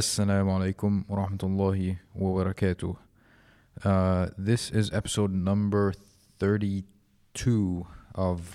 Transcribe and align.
Assalamu 0.00 0.52
alaikum 0.52 1.04
wa 1.08 1.26
rahmatullahi 1.26 1.98
wa 2.14 2.30
barakatuh. 2.30 2.96
Uh, 3.82 4.28
this 4.38 4.70
is 4.70 4.92
episode 4.92 5.32
number 5.32 5.92
32 6.38 7.84
of 8.14 8.52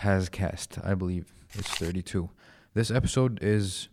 Hascast. 0.00 0.82
I 0.82 0.94
believe 0.94 1.34
it's 1.52 1.68
32. 1.72 2.30
This 2.72 2.90
episode 2.90 3.38
is 3.42 3.90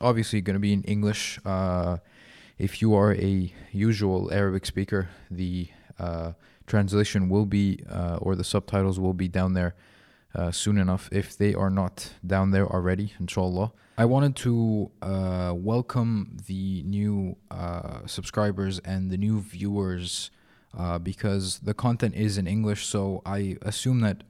obviously 0.00 0.40
going 0.40 0.54
to 0.54 0.60
be 0.60 0.72
in 0.72 0.84
English. 0.84 1.40
Uh, 1.44 1.96
if 2.58 2.80
you 2.80 2.94
are 2.94 3.12
a 3.16 3.52
usual 3.72 4.32
Arabic 4.32 4.66
speaker, 4.66 5.08
the 5.32 5.66
uh, 5.98 6.34
translation 6.68 7.28
will 7.28 7.44
be, 7.44 7.80
uh, 7.90 8.18
or 8.22 8.36
the 8.36 8.44
subtitles 8.44 9.00
will 9.00 9.14
be 9.14 9.26
down 9.26 9.54
there 9.54 9.74
uh, 10.34 10.50
soon 10.50 10.78
enough 10.78 11.08
if 11.12 11.36
they 11.36 11.54
are 11.54 11.70
not 11.70 12.12
down 12.26 12.50
there 12.50 12.66
already, 12.66 13.12
inshallah. 13.20 13.72
I 13.96 14.04
wanted 14.04 14.34
to 14.36 14.90
uh, 15.02 15.52
welcome 15.54 16.36
the 16.46 16.82
new 16.82 17.36
uh, 17.50 18.06
subscribers 18.06 18.80
and 18.80 19.10
the 19.10 19.16
new 19.16 19.40
viewers 19.40 20.30
uh, 20.76 20.98
because 20.98 21.60
the 21.60 21.74
content 21.74 22.16
is 22.16 22.36
in 22.36 22.48
English, 22.48 22.86
so 22.86 23.22
I 23.24 23.56
assume 23.62 24.00
that 24.00 24.24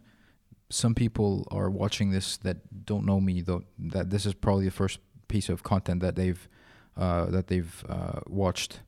some 0.69 0.95
people 0.95 1.49
are 1.51 1.71
watching 1.71 2.11
this 2.11 2.37
that 2.39 2.85
don't 2.85 3.07
know 3.07 3.21
me, 3.21 3.41
though, 3.41 3.65
that 3.79 4.11
this 4.11 4.27
is 4.27 4.35
probably 4.35 4.67
the 4.67 4.71
first 4.71 4.99
piece 5.29 5.49
of 5.49 5.63
content 5.63 6.01
that 6.01 6.17
they've 6.17 6.49
uh, 6.97 7.25
that 7.27 7.49
they've 7.49 7.85
uh, 7.89 8.21
watched 8.27 8.81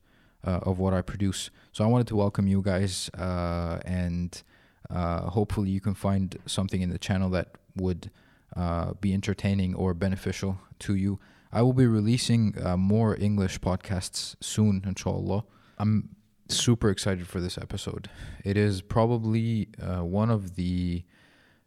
of 0.43 0.79
what 0.79 0.93
I 0.93 1.01
produce. 1.01 1.49
So 1.73 1.83
I 1.83 1.87
wanted 1.87 2.07
to 2.07 2.15
welcome 2.15 2.47
you 2.47 2.61
guys 2.61 3.09
and 3.13 4.41
uh, 4.89 5.29
hopefully 5.29 5.69
you 5.69 5.81
can 5.81 5.93
find 5.93 6.37
something 6.45 6.81
in 6.81 6.89
the 6.89 6.97
channel 6.97 7.29
that 7.31 7.49
would 7.75 8.09
uh, 8.55 8.93
be 9.01 9.13
entertaining 9.13 9.75
or 9.75 9.93
beneficial 9.93 10.59
to 10.79 10.95
you. 10.95 11.19
I 11.51 11.61
will 11.61 11.73
be 11.73 11.87
releasing 11.87 12.55
uh, 12.63 12.77
more 12.77 13.15
English 13.19 13.59
podcasts 13.59 14.35
soon, 14.41 14.83
inshallah. 14.85 15.43
I'm 15.77 16.09
super 16.49 16.89
excited 16.89 17.27
for 17.27 17.39
this 17.39 17.57
episode. 17.57 18.09
It 18.43 18.57
is 18.57 18.81
probably 18.81 19.69
uh, 19.81 20.03
one 20.03 20.29
of 20.29 20.55
the 20.55 21.03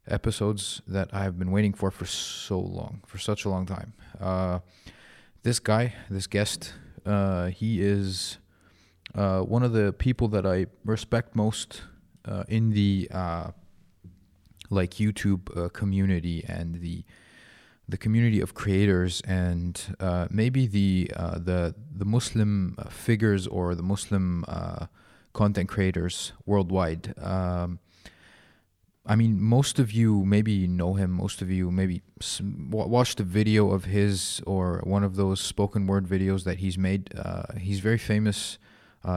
episodes 0.06 0.82
that 0.86 1.12
I've 1.12 1.38
been 1.38 1.50
waiting 1.50 1.74
for 1.74 1.90
for 1.90 2.06
so 2.06 2.58
long, 2.58 3.02
for 3.06 3.18
such 3.18 3.44
a 3.44 3.48
long 3.48 3.66
time. 3.66 3.92
Uh, 4.18 4.60
this 5.42 5.58
guy, 5.58 5.94
this 6.08 6.26
guest, 6.26 6.72
uh, 7.04 7.46
he 7.46 7.82
is 7.82 8.38
one 9.14 9.62
of 9.62 9.72
the 9.72 9.92
people 9.92 10.28
that 10.28 10.46
I 10.46 10.66
respect 10.84 11.36
most 11.36 11.82
uh, 12.24 12.44
in 12.48 12.70
the 12.70 13.08
uh, 13.12 13.50
like 14.68 14.94
YouTube 14.94 15.56
uh, 15.56 15.68
community 15.68 16.44
and 16.46 16.80
the 16.80 17.04
the 17.88 17.98
community 17.98 18.40
of 18.40 18.54
creators 18.54 19.20
and 19.22 19.96
uh, 19.98 20.28
maybe 20.30 20.66
the 20.66 21.10
uh, 21.16 21.38
the 21.38 21.74
the 21.92 22.04
Muslim 22.04 22.76
figures 22.88 23.46
or 23.46 23.74
the 23.74 23.82
Muslim 23.82 24.44
uh, 24.46 24.86
content 25.32 25.68
creators 25.68 26.32
worldwide. 26.46 27.14
Um, 27.20 27.80
I 29.06 29.16
mean, 29.16 29.40
most 29.40 29.80
of 29.80 29.90
you 29.90 30.24
maybe 30.24 30.68
know 30.68 30.94
him. 30.94 31.10
Most 31.10 31.42
of 31.42 31.50
you 31.50 31.70
maybe 31.72 32.02
watched 32.70 33.18
a 33.18 33.24
video 33.24 33.70
of 33.70 33.86
his 33.86 34.40
or 34.46 34.82
one 34.84 35.02
of 35.02 35.16
those 35.16 35.40
spoken 35.40 35.86
word 35.86 36.06
videos 36.06 36.44
that 36.44 36.58
he's 36.58 36.78
made. 36.78 37.10
he's 37.58 37.80
very 37.80 37.98
famous 37.98 38.58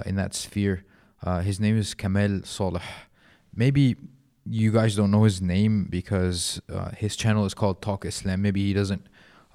in 0.05 0.15
that 0.15 0.33
sphere. 0.33 0.83
Uh, 1.23 1.39
his 1.39 1.59
name 1.59 1.77
is 1.77 1.93
Kamel 1.93 2.41
Saleh. 2.43 2.81
Maybe 3.55 3.95
you 4.45 4.71
guys 4.73 4.95
don't 4.95 5.09
know 5.09 5.23
his 5.23 5.41
name 5.41 5.87
because 5.89 6.61
uh, 6.71 6.89
his 6.91 7.15
channel 7.15 7.45
is 7.45 7.53
called 7.53 7.81
Talk 7.81 8.05
Islam. 8.05 8.41
Maybe 8.41 8.61
he 8.61 8.73
doesn't 8.73 9.07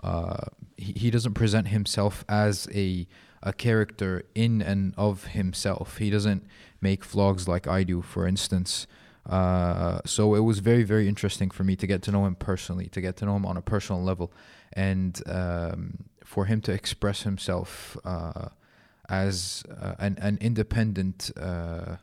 uh, 0.03 0.47
he, 0.77 0.93
he 0.93 1.11
doesn't 1.11 1.35
present 1.35 1.69
himself 1.69 2.25
as 2.29 2.69
a 2.75 3.07
a 3.43 3.53
character 3.53 4.25
in 4.35 4.63
and 4.63 4.95
of 4.97 5.27
himself. 5.27 5.99
He 5.99 6.09
doesn't 6.09 6.47
make 6.81 7.05
vlogs 7.05 7.47
like 7.47 7.67
I 7.67 7.83
do, 7.83 8.01
for 8.01 8.27
instance. 8.27 8.87
Uh, 9.27 10.01
so 10.07 10.35
it 10.35 10.41
was 10.41 10.61
very 10.61 10.85
very 10.85 11.07
interesting 11.07 11.51
for 11.51 11.65
me 11.65 11.77
to 11.77 11.87
get 11.87 12.01
to 12.03 12.11
know 12.11 12.25
him 12.25 12.35
personally, 12.35 12.89
to 12.89 13.03
get 13.03 13.17
to 13.19 13.27
know 13.27 13.37
him 13.37 13.45
on 13.45 13.59
a 13.59 13.63
personal 13.63 14.03
level, 14.03 14.33
and 14.73 15.21
um, 15.27 16.05
for 16.25 16.47
him 16.47 16.63
to 16.63 16.73
express 16.73 17.25
himself 17.25 17.99
uh, 18.07 18.49
as 19.09 19.63
uh, 19.81 19.95
an 19.99 20.19
an 20.21 20.39
independent, 20.41 21.31
uh, 21.41 21.97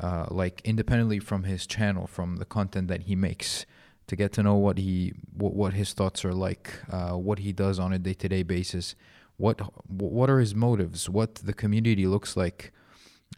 uh, 0.00 0.26
like 0.30 0.60
independently 0.64 1.18
from 1.18 1.44
his 1.44 1.66
channel, 1.66 2.06
from 2.06 2.36
the 2.36 2.44
content 2.44 2.88
that 2.88 3.02
he 3.02 3.14
makes, 3.14 3.66
to 4.06 4.16
get 4.16 4.32
to 4.32 4.42
know 4.42 4.56
what 4.56 4.78
he 4.78 5.12
what, 5.32 5.54
what 5.54 5.72
his 5.74 5.92
thoughts 5.92 6.24
are 6.24 6.34
like, 6.34 6.72
uh, 6.90 7.12
what 7.12 7.40
he 7.40 7.52
does 7.52 7.78
on 7.78 7.92
a 7.92 7.98
day 7.98 8.14
to 8.14 8.28
day 8.28 8.42
basis, 8.42 8.94
what 9.36 9.60
what 9.88 10.28
are 10.28 10.40
his 10.40 10.54
motives, 10.54 11.08
what 11.08 11.36
the 11.36 11.52
community 11.52 12.06
looks 12.06 12.36
like 12.36 12.72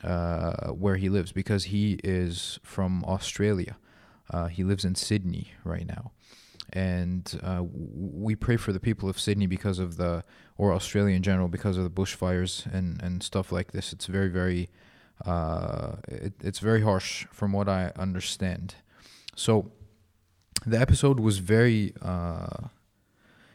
uh, 0.03 0.69
where 0.69 0.97
he 0.97 1.09
lives, 1.09 1.33
because 1.33 1.65
he 1.65 1.99
is 2.05 2.59
from 2.63 3.05
Australia. 3.05 3.77
Uh, 4.33 4.47
he 4.47 4.63
lives 4.63 4.85
in 4.85 4.95
Sydney 4.95 5.53
right 5.65 5.87
now 5.87 6.13
and 6.73 7.41
uh, 7.43 7.63
we 7.65 8.35
pray 8.35 8.57
for 8.57 8.73
the 8.73 8.81
people 8.81 9.09
of 9.09 9.19
Sydney 9.19 9.47
because 9.47 9.79
of 9.79 9.97
the 9.97 10.25
or 10.57 10.73
Australia 10.73 11.15
in 11.17 11.23
general 11.23 11.49
because 11.49 11.77
of 11.77 11.85
the 11.85 11.91
bushfires 11.91 12.73
and 12.73 13.01
and 13.03 13.23
stuff 13.23 13.53
like 13.53 13.73
this. 13.73 13.93
It's 13.93 14.07
very 14.07 14.29
very 14.29 14.69
uh, 15.25 15.97
it, 16.09 16.35
it's 16.41 16.59
very 16.59 16.83
harsh 16.83 17.27
from 17.31 17.53
what 17.53 17.69
I 17.69 17.93
understand. 17.97 18.77
So 19.37 19.71
the 20.67 20.79
episode 20.79 21.21
was 21.21 21.39
very 21.39 21.95
uh, 22.03 22.69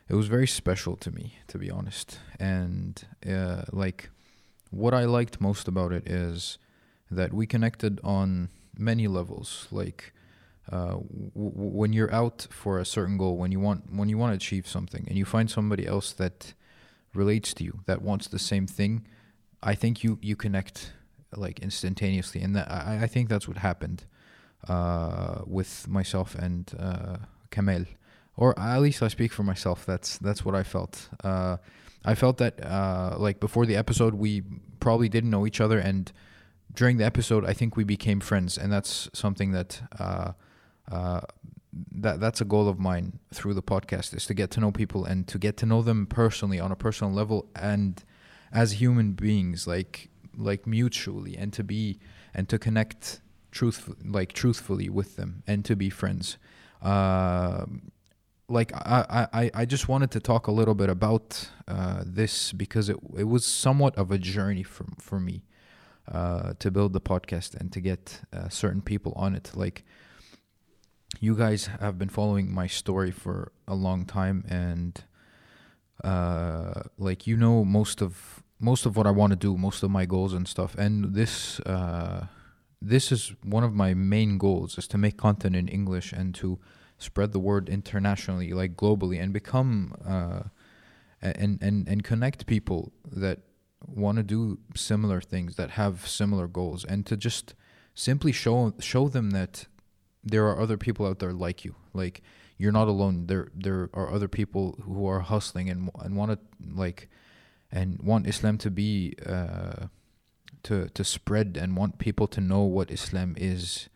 it 0.08 0.16
was 0.16 0.28
very 0.28 0.47
special 0.47 0.96
to 0.97 1.12
me 1.12 1.38
to 1.47 1.58
be 1.58 1.72
honest, 1.72 2.20
and 2.40 3.06
uh, 3.28 3.64
like 3.72 4.09
what 4.72 4.94
I 4.94 5.06
liked 5.06 5.40
most 5.40 5.68
about 5.68 5.92
it 5.94 6.08
is 6.08 6.58
that 7.09 7.34
we 7.34 7.46
connected 7.46 8.00
on 8.03 8.50
many 8.78 9.08
levels 9.08 9.68
like 9.72 10.14
uh, 10.72 10.96
w- 10.96 11.31
when 11.34 11.94
you're 11.94 12.14
out 12.14 12.48
for 12.50 12.80
a 12.80 12.86
certain 12.86 13.18
goal, 13.18 13.38
when 13.38 13.52
you 13.52 13.59
want 13.59 13.94
when 13.94 14.09
you 14.09 14.18
want 14.18 14.31
to 14.31 14.36
achieve 14.36 14.68
something, 14.68 15.06
and 15.08 15.18
you 15.18 15.26
find 15.26 15.50
somebody 15.50 15.86
else 15.86 16.12
that 16.14 16.53
relates 17.14 17.53
to 17.56 17.64
you, 17.64 17.81
that 17.86 18.02
wants 18.02 18.28
the 18.28 18.40
same 18.40 18.68
thing, 18.68 19.06
I 19.62 19.76
think 19.76 20.03
you 20.03 20.18
you 20.22 20.36
connect 20.36 20.94
like 21.36 21.59
instantaneously, 21.59 22.42
and 22.42 22.56
that 22.56 22.72
I, 22.72 23.03
I 23.03 23.08
think 23.08 23.30
that's 23.30 23.48
what 23.48 23.58
happened 23.58 24.06
uh, 24.68 25.42
with 25.46 25.88
myself 25.88 26.36
and 26.36 26.72
uh, 26.80 27.18
Kamel, 27.52 27.86
or 28.36 28.58
at 28.59 28.80
least 28.80 29.03
I 29.03 29.08
speak 29.08 29.32
for 29.32 29.44
myself. 29.44 29.86
That's 29.86 30.18
that's 30.18 30.44
what 30.44 30.56
I 30.56 30.64
felt. 30.64 31.09
Uh, 31.24 31.58
I 32.03 32.16
felt 32.16 32.38
that 32.38 32.64
uh, 32.64 33.16
like 33.18 33.40
before 33.40 33.66
the 33.66 33.76
episode, 33.76 34.16
we 34.16 34.44
probably 34.80 35.09
didn't 35.09 35.30
know 35.30 35.46
each 35.46 35.62
other, 35.62 35.80
and 35.80 36.12
during 36.74 36.97
the 36.97 37.06
episode, 37.06 37.46
I 37.46 37.53
think 37.53 37.76
we 37.76 37.84
became 37.84 38.20
friends, 38.20 38.58
and 38.58 38.72
that's 38.72 39.09
something 39.14 39.52
that 39.52 39.82
uh, 40.91 41.22
that 41.91 42.19
that's 42.19 42.41
a 42.41 42.46
goal 42.46 42.69
of 42.69 42.79
mine 42.79 43.19
through 43.34 43.53
the 43.53 43.63
podcast 43.63 44.16
is 44.16 44.25
to 44.25 44.34
get 44.34 44.51
to 44.51 44.59
know 44.59 44.72
people 44.72 45.03
and 45.03 45.28
to 45.28 45.38
get 45.38 45.57
to 45.57 45.66
know 45.66 45.81
them 45.81 46.06
personally 46.06 46.59
on 46.59 46.72
a 46.72 46.75
personal 46.75 47.12
level 47.13 47.47
and 47.56 48.03
as 48.51 48.73
human 48.73 49.12
beings 49.12 49.68
like 49.68 50.09
like 50.38 50.66
mutually 50.66 51.35
and 51.38 51.51
to 51.53 51.63
be 51.63 52.00
and 52.34 52.47
to 52.50 52.57
connect 52.57 53.22
truth 53.51 53.90
like 54.03 54.34
truthfully 54.34 54.90
with 54.90 55.16
them 55.16 55.44
and 55.47 55.66
to 55.66 55.75
be 55.75 55.90
friends. 55.90 56.38
Uh, 56.81 57.66
like 58.47 58.72
I, 58.75 59.28
I, 59.34 59.52
I 59.53 59.66
just 59.66 59.88
wanted 59.88 60.12
to 60.12 60.19
talk 60.19 60.46
a 60.46 60.52
little 60.52 60.75
bit 60.75 60.90
about 60.90 61.50
uh, 61.67 62.03
this 62.06 62.52
because 62.52 62.90
it, 62.90 62.97
it 63.17 63.23
was 63.23 63.44
somewhat 63.44 63.96
of 63.96 64.12
a 64.12 64.19
journey 64.19 64.62
for, 64.62 64.85
for 65.00 65.19
me 65.19 65.46
uh, 66.12 66.53
to 66.59 66.69
build 66.69 66.94
the 66.94 67.02
podcast 67.02 67.56
and 67.56 67.72
to 67.72 67.79
get 67.79 68.22
uh, 68.31 68.50
certain 68.50 68.81
people 68.81 69.13
on 69.16 69.34
it. 69.34 69.52
Like 69.56 69.84
you 71.22 71.36
guys 71.36 71.68
have 71.80 71.98
been 71.98 72.09
following 72.09 72.53
my 72.53 72.68
story 72.68 73.12
for 73.12 73.52
a 73.68 73.76
long 73.76 74.06
time 74.06 74.44
and 74.48 75.03
uh, 76.03 76.84
like 76.98 77.26
you 77.26 77.38
know 77.38 77.64
most 77.64 78.02
of 78.02 78.44
most 78.59 78.86
of 78.86 78.96
what 78.96 79.06
I 79.06 79.12
want 79.12 79.32
to 79.32 79.35
do, 79.35 79.58
most 79.58 79.84
of 79.84 79.91
my 79.91 80.06
goals 80.06 80.34
and 80.34 80.47
stuff. 80.47 80.76
And 80.76 81.14
this 81.14 81.59
uh, 81.62 82.28
this 82.82 83.12
is 83.12 83.34
one 83.44 83.64
of 83.64 83.73
my 83.73 83.94
main 83.94 84.38
goals 84.38 84.78
is 84.78 84.88
to 84.90 84.97
make 84.97 85.17
content 85.17 85.56
in 85.56 85.67
English 85.67 86.12
and 86.12 86.34
to 86.35 86.59
spread 86.97 87.32
the 87.34 87.40
word 87.40 87.70
internationally, 87.70 88.53
like 88.53 88.76
globally, 88.76 89.22
and 89.22 89.34
become 89.34 89.96
uh, 90.06 90.44
and 91.22 91.59
and 91.62 91.88
and 91.88 92.03
connect 92.03 92.46
people 92.46 92.91
that 93.12 93.40
want 93.85 94.17
to 94.17 94.23
do 94.23 94.59
similar 94.76 95.22
things, 95.22 95.56
that 95.56 95.72
have 95.72 96.08
similar 96.08 96.47
goals, 96.47 96.85
and 96.85 97.06
to 97.06 97.17
just 97.17 97.56
simply 97.94 98.32
show 98.32 98.73
show 98.79 99.08
them 99.09 99.32
that 99.32 99.67
there 100.26 100.48
are 100.48 100.60
other 100.60 100.78
people 100.78 101.06
out 101.06 101.20
there 101.20 101.34
like 101.34 101.64
you. 101.64 101.76
Like 101.94 102.22
you're 102.58 102.72
not 102.72 102.88
alone. 102.88 103.28
There 103.28 103.50
there 103.56 103.90
are 103.94 104.12
other 104.12 104.28
people 104.28 104.78
who 104.84 105.08
are 105.08 105.22
hustling 105.22 105.70
and 105.70 105.90
and 106.00 106.16
want 106.16 106.32
to 106.32 106.40
like 106.76 107.10
and 107.72 108.00
want 108.02 108.28
Islam 108.28 108.58
to 108.60 108.72
be 108.72 109.14
uh, 109.26 109.88
to 110.64 110.90
to 110.90 111.04
spread 111.04 111.58
and 111.62 111.78
want 111.78 112.00
people 112.00 112.28
to 112.28 112.42
know 112.42 112.62
what 112.62 112.92
Islam 112.92 113.36
is. 113.38 113.90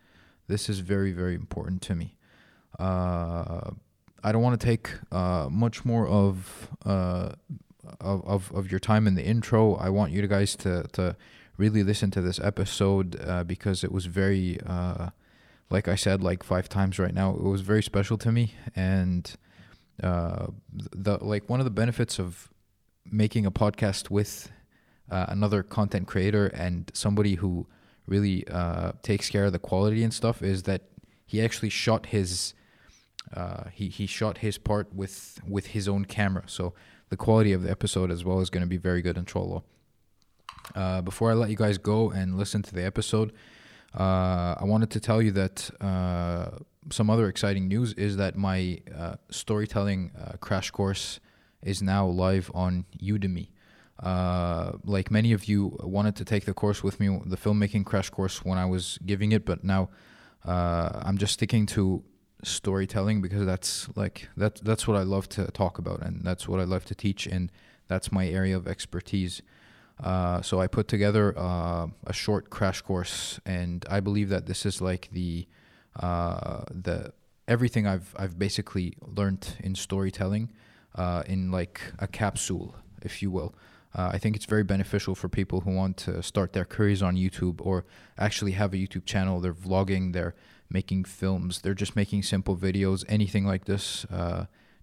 This 0.46 0.68
is 0.68 0.80
very 0.80 1.12
very 1.12 1.34
important 1.34 1.82
to 1.82 1.94
me. 1.94 2.16
Uh, 2.78 3.70
I 4.22 4.32
don't 4.32 4.42
want 4.42 4.60
to 4.60 4.66
take 4.66 4.90
uh, 5.10 5.48
much 5.50 5.84
more 5.84 6.06
of 6.06 6.70
uh, 6.84 7.32
of, 8.00 8.24
of, 8.26 8.52
of 8.52 8.70
your 8.70 8.80
time 8.80 9.06
in 9.06 9.14
the 9.14 9.24
intro. 9.24 9.74
I 9.74 9.88
want 9.88 10.12
you 10.12 10.26
guys 10.26 10.56
to, 10.56 10.84
to 10.92 11.16
really 11.56 11.82
listen 11.82 12.10
to 12.12 12.20
this 12.20 12.38
episode 12.40 13.20
uh, 13.26 13.44
because 13.44 13.82
it 13.84 13.92
was 13.92 14.06
very, 14.06 14.58
uh, 14.66 15.10
like 15.70 15.88
I 15.88 15.94
said, 15.94 16.22
like 16.22 16.42
five 16.42 16.68
times 16.68 16.98
right 16.98 17.14
now, 17.14 17.30
it 17.30 17.42
was 17.42 17.60
very 17.60 17.82
special 17.82 18.18
to 18.18 18.32
me. 18.32 18.54
And 18.74 19.32
uh, 20.02 20.46
the 20.72 21.18
like 21.20 21.48
one 21.48 21.60
of 21.60 21.64
the 21.64 21.70
benefits 21.70 22.18
of 22.18 22.50
making 23.04 23.46
a 23.46 23.50
podcast 23.50 24.10
with 24.10 24.50
uh, 25.10 25.26
another 25.28 25.62
content 25.62 26.06
creator 26.06 26.46
and 26.46 26.90
somebody 26.94 27.36
who 27.36 27.66
really 28.06 28.46
uh, 28.48 28.92
takes 29.02 29.30
care 29.30 29.44
of 29.44 29.52
the 29.52 29.58
quality 29.58 30.02
and 30.02 30.12
stuff 30.12 30.42
is 30.42 30.64
that 30.64 30.82
he 31.24 31.42
actually 31.42 31.68
shot 31.68 32.06
his 32.06 32.54
uh, 33.34 33.64
he 33.72 33.88
he 33.88 34.06
shot 34.06 34.38
his 34.38 34.58
part 34.58 34.92
with 34.92 35.38
with 35.46 35.68
his 35.68 35.86
own 35.86 36.04
camera, 36.04 36.42
so 36.46 36.74
the 37.10 37.16
quality 37.16 37.52
of 37.52 37.62
the 37.62 37.70
episode 37.70 38.10
as 38.10 38.24
well 38.24 38.40
is 38.40 38.50
going 38.50 38.62
to 38.62 38.68
be 38.68 38.76
very 38.76 39.02
good, 39.02 39.16
inshallah. 39.16 39.62
Uh, 40.74 41.00
before 41.02 41.30
I 41.30 41.34
let 41.34 41.50
you 41.50 41.56
guys 41.56 41.78
go 41.78 42.10
and 42.10 42.36
listen 42.36 42.62
to 42.62 42.74
the 42.74 42.84
episode, 42.84 43.32
uh, 43.94 44.54
I 44.58 44.64
wanted 44.64 44.90
to 44.90 45.00
tell 45.00 45.20
you 45.20 45.32
that 45.32 45.70
uh, 45.80 46.50
some 46.90 47.10
other 47.10 47.28
exciting 47.28 47.68
news 47.68 47.92
is 47.94 48.16
that 48.16 48.36
my 48.36 48.80
uh, 48.96 49.16
storytelling 49.30 50.12
uh, 50.18 50.32
crash 50.40 50.70
course 50.70 51.20
is 51.62 51.82
now 51.82 52.06
live 52.06 52.50
on 52.54 52.84
Udemy. 53.02 53.48
Uh, 53.98 54.72
like 54.84 55.10
many 55.10 55.32
of 55.32 55.44
you 55.44 55.76
wanted 55.82 56.16
to 56.16 56.24
take 56.24 56.44
the 56.46 56.54
course 56.54 56.82
with 56.82 57.00
me, 57.00 57.20
the 57.26 57.36
filmmaking 57.36 57.84
crash 57.84 58.08
course 58.10 58.44
when 58.44 58.58
I 58.58 58.64
was 58.64 58.98
giving 59.04 59.32
it, 59.32 59.44
but 59.44 59.64
now 59.64 59.90
I'm 60.44 61.18
just 61.18 61.34
sticking 61.34 61.66
to 61.66 62.02
storytelling 62.42 63.20
because 63.20 63.44
that's 63.44 63.88
like 63.96 64.28
that 64.36 64.56
that's 64.64 64.88
what 64.88 64.96
I 64.96 65.02
love 65.02 65.28
to 65.30 65.46
talk 65.50 65.78
about 65.78 66.00
and 66.00 66.24
that's 66.24 66.48
what 66.48 66.58
I 66.58 66.64
love 66.64 66.86
to 66.86 66.94
teach 66.94 67.26
and 67.26 67.52
that's 67.88 68.10
my 68.12 68.26
area 68.28 68.56
of 68.56 68.66
expertise. 68.66 69.42
Uh, 70.02 70.40
so 70.40 70.60
I 70.60 70.66
put 70.66 70.88
together 70.88 71.34
uh, 71.36 71.86
a 72.06 72.12
short 72.12 72.50
crash 72.50 72.80
course, 72.80 73.38
and 73.44 73.84
I 73.90 74.00
believe 74.00 74.30
that 74.30 74.46
this 74.46 74.64
is 74.64 74.80
like 74.80 75.08
the 75.12 75.46
uh, 75.96 76.64
the 76.70 77.12
everything 77.46 77.86
I've 77.86 78.14
I've 78.16 78.38
basically 78.38 78.94
learned 79.00 79.56
in 79.60 79.74
storytelling 79.74 80.52
uh, 80.94 81.22
in 81.26 81.50
like 81.50 81.80
a 81.98 82.06
capsule, 82.06 82.76
if 83.02 83.20
you 83.22 83.30
will. 83.30 83.54
Uh, 83.92 84.10
I 84.12 84.18
think 84.18 84.36
it's 84.36 84.46
very 84.46 84.62
beneficial 84.62 85.14
for 85.14 85.28
people 85.28 85.62
who 85.62 85.72
want 85.74 85.96
to 85.98 86.22
start 86.22 86.52
their 86.52 86.64
careers 86.64 87.02
on 87.02 87.16
YouTube 87.16 87.60
or 87.60 87.84
actually 88.16 88.52
have 88.52 88.72
a 88.72 88.76
YouTube 88.76 89.04
channel. 89.04 89.40
They're 89.40 89.52
vlogging, 89.52 90.12
they're 90.12 90.36
making 90.70 91.04
films, 91.04 91.62
they're 91.62 91.74
just 91.74 91.96
making 91.96 92.22
simple 92.22 92.56
videos, 92.56 93.04
anything 93.08 93.44
like 93.44 93.64
this, 93.64 94.06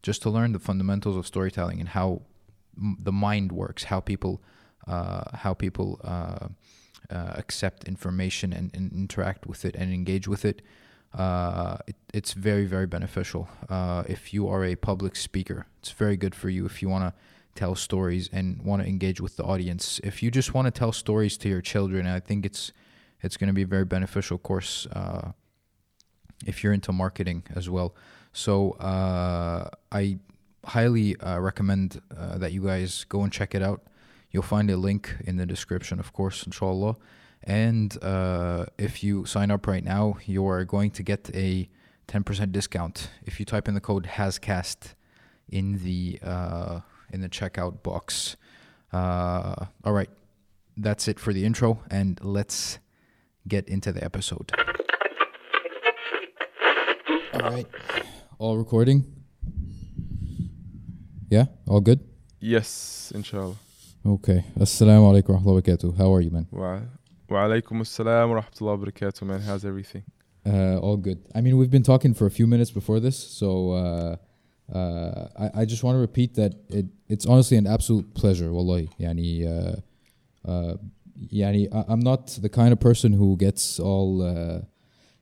just 0.04 0.22
to 0.24 0.30
learn 0.30 0.52
the 0.52 0.60
fundamentals 0.60 1.16
of 1.16 1.26
storytelling 1.26 1.80
and 1.80 1.90
how 1.90 2.24
m- 2.78 2.98
the 3.00 3.14
mind 3.14 3.54
works, 3.54 3.86
how 3.86 4.02
people 4.02 4.42
how 4.88 5.54
people 5.54 6.00
uh, 6.04 6.48
uh, 7.10 7.34
accept 7.36 7.86
information 7.86 8.54
and, 8.54 8.72
and, 8.74 8.92
interact 8.92 9.46
with 9.46 9.64
it 9.66 9.76
and 9.76 9.94
engage 9.94 10.28
with 10.28 10.44
it. 10.44 10.62
Uh, 11.14 11.78
it 11.88 11.96
it's 12.14 12.34
very 12.34 12.66
very 12.66 12.88
beneficial. 12.88 13.48
if 14.08 14.34
you 14.34 14.48
are 14.48 14.64
a 14.66 14.76
public 14.76 15.16
speaker, 15.16 15.66
it's 15.80 15.92
very 15.92 16.18
good 16.18 16.36
for 16.36 16.50
you 16.50 16.66
if 16.66 16.82
you 16.82 16.90
want 16.90 17.04
to 17.04 17.14
tell 17.58 17.76
stories 17.76 18.30
and 18.32 18.62
want 18.62 18.82
to 18.82 18.88
engage 18.88 19.20
with 19.20 19.36
the 19.36 19.44
audience. 19.44 20.00
If 20.04 20.22
you 20.22 20.30
just 20.30 20.54
want 20.54 20.66
to 20.68 20.72
tell 20.72 20.92
stories 20.92 21.38
to 21.40 21.50
your 21.50 21.62
children, 21.62 22.08
I 22.08 22.20
think 22.20 22.46
it's 22.46 22.72
it's 23.22 23.38
going 23.38 23.48
to 23.48 23.54
be 23.54 23.64
a 23.64 23.68
very 23.68 23.86
beneficial 23.86 24.38
course 24.38 24.88
uh, 24.94 25.32
if 26.46 26.64
you're 26.64 26.74
into 26.74 26.94
marketing 26.94 27.44
as 27.56 27.70
well. 27.70 27.96
So 28.32 28.72
uh, 28.74 29.70
I 29.92 30.20
highly 30.64 31.16
uh, 31.18 31.40
recommend 31.40 32.02
uh, 32.16 32.38
that 32.38 32.52
you 32.52 32.64
guys 32.64 33.06
go 33.10 33.24
and 33.24 33.34
check 33.34 33.56
it 33.56 33.64
out. 33.64 33.82
You'll 34.32 34.44
find 34.44 34.70
a 34.70 34.78
link 34.78 35.16
in 35.26 35.38
the 35.38 35.46
description, 35.46 36.00
of 36.00 36.14
course, 36.14 36.44
inshallah. 36.44 36.96
And 37.44 37.98
uh, 38.04 38.66
if 38.78 39.04
you 39.04 39.26
sign 39.26 39.52
up 39.52 39.68
right 39.68 39.84
now, 39.84 40.18
you 40.26 40.46
are 40.48 40.66
going 40.66 40.92
to 40.92 41.04
get 41.04 41.30
a 41.34 41.70
10% 42.08 42.52
discount 42.52 43.10
if 43.26 43.40
you 43.40 43.46
type 43.46 43.68
in 43.68 43.74
the 43.74 43.82
code 43.82 44.06
HASCAST 44.06 44.96
in 45.50 45.84
the 45.84 46.20
uh, 46.24 46.82
in 47.12 47.22
the 47.22 47.30
checkout 47.30 47.84
box. 47.84 48.36
Uh, 48.92 49.68
all 49.84 49.94
right, 49.94 50.10
that's 50.76 51.08
it 51.08 51.20
for 51.20 51.34
the 51.34 51.46
intro, 51.46 51.80
and 51.90 52.20
let's 52.24 52.80
get 53.48 53.68
into 53.70 53.92
the 53.92 54.04
episode. 54.04 54.52
All 57.34 57.52
right, 57.52 57.68
all 58.40 58.58
recording. 58.58 59.06
Yeah, 61.30 61.46
all 61.68 61.82
good. 61.82 62.00
Yes, 62.40 63.12
inshallah. 63.14 63.56
Okay. 64.08 64.46
Assalamu 64.58 65.12
alaikum 65.12 65.30
wa 65.32 65.40
rahmatullahi 65.42 65.56
wa 65.56 65.62
barakatuh. 65.62 65.98
How 65.98 66.14
are 66.14 66.22
you, 66.22 66.30
man? 66.30 66.48
Wa, 66.50 66.80
wa 67.30 67.46
alaikum 67.46 67.82
assalam 67.82 68.30
wa 68.30 68.42
rahmatullahi 68.42 68.80
wa 68.80 68.86
barakatuh, 68.86 69.24
man. 69.24 69.42
How's 69.42 69.66
everything? 69.66 70.04
Uh, 70.46 70.78
all 70.78 70.96
good. 70.96 71.28
I 71.36 71.42
mean, 71.42 71.58
we've 71.58 71.70
been 71.70 71.84
talking 71.84 72.14
for 72.14 72.26
a 72.26 72.32
few 72.32 72.48
minutes 72.48 72.72
before 72.72 73.02
this, 73.02 73.18
so 73.18 73.72
uh, 73.74 74.16
uh, 74.74 75.28
I, 75.38 75.62
I 75.62 75.66
just 75.66 75.84
want 75.84 75.96
to 75.96 76.00
repeat 76.00 76.36
that 76.36 76.54
it, 76.70 76.86
it's 77.10 77.26
honestly 77.26 77.58
an 77.58 77.68
absolute 77.68 78.14
pleasure, 78.14 78.54
wallahi. 78.54 78.90
Yani, 78.98 79.46
uh, 79.46 80.50
uh, 80.50 80.78
yani, 81.20 81.68
I, 81.76 81.84
I'm 81.90 82.00
not 82.00 82.28
the 82.28 82.48
kind 82.48 82.72
of 82.72 82.80
person 82.80 83.12
who 83.12 83.36
gets 83.36 83.78
all, 83.78 84.22
uh, 84.22 84.62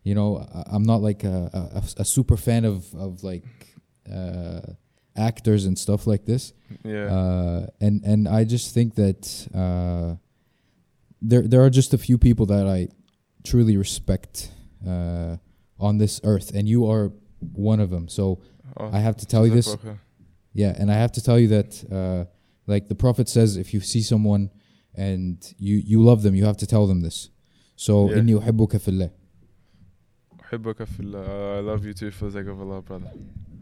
you 0.03 0.13
know, 0.13 0.45
I, 0.53 0.63
I'm 0.67 0.83
not 0.83 1.01
like 1.01 1.23
a, 1.23 1.49
a, 1.73 2.01
a 2.01 2.05
super 2.05 2.38
fan 2.38 2.65
of, 2.65 2.93
of 2.93 3.23
like, 3.23 3.45
uh, 4.13 4.61
actors 5.15 5.65
and 5.65 5.77
stuff 5.77 6.07
like 6.07 6.25
this. 6.25 6.53
Yeah. 6.83 7.06
Uh, 7.06 7.67
and 7.79 8.03
and 8.03 8.27
I 8.27 8.44
just 8.44 8.73
think 8.73 8.95
that 8.95 9.47
uh, 9.53 10.15
there 11.21 11.47
there 11.47 11.63
are 11.63 11.69
just 11.69 11.94
a 11.94 11.97
few 11.97 12.17
people 12.17 12.45
that 12.47 12.67
I 12.67 12.89
truly 13.44 13.77
respect 13.77 14.51
uh, 14.88 15.38
on 15.79 15.97
this 15.97 16.19
earth, 16.23 16.51
and 16.53 16.67
you 16.67 16.89
are 16.89 17.12
one 17.53 17.79
of 17.79 17.89
them. 17.89 18.07
So 18.07 18.41
oh, 18.77 18.89
I 18.91 19.00
have 19.00 19.17
to 19.17 19.25
tell 19.25 19.45
you 19.47 19.53
this. 19.53 19.75
Prophet. 19.75 19.97
Yeah, 20.53 20.73
and 20.77 20.89
I 20.89 20.95
have 20.95 21.12
to 21.13 21.21
tell 21.21 21.38
you 21.38 21.50
that, 21.50 21.83
uh, 21.91 22.31
like 22.65 22.88
the 22.88 22.95
Prophet 22.95 23.27
says, 23.27 23.57
if 23.57 23.73
you 23.73 23.81
see 23.81 24.01
someone 24.01 24.50
and 24.95 25.38
you 25.57 25.75
you 25.77 26.01
love 26.01 26.21
them, 26.23 26.33
you 26.35 26.45
have 26.45 26.57
to 26.57 26.67
tell 26.67 26.88
them 26.88 27.01
this. 27.01 27.29
So 27.75 28.09
yeah. 28.09 28.21
you 28.21 28.39
uhibbuka 28.39 28.79
fillah. 28.81 29.12
Uhibbuka 30.39 30.88
fillah. 30.88 31.19
Uh, 31.19 31.57
I 31.57 31.59
love 31.59 31.85
you 31.85 31.94
too 31.94 32.12
for 32.12 32.25
the 32.25 32.39
sake 32.39 32.47
of 32.47 32.59
Allah, 32.62 32.81
brother. 32.81 33.12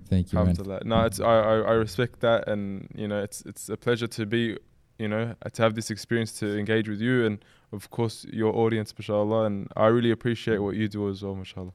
Thank 0.10 0.32
you, 0.32 0.40
man. 0.40 0.50
Alhamdulillah. 0.50 0.82
No, 0.86 1.06
it's 1.06 1.20
I, 1.20 1.26
I 1.26 1.56
I 1.60 1.74
respect 1.74 2.20
that, 2.22 2.48
and 2.48 2.88
you 2.96 3.08
know, 3.08 3.22
it's 3.24 3.42
it's 3.46 3.70
a 3.70 3.78
pleasure 3.78 4.08
to 4.08 4.26
be, 4.26 4.58
you 5.00 5.08
know, 5.08 5.34
to 5.54 5.62
have 5.62 5.76
this 5.76 5.90
experience 5.90 6.34
to 6.40 6.58
engage 6.58 6.88
with 6.90 7.02
you, 7.02 7.26
and 7.26 7.44
of 7.72 7.90
course 7.90 8.26
your 8.32 8.56
audience, 8.56 8.94
mashallah. 8.98 9.46
And 9.46 9.68
I 9.76 9.88
really 9.88 10.12
appreciate 10.12 10.60
what 10.60 10.76
you 10.76 10.88
do 10.88 11.10
as 11.10 11.24
well, 11.24 11.36
mashallah. 11.36 11.74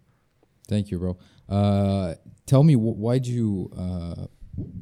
Thank 0.69 0.91
you, 0.91 0.99
bro. 0.99 1.17
Uh, 1.49 2.15
tell 2.47 2.63
me, 2.63 2.75
wh- 2.75 2.99
why 2.99 3.19
do 3.19 3.31
you? 3.31 3.71
Uh, 3.77 4.27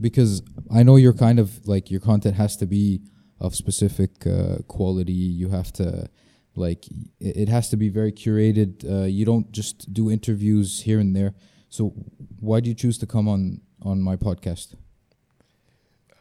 because 0.01 0.43
I 0.71 0.83
know 0.83 0.97
you're 0.97 1.13
kind 1.13 1.39
of 1.39 1.67
like 1.67 1.91
your 1.91 2.01
content 2.01 2.35
has 2.37 2.57
to 2.57 2.67
be 2.67 3.03
of 3.41 3.55
specific 3.55 4.27
uh, 4.27 4.59
quality. 4.67 5.13
You 5.13 5.51
have 5.51 5.73
to, 5.75 6.09
like, 6.55 6.87
it, 7.21 7.37
it 7.37 7.49
has 7.49 7.69
to 7.69 7.77
be 7.77 7.89
very 7.89 8.11
curated. 8.11 8.85
Uh, 8.91 9.05
you 9.05 9.25
don't 9.25 9.53
just 9.53 9.93
do 9.93 10.11
interviews 10.11 10.83
here 10.83 10.99
and 10.99 11.15
there. 11.15 11.35
So, 11.69 11.93
why 12.41 12.61
do 12.61 12.69
you 12.69 12.75
choose 12.75 12.99
to 12.99 13.07
come 13.07 13.29
on 13.29 13.61
on 13.83 14.01
my 14.01 14.17
podcast? 14.17 14.75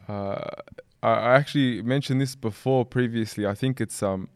Uh, 0.08 0.40
I 1.02 1.34
actually 1.34 1.82
mentioned 1.82 2.20
this 2.20 2.34
before 2.34 2.84
previously. 2.84 3.46
I 3.46 3.54
think 3.54 3.80
it's 3.80 4.02
um, 4.02 4.28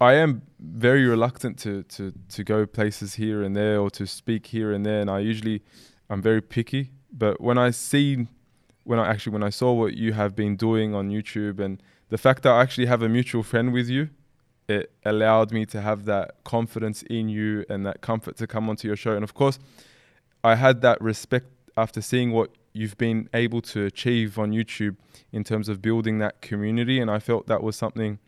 I 0.00 0.14
am 0.14 0.42
very 0.58 1.06
reluctant 1.06 1.58
to 1.60 1.82
to 1.84 2.12
to 2.30 2.44
go 2.44 2.66
places 2.66 3.14
here 3.14 3.42
and 3.42 3.54
there 3.54 3.80
or 3.80 3.90
to 3.90 4.06
speak 4.06 4.46
here 4.46 4.72
and 4.72 4.84
there, 4.84 5.00
and 5.00 5.10
I 5.10 5.20
usually 5.20 5.62
I'm 6.08 6.22
very 6.22 6.40
picky. 6.40 6.90
But 7.12 7.40
when 7.40 7.58
I 7.58 7.70
see, 7.70 8.26
when 8.84 8.98
I 8.98 9.08
actually 9.08 9.32
when 9.32 9.42
I 9.42 9.50
saw 9.50 9.72
what 9.72 9.94
you 9.94 10.12
have 10.14 10.34
been 10.34 10.56
doing 10.56 10.94
on 10.94 11.10
YouTube 11.10 11.60
and 11.60 11.82
the 12.08 12.18
fact 12.18 12.42
that 12.42 12.52
I 12.52 12.62
actually 12.62 12.86
have 12.86 13.02
a 13.02 13.08
mutual 13.08 13.42
friend 13.42 13.72
with 13.72 13.88
you, 13.88 14.08
it 14.68 14.92
allowed 15.04 15.52
me 15.52 15.66
to 15.66 15.80
have 15.80 16.04
that 16.06 16.42
confidence 16.44 17.02
in 17.02 17.28
you 17.28 17.64
and 17.68 17.84
that 17.86 18.00
comfort 18.00 18.36
to 18.38 18.46
come 18.46 18.68
onto 18.70 18.88
your 18.88 18.96
show. 18.96 19.14
And 19.14 19.22
of 19.22 19.34
course, 19.34 19.58
I 20.42 20.54
had 20.54 20.80
that 20.82 21.00
respect 21.00 21.46
after 21.76 22.00
seeing 22.00 22.32
what 22.32 22.50
you've 22.72 22.96
been 22.98 23.28
able 23.34 23.60
to 23.60 23.84
achieve 23.84 24.38
on 24.38 24.52
YouTube 24.52 24.96
in 25.32 25.44
terms 25.44 25.68
of 25.68 25.82
building 25.82 26.18
that 26.18 26.40
community, 26.40 27.00
and 27.00 27.10
I 27.10 27.18
felt 27.18 27.46
that 27.46 27.62
was 27.62 27.76
something 27.76 28.18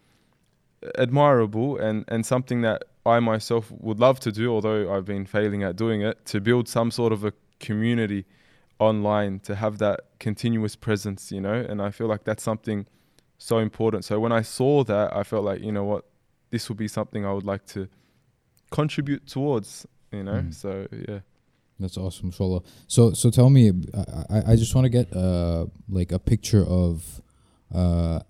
admirable 0.99 1.79
and 1.79 2.05
and 2.09 2.27
something 2.27 2.63
that 2.63 2.83
I 3.07 3.21
myself 3.21 3.71
would 3.71 3.99
love 4.01 4.21
to 4.21 4.33
do, 4.33 4.53
although 4.53 4.93
I've 4.93 5.05
been 5.05 5.27
failing 5.27 5.63
at 5.63 5.77
doing 5.77 6.03
it, 6.03 6.25
to 6.27 6.41
build 6.41 6.69
some 6.69 6.91
sort 6.91 7.13
of 7.13 7.25
a 7.25 7.33
community 7.59 8.25
online 8.79 9.39
to 9.41 9.55
have 9.55 9.79
that 9.79 10.01
continuous 10.19 10.77
presence, 10.77 11.33
you 11.33 11.41
know, 11.41 11.55
and 11.55 11.81
I 11.81 11.91
feel 11.91 12.07
like 12.09 12.25
that's 12.25 12.43
something 12.43 12.87
so 13.39 13.59
important. 13.59 14.05
So 14.05 14.21
when 14.21 14.33
I 14.33 14.43
saw 14.43 14.85
that, 14.85 15.15
I 15.15 15.23
felt 15.25 15.45
like, 15.45 15.61
you 15.63 15.73
know 15.73 15.85
what, 15.85 16.05
this 16.51 16.69
would 16.69 16.79
be 16.79 16.89
something 16.89 17.25
I 17.25 17.33
would 17.33 17.45
like 17.45 17.65
to 17.67 17.89
contribute 18.71 19.27
towards, 19.27 19.87
you 20.13 20.23
know. 20.23 20.43
Mm. 20.43 20.55
So 20.55 20.87
yeah. 21.09 21.21
That's 21.81 21.97
awesome, 21.97 22.27
inshallah. 22.27 22.63
So, 22.87 23.13
so 23.13 23.31
tell 23.31 23.51
me, 23.51 23.73
I, 23.95 24.25
I, 24.31 24.43
I 24.53 24.57
just 24.57 24.75
want 24.75 24.85
to 24.85 24.89
get 24.89 25.15
uh 25.15 25.67
like 25.89 26.13
a 26.13 26.19
picture 26.19 26.65
of 26.65 27.21
uh, 27.75 28.21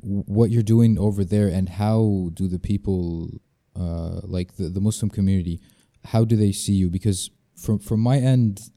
what 0.00 0.50
you're 0.50 0.62
doing 0.62 0.98
over 0.98 1.24
there, 1.24 1.48
and 1.48 1.68
how 1.68 2.30
do 2.34 2.48
the 2.48 2.58
people, 2.58 3.28
uh, 3.76 4.20
like 4.24 4.56
the, 4.56 4.68
the 4.68 4.80
Muslim 4.80 5.10
community, 5.10 5.60
how 6.04 6.24
do 6.24 6.36
they 6.36 6.52
see 6.52 6.72
you? 6.72 6.88
Because 6.90 7.30
from 7.54 7.78
from 7.78 8.00
my 8.00 8.18
end, 8.18 8.70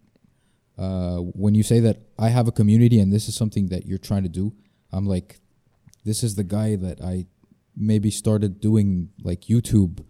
uh, 0.77 1.17
when 1.17 1.55
you 1.55 1.63
say 1.63 1.79
that 1.79 1.97
I 2.19 2.29
have 2.29 2.47
a 2.47 2.51
community 2.51 2.99
and 2.99 3.11
this 3.11 3.27
is 3.27 3.35
something 3.35 3.67
that 3.69 3.85
you're 3.85 3.97
trying 3.97 4.23
to 4.23 4.29
do, 4.29 4.53
I'm 4.91 5.05
like, 5.05 5.39
this 6.03 6.23
is 6.23 6.35
the 6.35 6.43
guy 6.43 6.75
that 6.75 7.01
I 7.01 7.25
maybe 7.75 8.11
started 8.11 8.59
doing 8.59 9.09
like 9.23 9.41
YouTube 9.41 10.03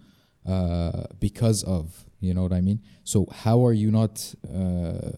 uh, 0.45 1.03
because 1.19 1.63
of. 1.63 2.05
You 2.21 2.33
know 2.33 2.43
what 2.43 2.53
I 2.53 2.61
mean? 2.61 2.79
So 3.03 3.25
how 3.43 3.65
are 3.65 3.73
you 3.73 3.91
not? 3.91 4.33
Uh, 4.47 5.11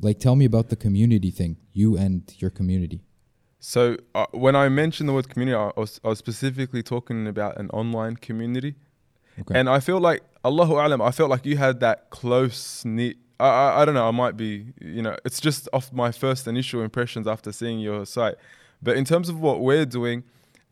like, 0.00 0.18
tell 0.18 0.36
me 0.36 0.44
about 0.44 0.68
the 0.68 0.76
community 0.76 1.30
thing. 1.30 1.56
You 1.72 1.96
and 1.96 2.22
your 2.38 2.50
community. 2.50 3.00
So 3.60 3.96
uh, 4.14 4.26
when 4.32 4.54
I 4.54 4.68
mentioned 4.68 5.08
the 5.08 5.12
word 5.14 5.28
community, 5.28 5.56
I 5.56 5.70
was, 5.80 6.00
I 6.04 6.08
was 6.08 6.18
specifically 6.18 6.82
talking 6.82 7.26
about 7.26 7.58
an 7.58 7.70
online 7.70 8.16
community, 8.16 8.74
Okay. 9.40 9.58
and 9.58 9.68
I 9.68 9.80
feel 9.80 9.98
like 10.00 10.22
Allahu 10.44 10.74
Alam, 10.74 11.00
I 11.00 11.10
felt 11.10 11.30
like 11.30 11.44
you 11.46 11.56
had 11.56 11.80
that 11.80 12.10
close 12.10 12.84
knit. 12.84 13.16
I, 13.40 13.46
I 13.48 13.82
I 13.82 13.84
don't 13.84 13.94
know. 13.94 14.06
I 14.06 14.12
might 14.12 14.36
be. 14.36 14.72
You 14.80 15.02
know, 15.02 15.16
it's 15.24 15.40
just 15.40 15.68
off 15.72 15.92
my 15.92 16.10
first 16.12 16.46
initial 16.46 16.82
impressions 16.82 17.26
after 17.26 17.50
seeing 17.52 17.78
your 17.80 18.04
site. 18.06 18.36
But 18.82 18.96
in 18.96 19.04
terms 19.04 19.28
of 19.28 19.40
what 19.40 19.60
we're 19.60 19.86
doing, 19.86 20.24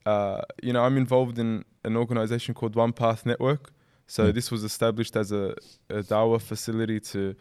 uh, 0.06 0.42
you 0.62 0.72
know, 0.74 0.82
I'm 0.84 0.96
involved 0.96 1.38
in 1.38 1.64
an 1.84 1.96
organization 1.96 2.54
called 2.54 2.74
One 2.76 2.92
Path 2.92 3.24
Network. 3.26 3.70
So 4.06 4.24
Mm. 4.24 4.34
this 4.34 4.50
was 4.50 4.64
established 4.64 5.16
as 5.16 5.32
a, 5.32 5.54
a 5.88 6.02
dawah 6.02 6.40
facility 6.40 7.00
to, 7.00 7.34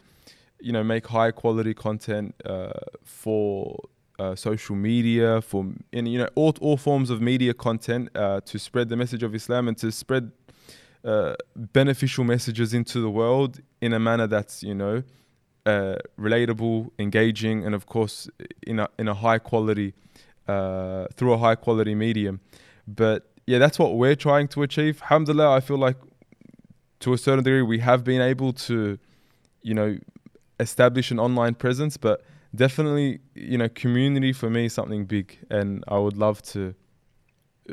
you 0.60 0.72
know, 0.72 0.82
make 0.84 1.06
high 1.06 1.30
quality 1.30 1.74
content 1.74 2.34
uh, 2.44 2.72
for 3.04 3.78
uh, 4.18 4.34
social 4.34 4.76
media, 4.76 5.40
for 5.42 5.66
in 5.92 6.06
you 6.06 6.18
know 6.18 6.28
all 6.36 6.54
all 6.60 6.76
forms 6.76 7.10
of 7.10 7.20
media 7.20 7.52
content 7.52 8.08
uh, 8.16 8.40
to 8.42 8.58
spread 8.58 8.88
the 8.88 8.96
message 8.96 9.22
of 9.22 9.34
Islam 9.34 9.68
and 9.68 9.76
to 9.78 9.90
spread 9.90 10.30
uh, 11.04 11.34
beneficial 11.56 12.24
messages 12.24 12.72
into 12.72 13.00
the 13.00 13.10
world 13.10 13.60
in 13.80 13.92
a 13.92 13.98
manner 13.98 14.26
that's 14.28 14.62
you 14.62 14.74
know 14.74 15.02
uh, 15.66 15.96
relatable, 16.18 16.90
engaging, 16.98 17.64
and 17.66 17.74
of 17.74 17.86
course 17.86 18.28
in 18.66 18.78
a 18.78 18.88
in 18.98 19.08
a 19.08 19.14
high 19.14 19.38
quality 19.38 19.92
uh, 20.48 21.06
through 21.16 21.32
a 21.32 21.38
high 21.38 21.56
quality 21.56 21.94
medium. 21.94 22.40
But 22.86 23.30
yeah, 23.46 23.58
that's 23.58 23.78
what 23.78 23.96
we're 23.96 24.16
trying 24.16 24.48
to 24.48 24.62
achieve. 24.62 25.02
Alhamdulillah, 25.02 25.56
I 25.56 25.60
feel 25.60 25.76
like 25.78 25.96
to 27.00 27.12
a 27.12 27.18
certain 27.18 27.44
degree 27.44 27.62
we 27.62 27.78
have 27.80 28.04
been 28.04 28.20
able 28.20 28.52
to, 28.52 28.98
you 29.62 29.74
know, 29.74 29.98
establish 30.60 31.10
an 31.10 31.18
online 31.18 31.54
presence. 31.54 31.96
But 31.96 32.22
definitely, 32.54 33.20
you 33.34 33.58
know, 33.58 33.68
community 33.68 34.32
for 34.32 34.50
me 34.50 34.66
is 34.66 34.72
something 34.72 35.04
big, 35.04 35.38
and 35.50 35.84
I 35.88 35.98
would 35.98 36.16
love 36.16 36.42
to 36.42 36.74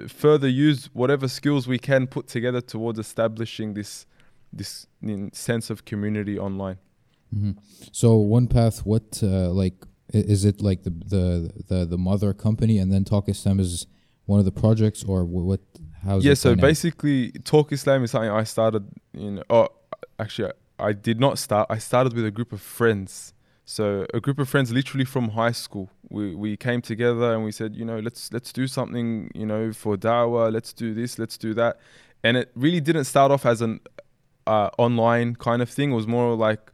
further 0.08 0.48
use 0.48 0.90
whatever 0.94 1.28
skills 1.28 1.68
we 1.68 1.78
can 1.78 2.08
put 2.08 2.28
together 2.28 2.62
towards 2.62 2.98
establishing 3.00 3.74
this 3.74 4.06
this 4.54 4.88
sense 5.34 5.70
of 5.70 5.86
community 5.86 6.38
online. 6.38 6.78
hmm 7.34 7.52
So 7.92 8.18
one 8.18 8.48
path, 8.48 8.86
what 8.86 9.22
uh, 9.24 9.50
like 9.52 9.76
is 10.14 10.46
it 10.46 10.62
like 10.62 10.84
the 10.84 10.90
the 10.90 11.52
the 11.68 11.86
the 11.86 11.98
mother 11.98 12.34
company, 12.34 12.78
and 12.80 12.92
then 12.92 13.04
Talk 13.04 13.30
is 13.30 13.88
one 14.26 14.40
of 14.40 14.46
the 14.46 14.52
projects, 14.52 15.04
or 15.04 15.24
what? 15.26 15.62
How's 16.04 16.26
yeah, 16.26 16.34
so 16.34 16.56
basically, 16.56 17.32
Talk 17.44 17.72
Islam 17.72 18.04
is 18.04 18.12
something 18.12 18.32
I 18.32 18.44
started. 18.44 18.88
You 19.14 19.32
know, 19.32 19.44
oh, 19.50 19.70
actually, 20.20 20.52
I, 20.80 20.88
I 20.88 20.94
did 20.94 21.20
not 21.20 21.38
start. 21.38 21.68
I 21.70 21.78
started 21.78 22.14
with 22.14 22.26
a 22.26 22.32
group 22.32 22.52
of 22.52 22.62
friends. 22.62 23.34
So 23.66 24.06
a 24.14 24.20
group 24.20 24.40
of 24.40 24.50
friends, 24.50 24.72
literally 24.72 25.06
from 25.06 25.30
high 25.30 25.52
school. 25.52 25.90
We 26.10 26.36
we 26.36 26.58
came 26.58 26.82
together 26.82 27.34
and 27.34 27.44
we 27.44 27.52
said, 27.52 27.76
you 27.76 27.86
know, 27.86 28.00
let's 28.00 28.34
let's 28.34 28.52
do 28.52 28.68
something, 28.68 29.32
you 29.34 29.46
know, 29.46 29.72
for 29.72 29.96
dawah. 29.96 30.52
Let's 30.52 30.74
do 30.74 30.94
this. 30.94 31.20
Let's 31.20 31.38
do 31.38 31.54
that. 31.54 31.80
And 32.24 32.36
it 32.36 32.52
really 32.56 32.82
didn't 32.82 33.06
start 33.06 33.32
off 33.32 33.46
as 33.46 33.62
an 33.62 33.80
uh, 34.48 34.70
online 34.78 35.36
kind 35.36 35.62
of 35.62 35.70
thing. 35.70 35.92
It 35.92 35.96
was 35.96 36.08
more 36.08 36.36
like, 36.36 36.72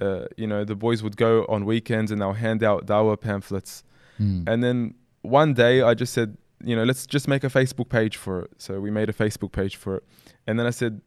uh, 0.00 0.26
you 0.36 0.46
know, 0.46 0.64
the 0.64 0.76
boys 0.76 1.02
would 1.02 1.16
go 1.16 1.44
on 1.48 1.64
weekends 1.64 2.10
and 2.10 2.20
they'll 2.20 2.32
hand 2.34 2.62
out 2.62 2.86
dawah 2.86 3.20
pamphlets. 3.20 3.82
Hmm. 4.18 4.44
And 4.46 4.62
then 4.62 4.94
one 5.22 5.54
day 5.54 5.82
I 5.82 5.94
just 5.94 6.12
said, 6.12 6.36
you 6.64 6.74
know, 6.76 6.84
let's 6.84 7.06
just 7.06 7.28
make 7.28 7.44
a 7.44 7.48
Facebook 7.48 7.88
page 7.88 8.16
for 8.16 8.42
it. 8.42 8.50
So 8.58 8.80
we 8.80 8.90
made 8.90 9.08
a 9.08 9.12
Facebook 9.12 9.52
page 9.52 9.76
for 9.76 9.96
it. 9.96 10.04
And 10.46 10.58
then 10.58 10.66
I 10.66 10.70
said, 10.70 11.00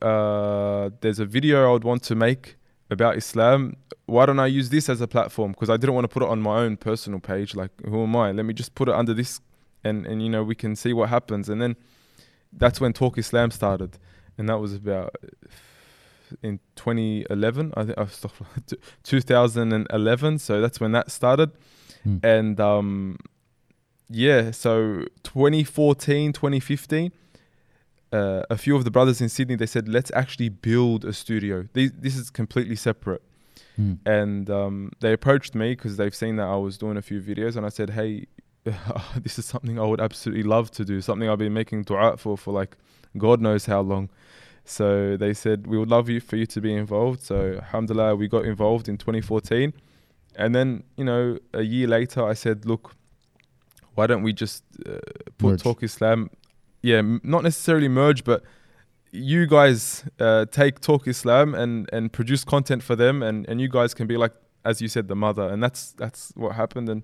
uh, 0.00 0.90
there's 1.00 1.18
a 1.18 1.26
video 1.26 1.68
I 1.68 1.72
would 1.72 1.84
want 1.84 2.02
to 2.04 2.14
make 2.14 2.56
about 2.90 3.16
Islam. 3.16 3.76
Why 4.06 4.26
don't 4.26 4.40
I 4.40 4.46
use 4.46 4.70
this 4.70 4.88
as 4.88 5.00
a 5.00 5.06
platform? 5.06 5.52
Because 5.52 5.70
I 5.70 5.76
didn't 5.76 5.94
want 5.94 6.04
to 6.04 6.08
put 6.08 6.22
it 6.22 6.28
on 6.28 6.40
my 6.42 6.58
own 6.58 6.76
personal 6.76 7.20
page. 7.20 7.54
Like, 7.54 7.70
who 7.84 8.02
am 8.02 8.16
I? 8.16 8.32
Let 8.32 8.44
me 8.44 8.54
just 8.54 8.74
put 8.74 8.88
it 8.88 8.94
under 8.94 9.14
this 9.14 9.40
and, 9.84 10.06
and 10.06 10.22
you 10.22 10.28
know, 10.28 10.42
we 10.42 10.54
can 10.54 10.76
see 10.76 10.92
what 10.92 11.08
happens. 11.08 11.48
And 11.48 11.60
then 11.60 11.76
that's 12.52 12.80
when 12.80 12.92
Talk 12.92 13.18
Islam 13.18 13.50
started. 13.50 13.98
And 14.36 14.48
that 14.48 14.58
was 14.58 14.74
about 14.74 15.14
in 16.42 16.60
2011, 16.76 17.72
I 17.76 17.84
think, 17.84 17.98
oh, 17.98 18.06
stop, 18.06 18.32
2011. 19.02 20.38
So 20.38 20.60
that's 20.60 20.80
when 20.80 20.92
that 20.92 21.10
started 21.10 21.52
Hmm. 22.04 22.16
and 22.24 22.58
um 22.58 23.16
yeah 24.12 24.50
so 24.50 25.04
2014 25.24 26.32
2015 26.32 27.12
uh, 28.12 28.42
a 28.50 28.58
few 28.58 28.76
of 28.76 28.84
the 28.84 28.90
brothers 28.90 29.20
in 29.20 29.28
sydney 29.28 29.56
they 29.56 29.66
said 29.66 29.88
let's 29.88 30.10
actually 30.14 30.50
build 30.50 31.04
a 31.04 31.12
studio. 31.12 31.66
These, 31.72 31.92
this 31.92 32.16
is 32.16 32.30
completely 32.30 32.76
separate. 32.76 33.22
Hmm. 33.76 33.94
and 34.04 34.50
um, 34.50 34.92
they 35.00 35.14
approached 35.14 35.54
me 35.54 35.70
because 35.74 35.96
they've 35.96 36.14
seen 36.14 36.36
that 36.36 36.46
i 36.46 36.56
was 36.56 36.76
doing 36.76 36.98
a 36.98 37.02
few 37.02 37.22
videos 37.22 37.56
and 37.56 37.64
i 37.64 37.70
said 37.70 37.88
hey 37.90 38.26
this 39.16 39.38
is 39.38 39.46
something 39.46 39.78
i 39.78 39.84
would 39.84 40.00
absolutely 40.00 40.42
love 40.42 40.70
to 40.72 40.84
do 40.84 41.00
something 41.00 41.26
i've 41.28 41.38
been 41.38 41.54
making 41.54 41.82
dua 41.82 42.18
for 42.18 42.36
for 42.36 42.52
like 42.52 42.76
god 43.16 43.40
knows 43.40 43.66
how 43.66 43.80
long. 43.80 44.10
So 44.64 45.16
they 45.16 45.34
said 45.34 45.66
we 45.66 45.76
would 45.76 45.88
love 45.88 46.08
you 46.08 46.20
for 46.20 46.36
you 46.36 46.46
to 46.46 46.60
be 46.60 46.72
involved. 46.72 47.22
So 47.22 47.54
alhamdulillah 47.54 48.14
we 48.14 48.28
got 48.28 48.44
involved 48.44 48.88
in 48.88 48.96
2014 48.96 49.72
and 50.34 50.54
then, 50.54 50.84
you 50.96 51.04
know, 51.04 51.38
a 51.52 51.62
year 51.62 51.86
later, 51.86 52.24
I 52.24 52.34
said, 52.34 52.64
look, 52.64 52.94
why 53.94 54.06
don't 54.06 54.22
we 54.22 54.32
just 54.32 54.64
uh, 54.86 54.98
put 55.38 55.50
Merge. 55.50 55.62
Talk 55.62 55.82
Islam? 55.82 56.30
Yeah, 56.82 56.98
m- 56.98 57.20
not 57.22 57.42
necessarily 57.42 57.88
merge, 57.88 58.24
but 58.24 58.42
you 59.12 59.46
guys 59.46 60.04
uh, 60.18 60.46
take 60.46 60.80
Talk 60.80 61.06
Islam 61.06 61.54
and, 61.54 61.88
and 61.92 62.12
produce 62.12 62.44
content 62.44 62.82
for 62.82 62.96
them, 62.96 63.22
and, 63.22 63.48
and 63.48 63.60
you 63.60 63.68
guys 63.68 63.94
can 63.94 64.06
be 64.06 64.16
like, 64.16 64.32
as 64.64 64.80
you 64.80 64.88
said, 64.88 65.08
the 65.08 65.14
mother. 65.16 65.48
And 65.48 65.62
that's 65.62 65.92
that's 65.92 66.32
what 66.34 66.54
happened. 66.54 66.88
And, 66.88 67.02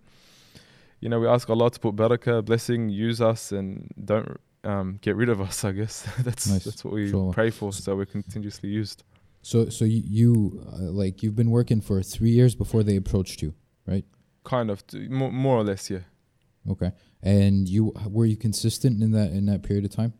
you 1.00 1.08
know, 1.08 1.20
we 1.20 1.26
ask 1.28 1.48
Allah 1.50 1.70
to 1.70 1.78
put 1.80 1.94
barakah, 1.96 2.44
blessing, 2.44 2.88
use 2.88 3.20
us, 3.20 3.52
and 3.52 3.88
don't 4.04 4.40
um, 4.64 4.98
get 5.02 5.14
rid 5.16 5.28
of 5.28 5.40
us, 5.40 5.64
I 5.64 5.72
guess. 5.72 6.06
that's 6.20 6.48
Nice. 6.48 6.64
that's 6.64 6.84
what 6.84 6.94
we 6.94 7.04
Inshallah. 7.04 7.32
pray 7.32 7.50
for, 7.50 7.72
so 7.72 7.94
we're 7.96 8.06
continuously 8.06 8.70
used. 8.70 9.04
So 9.42 9.68
so 9.68 9.84
you, 9.84 10.02
you 10.04 10.66
uh, 10.72 10.90
like 11.02 11.22
you've 11.22 11.36
been 11.36 11.50
working 11.50 11.80
for 11.80 12.02
three 12.02 12.30
years 12.30 12.54
before 12.56 12.82
they 12.82 12.96
approached 12.96 13.42
you, 13.42 13.54
right? 13.86 14.04
Kind 14.44 14.70
of, 14.70 14.84
t- 14.86 15.08
more, 15.08 15.30
more 15.30 15.58
or 15.58 15.64
less, 15.64 15.90
yeah. 15.90 16.00
Okay? 16.70 16.92
And 17.22 17.68
you 17.68 17.92
were 18.06 18.26
you 18.26 18.36
consistent 18.36 19.02
in 19.02 19.12
that 19.12 19.32
in 19.32 19.46
that 19.46 19.62
period 19.62 19.84
of 19.84 19.90
time? 19.90 20.14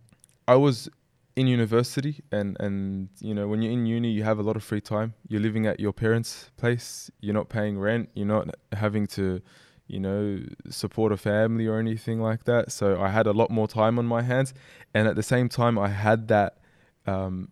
I 0.47 0.57
was 0.57 0.89
in 1.37 1.47
university, 1.47 2.21
and 2.33 2.57
and 2.59 3.09
you 3.21 3.35
know 3.35 3.47
when 3.47 3.63
you're 3.63 3.73
in 3.73 3.87
uni, 3.87 4.11
you 4.11 4.25
have 4.25 4.39
a 4.39 4.43
lot 4.43 4.57
of 4.57 4.65
free 4.65 4.81
time. 4.81 5.15
You're 5.29 5.41
living 5.41 5.67
at 5.67 5.79
your 5.79 5.93
parents' 5.93 6.51
place. 6.57 7.11
You're 7.21 7.35
not 7.35 7.49
paying 7.49 7.79
rent. 7.79 8.11
You're 8.15 8.27
not 8.27 8.55
having 8.73 9.07
to, 9.09 9.41
you 9.87 10.01
know, 10.01 10.41
support 10.69 11.13
a 11.13 11.17
family 11.17 11.67
or 11.67 11.79
anything 11.79 12.21
like 12.21 12.45
that. 12.45 12.73
So 12.73 13.01
I 13.01 13.11
had 13.11 13.27
a 13.27 13.33
lot 13.33 13.51
more 13.51 13.69
time 13.69 13.99
on 13.99 14.07
my 14.07 14.23
hands, 14.23 14.53
and 14.95 15.07
at 15.07 15.15
the 15.15 15.23
same 15.23 15.49
time, 15.49 15.79
I 15.79 15.89
had 15.89 16.29
that. 16.29 16.59
Um, 17.07 17.51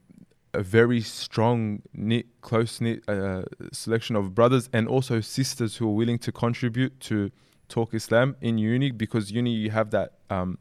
a 0.53 0.63
very 0.63 1.03
strong, 1.03 1.83
knit, 1.93 2.27
close 2.41 2.81
knit 2.81 3.07
uh, 3.09 3.43
selection 3.73 4.17
of 4.17 4.35
brothers 4.35 4.71
and 4.73 4.89
also 4.89 5.21
sisters 5.21 5.77
who 5.77 5.87
are 5.87 5.93
willing 5.93 6.19
to 6.19 6.33
contribute 6.33 6.99
to 7.01 7.31
Talk 7.69 7.95
Islam 7.95 8.37
in 8.41 8.59
uni 8.59 8.91
because 8.91 9.31
uni 9.31 9.51
you 9.51 9.71
have 9.71 9.91
that 9.91 10.13
um, 10.31 10.59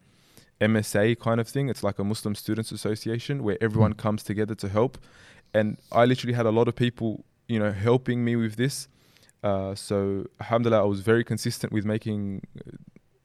MSA 0.62 1.20
kind 1.20 1.40
of 1.40 1.48
thing. 1.48 1.70
It's 1.70 1.84
like 1.84 2.00
a 2.00 2.04
Muslim 2.04 2.36
Students 2.36 2.72
Association 2.72 3.44
where 3.44 3.58
everyone 3.62 3.94
Mm. 3.94 3.98
comes 3.98 4.24
together 4.24 4.56
to 4.56 4.70
help. 4.70 4.98
And 5.54 5.78
I 5.92 6.06
literally 6.06 6.34
had 6.34 6.46
a 6.46 6.52
lot 6.52 6.68
of 6.68 6.76
people, 6.76 7.24
you 7.48 7.60
know, 7.60 7.72
helping 7.72 8.24
me 8.26 8.36
with 8.36 8.56
this. 8.56 8.88
Uh, 9.44 9.76
so, 9.76 10.26
alhamdulillah, 10.42 10.82
I 10.82 10.88
was 10.88 11.02
very 11.02 11.24
consistent 11.24 11.72
with 11.72 11.86
making, 11.86 12.42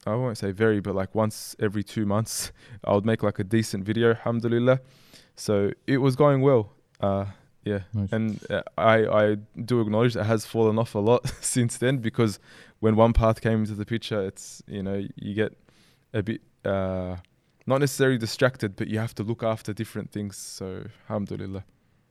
uh, 0.05 0.11
I 0.11 0.15
won't 0.15 0.37
say 0.37 0.51
very, 0.51 0.79
but 0.79 0.93
like 0.95 1.15
once 1.15 1.55
every 1.59 1.83
two 1.83 2.05
months, 2.05 2.51
I 2.83 2.93
would 2.93 3.05
make 3.05 3.23
like 3.23 3.39
a 3.39 3.43
decent 3.43 3.83
video, 3.85 4.09
alhamdulillah. 4.09 4.79
So 5.35 5.71
it 5.87 5.97
was 5.97 6.15
going 6.15 6.41
well. 6.41 6.73
Uh, 6.99 7.25
yeah. 7.63 7.81
Nice. 7.93 8.11
And 8.11 8.39
uh, 8.49 8.61
I, 8.77 9.05
I 9.05 9.35
do 9.63 9.81
acknowledge 9.81 10.15
it 10.15 10.23
has 10.23 10.45
fallen 10.45 10.79
off 10.79 10.95
a 10.95 10.99
lot 10.99 11.27
since 11.41 11.77
then 11.77 11.97
because 11.97 12.39
when 12.79 12.95
one 12.95 13.13
path 13.13 13.41
came 13.41 13.59
into 13.59 13.73
the 13.73 13.85
picture, 13.85 14.25
it's, 14.25 14.63
you 14.67 14.81
know, 14.81 15.05
you 15.15 15.33
get 15.33 15.57
a 16.13 16.23
bit, 16.23 16.41
uh, 16.65 17.17
not 17.67 17.79
necessarily 17.79 18.17
distracted, 18.17 18.75
but 18.75 18.87
you 18.87 18.99
have 18.99 19.13
to 19.15 19.23
look 19.23 19.43
after 19.43 19.73
different 19.73 20.11
things. 20.11 20.37
So, 20.37 20.85
alhamdulillah. 21.07 21.63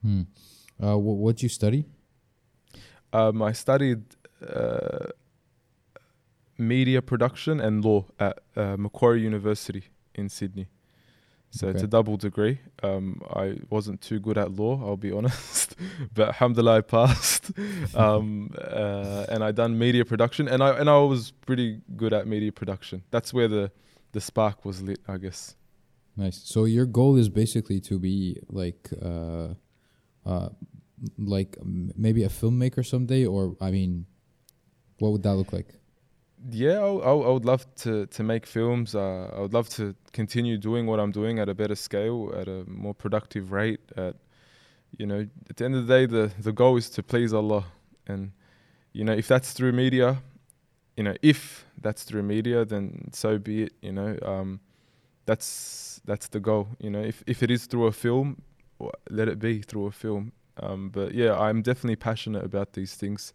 Hmm. 0.02 0.23
Uh, 0.83 0.97
what 0.97 1.16
what'd 1.16 1.42
you 1.42 1.49
study? 1.49 1.85
Um, 3.12 3.42
I 3.42 3.52
studied 3.52 4.02
uh, 4.47 5.09
media 6.57 7.02
production 7.02 7.61
and 7.61 7.85
law 7.85 8.07
at 8.19 8.38
uh, 8.57 8.76
Macquarie 8.78 9.21
University 9.21 9.85
in 10.14 10.28
Sydney. 10.28 10.69
So 11.52 11.69
it's 11.69 11.83
a 11.83 11.88
double 11.88 12.16
degree. 12.16 12.61
Um, 12.83 13.21
I 13.35 13.57
wasn't 13.71 14.00
too 14.00 14.21
good 14.21 14.38
at 14.38 14.52
law, 14.52 14.80
I'll 14.87 14.97
be 14.97 15.11
honest, 15.19 15.75
but 16.14 16.28
alhamdulillah 16.28 16.78
I 16.78 16.80
passed. 16.80 17.50
um, 17.95 18.50
uh, 18.57 19.26
and 19.28 19.42
I 19.42 19.50
done 19.50 19.76
media 19.76 20.04
production, 20.04 20.47
and 20.47 20.62
I 20.62 20.78
and 20.78 20.88
I 20.88 20.99
was 20.99 21.33
pretty 21.33 21.80
good 21.97 22.12
at 22.12 22.26
media 22.26 22.52
production. 22.52 23.02
That's 23.11 23.35
where 23.35 23.49
the 23.49 23.73
the 24.12 24.21
spark 24.21 24.64
was 24.64 24.83
lit, 24.83 25.00
I 25.09 25.19
guess. 25.19 25.57
Nice. 26.16 26.40
So 26.45 26.64
your 26.64 26.87
goal 26.87 27.16
is 27.16 27.28
basically 27.28 27.80
to 27.80 27.99
be 27.99 28.38
like, 28.49 28.90
uh, 29.00 29.54
uh, 30.26 30.50
like 31.19 31.57
maybe 31.64 32.25
a 32.25 32.28
filmmaker 32.28 32.85
someday, 32.87 33.25
or 33.26 33.57
I 33.61 33.71
mean, 33.71 34.07
what 34.99 35.12
would 35.12 35.23
that 35.23 35.35
look 35.35 35.52
like? 35.52 35.79
Yeah, 36.49 36.78
I, 36.78 36.88
I, 36.88 37.30
would 37.30 37.44
love 37.44 37.66
to 37.76 38.06
to 38.06 38.23
make 38.23 38.47
films. 38.47 38.94
Uh, 38.94 39.30
I 39.37 39.40
would 39.40 39.52
love 39.52 39.68
to 39.70 39.94
continue 40.12 40.56
doing 40.56 40.87
what 40.87 40.99
I'm 40.99 41.11
doing 41.11 41.38
at 41.38 41.49
a 41.50 41.54
better 41.54 41.75
scale, 41.75 42.32
at 42.35 42.49
a 42.49 42.64
more 42.66 42.94
productive 42.94 43.52
rate. 43.52 43.80
At 43.97 44.16
you 44.97 45.06
know, 45.06 45.26
at 45.50 45.56
the 45.56 45.64
end 45.64 45.75
of 45.75 45.87
the 45.87 45.94
day, 45.94 46.06
the 46.06 46.32
the 46.40 46.52
goal 46.52 46.78
is 46.78 46.88
to 46.90 47.02
please 47.02 47.35
Allah, 47.35 47.66
and 48.06 48.32
you 48.92 49.04
know, 49.04 49.12
if 49.12 49.28
that's 49.28 49.52
through 49.52 49.73
media, 49.73 50.23
you 50.97 51.04
know, 51.04 51.14
if 51.20 51.66
that's 51.80 52.04
through 52.04 52.23
media, 52.23 52.64
then 52.64 53.11
so 53.12 53.38
be 53.38 53.64
it. 53.64 53.75
You 53.82 53.92
know, 53.92 54.18
um, 54.23 54.61
that's 55.26 56.00
that's 56.06 56.28
the 56.28 56.40
goal. 56.40 56.68
You 56.78 56.90
know, 56.90 57.02
if 57.02 57.23
if 57.26 57.42
it 57.42 57.50
is 57.50 57.66
through 57.66 57.87
a 57.87 57.92
film, 57.92 58.42
let 59.11 59.28
it 59.28 59.38
be 59.38 59.61
through 59.61 59.87
a 59.87 59.92
film. 59.92 60.32
Um, 60.62 60.90
but 60.90 61.14
yeah, 61.14 61.38
I'm 61.38 61.62
definitely 61.62 61.97
passionate 61.97 62.44
about 62.44 62.73
these 62.73 62.94
things. 62.94 63.35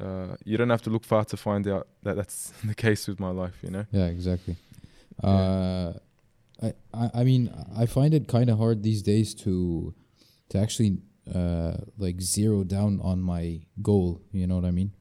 Uh, 0.00 0.36
you 0.44 0.56
don't 0.56 0.70
have 0.70 0.82
to 0.82 0.90
look 0.90 1.04
far 1.04 1.24
to 1.26 1.36
find 1.36 1.66
out 1.68 1.86
that 2.02 2.16
that's 2.16 2.52
the 2.64 2.74
case 2.74 3.06
with 3.06 3.20
my 3.20 3.30
life. 3.30 3.56
You 3.62 3.70
know. 3.70 3.86
Yeah, 3.92 4.06
exactly. 4.06 4.56
Yeah. 5.22 5.30
Uh, 5.30 5.92
I, 6.62 6.72
I 6.94 7.10
I 7.20 7.24
mean 7.24 7.52
I 7.76 7.86
find 7.86 8.14
it 8.14 8.28
kind 8.28 8.48
of 8.50 8.58
hard 8.58 8.82
these 8.82 9.02
days 9.02 9.34
to 9.44 9.94
to 10.50 10.58
actually 10.58 10.98
uh 11.34 11.74
like 11.98 12.20
zero 12.20 12.64
down 12.64 13.00
on 13.02 13.20
my 13.20 13.60
goal. 13.82 14.20
You 14.32 14.46
know 14.46 14.56
what 14.56 14.64
I 14.64 14.70
mean? 14.70 14.92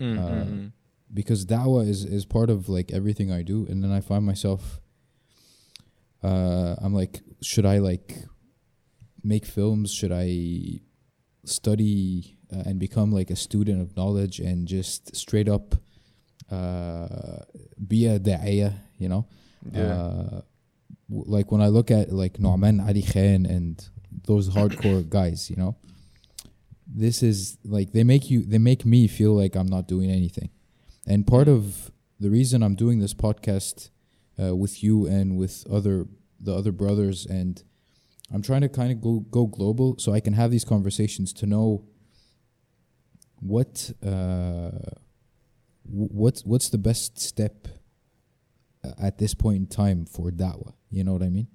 Mm, 0.00 0.18
Uh, 0.18 0.30
mm, 0.30 0.48
mm. 0.48 0.72
because 1.12 1.46
da'wah 1.46 1.88
is 1.88 2.04
is 2.04 2.24
part 2.26 2.50
of 2.50 2.68
like 2.68 2.92
everything 2.92 3.30
I 3.32 3.42
do, 3.42 3.66
and 3.68 3.82
then 3.82 3.90
I 3.92 4.00
find 4.00 4.24
myself. 4.26 4.80
Uh, 6.22 6.74
I'm 6.80 6.94
like, 6.94 7.20
should 7.42 7.66
I 7.66 7.78
like 7.78 8.24
make 9.22 9.44
films? 9.46 9.92
Should 9.92 10.12
I 10.12 10.80
study 11.48 12.36
uh, 12.52 12.62
and 12.66 12.78
become 12.78 13.12
like 13.12 13.30
a 13.30 13.36
student 13.36 13.80
of 13.80 13.96
knowledge 13.96 14.40
and 14.40 14.66
just 14.68 15.14
straight 15.16 15.48
up 15.48 15.74
uh, 16.50 17.38
be 17.86 18.06
a 18.06 18.18
da'iyah? 18.18 18.74
You 18.98 19.08
know, 19.08 19.26
Yeah. 19.72 19.92
uh, 19.92 20.40
w- 21.08 21.24
like 21.26 21.50
when 21.52 21.60
I 21.60 21.68
look 21.68 21.90
at 21.90 22.12
like 22.12 22.34
Nouman 22.38 22.80
Ali 22.86 23.02
Khan 23.02 23.46
and 23.46 23.82
those 24.26 24.48
hardcore 24.50 25.08
guys, 25.18 25.50
you 25.50 25.56
know, 25.56 25.76
this 26.86 27.22
is 27.22 27.56
like 27.64 27.92
they 27.92 28.04
make 28.04 28.30
you 28.30 28.42
they 28.44 28.58
make 28.58 28.84
me 28.84 29.08
feel 29.08 29.34
like 29.34 29.56
I'm 29.56 29.66
not 29.66 29.88
doing 29.88 30.10
anything. 30.10 30.50
And 31.06 31.26
part 31.26 31.48
of 31.48 31.90
the 32.20 32.30
reason 32.30 32.62
I'm 32.62 32.74
doing 32.76 33.00
this 33.00 33.14
podcast 33.14 33.90
uh, 34.40 34.54
with 34.54 34.82
you 34.82 35.06
and 35.06 35.36
with 35.36 35.66
other 35.70 36.06
the 36.40 36.54
other 36.54 36.72
brothers 36.72 37.26
and 37.26 37.62
I'm 38.32 38.42
trying 38.42 38.62
to 38.62 38.68
kind 38.68 38.90
of 38.90 39.00
go 39.00 39.20
go 39.30 39.46
global 39.46 39.96
so 39.98 40.12
I 40.12 40.20
can 40.20 40.32
have 40.32 40.50
these 40.50 40.64
conversations 40.64 41.32
to 41.34 41.46
know 41.46 41.84
what 43.40 43.90
uh, 44.04 44.70
wh- 45.84 46.12
what's 46.14 46.44
what's 46.44 46.68
the 46.70 46.78
best 46.78 47.18
step 47.18 47.68
uh, 48.84 48.92
at 48.98 49.18
this 49.18 49.34
point 49.34 49.56
in 49.58 49.66
time 49.66 50.06
for 50.06 50.30
da'wah. 50.30 50.72
You 50.90 51.04
know 51.04 51.12
what 51.12 51.22
I 51.22 51.30
mean? 51.30 51.48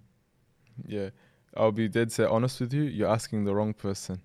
yeah. 0.87 1.09
I'll 1.57 1.71
be 1.71 1.89
dead 1.89 2.11
set 2.11 2.29
honest 2.29 2.61
with 2.61 2.73
you. 2.73 2.83
You're 2.83 3.09
asking 3.09 3.43
the 3.45 3.55
wrong 3.55 3.73
person. 3.73 4.21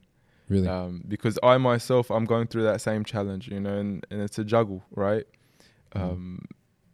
Really? 0.50 0.68
um, 0.68 1.02
because 1.08 1.38
I 1.42 1.56
myself 1.56 2.10
I'm 2.10 2.26
going 2.26 2.48
through 2.48 2.64
that 2.64 2.82
same 2.82 3.02
challenge, 3.02 3.48
you 3.48 3.58
know, 3.60 3.78
and, 3.78 4.06
and 4.10 4.20
it's 4.20 4.38
a 4.38 4.44
juggle, 4.44 4.84
right? 4.94 5.24
Mhm. 5.96 6.02
Um, 6.02 6.44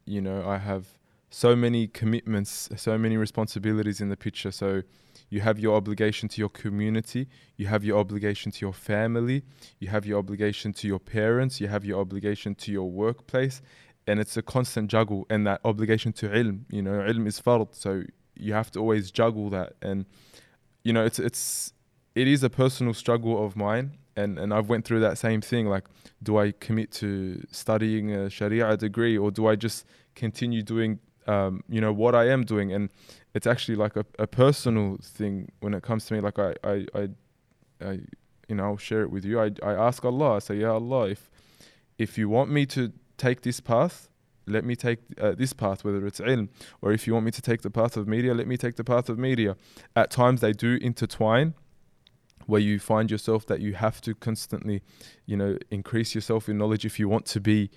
you 0.06 0.20
know, 0.20 0.48
I 0.48 0.58
have 0.58 0.86
so 1.30 1.56
many 1.56 1.88
commitments, 1.88 2.68
so 2.76 2.96
many 2.96 3.16
responsibilities 3.16 4.00
in 4.00 4.08
the 4.08 4.16
picture. 4.16 4.52
So 4.52 4.82
you 5.30 5.40
have 5.40 5.58
your 5.58 5.76
obligation 5.76 6.28
to 6.28 6.40
your 6.40 6.48
community, 6.50 7.28
you 7.56 7.66
have 7.68 7.84
your 7.84 7.98
obligation 7.98 8.52
to 8.52 8.66
your 8.66 8.72
family, 8.72 9.42
you 9.78 9.88
have 9.88 10.04
your 10.04 10.18
obligation 10.18 10.72
to 10.74 10.86
your 10.86 10.98
parents, 10.98 11.60
you 11.60 11.68
have 11.68 11.84
your 11.84 12.00
obligation 12.00 12.54
to 12.56 12.72
your 12.72 12.90
workplace, 12.90 13.62
and 14.06 14.20
it's 14.20 14.36
a 14.36 14.42
constant 14.42 14.90
juggle. 14.90 15.26
And 15.30 15.46
that 15.46 15.60
obligation 15.64 16.12
to 16.14 16.28
ilm, 16.28 16.64
you 16.68 16.82
know, 16.82 16.98
ilm 16.98 17.26
is 17.26 17.40
fard, 17.40 17.74
so 17.74 18.02
you 18.34 18.52
have 18.52 18.70
to 18.72 18.80
always 18.80 19.10
juggle 19.10 19.48
that. 19.50 19.74
And 19.80 20.04
you 20.82 20.92
know, 20.92 21.04
it's 21.04 21.18
it's 21.18 21.72
it 22.14 22.26
is 22.26 22.42
a 22.42 22.50
personal 22.50 22.94
struggle 22.94 23.44
of 23.44 23.56
mine. 23.56 23.98
And 24.16 24.38
and 24.38 24.52
I've 24.52 24.68
went 24.68 24.84
through 24.84 25.00
that 25.00 25.18
same 25.18 25.40
thing. 25.40 25.66
Like 25.66 25.84
do 26.22 26.38
I 26.38 26.52
commit 26.52 26.90
to 26.92 27.42
studying 27.50 28.12
a 28.12 28.28
sharia 28.28 28.76
degree 28.76 29.16
or 29.16 29.30
do 29.30 29.46
I 29.46 29.56
just 29.56 29.86
continue 30.14 30.62
doing 30.62 30.98
um, 31.26 31.62
you 31.68 31.80
know 31.80 31.92
what 31.92 32.14
I 32.14 32.28
am 32.28 32.44
doing? 32.44 32.72
And 32.72 32.90
it's 33.34 33.46
actually 33.46 33.76
like 33.76 33.96
a, 33.96 34.04
a 34.18 34.26
personal 34.26 34.98
thing 35.02 35.50
when 35.60 35.74
it 35.74 35.82
comes 35.82 36.06
to 36.06 36.14
me. 36.14 36.20
Like 36.20 36.38
I 36.38 36.54
I, 36.64 36.86
I, 36.94 37.08
I 37.80 37.92
you 38.48 38.56
know 38.56 38.64
I'll 38.64 38.76
share 38.76 39.02
it 39.02 39.10
with 39.10 39.24
you. 39.24 39.40
I, 39.40 39.50
I 39.62 39.72
ask 39.72 40.04
Allah 40.04 40.36
I 40.36 40.38
say 40.40 40.56
yeah 40.56 40.70
Allah 40.70 41.08
if 41.08 41.30
if 41.98 42.18
you 42.18 42.28
want 42.28 42.50
me 42.50 42.66
to 42.66 42.92
take 43.16 43.42
this 43.42 43.60
path 43.60 44.08
let 44.46 44.64
me 44.64 44.74
take 44.74 44.98
uh, 45.20 45.32
this 45.32 45.52
path 45.52 45.84
whether 45.84 46.04
it's 46.06 46.18
ilm 46.18 46.48
or 46.80 46.92
if 46.92 47.06
you 47.06 47.12
want 47.12 47.24
me 47.24 47.30
to 47.30 47.42
take 47.42 47.62
the 47.62 47.70
path 47.70 47.96
of 47.96 48.08
media 48.08 48.34
let 48.34 48.46
me 48.46 48.56
take 48.56 48.76
the 48.76 48.84
path 48.84 49.08
of 49.08 49.18
media. 49.18 49.56
At 49.94 50.10
times 50.10 50.40
they 50.40 50.52
do 50.52 50.78
intertwine 50.80 51.54
where 52.46 52.60
you 52.60 52.80
find 52.80 53.10
yourself 53.10 53.46
that 53.46 53.60
you 53.60 53.74
have 53.74 54.00
to 54.00 54.14
constantly 54.14 54.82
you 55.26 55.36
know 55.36 55.56
increase 55.70 56.14
yourself 56.14 56.48
in 56.48 56.58
knowledge 56.58 56.84
if 56.84 56.98
you 56.98 57.08
want 57.08 57.26
to 57.26 57.40
be 57.40 57.70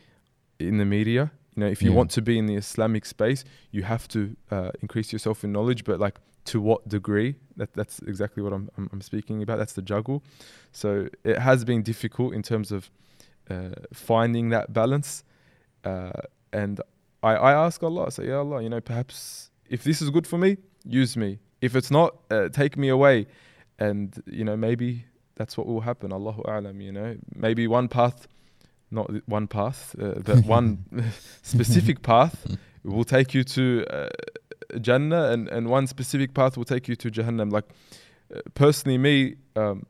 in 0.59 0.77
the 0.77 0.85
media 0.85 1.31
you 1.55 1.59
know 1.61 1.67
if 1.67 1.81
you 1.81 1.91
Yeah. 1.91 1.97
want 1.97 2.11
to 2.11 2.21
be 2.21 2.37
in 2.37 2.45
the 2.45 2.55
islamic 2.55 3.05
space 3.05 3.43
you 3.71 3.83
have 3.83 4.07
to 4.07 4.19
uh, 4.51 4.71
increase 4.81 5.11
yourself 5.13 5.43
in 5.43 5.51
knowledge 5.51 5.83
but 5.83 5.99
like 5.99 6.19
to 6.45 6.59
what 6.59 6.81
degree? 6.89 7.35
That 7.55 7.73
that's 7.73 7.99
exactly 7.99 8.43
what 8.43 8.51
I'm, 8.51 8.69
I'm 8.77 8.89
I'm 8.91 9.01
speaking 9.01 9.41
about. 9.41 9.57
That's 9.59 9.73
the 9.79 9.81
juggle. 9.81 10.17
So 10.73 11.07
it 11.23 11.39
has 11.39 11.63
been 11.63 11.83
difficult 11.83 12.33
in 12.33 12.41
terms 12.43 12.69
of 12.73 12.89
uh, 13.49 13.69
finding 13.93 14.49
that 14.49 14.73
balance 14.73 15.23
uh, 15.85 16.11
and 16.51 16.81
I, 17.21 17.33
I 17.35 17.65
ask 17.65 17.81
Allah 17.81 18.07
I 18.07 18.09
say 18.09 18.27
yeah 18.27 18.39
Allah 18.43 18.61
you 18.61 18.69
know 18.69 18.81
perhaps 18.81 19.51
if 19.69 19.83
this 19.83 20.01
is 20.01 20.09
good 20.09 20.27
for 20.27 20.37
me 20.37 20.57
use 20.85 21.15
me. 21.15 21.39
If 21.61 21.75
it's 21.77 21.91
not 21.91 22.09
uh, 22.29 22.49
take 22.49 22.75
me 22.77 22.89
away. 22.89 23.25
And 23.79 24.21
you 24.27 24.43
know 24.43 24.57
maybe 24.57 25.05
that's 25.37 25.57
what 25.57 25.65
will 25.65 25.81
happen. 25.81 26.11
Allahu 26.11 26.41
alam 26.45 26.81
you 26.81 26.91
know. 26.91 27.15
Maybe 27.35 27.67
one 27.67 27.87
path 27.87 28.27
not 28.93 29.12
one 29.27 29.47
path 29.47 29.95
uh, 29.99 30.19
but 30.23 30.45
one 30.45 30.86
specific 31.41 32.01
path 32.12 32.58
will 32.84 33.03
take 33.03 33.34
you 33.34 33.43
to 33.43 33.86
uh, 33.89 34.10
jannah 34.79 35.32
and 35.32 35.47
and 35.49 35.67
one 35.67 35.88
specific 35.88 36.34
path 36.34 36.58
will 36.58 36.65
take 36.65 36.88
you 36.88 36.95
to 36.95 37.10
jahannam. 37.10 37.51
Like 37.51 37.65
uh, 38.34 38.39
personally 38.53 38.97
me 38.97 39.36
um, 39.56 39.86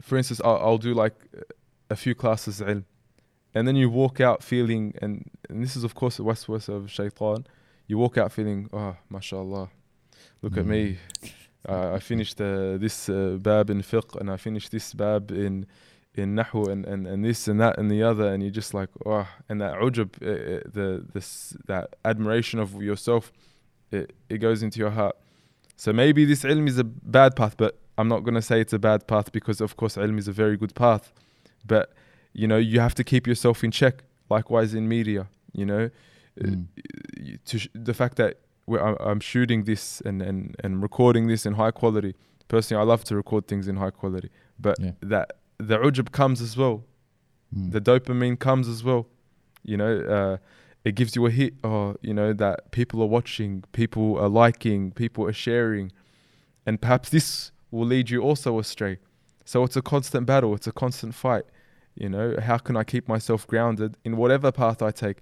for 0.00 0.16
instance 0.16 0.40
I'll, 0.44 0.58
I'll 0.58 0.78
do 0.78 0.94
like 0.94 1.14
a 1.90 1.96
few 1.96 2.14
classes 2.14 2.60
ilm 2.60 2.84
and 3.54 3.66
then 3.66 3.76
you 3.76 3.88
walk 3.88 4.20
out 4.20 4.42
feeling 4.42 4.94
and, 5.00 5.30
and 5.48 5.62
this 5.62 5.76
is 5.76 5.84
of 5.84 5.94
course 5.94 6.18
a 6.18 6.22
waswas 6.22 6.68
of 6.68 6.90
shaitan. 6.90 7.46
You 7.86 7.98
walk 7.98 8.18
out 8.18 8.32
feeling 8.32 8.68
oh 8.72 8.96
mashallah 9.08 9.70
look 10.42 10.56
at 10.56 10.66
me. 10.66 10.98
Uh, 11.68 11.94
I 11.94 11.98
finished 11.98 12.40
uh, 12.40 12.76
this 12.76 13.08
uh, 13.08 13.38
bab 13.40 13.70
in 13.70 13.82
fiqh 13.82 14.14
and 14.20 14.30
I 14.30 14.36
finished 14.36 14.70
this 14.70 14.94
bab 14.94 15.32
in 15.32 15.66
in 16.16 16.34
nahu 16.34 16.68
and, 16.72 16.84
and, 16.86 17.06
and 17.06 17.24
this 17.24 17.46
and 17.48 17.60
that 17.60 17.78
and 17.78 17.90
the 17.90 18.02
other 18.02 18.26
and 18.32 18.42
you're 18.42 18.50
just 18.62 18.72
like 18.74 18.88
oh 19.04 19.26
and 19.48 19.60
that 19.60 19.74
ujub 19.74 20.10
uh, 20.22 20.26
uh, 20.30 20.60
the 20.76 21.04
this 21.14 21.56
that 21.66 21.86
admiration 22.04 22.58
of 22.58 22.68
yourself 22.82 23.32
it, 23.90 24.12
it 24.28 24.38
goes 24.38 24.62
into 24.62 24.78
your 24.78 24.90
heart 24.90 25.16
so 25.76 25.92
maybe 25.92 26.24
this 26.24 26.42
ilm 26.44 26.66
is 26.68 26.78
a 26.78 26.84
bad 27.18 27.36
path 27.36 27.54
but 27.56 27.78
I'm 27.98 28.08
not 28.08 28.20
going 28.24 28.34
to 28.34 28.42
say 28.50 28.60
it's 28.60 28.72
a 28.72 28.78
bad 28.90 29.06
path 29.06 29.30
because 29.32 29.60
of 29.60 29.76
course 29.76 29.96
ilm 29.96 30.18
is 30.18 30.28
a 30.28 30.32
very 30.32 30.56
good 30.56 30.74
path 30.74 31.12
but 31.66 31.92
you 32.32 32.46
know 32.50 32.56
you 32.56 32.80
have 32.80 32.94
to 33.00 33.04
keep 33.04 33.26
yourself 33.26 33.62
in 33.64 33.70
check 33.70 33.94
likewise 34.30 34.74
in 34.74 34.88
media 34.88 35.22
you 35.52 35.66
know 35.66 35.90
Mm. 36.38 36.66
to 37.46 37.58
sh- 37.58 37.68
the 37.72 37.94
fact 37.94 38.16
that 38.16 38.32
I'm 39.08 39.20
shooting 39.20 39.64
this 39.64 40.02
and, 40.02 40.20
and, 40.20 40.54
and 40.62 40.82
recording 40.82 41.28
this 41.28 41.46
in 41.46 41.54
high 41.54 41.70
quality. 41.70 42.14
Personally, 42.48 42.82
I 42.82 42.84
love 42.84 43.04
to 43.04 43.16
record 43.16 43.48
things 43.48 43.68
in 43.68 43.76
high 43.76 43.90
quality, 44.00 44.28
but 44.58 44.76
Yeah. 44.78 44.90
that 45.00 45.28
the 45.58 45.78
ujub 45.78 46.12
comes 46.12 46.40
as 46.40 46.56
well. 46.56 46.84
Mm. 47.54 47.72
The 47.72 47.80
dopamine 47.80 48.38
comes 48.38 48.68
as 48.68 48.82
well. 48.84 49.06
You 49.62 49.76
know, 49.76 49.98
uh, 50.00 50.36
it 50.84 50.94
gives 50.94 51.16
you 51.16 51.26
a 51.26 51.30
hit, 51.30 51.54
or 51.64 51.96
you 52.00 52.14
know 52.14 52.32
that 52.32 52.70
people 52.70 53.02
are 53.02 53.06
watching, 53.06 53.64
people 53.72 54.18
are 54.18 54.28
liking, 54.28 54.92
people 54.92 55.26
are 55.26 55.32
sharing, 55.32 55.90
and 56.64 56.80
perhaps 56.80 57.08
this 57.10 57.50
will 57.70 57.86
lead 57.86 58.10
you 58.10 58.22
also 58.22 58.58
astray. 58.58 58.98
So 59.44 59.64
it's 59.64 59.76
a 59.76 59.82
constant 59.82 60.26
battle. 60.26 60.54
It's 60.54 60.66
a 60.66 60.72
constant 60.72 61.14
fight. 61.14 61.44
You 61.94 62.08
know, 62.08 62.36
how 62.40 62.58
can 62.58 62.76
I 62.76 62.84
keep 62.84 63.08
myself 63.08 63.46
grounded 63.46 63.96
in 64.04 64.16
whatever 64.16 64.52
path 64.52 64.82
I 64.82 64.90
take? 64.90 65.18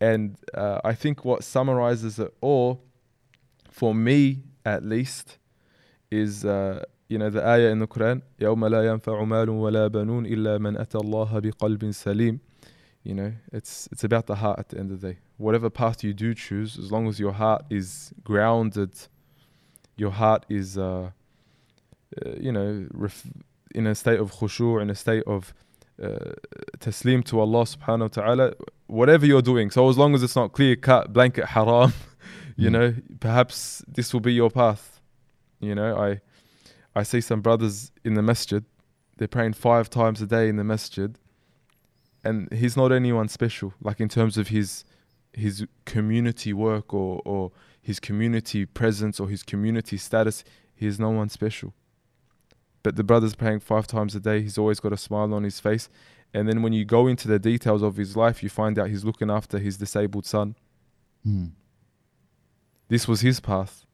And 0.00 0.36
uh, 0.52 0.80
I 0.84 0.94
think 0.94 1.24
what 1.24 1.44
summarizes 1.44 2.18
it 2.18 2.34
all, 2.40 2.82
for 3.70 3.94
me 3.94 4.42
at 4.64 4.84
least, 4.84 5.38
is 6.10 6.44
uh, 6.44 6.84
the 7.11 7.41
ayah 7.47 7.69
in 7.71 7.79
the 7.79 7.87
Quran 7.87 8.21
يوم 8.39 8.65
لا 8.65 8.85
ينفع 8.85 9.23
مال 9.23 9.49
ولا 9.49 9.87
بنون 9.87 10.25
إلا 10.25 10.57
من 10.57 10.77
أتى 10.77 10.97
الله 10.97 11.39
بقلب 11.39 11.91
سليم 11.91 12.39
you 13.03 13.13
know 13.13 13.31
it's 13.53 13.87
it's 13.91 14.03
about 14.03 14.25
the 14.27 14.35
heart 14.35 14.59
at 14.59 14.69
the 14.69 14.77
end 14.77 14.91
of 14.91 14.99
the 15.01 15.13
day 15.13 15.19
whatever 15.37 15.69
path 15.69 16.03
you 16.03 16.13
do 16.13 16.33
choose 16.33 16.77
as 16.77 16.91
long 16.91 17.07
as 17.07 17.19
your 17.19 17.31
heart 17.33 17.63
is 17.69 18.11
grounded 18.23 18.93
your 19.95 20.11
heart 20.11 20.45
is 20.49 20.77
uh, 20.77 21.09
uh 22.25 22.31
you 22.39 22.51
know 22.51 22.87
ref- 22.91 23.27
in 23.75 23.87
a 23.87 23.95
state 23.95 24.19
of 24.19 24.33
khushu' 24.37 24.81
in 24.81 24.89
a 24.89 24.95
state 24.95 25.23
of 25.25 25.53
uh, 26.03 26.33
taslim 26.79 27.23
to 27.23 27.39
Allah 27.39 27.63
subhanahu 27.63 28.01
wa 28.09 28.15
ta'ala 28.19 28.53
whatever 28.87 29.25
you're 29.25 29.41
doing 29.53 29.71
so 29.71 29.89
as 29.89 29.97
long 29.97 30.13
as 30.15 30.21
it's 30.23 30.35
not 30.35 30.51
clear 30.51 30.75
cut 30.75 31.13
blanket 31.13 31.45
haram 31.55 31.93
you 32.57 32.69
Mm. 32.69 32.73
know 32.73 32.95
perhaps 33.19 33.83
this 33.87 34.13
will 34.13 34.19
be 34.29 34.33
your 34.33 34.49
path 34.49 34.83
you 35.59 35.75
know 35.75 35.91
i 36.07 36.19
i 36.94 37.02
see 37.02 37.20
some 37.20 37.40
brothers 37.40 37.90
in 38.04 38.14
the 38.14 38.22
masjid. 38.22 38.64
They're 39.16 39.28
praying 39.28 39.54
five 39.54 39.90
times 39.90 40.20
a 40.22 40.26
day 40.26 40.48
in 40.48 40.56
the 40.56 40.64
masjid. 40.64 41.18
And 42.24 42.52
he's 42.52 42.76
not 42.76 42.92
anyone 42.92 43.28
special 43.28 43.74
like 43.80 44.00
in 44.00 44.08
terms 44.08 44.38
of 44.38 44.48
his 44.48 44.84
his 45.32 45.66
community 45.84 46.52
work 46.52 46.92
or 46.94 47.20
or 47.24 47.52
his 47.80 47.98
community 47.98 48.64
presence 48.64 49.18
or 49.20 49.28
his 49.28 49.42
community 49.42 49.96
status. 49.96 50.44
He 50.74 50.86
is 50.86 50.98
no 50.98 51.10
one 51.10 51.28
special. 51.28 51.74
But 52.82 52.96
the 52.96 53.04
brother's 53.04 53.34
praying 53.34 53.60
five 53.60 53.86
times 53.86 54.14
a 54.14 54.20
day. 54.20 54.40
He's 54.42 54.58
always 54.58 54.80
got 54.80 54.92
a 54.92 54.96
smile 54.96 55.32
on 55.34 55.44
his 55.44 55.60
face. 55.60 55.88
And 56.34 56.48
then 56.48 56.62
when 56.62 56.72
you 56.72 56.84
go 56.84 57.06
into 57.06 57.28
the 57.28 57.38
details 57.38 57.82
of 57.82 57.96
his 57.96 58.16
life 58.16 58.42
you 58.42 58.48
find 58.48 58.78
out 58.78 58.88
he's 58.88 59.04
looking 59.04 59.30
after 59.30 59.58
his 59.58 59.76
disabled 59.76 60.26
son. 60.26 60.56
Hmm. 61.24 61.46
this 62.88 63.06
was 63.06 63.20
his 63.20 63.38
path 63.38 63.86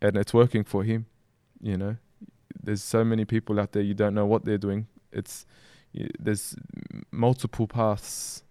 and 0.00 0.16
it's 0.16 0.32
working 0.32 0.64
for 0.64 0.82
him 0.82 1.04
you 1.60 1.76
know 1.76 1.96
there's 2.64 2.82
so 2.82 3.04
many 3.04 3.24
people 3.24 3.60
out 3.60 3.72
there 3.72 3.82
you 3.82 3.94
don't 3.94 4.14
know 4.14 4.26
what 4.26 4.44
they're 4.44 4.58
doing 4.58 4.86
it's 5.12 5.46
there's 6.18 6.56
multiple 7.10 7.66
paths 7.68 8.42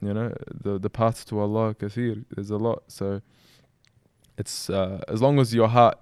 you 0.00 0.12
know 0.14 0.32
the 0.64 0.78
the 0.78 0.90
path 0.90 1.24
to 1.26 1.38
Allah 1.38 1.74
kathir 1.74 2.24
there's 2.34 2.50
a 2.50 2.56
lot 2.56 2.82
so 2.88 3.20
it's 4.38 4.70
uh, 4.70 5.00
as 5.08 5.20
long 5.22 5.38
as 5.38 5.54
your 5.54 5.68
heart 5.68 5.98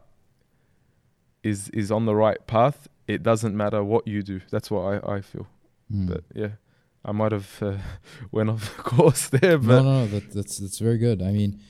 is 1.42 1.68
is 1.70 1.90
on 1.90 2.06
the 2.06 2.14
right 2.14 2.44
path 2.46 2.88
it 3.06 3.22
doesn't 3.22 3.56
matter 3.56 3.82
what 3.84 4.06
you 4.06 4.22
do 4.22 4.40
that's 4.50 4.70
what 4.70 4.82
I 4.92 5.16
I 5.16 5.20
feel 5.20 5.46
Hmm. 5.90 6.06
but 6.06 6.24
yeah 6.34 6.52
I 7.04 7.12
might 7.12 7.32
have 7.32 7.58
uh, 7.62 7.76
went 8.32 8.48
off 8.50 8.76
course 8.92 9.28
there 9.28 9.58
no, 9.58 9.82
no, 9.82 9.82
no. 9.82 10.06
That, 10.06 10.32
that's 10.32 10.58
that's 10.58 10.78
very 10.78 10.96
good. 10.96 11.20
I 11.20 11.30
mean, 11.32 11.60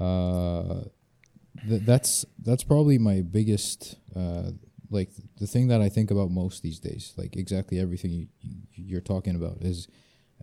uh, 0.00 0.84
th- 1.68 1.82
that's 1.82 2.24
that's 2.38 2.62
probably 2.62 2.96
my 2.98 3.22
biggest, 3.22 3.96
uh, 4.14 4.52
like 4.90 5.10
the 5.38 5.46
thing 5.46 5.68
that 5.68 5.80
I 5.80 5.88
think 5.88 6.10
about 6.10 6.30
most 6.30 6.62
these 6.62 6.78
days. 6.78 7.12
Like 7.16 7.36
exactly 7.36 7.78
everything 7.78 8.10
you, 8.10 8.26
you're 8.74 9.00
talking 9.00 9.36
about 9.36 9.58
is 9.60 9.88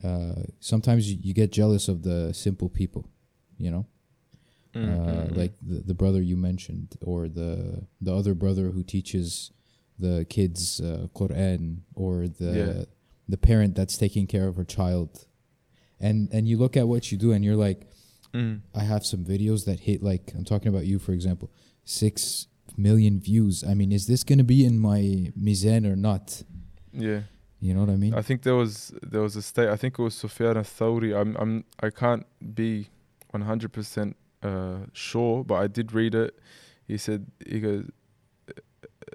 uh, 0.03 0.43
sometimes 0.59 1.11
you, 1.11 1.19
you 1.21 1.33
get 1.33 1.51
jealous 1.51 1.87
of 1.87 2.03
the 2.03 2.33
simple 2.33 2.69
people, 2.69 3.09
you 3.57 3.71
know, 3.71 3.85
uh, 4.75 4.79
mm, 4.79 5.29
mm. 5.29 5.37
like 5.37 5.53
the, 5.61 5.79
the 5.81 5.93
brother 5.93 6.21
you 6.21 6.35
mentioned, 6.35 6.95
or 7.01 7.27
the 7.27 7.85
the 8.01 8.13
other 8.15 8.33
brother 8.33 8.71
who 8.71 8.83
teaches 8.83 9.51
the 9.99 10.25
kids 10.29 10.81
uh, 10.81 11.07
Quran, 11.15 11.81
or 11.95 12.27
the 12.27 12.51
Yeah. 12.51 12.85
the 13.29 13.37
parent 13.37 13.75
that's 13.75 13.97
taking 13.97 14.27
care 14.27 14.47
of 14.47 14.55
her 14.55 14.65
child, 14.65 15.27
and 15.99 16.27
and 16.33 16.47
you 16.47 16.57
look 16.57 16.75
at 16.75 16.87
what 16.87 17.11
you 17.11 17.17
do, 17.17 17.31
and 17.31 17.45
you're 17.45 17.55
like, 17.69 17.87
Mm. 18.33 18.61
I 18.73 18.81
have 18.81 19.05
some 19.05 19.23
videos 19.23 19.65
that 19.65 19.81
hit 19.81 20.01
like 20.01 20.31
I'm 20.35 20.43
talking 20.43 20.69
about 20.69 20.87
you, 20.87 20.97
for 20.97 21.13
example, 21.13 21.51
six 21.85 22.47
million 22.77 23.19
views. 23.19 23.63
I 23.63 23.73
mean, 23.73 23.91
is 23.91 24.07
this 24.07 24.23
gonna 24.23 24.43
be 24.43 24.65
in 24.65 24.79
my 24.79 25.31
mizan 25.39 25.85
or 25.85 25.95
not? 25.95 26.43
Yeah. 26.91 27.21
You 27.59 27.73
know 27.73 27.81
what 27.81 27.89
I 27.89 27.95
mean? 27.95 28.13
I 28.13 28.21
think 28.21 28.43
there 28.43 28.55
was 28.55 28.93
there 29.01 29.21
was 29.21 29.35
a 29.35 29.41
state. 29.41 29.69
I 29.69 29.77
think 29.77 29.97
it 29.97 30.01
was 30.01 30.15
Sufyan 30.15 30.57
al-Thawri. 30.57 31.17
I'm 31.19 31.35
I'm 31.37 31.63
I 31.81 31.89
can't 31.89 32.25
be 32.53 32.89
100% 33.33 34.13
uh, 34.43 34.75
sure, 34.91 35.43
but 35.43 35.55
I 35.55 35.67
did 35.67 35.93
read 35.93 36.13
it. 36.13 36.37
He 36.87 36.97
said 36.97 37.27
he 37.45 37.59
goes. 37.59 37.89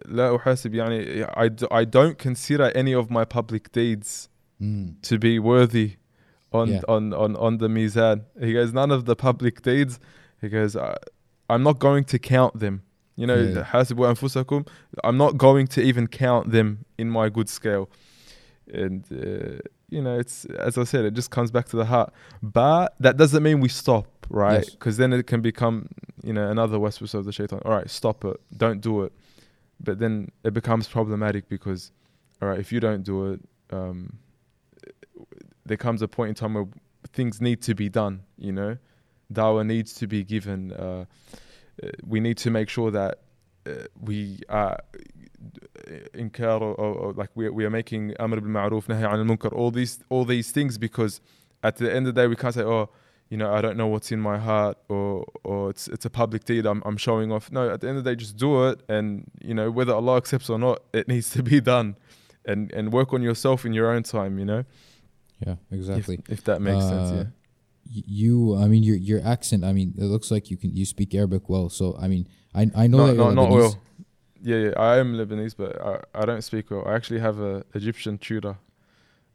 لا 0.07 0.37
أحاسب 0.37 0.75
يعني 0.75 1.27
I, 1.37 1.49
do, 1.49 1.67
I 1.71 1.85
don't 1.85 2.19
consider 2.19 2.71
any 2.75 2.95
of 2.95 3.11
my 3.11 3.25
public 3.25 3.73
deeds 3.73 4.29
mm. 4.61 4.95
to 5.03 5.19
be 5.19 5.39
worthy 5.39 5.97
on, 6.53 6.69
yeah. 6.69 6.81
on, 6.89 7.13
on, 7.13 7.37
on 7.37 7.59
the 7.59 7.69
mizan. 7.69 8.23
He 8.41 8.53
goes, 8.53 8.73
none 8.73 8.91
of 8.91 9.05
the 9.05 9.17
public 9.17 9.63
deeds. 9.63 9.99
He 10.41 10.49
goes, 10.49 10.77
I, 10.77 10.97
I'm 11.51 11.63
not 11.63 11.79
going 11.79 12.05
to 12.05 12.19
count 12.19 12.61
them. 12.61 12.83
You 13.18 13.28
know, 13.28 13.36
Yeah. 13.36 13.64
حاسبوا 13.64 14.10
أنفسكم. 14.16 14.66
I'm 15.04 15.18
not 15.18 15.38
going 15.38 15.68
to 15.68 15.82
even 15.82 16.08
count 16.08 16.52
them 16.52 16.86
in 16.98 17.10
my 17.10 17.30
good 17.30 17.50
scale. 17.50 17.90
And 18.72 19.06
uh, 19.12 19.60
you 19.90 20.02
know, 20.02 20.18
it's 20.18 20.46
as 20.46 20.78
I 20.78 20.84
said, 20.84 21.06
it 21.06 21.14
just 21.14 21.30
comes 21.30 21.52
back 21.52 21.68
to 21.70 21.78
the 21.78 21.86
heart. 21.86 22.12
But 22.42 22.96
that 23.00 23.18
doesn't 23.18 23.44
mean 23.44 23.60
we 23.60 23.70
stop, 23.70 24.08
right? 24.30 24.64
Yes. 24.64 24.70
Because 24.72 24.98
then 24.98 25.14
it 25.14 25.28
can 25.28 25.42
become, 25.42 25.90
you 26.24 26.34
know, 26.34 26.50
another 26.50 26.80
whisper 26.80 27.06
of 27.18 27.26
the 27.26 27.32
shaitan. 27.32 27.60
All 27.66 27.72
right, 27.72 27.90
stop 27.90 28.26
it. 28.26 28.38
Don't 28.58 28.82
do 28.82 29.04
it. 29.04 29.14
But 29.80 30.00
then 30.00 30.32
it 30.44 30.54
becomes 30.54 30.88
problematic 30.88 31.50
because, 31.50 31.92
all 32.42 32.48
right, 32.50 32.60
if 32.60 32.72
you 32.72 32.80
don't 32.80 33.04
do 33.04 33.34
it, 33.34 33.40
um, 33.72 34.18
there 35.66 35.78
comes 35.78 36.02
a 36.02 36.08
point 36.08 36.30
in 36.30 36.36
time 36.36 36.54
where 36.56 36.68
things 37.12 37.42
need 37.42 37.62
to 37.64 37.76
be 37.76 37.90
done. 37.90 38.24
You 38.38 38.54
know, 38.54 38.78
dawah 39.32 39.66
needs 39.66 39.94
to 39.96 40.08
be 40.08 40.24
given. 40.24 40.72
Uh, 40.74 40.84
uh, 40.86 41.06
we 42.07 42.21
need 42.21 42.37
to 42.39 42.51
make 42.51 42.69
sure 42.69 42.91
that 42.91 43.19
uh, 43.67 43.73
we 44.01 44.41
are 44.49 44.79
inkar 46.15 46.61
or, 46.61 46.75
or, 46.75 46.95
or 46.95 47.13
like 47.13 47.31
we 47.35 47.49
we 47.49 47.65
are 47.65 47.71
making 47.71 48.15
amr 48.19 48.41
bil 48.41 48.51
ma'ruf 48.51 48.87
nahy 48.93 49.05
al 49.11 49.25
munkar 49.31 49.53
all 49.53 49.71
these 49.71 49.95
all 50.09 50.25
these 50.25 50.51
things 50.51 50.79
because 50.79 51.21
at 51.63 51.77
the 51.77 51.93
end 51.95 52.07
of 52.07 52.15
the 52.15 52.21
day 52.23 52.27
we 52.27 52.37
can't 52.37 52.55
say 52.55 52.63
oh 52.63 52.89
you 53.31 53.37
know 53.37 53.53
I 53.53 53.61
don't 53.61 53.77
know 53.77 53.87
what's 53.87 54.11
in 54.11 54.21
my 54.21 54.39
heart 54.39 54.77
or 54.89 55.25
or 55.45 55.71
it's 55.71 55.89
it's 55.89 56.05
a 56.05 56.11
public 56.11 56.45
deed 56.45 56.65
I'm 56.67 56.83
I'm 56.87 56.97
showing 56.97 57.31
off. 57.31 57.53
No 57.53 57.71
at 57.71 57.81
the 57.81 57.89
end 57.89 57.99
of 57.99 58.05
the 58.05 58.11
day 58.11 58.17
just 58.17 58.37
do 58.37 58.51
it 58.69 58.81
and 58.89 59.31
you 59.49 59.55
know 59.55 59.71
whether 59.71 59.93
Allah 59.95 60.17
accepts 60.17 60.49
or 60.49 60.59
not 60.59 60.83
it 60.93 61.09
needs 61.09 61.31
to 61.31 61.43
be 61.43 61.61
done 61.75 61.97
and 62.45 62.73
and 62.73 62.93
work 62.93 63.13
on 63.13 63.23
yourself 63.23 63.65
in 63.67 63.73
your 63.73 63.91
own 63.95 64.03
time 64.03 64.39
you 64.39 64.45
know? 64.45 64.65
Yeah, 65.47 65.57
exactly. 65.71 66.17
if, 66.27 66.31
if 66.39 66.45
that 66.45 66.61
makes 66.61 66.85
sense 66.85 67.11
Uh, 67.11 67.15
yeah. 67.15 67.23
Y- 67.23 67.29
You, 67.91 68.57
I 68.57 68.67
mean, 68.67 68.83
your 68.83 68.97
your 68.97 69.21
accent. 69.25 69.65
I 69.65 69.73
mean, 69.73 69.95
it 69.97 70.05
looks 70.05 70.31
like 70.31 70.51
you 70.51 70.57
can 70.57 70.75
you 70.75 70.85
speak 70.85 71.15
Arabic 71.15 71.49
well. 71.49 71.69
So 71.71 71.97
I 71.99 72.07
mean, 72.09 72.29
I 72.55 72.71
I 72.77 72.87
know 72.87 72.99
no, 72.99 73.07
that 73.07 73.15
no, 73.15 73.31
not 73.31 73.51
well. 73.51 73.81
Yeah, 74.41 74.57
yeah, 74.57 74.73
I 74.77 74.99
am 74.99 75.15
Lebanese, 75.15 75.57
but 75.57 75.81
I, 75.83 76.01
I 76.15 76.25
don't 76.25 76.43
speak 76.43 76.71
well. 76.71 76.85
I 76.87 76.95
actually 76.95 77.19
have 77.21 77.41
a 77.41 77.65
Egyptian 77.75 78.19
tutor. 78.19 78.57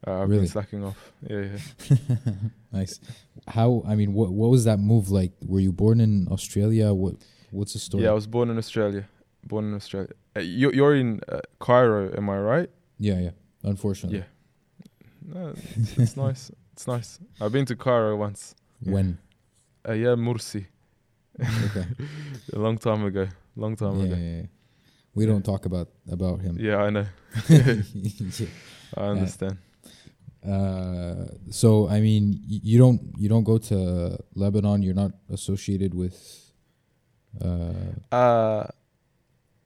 Uh, 0.06 0.22
I've 0.22 0.30
Really? 0.30 0.42
been 0.42 0.48
slacking 0.50 0.84
off. 0.84 1.12
Yeah, 1.30 1.46
yeah. 1.90 2.34
nice. 2.72 3.00
How? 3.48 3.84
I 3.88 3.96
mean, 3.96 4.14
what 4.14 4.32
what 4.32 4.50
was 4.50 4.64
that 4.66 4.80
move 4.80 5.10
like? 5.10 5.32
Were 5.46 5.60
you 5.60 5.72
born 5.74 6.00
in 6.00 6.28
Australia? 6.30 6.94
What 6.94 7.16
what's 7.52 7.74
the 7.74 7.80
story? 7.80 8.04
Yeah, 8.04 8.12
I 8.12 8.14
was 8.14 8.28
born 8.28 8.50
in 8.50 8.58
Australia. 8.58 9.08
Born 9.46 9.66
in 9.66 9.74
Australia. 9.74 10.12
Uh, 10.36 10.40
you, 10.40 10.72
you're 10.72 10.96
in 10.96 11.20
uh, 11.28 11.42
Cairo, 11.60 12.12
am 12.16 12.30
I 12.30 12.38
right? 12.38 12.70
yeah, 13.00 13.20
yeah. 13.20 13.32
Unfortunately, 13.64 14.20
Yeah. 14.20 14.26
No, 15.34 15.54
it's, 15.76 15.98
it's 15.98 16.18
nice. 16.18 16.52
It's 16.74 16.88
nice. 16.88 17.20
I've 17.40 17.52
been 17.52 17.66
to 17.66 17.76
Cairo 17.76 18.16
once. 18.18 18.56
When 18.84 19.18
Uh, 19.88 19.94
yeah, 19.94 20.16
Mursi. 20.16 20.66
okay, 21.40 21.86
A 22.54 22.60
long 22.60 22.78
time 22.78 23.06
ago. 23.06 23.28
Long 23.56 23.76
time 23.76 24.00
yeah, 24.00 24.06
ago. 24.06 24.16
yeah, 24.16 24.36
yeah. 24.38 24.46
we 25.16 25.26
don't 25.26 25.44
talk 25.44 25.66
about 25.66 25.90
about 26.12 26.42
him. 26.42 26.58
Yeah, 26.60 26.78
I 26.88 26.90
know. 26.90 27.06
I 28.98 29.02
understand. 29.14 29.58
Uh, 30.46 31.26
so 31.50 31.88
I 31.90 32.02
mean, 32.02 32.42
y- 32.50 32.60
you 32.64 32.78
don't 32.78 33.02
you 33.18 33.30
don't 33.30 33.44
go 33.46 33.58
to 33.58 34.18
Lebanon. 34.36 34.82
You're 34.84 34.96
not 34.96 35.12
associated 35.30 35.94
with. 35.94 36.18
Uh, 37.42 37.94
Uh, 38.12 38.68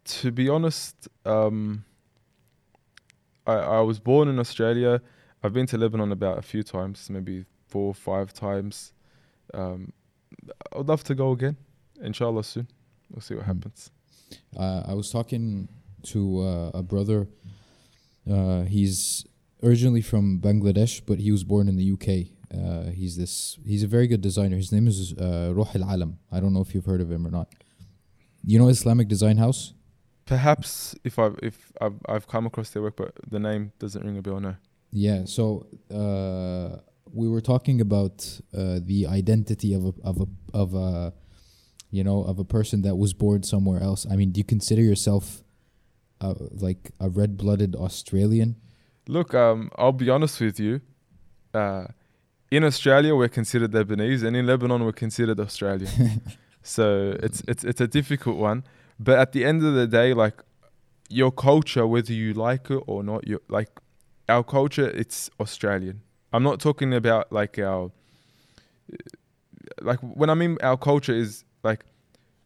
to 0.05 0.31
be 0.31 0.49
honest, 0.49 1.07
um, 1.25 1.83
I 3.45 3.53
I 3.53 3.81
was 3.81 3.99
born 3.99 4.27
in 4.29 4.39
Australia. 4.39 5.01
I've 5.43 5.53
been 5.53 5.67
to 5.67 5.77
Lebanon 5.77 6.11
about 6.11 6.37
a 6.39 6.41
few 6.41 6.63
times, 6.63 7.09
maybe 7.09 7.45
four 7.67 7.87
or 7.89 7.93
five 7.93 8.33
times. 8.33 8.93
Um, 9.53 9.93
I 10.73 10.77
would 10.77 10.87
love 10.87 11.03
to 11.05 11.15
go 11.15 11.31
again, 11.31 11.57
inshallah 12.01 12.43
soon. 12.43 12.67
We'll 13.09 13.21
see 13.21 13.35
what 13.35 13.45
Hmm. 13.45 13.51
happens. 13.53 13.91
uh, 14.57 14.83
I 14.85 14.93
was 14.93 15.09
talking 15.09 15.69
to 16.03 16.39
uh, 16.41 16.71
a 16.73 16.83
brother. 16.83 17.27
Uh, 18.29 18.63
he's 18.63 19.25
originally 19.63 20.01
from 20.01 20.39
Bangladesh, 20.41 21.01
but 21.05 21.19
he 21.19 21.31
was 21.31 21.43
born 21.43 21.67
in 21.69 21.75
the 21.77 21.91
UK. 21.95 22.27
Uh, 22.53 22.91
he's 22.91 23.15
this. 23.17 23.57
He's 23.65 23.83
a 23.83 23.87
very 23.87 24.07
good 24.07 24.21
designer. 24.21 24.57
His 24.57 24.71
name 24.71 24.87
is 24.87 25.13
uh, 25.13 25.53
Ruh 25.55 25.69
Al 25.75 25.83
Alam. 25.95 26.19
I 26.31 26.39
don't 26.41 26.53
know 26.53 26.61
if 26.61 26.73
you've 26.75 26.85
heard 26.85 27.01
of 27.01 27.09
him 27.11 27.25
or 27.25 27.31
not. 27.31 27.47
You 28.43 28.59
know 28.59 28.67
Islamic 28.69 29.07
Design 29.07 29.37
House? 29.37 29.73
Perhaps 30.25 30.95
if 31.03 31.17
I've 31.19 31.37
if 31.41 31.71
I've, 31.79 31.95
I've 32.07 32.27
come 32.27 32.45
across 32.45 32.69
their 32.71 32.81
work, 32.81 32.95
but 32.97 33.13
the 33.29 33.39
name 33.39 33.71
doesn't 33.79 34.03
ring 34.05 34.17
a 34.17 34.21
bell. 34.21 34.39
No. 34.39 34.55
Yeah. 34.97 35.25
So 35.25 35.67
uh, 35.93 36.79
we 37.13 37.27
were 37.29 37.41
talking 37.41 37.81
about 37.81 38.41
uh, 38.53 38.79
the 38.81 39.05
identity 39.07 39.73
of 39.73 39.85
a 39.85 39.93
of 40.03 40.21
a 40.21 40.27
of 40.53 40.73
a 40.73 41.13
you 41.91 42.03
know 42.03 42.23
of 42.23 42.39
a 42.39 42.43
person 42.43 42.81
that 42.81 42.95
was 42.95 43.13
born 43.13 43.43
somewhere 43.43 43.81
else. 43.81 44.07
I 44.11 44.15
mean, 44.15 44.31
do 44.31 44.39
you 44.39 44.43
consider 44.43 44.81
yourself 44.81 45.43
uh, 46.19 46.33
like 46.51 46.91
a 46.99 47.09
red-blooded 47.09 47.75
Australian? 47.75 48.55
Look, 49.07 49.33
um, 49.35 49.69
I'll 49.77 49.91
be 49.91 50.09
honest 50.09 50.41
with 50.41 50.59
you. 50.59 50.81
Uh, 51.53 51.85
in 52.49 52.63
Australia, 52.63 53.15
we're 53.15 53.29
considered 53.29 53.71
Lebanese, 53.71 54.23
and 54.23 54.35
in 54.35 54.47
Lebanon, 54.47 54.83
we're 54.83 54.93
considered 54.93 55.39
Australian. 55.39 56.21
so 56.63 57.15
it's 57.21 57.43
it's 57.47 57.63
it's 57.63 57.81
a 57.81 57.87
difficult 57.87 58.37
one. 58.37 58.63
But 58.99 59.19
at 59.19 59.31
the 59.31 59.45
end 59.45 59.63
of 59.63 59.75
the 59.75 59.85
day, 59.85 60.15
like 60.15 60.41
your 61.07 61.31
culture, 61.31 61.85
whether 61.85 62.13
you 62.13 62.33
like 62.33 62.71
it 62.71 62.81
or 62.87 63.03
not, 63.03 63.27
you 63.27 63.41
like 63.47 63.69
our 64.29 64.43
culture. 64.43 64.89
It's 64.89 65.29
Australian. 65.39 66.01
I'm 66.33 66.43
not 66.43 66.59
talking 66.59 66.93
about 66.93 67.31
like 67.31 67.57
our 67.59 67.91
like 69.81 69.99
when 69.99 70.29
I 70.29 70.33
mean 70.33 70.57
our 70.61 70.77
culture 70.77 71.13
is 71.13 71.43
like 71.63 71.85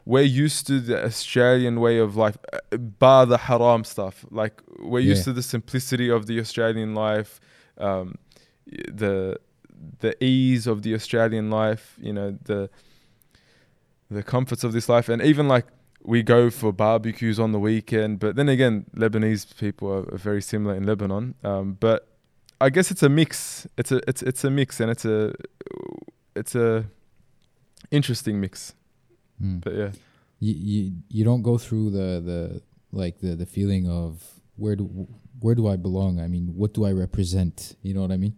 we're 0.06 0.24
used 0.24 0.66
to 0.68 0.80
the 0.80 1.04
Australian 1.06 1.80
way 1.80 2.00
of 2.00 2.16
life, 2.16 2.38
uh, 2.54 2.78
bar 2.78 3.26
the 3.26 3.38
haram 3.38 3.84
stuff. 3.84 4.26
Like 4.32 4.62
we're 4.80 5.00
used 5.00 5.22
Yeah. 5.22 5.26
to 5.26 5.34
the 5.34 5.44
simplicity 5.44 6.10
of 6.10 6.26
the 6.26 6.40
Australian 6.40 6.96
life, 6.96 7.40
um, 7.78 8.16
the 8.68 9.38
the 10.00 10.24
ease 10.24 10.68
of 10.68 10.82
the 10.82 10.94
Australian 10.94 11.50
life. 11.50 11.98
You 12.02 12.14
know 12.14 12.38
the 12.44 12.70
the 14.10 14.24
comforts 14.24 14.64
of 14.64 14.74
this 14.74 14.90
life, 14.90 15.08
and 15.10 15.22
even 15.22 15.48
like 15.48 15.68
we 16.04 16.24
go 16.24 16.50
for 16.50 16.72
barbecues 16.72 17.40
on 17.40 17.52
the 17.52 17.60
weekend. 17.60 18.20
But 18.20 18.36
then 18.36 18.50
again, 18.50 18.86
Lebanese 18.96 19.58
people 19.58 19.90
are, 19.92 20.14
are 20.14 20.18
very 20.18 20.42
similar 20.42 20.76
in 20.76 20.86
Lebanon. 20.86 21.36
Um, 21.44 21.78
but 21.80 22.08
I 22.60 22.70
guess 22.70 22.92
it's 22.92 23.04
a 23.04 23.10
mix. 23.10 23.68
It's 23.78 23.92
a 23.92 24.02
it's 24.08 24.22
it's 24.22 24.44
a 24.44 24.50
mix, 24.50 24.80
and 24.80 24.92
it's 24.92 25.06
a 25.06 25.34
it's 26.36 26.56
a 26.56 26.86
interesting 27.92 28.40
mix. 28.40 28.74
Hmm. 29.40 29.58
But 29.58 29.74
yeah. 29.74 29.92
you, 30.40 30.54
you 30.54 30.92
you 31.10 31.24
don't 31.24 31.42
go 31.42 31.58
through 31.58 31.92
the 31.92 32.22
the 32.22 32.62
like 32.92 33.20
the 33.20 33.36
the 33.36 33.46
feeling 33.46 33.90
of 33.90 34.24
where 34.56 34.76
do 34.76 35.08
where 35.40 35.56
do 35.56 35.68
I 35.68 35.76
belong? 35.76 36.20
I 36.20 36.28
mean, 36.28 36.54
what 36.56 36.74
do 36.74 36.86
I 36.86 36.92
represent? 36.92 37.76
You 37.82 37.94
know 37.94 38.02
what 38.02 38.12
I 38.12 38.18
mean? 38.18 38.36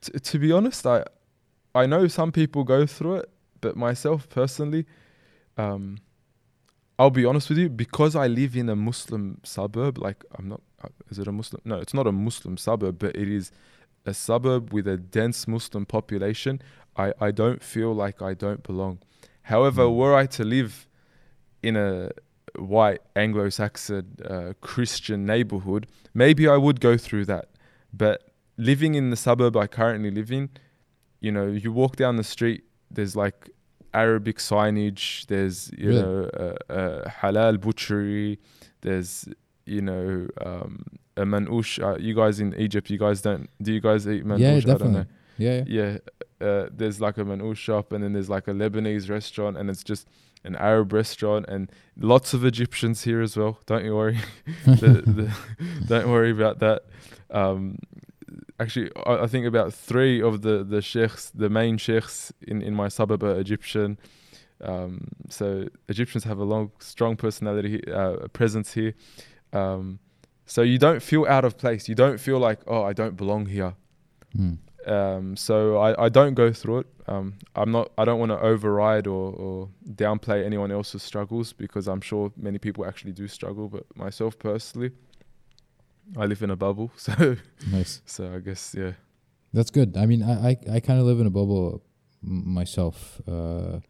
T- 0.00 0.18
to 0.18 0.38
be 0.38 0.52
honest, 0.52 0.86
I 0.86 1.04
I 1.74 1.86
know 1.86 2.08
some 2.08 2.32
people 2.32 2.64
go 2.64 2.86
through 2.86 3.16
it, 3.16 3.30
but 3.60 3.76
myself 3.76 4.28
personally, 4.28 4.84
um, 5.56 5.98
I'll 6.98 7.10
be 7.10 7.24
honest 7.24 7.48
with 7.48 7.58
you, 7.58 7.68
because 7.68 8.14
I 8.14 8.26
live 8.28 8.54
in 8.56 8.68
a 8.68 8.76
Muslim 8.76 9.40
suburb. 9.42 9.98
Like 9.98 10.24
I'm 10.38 10.48
not. 10.48 10.60
uh, 10.82 10.88
Is 11.10 11.18
it 11.18 11.26
a 11.26 11.32
Muslim? 11.32 11.60
No, 11.64 11.76
it's 11.78 11.94
not 11.94 12.06
a 12.06 12.12
Muslim 12.12 12.56
suburb, 12.56 12.98
but 12.98 13.16
it 13.16 13.28
is 13.28 13.50
a 14.06 14.14
suburb 14.14 14.72
with 14.72 14.86
a 14.86 14.96
dense 14.96 15.48
Muslim 15.48 15.86
population. 15.86 16.60
I 16.96 17.12
I 17.20 17.30
don't 17.32 17.62
feel 17.62 17.92
like 18.04 18.22
I 18.22 18.34
don't 18.34 18.62
belong. 18.62 18.98
However, 19.42 19.82
Mm. 19.84 19.96
were 19.96 20.14
I 20.22 20.26
to 20.26 20.44
live 20.44 20.86
in 21.62 21.76
a 21.76 22.10
white 22.56 23.00
Anglo-Saxon 23.16 24.04
uh, 24.30 24.52
Christian 24.60 25.26
neighborhood, 25.26 25.86
maybe 26.14 26.46
I 26.48 26.56
would 26.56 26.80
go 26.80 26.96
through 26.96 27.24
that. 27.26 27.46
But 27.92 28.30
living 28.56 28.94
in 28.94 29.10
the 29.10 29.16
suburb 29.16 29.56
I 29.56 29.66
currently 29.66 30.10
live 30.10 30.30
in, 30.30 30.50
you 31.20 31.32
know, 31.32 31.46
you 31.46 31.72
walk 31.72 31.96
down 31.96 32.16
the 32.16 32.22
street, 32.24 32.62
there's 32.90 33.16
like 33.16 33.50
Arabic 33.94 34.38
signage, 34.38 35.26
there's 35.26 35.70
you 35.78 35.88
Really? 35.88 36.02
know 36.02 36.30
a, 36.34 36.74
a 36.80 37.10
halal 37.10 37.60
butchery, 37.60 38.38
there's 38.82 39.26
you 39.66 39.80
know 39.80 40.28
um, 40.44 40.84
a 41.16 41.22
manouche. 41.24 41.82
Uh, 41.82 41.96
you 41.98 42.14
guys 42.14 42.40
in 42.40 42.54
Egypt, 42.56 42.90
you 42.90 42.98
guys 42.98 43.22
don't 43.22 43.48
do 43.62 43.72
you 43.72 43.80
guys 43.80 44.06
eat 44.08 44.24
manouche? 44.24 44.40
yeah, 44.40 44.48
I 44.50 44.60
don't 44.60 44.92
know. 44.92 45.04
definitely. 45.04 45.06
Yeah, 45.36 45.64
yeah. 45.66 45.98
Yeah, 46.40 46.46
uh, 46.48 46.68
there's 46.72 47.00
like 47.00 47.18
a 47.18 47.24
manouche 47.24 47.56
shop, 47.56 47.92
and 47.92 48.02
then 48.04 48.12
there's 48.12 48.28
like 48.30 48.46
a 48.48 48.52
Lebanese 48.52 49.08
restaurant, 49.10 49.56
and 49.56 49.68
it's 49.70 49.82
just 49.82 50.06
an 50.44 50.54
Arab 50.56 50.92
restaurant, 50.92 51.46
and 51.48 51.72
lots 51.98 52.34
of 52.34 52.44
Egyptians 52.44 53.02
here 53.04 53.20
as 53.22 53.36
well. 53.36 53.58
Don't 53.66 53.84
you 53.84 53.94
worry, 53.96 54.18
the, 54.66 55.02
the, 55.18 55.36
don't 55.88 56.10
worry 56.10 56.30
about 56.30 56.58
that. 56.60 56.82
Um, 57.30 57.78
actually, 58.58 58.90
I, 59.06 59.24
I 59.24 59.26
think 59.26 59.46
about 59.46 59.72
three 59.72 60.22
of 60.22 60.42
the 60.42 60.64
the 60.64 60.80
sheikhs, 60.82 61.30
the 61.30 61.48
main 61.48 61.78
sheikhs 61.78 62.32
in 62.42 62.62
in 62.62 62.74
my 62.74 62.88
suburb 62.88 63.22
are 63.22 63.38
Egyptian. 63.38 63.98
Um, 64.60 65.08
so 65.28 65.68
Egyptians 65.88 66.24
have 66.24 66.38
a 66.38 66.44
long, 66.44 66.70
strong 66.78 67.16
personality, 67.16 67.82
uh, 67.90 68.28
presence 68.32 68.72
here. 68.72 68.94
Um, 69.52 69.98
so 70.46 70.62
you 70.62 70.78
don't 70.78 71.02
feel 71.02 71.26
out 71.26 71.44
of 71.44 71.58
place. 71.58 71.88
You 71.88 71.94
don't 71.94 72.18
feel 72.18 72.38
like, 72.38 72.60
oh, 72.66 72.82
I 72.82 72.92
don't 72.92 73.16
belong 73.16 73.46
here. 73.46 73.74
Hmm. 74.34 74.54
Um, 74.86 75.36
so 75.36 75.78
I, 75.78 76.04
I 76.04 76.08
don't 76.08 76.34
go 76.34 76.52
through 76.52 76.80
it. 76.80 76.86
Um, 77.06 77.34
I'm 77.54 77.70
not. 77.72 77.90
I 77.96 78.04
don't 78.04 78.18
want 78.18 78.32
to 78.32 78.40
override 78.40 79.06
or, 79.06 79.32
or 79.32 79.68
downplay 79.94 80.44
anyone 80.44 80.70
else's 80.70 81.02
struggles 81.02 81.52
because 81.52 81.88
I'm 81.88 82.00
sure 82.00 82.32
many 82.36 82.58
people 82.58 82.84
actually 82.84 83.12
do 83.12 83.26
struggle. 83.28 83.68
But 83.68 83.84
myself 83.96 84.38
personally, 84.38 84.90
I 86.16 86.26
live 86.26 86.42
in 86.42 86.50
a 86.50 86.56
bubble. 86.56 86.90
So 86.96 87.36
Nice. 87.70 88.00
so 88.06 88.32
I 88.34 88.38
guess 88.40 88.74
yeah. 88.76 88.92
That's 89.52 89.70
good. 89.70 89.96
I 89.96 90.06
mean, 90.06 90.22
I 90.22 90.50
I, 90.50 90.56
I 90.76 90.80
kind 90.80 90.98
of 91.00 91.06
live 91.06 91.20
in 91.20 91.26
a 91.26 91.30
bubble 91.30 91.82
myself, 92.22 93.20
uh, 93.28 93.80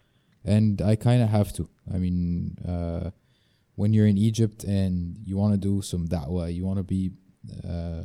and 0.45 0.81
I 0.83 0.97
kind 0.97 1.23
of 1.23 1.29
have 1.31 1.53
to. 1.55 1.69
I 1.95 1.99
mean, 1.99 2.57
uh, 2.67 3.11
when 3.77 3.93
you're 3.95 4.07
in 4.07 4.19
Egypt 4.19 4.65
and 4.65 5.17
you 5.25 5.37
want 5.37 5.53
to 5.55 5.59
do 5.59 5.83
some 5.83 6.07
da'wah, 6.09 6.53
you 6.55 6.65
want 6.65 6.79
to 6.79 6.83
be, 6.85 7.11
uh, 7.65 8.03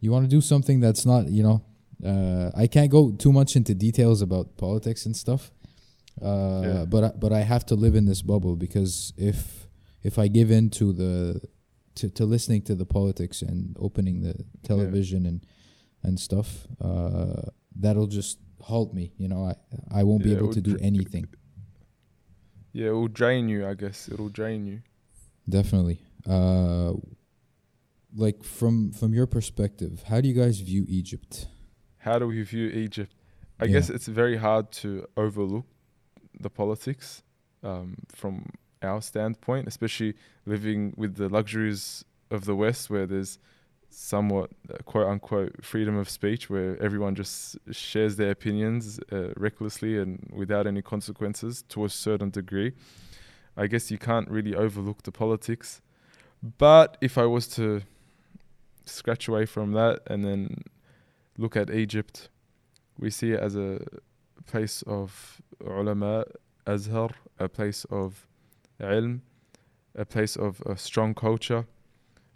you 0.00 0.10
want 0.12 0.24
to 0.24 0.28
do 0.36 0.40
something 0.40 0.80
that's 0.80 1.04
not, 1.06 1.28
you 1.28 1.42
know. 1.42 1.62
Uh, 2.04 2.50
I 2.56 2.66
can't 2.66 2.90
go 2.90 3.12
too 3.12 3.32
much 3.32 3.54
into 3.54 3.74
details 3.74 4.22
about 4.22 4.56
politics 4.56 5.06
and 5.06 5.16
stuff, 5.16 5.52
uh, 6.20 6.62
Yeah. 6.64 6.84
but 6.84 7.04
I, 7.04 7.08
but 7.18 7.32
I 7.32 7.40
have 7.42 7.64
to 7.66 7.74
live 7.76 7.94
in 7.94 8.06
this 8.06 8.22
bubble 8.22 8.56
because 8.56 9.12
if 9.16 9.68
if 10.02 10.18
I 10.18 10.26
give 10.28 10.50
in 10.50 10.70
to 10.70 10.92
the 10.92 11.40
to, 11.96 12.08
to 12.10 12.24
listening 12.24 12.62
to 12.62 12.74
the 12.74 12.86
politics 12.86 13.42
and 13.42 13.76
opening 13.78 14.22
the 14.22 14.34
television 14.62 15.26
and 15.26 15.46
and 16.04 16.18
stuff, 16.18 16.66
uh, 16.80 17.42
that'll 17.76 18.08
just 18.08 18.38
halt 18.60 18.92
me. 18.92 19.12
You 19.18 19.28
know, 19.28 19.44
I 19.44 19.54
I 20.00 20.02
won't 20.02 20.22
be 20.24 20.30
Yeah, 20.30 20.36
it 20.36 20.38
able 20.38 20.52
to 20.54 20.60
do 20.60 20.76
anything. 20.80 21.26
Yeah, 22.72 22.88
it 22.88 22.92
will 22.92 23.08
drain 23.08 23.48
you. 23.48 23.66
I 23.66 23.74
guess 23.74 24.08
it'll 24.08 24.30
drain 24.30 24.66
you. 24.66 24.80
Definitely. 25.48 26.00
Uh, 26.28 26.94
like 28.14 28.42
from 28.44 28.92
from 28.92 29.12
your 29.14 29.26
perspective, 29.26 30.04
how 30.08 30.20
do 30.20 30.28
you 30.28 30.34
guys 30.34 30.60
view 30.60 30.84
Egypt? 30.88 31.46
How 31.98 32.18
do 32.18 32.26
we 32.26 32.42
view 32.42 32.66
Egypt? 32.68 33.14
I 33.60 33.66
Yeah. 33.66 33.72
guess 33.74 33.90
it's 33.90 34.08
very 34.08 34.36
hard 34.36 34.72
to 34.82 35.06
overlook 35.16 35.66
the 36.40 36.50
politics 36.50 37.22
um, 37.62 37.96
from 38.08 38.46
our 38.82 39.00
standpoint, 39.00 39.68
especially 39.68 40.14
living 40.46 40.94
with 40.96 41.16
the 41.16 41.28
luxuries 41.28 42.04
of 42.30 42.44
the 42.44 42.54
West, 42.54 42.90
where 42.90 43.06
there's 43.06 43.38
somewhat 43.90 44.50
uh, 44.72 44.78
quote 44.84 45.06
unquote 45.06 45.64
freedom 45.64 45.96
of 45.96 46.08
speech, 46.08 46.48
where 46.48 46.82
everyone 46.82 47.14
just 47.14 47.58
shares 47.70 48.16
their 48.16 48.30
opinions 48.30 48.98
uh, 49.12 49.32
recklessly 49.36 49.98
and 49.98 50.30
without 50.32 50.66
any 50.66 50.82
consequences 50.82 51.62
to 51.68 51.84
a 51.84 51.88
certain 51.88 52.30
degree. 52.30 52.72
I 53.56 53.66
guess 53.66 53.90
you 53.90 53.98
can't 53.98 54.28
really 54.30 54.54
overlook 54.54 55.02
the 55.02 55.12
politics. 55.12 55.82
But 56.58 56.96
if 57.00 57.18
I 57.18 57.26
was 57.26 57.46
to 57.48 57.82
scratch 58.84 59.28
away 59.28 59.46
from 59.46 59.72
that 59.72 60.00
and 60.06 60.24
then 60.24 60.64
look 61.38 61.56
at 61.56 61.70
Egypt, 61.70 62.30
we 62.98 63.10
see 63.10 63.32
it 63.32 63.40
as 63.40 63.54
a 63.56 63.80
place 64.46 64.82
of 64.86 65.40
ulama, 65.64 66.24
azhar, 66.66 67.10
a 67.38 67.48
place 67.48 67.84
of 67.90 68.26
ilm, 68.80 69.20
a 69.94 70.04
place 70.04 70.36
of 70.36 70.60
a 70.66 70.76
strong 70.76 71.14
culture. 71.14 71.66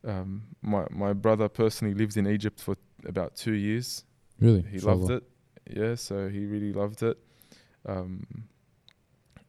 Um, 0.04 0.42
my 0.62 0.86
my 0.90 1.12
brother 1.12 1.48
personally 1.48 1.94
lived 1.94 2.16
in 2.16 2.26
Egypt 2.26 2.60
for 2.60 2.76
about 3.04 3.34
two 3.36 3.54
years. 3.54 4.04
Really, 4.40 4.62
He 4.62 4.78
loved 4.80 5.10
it. 5.10 5.22
Yeah, 5.68 5.96
so 5.96 6.28
he 6.28 6.46
really 6.46 6.72
loved 6.72 7.02
it. 7.02 7.18
Um, 7.86 8.24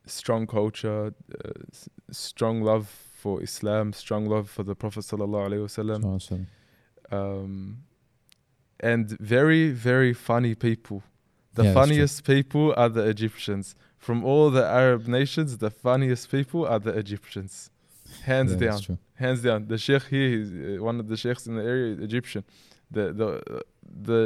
strong 0.05 0.47
culture, 0.47 1.13
uh, 1.45 1.51
s- 1.71 1.89
strong 2.11 2.61
love 2.61 2.87
for 2.87 3.43
Islam, 3.43 3.93
strong 3.93 4.25
love 4.25 4.49
for 4.49 4.63
the 4.63 4.73
Prophet 4.75 5.01
sallallahu 5.03 5.47
alaihi 5.49 5.63
wasallam 5.63 6.01
um, 7.11 7.83
and 8.79 9.09
very 9.19 9.71
very 9.71 10.13
funny 10.13 10.55
people. 10.55 11.03
The 11.53 11.63
Yeah, 11.63 11.73
funniest 11.73 12.23
people 12.23 12.73
are 12.77 12.89
the 12.89 13.03
Egyptians. 13.09 13.75
From 14.07 14.19
all 14.29 14.45
the 14.59 14.65
Arab 14.81 15.01
nations, 15.19 15.49
the 15.65 15.71
funniest 15.85 16.23
people 16.35 16.61
are 16.71 16.79
the 16.87 16.93
Egyptians, 17.03 17.53
hands 18.31 18.51
Yeah, 18.53 18.65
down, 18.65 18.81
hands 19.23 19.39
down. 19.47 19.59
The 19.73 19.77
sheikh 19.85 20.05
here, 20.15 20.29
he's 20.35 20.49
uh, 20.53 20.83
one 20.89 20.97
of 21.01 21.07
the 21.11 21.17
sheikhs 21.23 21.43
in 21.49 21.53
the 21.59 21.65
area, 21.73 21.89
Egyptian. 22.09 22.43
The 22.95 23.03
the 23.21 23.29
the 24.07 24.19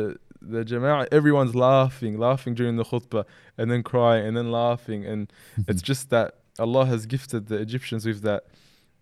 the 0.54 0.62
jama'ah, 0.72 1.04
everyone's 1.20 1.56
laughing, 1.70 2.14
laughing 2.28 2.54
during 2.60 2.76
the 2.82 2.88
khutbah, 2.92 3.26
and 3.60 3.66
then 3.72 3.82
crying, 3.94 4.24
and 4.28 4.34
then 4.38 4.50
laughing, 4.64 5.02
and 5.12 5.22
it's 5.70 5.84
just 5.92 6.04
that 6.16 6.30
Allah 6.66 6.86
has 6.94 7.02
gifted 7.16 7.42
the 7.52 7.58
Egyptians 7.68 8.02
with 8.10 8.22
that 8.30 8.42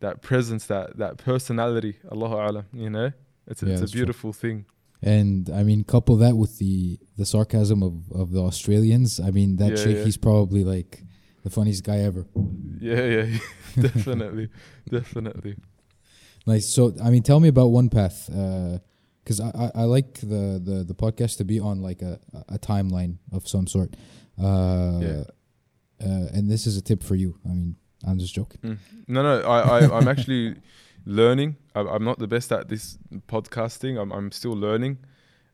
that 0.06 0.16
presence, 0.30 0.64
that 0.74 0.86
that 1.04 1.14
personality. 1.32 1.94
Allahu 2.14 2.36
alam, 2.48 2.66
you 2.86 2.90
know, 2.96 3.10
it's 3.52 3.62
Yeah, 3.62 3.70
it's 3.72 3.80
a 3.80 3.82
that's 3.82 3.92
true. 3.92 4.00
beautiful 4.00 4.32
thing. 4.44 4.58
And 5.02 5.50
I 5.50 5.64
mean, 5.64 5.84
couple 5.84 6.18
that 6.18 6.36
with 6.36 6.58
the 6.58 7.00
the 7.18 7.26
sarcasm 7.26 7.82
of, 7.84 8.12
of 8.12 8.32
the 8.32 8.42
Australians. 8.42 9.20
I 9.20 9.32
mean, 9.32 9.56
that 9.58 9.70
Yeah, 9.72 9.84
chick, 9.84 9.96
yeah. 9.98 10.04
he's 10.04 10.18
probably 10.18 10.64
like 10.64 11.04
the 11.44 11.50
funniest 11.50 11.84
guy 11.86 12.00
ever. 12.00 12.26
Yeah, 12.82 13.06
yeah, 13.06 13.38
definitely, 13.80 14.50
definitely. 14.90 15.56
Nice. 16.46 16.68
So, 16.68 16.94
I 17.04 17.10
mean, 17.12 17.24
tell 17.24 17.40
me 17.40 17.48
about 17.48 17.68
One 17.68 17.90
Path, 17.90 18.26
because 18.28 19.40
I, 19.40 19.50
I 19.56 19.72
I 19.76 19.84
like 19.84 20.16
the, 20.20 20.60
the 20.64 20.84
the 20.86 20.96
podcast 20.96 21.38
to 21.38 21.44
be 21.46 21.60
on 21.62 21.82
like 21.82 22.02
a 22.02 22.20
a 22.50 22.58
timeline 22.60 23.18
of 23.32 23.48
some 23.48 23.68
sort. 23.68 23.96
Uh, 24.38 25.00
Yeah. 25.02 25.24
uh, 26.02 26.28
and 26.36 26.50
this 26.50 26.66
is 26.68 26.76
a 26.78 26.82
tip 26.82 27.04
for 27.04 27.16
you. 27.16 27.38
I 27.46 27.50
mean, 27.50 27.76
I'm 28.08 28.20
just 28.20 28.34
joking. 28.34 28.60
Mm. 28.64 28.78
No, 29.08 29.24
no, 29.24 29.48
I, 29.48 29.80
I, 29.80 29.98
I'm 29.98 30.08
actually 30.08 30.56
learning. 31.06 31.56
I'm 31.88 32.04
not 32.04 32.20
the 32.20 32.28
best 32.28 32.52
at 32.52 32.68
this 32.70 32.98
podcasting. 33.28 34.00
I'm, 34.02 34.12
I'm 34.12 34.32
still 34.32 34.54
learning. 34.54 34.98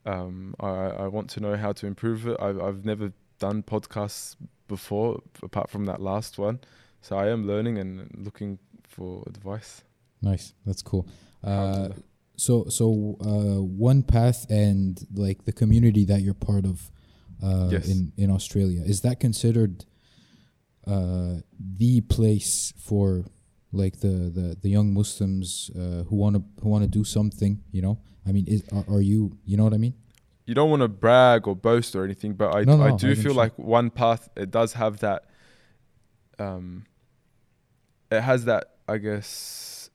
Um, 0.05 0.55
I, 0.59 0.67
I 0.67 1.07
want 1.07 1.29
to 1.31 1.39
know 1.39 1.55
how 1.55 1.71
to 1.73 1.87
improve 1.87 2.27
it. 2.27 2.37
I've, 2.39 2.59
I've 2.61 2.85
never 2.85 3.11
done 3.39 3.63
podcasts 3.63 4.35
before, 4.67 5.21
apart 5.43 5.69
from 5.69 5.85
that 5.85 6.01
last 6.01 6.37
one. 6.37 6.59
So 7.01 7.17
I 7.17 7.29
am 7.29 7.45
learning 7.47 7.77
and 7.77 8.09
looking 8.17 8.59
for 8.87 9.23
advice. 9.27 9.83
Nice. 10.21 10.53
That's 10.65 10.81
cool. 10.81 11.07
Uh, 11.43 11.89
so 12.37 12.65
so 12.69 13.17
uh, 13.21 13.61
One 13.63 14.03
Path 14.03 14.45
and 14.49 14.99
like 15.13 15.45
the 15.45 15.51
community 15.53 16.03
that 16.05 16.21
you're 16.21 16.33
part 16.33 16.65
of 16.65 16.91
uh, 17.43 17.69
Yes. 17.71 17.87
in 17.87 18.11
in 18.17 18.29
Australia 18.31 18.81
is 18.85 19.01
that 19.01 19.19
considered 19.19 19.85
uh, 20.87 21.35
the 21.59 22.01
place 22.01 22.73
for 22.77 23.25
like 23.75 23.99
the 23.99 24.07
the, 24.37 24.57
the 24.61 24.69
young 24.69 24.93
Muslims 24.93 25.69
uh, 25.75 26.03
who 26.07 26.15
want 26.15 26.35
to 26.37 26.43
who 26.61 26.69
want 26.69 26.83
to 26.83 26.89
do 26.89 27.03
something? 27.03 27.61
You 27.71 27.81
know, 27.81 27.99
I 28.27 28.31
mean, 28.31 28.45
is, 28.47 28.63
are, 28.71 28.85
are 28.95 29.01
you 29.01 29.37
you 29.45 29.57
know 29.57 29.63
what 29.65 29.73
I 29.73 29.77
mean? 29.77 29.93
you 30.47 30.53
don't 30.53 30.69
want 30.69 30.81
to 30.83 30.87
brag 30.87 31.47
or 31.47 31.55
boast 31.55 31.95
or 31.95 32.03
anything, 32.03 32.33
but 32.35 32.53
I, 32.55 32.63
No, 32.65 32.77
no, 32.77 32.83
I 32.83 32.93
I 32.93 32.95
do 32.97 33.07
think 33.15 33.23
feel 33.23 33.33
so. 33.33 33.37
like 33.43 33.57
one 33.57 33.89
path 33.89 34.29
it 34.37 34.51
does 34.51 34.73
have 34.73 34.99
that. 34.99 35.23
Um, 36.37 36.85
it 38.11 38.21
has 38.21 38.45
that 38.45 38.75
I 38.87 38.97
guess 38.97 39.89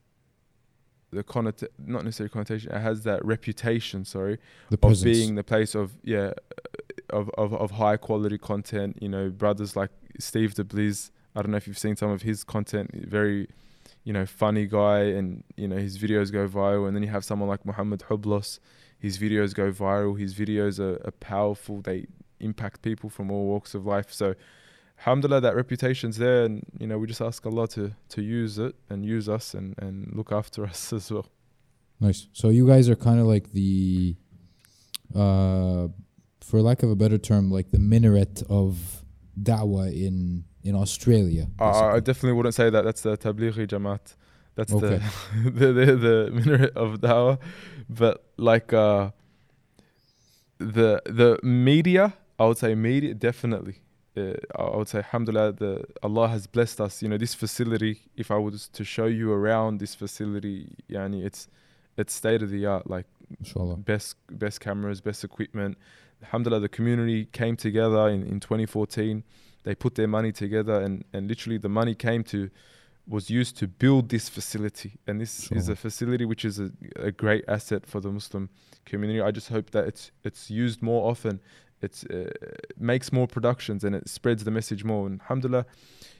the 1.11 1.23
connota- 1.23 1.69
not 1.77 2.03
necessarily 2.03 2.31
connotation. 2.31 2.71
It 2.71 2.79
has 2.81 3.03
that 3.03 3.23
reputation. 3.25 4.03
Sorry, 4.05 4.37
The 4.69 4.75
of 4.75 4.81
presence. 4.81 5.03
being 5.03 5.35
the 5.35 5.43
place 5.43 5.73
of 5.75 5.91
yeah, 6.03 6.31
of 7.09 7.29
of 7.37 7.53
of 7.53 7.71
high 7.71 7.97
quality 7.97 8.37
content. 8.37 8.97
You 9.01 9.09
know, 9.09 9.29
brothers 9.29 9.75
like 9.75 9.91
Steve 10.19 10.53
DeBliz. 10.53 11.11
I 11.35 11.41
don't 11.41 11.51
know 11.51 11.57
if 11.57 11.67
you've 11.67 11.77
seen 11.79 11.95
some 11.95 12.09
of 12.11 12.21
his 12.23 12.43
content. 12.43 12.91
Very, 13.07 13.47
you 14.03 14.13
know, 14.13 14.25
funny 14.25 14.65
guy, 14.65 15.01
and 15.01 15.43
you 15.55 15.67
know 15.67 15.77
his 15.77 15.97
videos 15.97 16.31
go 16.31 16.47
viral. 16.47 16.87
And 16.87 16.95
then 16.95 17.03
you 17.03 17.09
have 17.09 17.25
someone 17.25 17.49
like 17.49 17.65
Muhammad 17.65 18.01
Hoblos. 18.09 18.59
His 18.99 19.17
videos 19.17 19.53
go 19.53 19.71
viral. 19.71 20.19
His 20.19 20.33
videos 20.33 20.79
are, 20.79 21.01
are 21.05 21.11
powerful. 21.11 21.81
They 21.81 22.07
impact 22.39 22.81
people 22.81 23.09
from 23.09 23.31
all 23.31 23.45
walks 23.45 23.73
of 23.73 23.85
life. 23.85 24.11
So, 24.11 24.35
alhamdulillah, 24.99 25.41
that 25.41 25.55
reputation's 25.55 26.17
there, 26.17 26.43
and 26.43 26.63
you 26.79 26.87
know 26.87 26.97
we 26.97 27.07
just 27.07 27.21
ask 27.21 27.45
Allah 27.45 27.67
to 27.69 27.91
to 28.09 28.21
use 28.21 28.57
it 28.57 28.75
and 28.89 29.05
use 29.05 29.29
us 29.29 29.53
and 29.53 29.75
and 29.77 30.11
look 30.15 30.31
after 30.31 30.65
us 30.71 30.93
as 30.93 31.11
well. 31.11 31.27
Nice. 32.01 32.27
So 32.33 32.49
you 32.49 32.65
guys 32.65 32.89
are 32.89 32.95
kind 32.95 33.19
of 33.19 33.27
like 33.27 33.51
the, 33.51 34.15
uh, 35.15 35.87
for 36.41 36.61
lack 36.61 36.81
of 36.81 36.89
a 36.89 36.95
better 36.95 37.19
term, 37.19 37.51
like 37.51 37.69
the 37.69 37.77
minaret 37.77 38.41
of 38.49 39.05
da'wah 39.39 39.93
in 39.93 40.45
in 40.63 40.75
Australia. 40.75 41.47
I, 41.59 41.95
I 41.95 41.99
definitely 41.99 42.33
wouldn't 42.33 42.55
say 42.55 42.69
that. 42.69 42.83
That's 42.83 43.01
the 43.01 43.17
Tablighi 43.17 43.67
Jamaat. 43.67 44.15
That's 44.55 44.73
Okay. 44.73 44.99
the, 45.43 45.49
the 45.49 45.73
the 45.73 45.95
the 45.95 46.31
minaret 46.31 46.73
of 46.75 46.99
dawah. 46.99 47.39
But 47.89 48.23
like 48.37 48.73
uh, 48.73 49.11
the 50.57 51.01
the 51.05 51.39
media, 51.43 52.13
I 52.39 52.45
would 52.45 52.57
say 52.57 52.75
media 52.75 53.13
definitely. 53.13 53.77
Uh, 54.15 54.33
I 54.57 54.75
would 54.75 54.89
say 54.89 54.99
alhamdulillah 54.99 55.53
the 55.53 55.85
Allah 56.03 56.27
has 56.27 56.45
blessed 56.47 56.81
us. 56.81 57.01
You 57.01 57.09
know 57.09 57.17
this 57.17 57.33
facility. 57.33 58.01
If 58.17 58.29
I 58.29 58.37
was 58.37 58.67
to 58.69 58.83
show 58.83 59.05
you 59.05 59.31
around 59.31 59.79
this 59.79 59.95
facility, 59.95 60.75
yani 60.89 61.25
it's 61.25 61.47
it's 61.97 62.13
state 62.13 62.43
of 62.43 62.49
the 62.49 62.65
art. 62.65 62.89
Like 62.89 63.05
Inshallah. 63.39 63.77
best 63.77 64.17
best 64.29 64.59
cameras, 64.59 64.99
best 65.01 65.23
equipment. 65.23 65.77
Alhamdulillah, 66.23 66.59
the 66.61 66.69
community 66.69 67.25
came 67.25 67.55
together 67.55 68.07
in, 68.09 68.21
in 68.23 68.39
2014. 68.39 69.23
They 69.63 69.75
put 69.75 69.95
their 69.95 70.07
money 70.07 70.31
together, 70.31 70.81
and, 70.81 71.03
and 71.13 71.27
literally 71.27 71.57
the 71.57 71.69
money 71.69 71.95
came 71.95 72.23
to 72.25 72.49
was 73.07 73.29
used 73.29 73.57
to 73.57 73.67
build 73.67 74.09
this 74.09 74.29
facility. 74.29 74.93
And 75.07 75.19
this 75.19 75.51
is 75.51 75.69
a 75.69 75.75
facility 75.75 76.23
which 76.23 76.45
is 76.45 76.59
a, 76.59 76.71
a 76.95 77.11
great 77.11 77.43
asset 77.47 77.85
for 77.85 77.99
the 77.99 78.11
Muslim 78.11 78.49
community. 78.85 79.21
I 79.21 79.31
just 79.31 79.49
hope 79.49 79.71
that 79.71 79.85
it's 79.87 80.11
it's 80.23 80.49
used 80.49 80.81
more 80.81 81.09
often. 81.09 81.41
it 81.81 82.03
uh, 82.13 82.29
makes 82.77 83.11
more 83.11 83.27
productions 83.27 83.83
and 83.83 83.95
it 83.95 84.07
spreads 84.07 84.43
the 84.43 84.51
message 84.51 84.83
more. 84.83 85.07
And 85.07 85.19
alhamdulillah, 85.21 85.65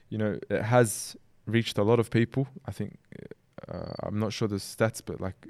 you 0.10 0.18
know, 0.18 0.40
it 0.50 0.64
has 0.64 1.16
reached 1.46 1.78
a 1.78 1.84
lot 1.84 2.00
of 2.00 2.10
people. 2.10 2.48
I 2.66 2.72
think 2.72 2.98
uh, 3.68 3.94
I'm 4.04 4.20
not 4.20 4.34
sure 4.34 4.48
the 4.48 4.56
stats, 4.56 5.02
but 5.06 5.22
like 5.22 5.48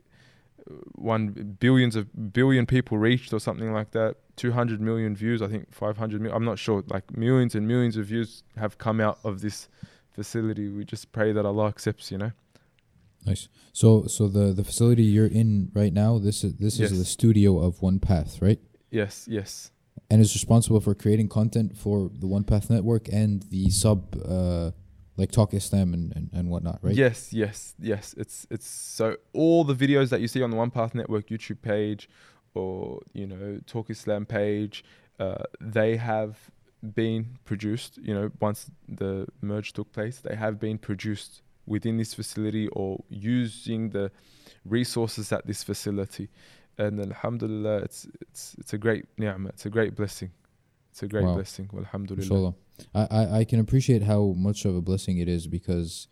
one 0.96 1.56
billions 1.60 1.96
of 1.96 2.34
billion 2.34 2.66
people 2.66 2.98
reached 2.98 3.34
or 3.34 3.40
something 3.40 3.74
like 3.74 3.92
that 3.92 4.16
200 4.38 4.80
million 4.82 5.16
views 5.16 5.42
i 5.42 5.48
think 5.48 5.74
500 5.74 6.22
million 6.22 6.36
i'm 6.36 6.46
not 6.46 6.60
sure 6.60 6.84
like 6.88 7.16
millions 7.16 7.56
and 7.56 7.68
millions 7.68 7.98
of 7.98 8.06
views 8.06 8.44
have 8.58 8.78
come 8.78 9.00
out 9.02 9.20
of 9.24 9.42
this 9.42 9.68
facility 10.14 10.70
we 10.70 10.84
just 10.86 11.12
pray 11.12 11.32
that 11.32 11.46
allah 11.46 11.68
accepts 11.68 12.12
you 12.12 12.18
know 12.18 12.32
Nice. 13.26 13.50
So 13.72 14.08
so 14.08 14.28
the 14.28 14.52
the 14.52 14.64
facility 14.64 15.04
you're 15.04 15.28
in 15.28 15.70
right 15.74 15.94
now, 15.94 16.18
this 16.18 16.44
is 16.44 16.56
this 16.56 16.80
is 16.80 16.98
the 16.98 17.06
studio 17.06 17.60
of 17.60 17.82
One 17.82 18.00
Path, 18.00 18.42
right? 18.42 18.60
yes 18.90 19.28
yes 19.30 19.72
And 20.10 20.20
is 20.22 20.34
responsible 20.34 20.82
for 20.82 20.94
creating 20.96 21.30
content 21.30 21.78
for 21.78 22.10
the 22.14 22.28
One 22.28 22.44
Path 22.44 22.70
network 22.70 23.08
and 23.10 23.44
the 23.44 23.70
sub 23.70 24.16
uh 24.28 24.72
like 25.22 25.32
Talk 25.32 25.54
Islam 25.54 25.94
and, 25.94 26.14
and, 26.16 26.30
and 26.34 26.50
whatnot, 26.50 26.80
right? 26.82 26.96
yes 26.96 27.32
yes 27.32 27.76
yes. 27.80 28.14
It's 28.18 28.48
it's 28.50 28.68
so 28.68 29.18
all 29.34 29.64
the 29.64 29.78
videos 29.84 30.10
that 30.10 30.22
you 30.22 30.28
see 30.28 30.42
on 30.44 30.52
the 30.52 30.58
one 30.58 30.72
path 30.72 30.94
network 30.94 31.28
youtube 31.28 31.62
page 31.62 32.10
or 32.54 33.00
you 33.14 33.28
know 33.32 33.60
talk 33.66 33.90
islam 33.90 34.26
page 34.26 34.84
uh, 35.20 35.44
they 35.60 35.96
have 35.96 36.34
been 37.02 37.38
produced 37.46 37.98
you 37.98 38.14
know 38.14 38.30
once 38.40 38.70
the 38.90 39.28
merge 39.42 39.72
took 39.72 39.92
place 39.94 40.18
they 40.20 40.36
have 40.36 40.60
been 40.60 40.78
produced 40.78 41.42
within 41.66 41.98
this 41.98 42.14
facility 42.14 42.68
or 42.70 43.04
using 43.10 43.90
the 43.90 44.12
resources 44.66 45.32
at 45.32 45.46
this 45.48 45.64
facility. 45.64 46.30
And 46.78 47.00
alhamdulillah 47.00 47.78
it's 47.88 48.08
it's 48.22 48.56
it's 48.58 48.74
a 48.74 48.78
great 48.78 49.06
ni'mah 49.18 49.50
it's 49.50 49.66
a 49.66 49.70
great 49.70 49.96
blessing 49.96 50.32
it's 50.92 51.02
a 51.04 51.08
great 51.08 51.26
Wow. 51.26 51.36
blessing 51.36 51.68
alhamdulillah 51.84 52.24
Inshallah. 52.24 52.54
I, 52.96 53.04
I, 53.20 53.38
I 53.40 53.44
can 53.46 53.60
appreciate 53.60 54.02
how 54.04 54.34
much 54.48 54.66
of 54.66 54.76
a 54.76 54.82
blessing 54.82 55.18
it 55.24 55.28
is 55.28 55.48
because 55.48 56.08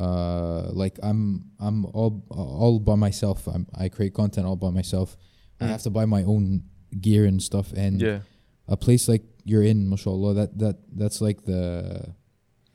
uh 0.00 0.70
like 0.72 0.98
I'm 1.02 1.50
I'm 1.60 1.84
all 1.86 2.24
all 2.30 2.78
by 2.80 2.96
myself. 3.06 3.46
I'm 3.46 3.66
I 3.74 3.88
create 3.88 4.14
content 4.14 4.46
all 4.46 4.56
by 4.56 4.70
myself. 4.70 5.16
I 5.60 5.64
Mm. 5.64 5.68
have 5.74 5.82
to 5.82 5.90
buy 5.90 6.04
my 6.04 6.22
own 6.24 6.64
gear 7.00 7.24
and 7.26 7.40
stuff 7.50 7.72
and 7.76 8.00
yeah 8.00 8.20
a 8.66 8.76
place 8.76 9.08
like 9.12 9.22
you're 9.44 9.62
in, 9.62 9.88
mashallah, 9.88 10.32
that 10.34 10.58
that 10.58 10.76
that's 11.00 11.20
like 11.20 11.44
the 11.44 12.14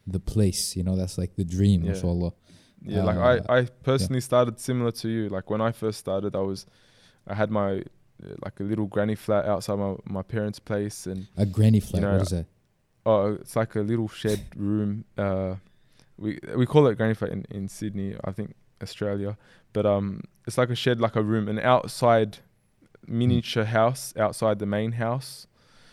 the 0.07 0.19
place, 0.19 0.75
you 0.77 0.83
know, 0.83 0.95
that's 0.95 1.17
like 1.17 1.35
the 1.35 1.43
dream, 1.45 1.81
Yeah. 1.83 1.91
mashallah. 1.91 2.31
Yeah, 2.93 3.03
like 3.03 3.17
Uh, 3.17 3.41
I, 3.49 3.57
I 3.59 3.65
personally 3.83 4.21
started 4.21 4.59
similar 4.59 4.91
to 5.01 5.07
you. 5.09 5.29
Like 5.29 5.49
when 5.49 5.61
I 5.61 5.71
first 5.71 5.97
started, 5.99 6.35
I 6.35 6.39
was, 6.51 6.65
I 7.27 7.33
had 7.35 7.49
my 7.51 7.83
like 8.43 8.59
a 8.59 8.63
little 8.63 8.85
granny 8.85 9.15
flat 9.15 9.45
outside 9.45 9.77
my, 9.79 9.95
my 10.05 10.21
parents' 10.21 10.59
place, 10.59 11.05
and 11.07 11.27
A 11.37 11.45
granny 11.45 11.79
flat, 11.79 12.01
know, 12.01 12.13
what 12.13 12.21
is 12.23 12.29
that? 12.29 12.45
oh, 13.05 13.33
it's 13.41 13.55
like 13.55 13.75
a 13.75 13.81
little 13.81 14.07
shed 14.07 14.41
room. 14.55 15.05
Uh, 15.17 15.55
we 16.17 16.39
we 16.55 16.65
call 16.65 16.87
it 16.87 16.95
granny 16.97 17.13
flat 17.13 17.31
in, 17.31 17.45
in 17.49 17.67
Sydney, 17.67 18.15
I 18.23 18.31
think 18.31 18.55
Australia, 18.81 19.37
but 19.73 19.85
um, 19.85 20.21
it's 20.47 20.57
like 20.57 20.69
a 20.69 20.75
shed, 20.75 20.99
like 20.99 21.15
a 21.15 21.23
room, 21.23 21.47
an 21.47 21.59
outside 21.59 22.39
miniature 23.07 23.63
house 23.65 24.13
outside 24.17 24.59
the 24.59 24.65
main 24.65 24.91
house. 24.93 25.47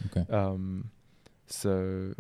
Okay. 0.07 0.31
Um, 0.33 0.91
so 1.47 2.13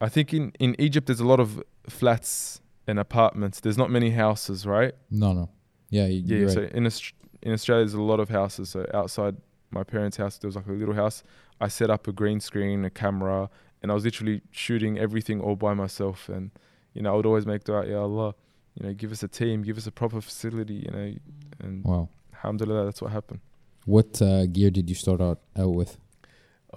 I 0.00 0.08
think 0.08 0.32
in 0.32 0.52
in 0.58 0.76
Egypt 0.78 1.06
there's 1.06 1.20
a 1.20 1.26
lot 1.26 1.40
of 1.40 1.62
flats 1.88 2.60
and 2.86 2.98
apartments. 2.98 3.60
There's 3.60 3.76
not 3.78 3.90
many 3.90 4.10
houses, 4.10 4.64
right? 4.66 4.94
No, 5.10 5.32
no. 5.32 5.50
Yeah, 5.90 6.06
you- 6.06 6.22
Yeah, 6.24 6.38
you're 6.38 6.48
so 6.50 6.60
right. 6.62 6.72
in 6.72 6.86
Aust- 6.86 7.14
in 7.42 7.52
Australia, 7.52 7.84
there's 7.84 7.94
a 7.94 8.02
lot 8.02 8.20
of 8.20 8.28
houses. 8.28 8.68
So 8.70 8.86
outside 8.94 9.36
my 9.70 9.84
parents' 9.84 10.16
house, 10.16 10.38
there 10.38 10.48
was 10.48 10.56
like 10.56 10.66
a 10.66 10.72
little 10.72 10.94
house. 10.94 11.22
I 11.60 11.68
set 11.68 11.90
up 11.90 12.08
a 12.08 12.12
green 12.12 12.40
screen, 12.40 12.84
a 12.84 12.90
camera, 12.90 13.50
and 13.82 13.90
I 13.90 13.94
was 13.94 14.04
literally 14.04 14.42
shooting 14.50 14.98
everything 14.98 15.40
all 15.40 15.56
by 15.56 15.74
myself. 15.74 16.28
And 16.28 16.50
you 16.94 17.02
know, 17.02 17.12
I 17.12 17.16
would 17.16 17.26
always 17.26 17.46
make 17.46 17.64
dua, 17.64 17.86
Ya 17.86 18.02
Allah, 18.02 18.34
you 18.74 18.86
know, 18.86 18.94
give 18.94 19.12
us 19.12 19.22
a 19.22 19.28
team, 19.28 19.62
give 19.62 19.78
us 19.78 19.86
a 19.86 19.92
proper 19.92 20.20
facility, 20.20 20.74
you 20.86 20.90
know, 20.90 21.14
and 21.60 21.84
Wow. 21.84 22.08
alhamdulillah, 22.34 22.84
that's 22.86 23.00
what 23.02 23.12
happened. 23.12 23.40
What 23.86 24.20
uh, 24.20 24.46
gear 24.46 24.70
did 24.70 24.88
you 24.88 24.94
start 24.96 25.20
out 25.20 25.40
out 25.56 25.74
with? 25.74 25.98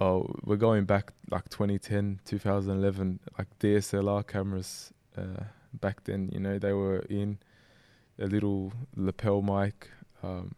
Oh, 0.00 0.34
we're 0.44 0.56
going 0.56 0.84
back 0.86 1.12
like 1.30 1.48
2010, 1.50 2.20
2011, 2.24 3.20
like 3.38 3.48
DSLR 3.60 4.26
cameras. 4.26 4.92
Uh, 5.16 5.44
back 5.72 6.02
then, 6.04 6.30
you 6.32 6.40
know, 6.40 6.58
they 6.58 6.72
were 6.72 6.98
in 7.08 7.38
a 8.18 8.26
little 8.26 8.72
lapel 8.96 9.40
mic. 9.42 9.90
Um, 10.22 10.54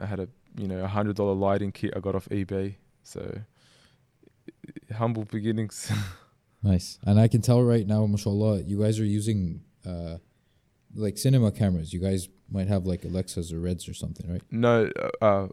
I 0.00 0.06
had 0.06 0.20
a 0.20 0.28
you 0.56 0.66
know 0.66 0.82
a 0.84 0.88
hundred 0.88 1.16
dollar 1.16 1.34
lighting 1.34 1.72
kit 1.72 1.92
I 1.96 2.00
got 2.00 2.14
off 2.14 2.28
eBay. 2.28 2.76
So 3.02 3.40
humble 4.92 5.24
beginnings. 5.24 5.90
Nice. 6.62 6.98
And 7.04 7.18
I 7.18 7.28
can 7.28 7.40
tell 7.40 7.62
right 7.62 7.86
now, 7.86 8.04
mashallah, 8.06 8.62
you 8.62 8.80
guys 8.82 9.00
are 9.00 9.04
using 9.04 9.62
uh, 9.86 10.18
like 10.94 11.16
cinema 11.16 11.52
cameras. 11.52 11.92
You 11.92 12.00
guys 12.00 12.28
might 12.50 12.68
have 12.68 12.84
like 12.86 13.04
Alexas 13.04 13.52
or 13.52 13.60
Reds 13.60 13.88
or 13.88 13.94
something, 13.94 14.30
right? 14.30 14.42
no, 14.50 14.90
uh, 15.00 15.24
uh, 15.24 15.48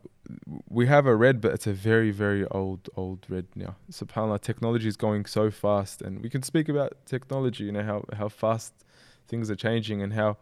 we 0.67 0.87
have 0.87 1.05
a 1.05 1.15
red, 1.15 1.39
but 1.39 1.53
it's 1.53 1.67
a 1.67 1.73
very 1.73 2.11
very 2.11 2.45
old 2.47 2.89
old 2.95 3.25
red 3.29 3.45
now. 3.55 3.77
Subhanallah, 3.91 4.41
technology 4.41 4.87
is 4.87 4.97
going 4.97 5.25
so 5.25 5.49
fast, 5.49 6.01
and 6.01 6.21
we 6.21 6.29
can 6.29 6.43
speak 6.43 6.67
about 6.67 7.05
technology. 7.05 7.63
You 7.65 7.71
know 7.71 7.83
how 7.83 8.03
how 8.17 8.27
fast 8.27 8.73
things 9.27 9.49
are 9.49 9.55
changing 9.55 10.01
and 10.01 10.13
how 10.13 10.37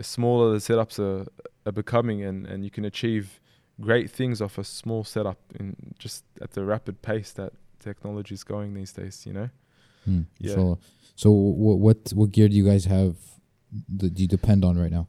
smaller 0.00 0.52
the 0.52 0.58
setups 0.58 0.98
are, 0.98 1.26
are 1.64 1.72
becoming, 1.72 2.22
and 2.22 2.46
and 2.46 2.64
you 2.64 2.70
can 2.70 2.84
achieve 2.84 3.40
great 3.80 4.10
things 4.10 4.40
off 4.40 4.58
a 4.58 4.64
small 4.64 5.04
setup 5.04 5.38
in 5.58 5.76
just 5.98 6.24
at 6.40 6.52
the 6.52 6.64
rapid 6.64 7.02
pace 7.02 7.32
that 7.32 7.52
technology 7.80 8.34
is 8.34 8.44
going 8.44 8.74
these 8.74 8.92
days. 8.92 9.24
You 9.26 9.32
know. 9.32 9.50
Hmm, 10.04 10.20
Yeah. 10.38 10.50
mashallah. 10.56 10.78
So 11.16 11.30
what 11.30 11.78
what 11.78 12.12
what 12.14 12.30
gear 12.32 12.48
do 12.48 12.56
you 12.56 12.64
guys 12.64 12.84
have 12.86 13.16
that 13.96 14.18
you 14.18 14.26
depend 14.28 14.64
on 14.64 14.78
right 14.78 14.90
now? 14.92 15.08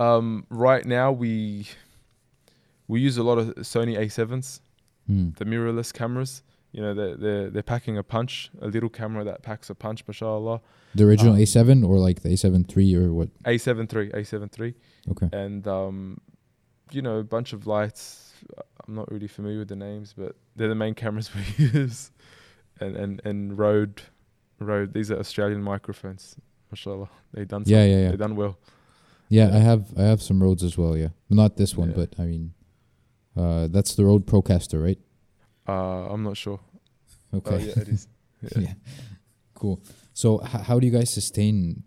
Um, 0.00 0.46
right 0.50 0.84
now 0.84 1.12
we 1.12 1.66
we 2.88 3.00
use 3.00 3.16
a 3.16 3.22
lot 3.22 3.38
of 3.38 3.54
Sony 3.56 3.96
A7s, 3.98 4.60
Hmm. 5.06 5.30
the 5.36 5.44
mirrorless 5.44 5.92
cameras. 5.92 6.42
You 6.72 6.80
know, 6.82 6.92
they're 6.94 7.16
they're 7.16 7.50
they're 7.50 7.62
packing 7.62 7.96
a 7.98 8.02
punch, 8.02 8.50
a 8.60 8.66
little 8.66 8.88
camera 8.90 9.22
that 9.24 9.42
packs 9.42 9.70
a 9.70 9.74
punch, 9.74 10.04
mashallah. 10.08 10.60
The 10.94 11.04
original 11.04 11.34
Um, 11.34 11.38
A7 11.40 11.84
or 11.88 11.98
like 11.98 12.22
the 12.22 12.30
A7 12.30 12.66
III 12.76 12.96
or 12.96 13.12
what? 13.14 13.28
A7 13.44 13.86
III, 13.92 14.10
A7 14.10 14.50
III, 14.60 14.74
Okay. 15.10 15.28
and 15.32 15.66
um, 15.68 16.18
you 16.94 17.02
know, 17.02 17.18
a 17.18 17.24
bunch 17.24 17.52
of 17.52 17.66
lights. 17.66 18.32
I'm 18.86 18.94
not 18.94 19.10
really 19.10 19.28
familiar 19.28 19.58
with 19.60 19.68
the 19.68 19.76
names, 19.76 20.14
but 20.16 20.36
they're 20.56 20.68
the 20.68 20.74
main 20.74 20.94
cameras 20.94 21.30
we 21.58 21.64
use, 21.64 22.10
and 22.80 22.96
and 22.96 23.20
and 23.24 23.58
Rode, 23.58 24.02
Rode. 24.58 24.92
These 24.92 25.10
are 25.10 25.18
Australian 25.18 25.62
microphones, 25.62 26.36
mashallah. 26.70 27.08
They 27.32 27.44
done 27.44 27.62
Yeah, 27.66 27.84
yeah, 27.84 28.00
yeah. 28.02 28.10
they 28.10 28.16
done 28.16 28.36
well. 28.36 28.58
Yeah, 29.28 29.48
Yeah. 29.48 29.56
I 29.56 29.58
have 29.60 29.84
I 29.98 30.02
have 30.02 30.20
some 30.22 30.42
Rodes 30.42 30.62
as 30.62 30.76
well. 30.76 30.96
Yeah, 30.96 31.08
not 31.30 31.56
this 31.56 31.76
one, 31.76 31.90
Yeah. 31.90 31.96
but 31.96 32.14
I 32.18 32.24
mean, 32.26 32.52
uh, 33.36 33.68
that's 33.68 33.94
the 33.94 34.04
Rode 34.04 34.26
Procaster, 34.26 34.82
right? 34.82 34.98
Uh, 35.66 36.12
I'm 36.12 36.22
not 36.22 36.36
sure. 36.36 36.60
Okay. 37.32 37.54
Oh, 37.54 37.58
yeah, 37.58 37.82
it 37.82 37.88
is. 37.88 38.08
Yeah. 38.42 38.60
yeah. 38.60 38.74
Cool. 39.54 39.80
So 40.12 40.42
h- 40.44 40.60
how 40.68 40.78
do 40.78 40.86
you 40.86 40.92
guys 40.92 41.08
sustain 41.10 41.82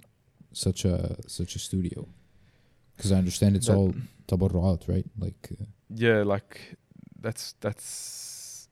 such 0.54 0.86
a 0.86 1.18
such 1.28 1.56
a 1.56 1.60
studio? 1.60 2.08
Because 2.96 3.12
I 3.12 3.18
understand 3.18 3.56
it's 3.56 3.68
That- 3.68 3.76
all 3.78 3.94
tabarruat, 4.28 4.88
right? 4.88 5.06
Like, 5.18 5.50
uh, 5.60 5.66
yeah 5.90 6.24
like 6.24 6.76
that's 7.20 7.56
that's 7.62 8.68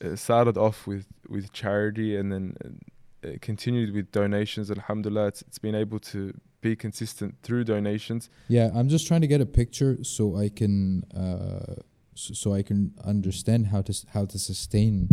it 0.00 0.16
started 0.16 0.56
off 0.56 0.86
with 0.86 1.06
with 1.28 1.52
charity 1.52 2.16
and 2.16 2.32
then 2.32 2.56
uh, 2.64 3.28
it 3.28 3.42
continued 3.42 3.94
with 3.94 4.10
donations. 4.12 4.70
Alhamdulillah 4.70 5.26
it's, 5.26 5.42
it's 5.42 5.58
been 5.58 5.74
able 5.74 5.98
to 5.98 6.32
be 6.60 6.74
consistent 6.74 7.36
through 7.42 7.64
donations. 7.64 8.30
Yeah, 8.48 8.70
I'm 8.74 8.88
just 8.88 9.06
trying 9.06 9.20
to 9.20 9.26
get 9.26 9.40
a 9.40 9.46
picture 9.46 10.02
so 10.02 10.36
I 10.36 10.48
can 10.48 11.04
uh, 11.14 11.74
so, 12.14 12.34
so 12.34 12.54
I 12.54 12.62
can 12.62 12.94
understand 13.04 13.68
how 13.68 13.82
to 13.82 13.94
how 14.12 14.24
to 14.26 14.38
sustain 14.38 15.08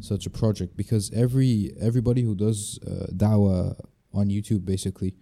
such 0.00 0.26
a 0.26 0.30
project. 0.30 0.76
Because 0.76 1.10
every 1.12 1.72
everybody 1.80 2.22
who 2.22 2.34
does 2.34 2.78
uh, 2.86 3.06
dawah 3.14 3.78
on 4.12 4.28
YouTube 4.28 4.64
basically, 4.64 5.14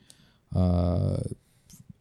uh, 0.55 1.18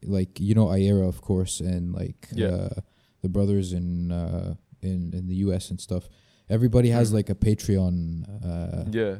like 0.04 0.38
you 0.40 0.54
know 0.54 0.66
Ayera 0.66 1.06
of 1.08 1.20
course 1.20 1.60
and 1.60 1.92
like 1.94 2.28
Yeah. 2.34 2.48
uh, 2.48 2.80
the 3.22 3.28
brothers 3.28 3.72
in 3.72 4.12
uh, 4.12 4.54
in 4.82 5.12
in 5.14 5.26
the 5.26 5.36
US 5.46 5.70
and 5.70 5.80
stuff. 5.80 6.08
Everybody 6.48 6.90
has 6.90 7.10
Mm. 7.10 7.14
like 7.14 7.28
a 7.30 7.34
Patreon, 7.34 7.96
uh, 8.44 8.84
yeah 8.90 9.16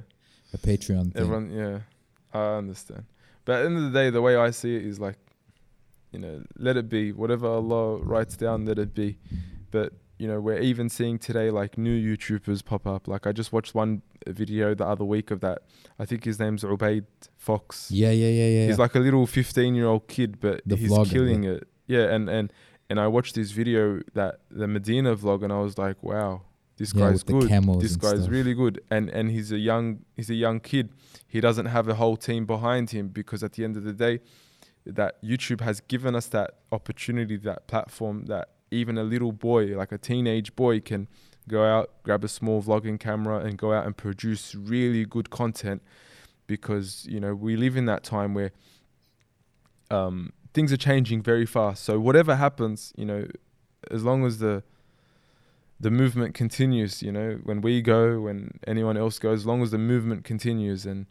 a 0.54 0.58
Patreon 0.58 1.12
thing. 1.12 1.22
everyone 1.22 1.50
yeah 1.50 1.78
i 2.32 2.56
understand 2.56 3.04
but 3.44 3.52
at 3.56 3.60
the 3.60 3.66
end 3.66 3.76
of 3.76 3.84
the 3.92 3.98
day 4.00 4.08
the 4.10 4.22
way 4.22 4.34
i 4.36 4.50
see 4.50 4.74
it 4.76 4.84
is 4.84 4.98
like 4.98 5.18
you 6.12 6.18
know 6.18 6.42
let 6.56 6.76
it 6.76 6.88
be 6.88 7.12
whatever 7.12 7.46
allah 7.46 7.98
writes 7.98 8.34
down 8.36 8.64
let 8.64 8.78
it 8.78 8.94
be 8.94 9.18
but 9.70 9.92
you 10.18 10.26
know 10.26 10.40
we're 10.40 10.58
even 10.58 10.88
seeing 10.88 11.18
today 11.18 11.50
like 11.50 11.78
new 11.78 11.96
youtubers 11.96 12.64
pop 12.64 12.86
up 12.86 13.06
like 13.08 13.26
i 13.26 13.32
just 13.32 13.52
watched 13.52 13.74
one 13.74 14.02
video 14.26 14.74
the 14.74 14.84
other 14.86 15.04
week 15.04 15.30
of 15.30 15.40
that 15.40 15.58
i 15.98 16.04
think 16.04 16.24
his 16.24 16.38
name's 16.38 16.62
ubaid 16.64 17.04
fox 17.36 17.90
Yeah, 17.90 18.10
yeah, 18.10 18.28
yeah, 18.28 18.46
yeah. 18.46 18.66
He's 18.66 18.76
yeah. 18.76 18.82
like 18.82 18.94
a 18.94 18.98
little 19.00 19.26
15 19.26 19.74
year 19.74 19.86
old 19.86 20.08
kid, 20.08 20.40
but 20.40 20.60
The 20.66 20.76
he's 20.76 20.90
vlogger, 20.90 21.10
killing 21.10 21.44
it. 21.44 21.68
Yeah, 21.86 22.12
and 22.14 22.28
and 22.28 22.52
and 22.90 22.98
I 23.00 23.06
watched 23.06 23.34
this 23.34 23.50
video 23.52 24.00
that 24.14 24.40
the 24.50 24.66
Medina 24.66 25.14
vlog, 25.16 25.42
and 25.44 25.52
I 25.52 25.60
was 25.60 25.76
like, 25.78 26.02
wow, 26.02 26.42
this 26.78 26.92
Yeah, 26.94 27.10
guy's 27.10 27.22
good. 27.22 27.48
This 27.80 27.96
guy's 27.96 28.20
stuff. 28.20 28.30
really 28.30 28.54
good, 28.54 28.80
and 28.90 29.08
and 29.10 29.30
he's 29.30 29.50
a 29.52 29.58
young 29.58 30.00
he's 30.16 30.30
a 30.30 30.34
young 30.46 30.58
kid. 30.60 30.86
He 31.26 31.40
doesn't 31.40 31.66
have 31.66 31.86
a 31.88 31.94
whole 31.94 32.16
team 32.16 32.44
behind 32.46 32.90
him 32.90 33.08
because 33.08 33.42
at 33.42 33.52
the 33.54 33.64
end 33.64 33.76
of 33.76 33.84
the 33.84 33.92
day, 34.06 34.20
that 34.84 35.22
YouTube 35.22 35.60
has 35.62 35.80
given 35.80 36.14
us 36.14 36.26
that 36.28 36.50
opportunity, 36.72 37.36
that 37.38 37.66
platform 37.66 38.26
that 38.26 38.48
even 38.70 38.98
a 38.98 39.02
little 39.02 39.32
boy, 39.32 39.76
like 39.76 39.92
a 39.92 39.98
teenage 39.98 40.54
boy, 40.56 40.80
can 40.80 41.08
go 41.48 41.64
out, 41.64 41.90
grab 42.02 42.24
a 42.24 42.28
small 42.28 42.62
vlogging 42.62 43.00
camera, 43.00 43.38
and 43.38 43.58
go 43.58 43.72
out 43.72 43.86
and 43.86 43.96
produce 43.96 44.54
really 44.54 45.04
good 45.04 45.30
content. 45.30 45.82
Because 46.46 47.06
you 47.08 47.20
know 47.20 47.34
we 47.34 47.56
live 47.56 47.76
in 47.76 47.84
that 47.86 48.02
time 48.02 48.32
where 48.32 48.52
um, 49.90 50.32
things 50.54 50.72
are 50.72 50.78
changing 50.78 51.22
very 51.22 51.46
fast. 51.46 51.84
So 51.84 51.98
whatever 52.00 52.36
happens, 52.36 52.92
you 52.96 53.04
know, 53.04 53.26
as 53.90 54.02
long 54.02 54.24
as 54.24 54.38
the 54.38 54.62
the 55.80 55.90
movement 55.90 56.34
continues, 56.34 57.02
you 57.02 57.12
know, 57.12 57.38
when 57.44 57.60
we 57.60 57.80
go, 57.82 58.20
when 58.20 58.58
anyone 58.66 58.96
else 58.96 59.18
goes, 59.18 59.40
as 59.40 59.46
long 59.46 59.62
as 59.62 59.70
the 59.70 59.78
movement 59.78 60.24
continues, 60.24 60.84
and 60.86 61.06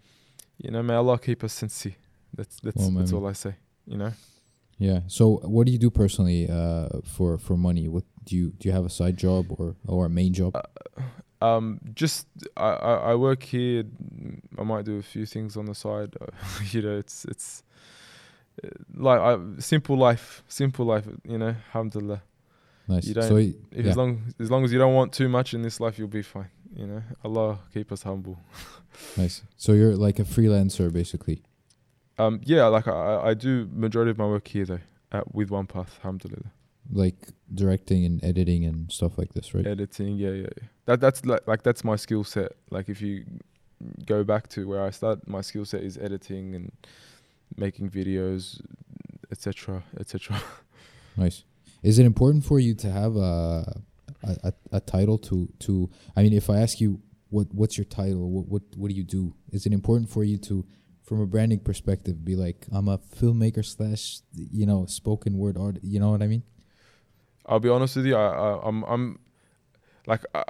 you 0.57 0.71
know, 0.71 0.83
may 0.83 0.95
Allah 0.95 1.17
keep 1.17 1.43
us 1.43 1.53
sincere. 1.53 1.95
That's 2.33 2.59
that's 2.61 2.77
Well, 2.77 2.91
that's 2.91 3.13
all 3.13 3.25
I 3.27 3.33
say. 3.33 3.55
You 3.85 3.97
know. 3.97 4.11
Yeah. 4.79 5.01
So, 5.07 5.37
what 5.43 5.65
do 5.65 5.71
you 5.71 5.77
do 5.79 5.89
personally 5.89 6.49
uh, 6.49 6.89
for 7.03 7.37
for 7.37 7.57
money? 7.57 7.87
What 7.87 8.03
do 8.23 8.35
you 8.35 8.51
do? 8.51 8.69
You 8.69 8.73
have 8.73 8.85
a 8.85 8.89
side 8.89 9.17
job 9.17 9.45
or 9.49 9.75
or 9.87 10.05
a 10.05 10.09
main 10.09 10.33
job? 10.33 10.55
Um, 11.41 11.79
just 11.93 12.27
I, 12.55 12.69
I, 12.69 12.93
I 13.11 13.15
work 13.15 13.43
here. 13.43 13.83
I 14.57 14.63
might 14.63 14.85
do 14.85 14.97
a 14.97 15.03
few 15.03 15.25
things 15.25 15.57
on 15.57 15.65
the 15.65 15.75
side. 15.75 16.15
you 16.71 16.81
know, 16.81 16.97
it's 16.97 17.25
it's 17.25 17.63
uh, 18.63 18.69
like 18.95 19.19
I, 19.19 19.37
simple 19.59 19.97
life, 19.97 20.43
simple 20.47 20.85
life. 20.85 21.07
You 21.23 21.37
know, 21.37 21.55
alhamdulillah. 21.73 22.21
nice. 22.87 23.05
you 23.07 23.13
don't- 23.13 23.27
so, 23.27 23.37
If 23.37 23.55
yeah. 23.71 23.89
as 23.91 23.97
long 23.97 24.33
as 24.39 24.49
long 24.51 24.63
as 24.63 24.71
you 24.71 24.79
don't 24.79 24.93
want 24.93 25.11
too 25.13 25.29
much 25.29 25.53
in 25.53 25.61
this 25.63 25.79
life, 25.79 25.97
you'll 25.99 26.07
be 26.07 26.23
fine. 26.23 26.49
You 26.75 26.85
know, 26.87 27.03
Allah 27.23 27.59
keep 27.73 27.91
us 27.91 28.03
humble. 28.03 28.37
nice. 29.17 29.41
So 29.57 29.73
you're 29.73 29.95
like 29.95 30.19
a 30.19 30.23
freelancer, 30.23 30.91
basically. 30.91 31.41
Um, 32.17 32.41
yeah, 32.43 32.65
like 32.65 32.87
I, 32.87 33.21
I- 33.29 33.33
do 33.33 33.69
majority 33.71 34.11
of 34.11 34.17
my 34.17 34.25
work 34.25 34.47
here 34.47 34.65
though, 34.65 34.79
at, 35.11 35.33
with 35.35 35.49
One 35.51 35.67
Path, 35.67 35.99
alhamdulillah. 35.99 36.51
like 36.91 37.29
directing 37.53 38.05
and 38.05 38.23
editing 38.23 38.65
and 38.65 38.91
stuff 38.91 39.17
like 39.17 39.33
this, 39.33 39.53
right? 39.53 39.65
Editing, 39.67 40.17
yeah, 40.17 40.29
yeah, 40.31 40.41
yeah. 40.57 40.67
That 40.85 40.99
that's 40.99 41.25
like 41.25 41.47
like 41.47 41.63
that's 41.63 41.83
my 41.83 41.95
skill 41.95 42.23
set. 42.23 42.53
Like 42.71 42.89
if 42.89 43.01
you 43.01 43.25
go 44.05 44.23
back 44.23 44.47
to 44.49 44.67
where 44.67 44.83
I 44.83 44.89
started, 44.91 45.27
my 45.27 45.41
skill 45.41 45.65
set 45.65 45.81
is 45.83 45.97
editing 45.97 46.55
and 46.55 46.71
making 47.55 47.89
videos, 47.89 48.59
etc., 49.31 49.83
etc. 49.99 50.41
Nice. 51.17 51.43
Is 51.81 51.97
it 51.97 52.05
important 52.05 52.45
for 52.45 52.59
you 52.59 52.75
to 52.75 52.91
have 52.91 53.15
a 53.15 53.81
a, 54.23 54.37
a, 54.49 54.53
a 54.73 54.79
title 54.79 55.17
to 55.19 55.49
to? 55.59 55.89
I 56.15 56.21
mean, 56.23 56.33
if 56.33 56.49
I 56.49 56.57
ask 56.59 56.79
you 56.79 57.01
what 57.29 57.47
what's 57.53 57.75
your 57.77 57.85
title, 57.85 58.29
what 58.31 58.47
what 58.47 58.61
what 58.75 58.89
do 58.89 58.95
you 58.95 59.03
do? 59.03 59.33
Is 59.51 59.65
it 59.65 59.73
important 59.73 60.09
for 60.09 60.23
you 60.23 60.37
to, 60.49 60.63
from 61.07 61.21
a 61.21 61.25
branding 61.25 61.59
perspective, 61.61 62.25
be 62.25 62.35
like 62.35 62.67
I'm 62.71 62.87
a 62.89 62.97
filmmaker 62.97 63.63
slash 63.65 64.19
you 64.35 64.65
know 64.65 64.85
spoken 64.85 65.37
word 65.37 65.57
art? 65.57 65.77
You 65.81 65.99
know 66.01 66.11
what 66.11 66.21
I 66.21 66.27
mean? 66.27 66.43
I'll 67.45 67.61
be 67.61 67.69
honest 67.69 67.95
with 67.95 68.05
you. 68.05 68.15
I, 68.15 68.27
I 68.27 68.67
I'm 68.67 68.83
I'm 68.83 69.19
like 70.05 70.23
I, 70.35 70.43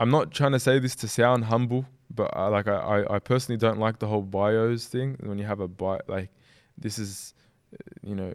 I'm 0.00 0.10
not 0.10 0.32
trying 0.32 0.52
to 0.52 0.60
say 0.60 0.78
this 0.80 0.94
to 0.96 1.08
sound 1.08 1.44
humble, 1.46 1.86
but 2.12 2.30
I, 2.36 2.48
like 2.48 2.66
I, 2.68 3.04
I 3.08 3.18
personally 3.20 3.58
don't 3.58 3.78
like 3.78 4.00
the 4.00 4.08
whole 4.08 4.22
bios 4.22 4.86
thing. 4.86 5.16
When 5.20 5.38
you 5.38 5.44
have 5.46 5.60
a 5.60 5.68
bio, 5.68 6.00
like 6.08 6.30
this 6.76 6.98
is, 6.98 7.34
you 8.02 8.14
know, 8.16 8.32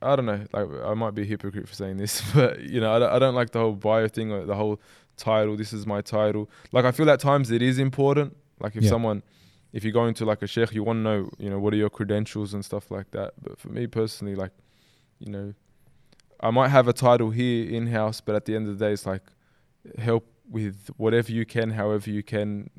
I 0.00 0.16
don't 0.16 0.26
know. 0.26 0.44
Like 0.52 0.68
I 0.84 0.94
might 0.94 1.14
be 1.14 1.22
a 1.22 1.24
hypocrite 1.26 1.68
for 1.68 1.74
saying 1.74 1.98
this, 1.98 2.22
but 2.34 2.60
you 2.60 2.80
know, 2.80 2.92
I 2.94 2.98
don't, 2.98 3.12
I 3.12 3.18
don't 3.18 3.34
like 3.34 3.50
the 3.50 3.58
whole 3.60 3.72
bio 3.72 4.08
thing 4.08 4.32
or 4.32 4.44
the 4.46 4.54
whole 4.54 4.80
title. 5.18 5.54
This 5.56 5.72
is 5.74 5.86
my 5.86 6.00
title. 6.00 6.48
Like 6.72 6.86
I 6.86 6.92
feel 6.92 7.10
at 7.10 7.20
times 7.20 7.50
it 7.50 7.60
is 7.62 7.78
important. 7.78 8.36
Like 8.60 8.74
if 8.76 8.84
Yeah. 8.84 8.90
someone, 8.90 9.22
if 9.72 9.84
you're 9.84 9.92
going 9.92 10.14
to 10.14 10.24
like 10.24 10.42
a 10.42 10.46
sheikh, 10.46 10.72
you 10.72 10.82
want 10.82 10.98
to 10.98 11.02
know, 11.02 11.30
you 11.38 11.50
know, 11.50 11.58
what 11.58 11.72
are 11.74 11.76
your 11.76 11.90
credentials 11.90 12.54
and 12.54 12.64
stuff 12.64 12.90
like 12.90 13.10
that. 13.10 13.34
But 13.42 13.58
for 13.58 13.68
me 13.68 13.86
personally, 13.86 14.34
like, 14.34 14.52
you 15.18 15.30
know, 15.30 15.54
I 16.40 16.50
might 16.50 16.68
have 16.68 16.88
a 16.88 16.92
title 16.92 17.30
here 17.30 17.68
in 17.68 17.88
house, 17.88 18.20
but 18.20 18.34
at 18.34 18.44
the 18.44 18.54
end 18.54 18.68
of 18.68 18.78
the 18.78 18.84
day, 18.86 18.92
it's 18.92 19.06
like 19.06 19.22
help 19.98 20.26
with 20.48 20.88
whatever 20.96 21.32
you 21.32 21.44
can, 21.44 21.70
however 21.70 22.10
you 22.10 22.22
can, 22.22 22.70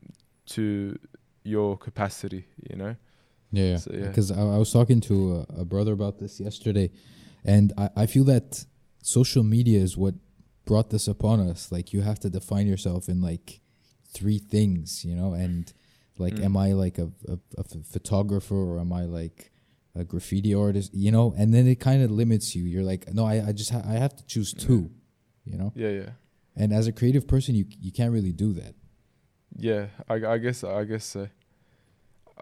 to 0.47 0.97
your 1.43 1.77
capacity. 1.77 2.45
You 2.69 2.77
know. 2.77 2.95
Yeah, 3.51 3.77
So, 3.77 3.91
yeah. 3.93 4.07
Because 4.07 4.31
I, 4.31 4.39
I 4.39 4.57
was 4.57 4.71
talking 4.71 5.01
to 5.01 5.45
a, 5.57 5.61
a 5.61 5.65
brother 5.65 5.91
about 5.91 6.19
this 6.19 6.39
yesterday, 6.39 6.91
and 7.43 7.73
I, 7.77 7.89
I 7.95 8.05
feel 8.05 8.23
that 8.25 8.65
social 9.01 9.43
media 9.43 9.79
is 9.79 9.97
what 9.97 10.15
brought 10.65 10.89
this 10.91 11.07
upon 11.07 11.39
us. 11.39 11.71
Like 11.71 11.93
you 11.93 12.01
have 12.01 12.19
to 12.19 12.29
define 12.29 12.67
yourself 12.67 13.09
in 13.09 13.21
like 13.21 13.59
three 14.07 14.39
things, 14.39 15.03
you 15.03 15.15
know, 15.15 15.33
and 15.33 15.73
like, 16.20 16.36
Mm. 16.36 16.45
am 16.45 16.57
I 16.57 16.74
like 16.74 16.97
a, 16.99 17.09
a, 17.28 17.38
a 17.57 17.63
photographer 17.93 18.55
or 18.55 18.80
am 18.80 18.91
I 18.93 19.05
like 19.05 19.51
a 19.95 20.03
graffiti 20.03 20.53
artist, 20.53 20.93
you 20.93 21.11
know? 21.11 21.34
And 21.38 21.53
then 21.53 21.65
it 21.67 21.80
kind 21.80 22.03
of 22.03 22.11
limits 22.11 22.55
you. 22.55 22.63
You're 22.63 22.84
like, 22.84 23.11
no, 23.13 23.26
I, 23.26 23.47
I 23.47 23.51
just 23.53 23.72
ha- 23.72 23.84
I 23.88 23.93
have 23.93 24.15
to 24.15 24.24
choose 24.26 24.53
two, 24.53 24.91
you 25.45 25.57
know. 25.57 25.72
Yeah, 25.76 25.89
yeah, 25.89 26.09
And 26.55 26.72
as 26.74 26.86
a 26.88 26.91
creative 26.91 27.26
person, 27.28 27.55
you 27.55 27.65
you 27.86 27.91
can't 27.91 28.11
really 28.13 28.34
do 28.34 28.53
that. 28.61 28.76
yeah. 29.57 29.88
I, 30.07 30.15
I 30.34 30.38
guess 30.38 30.63
I 30.63 30.84
guess 30.86 31.05
so. 31.05 31.28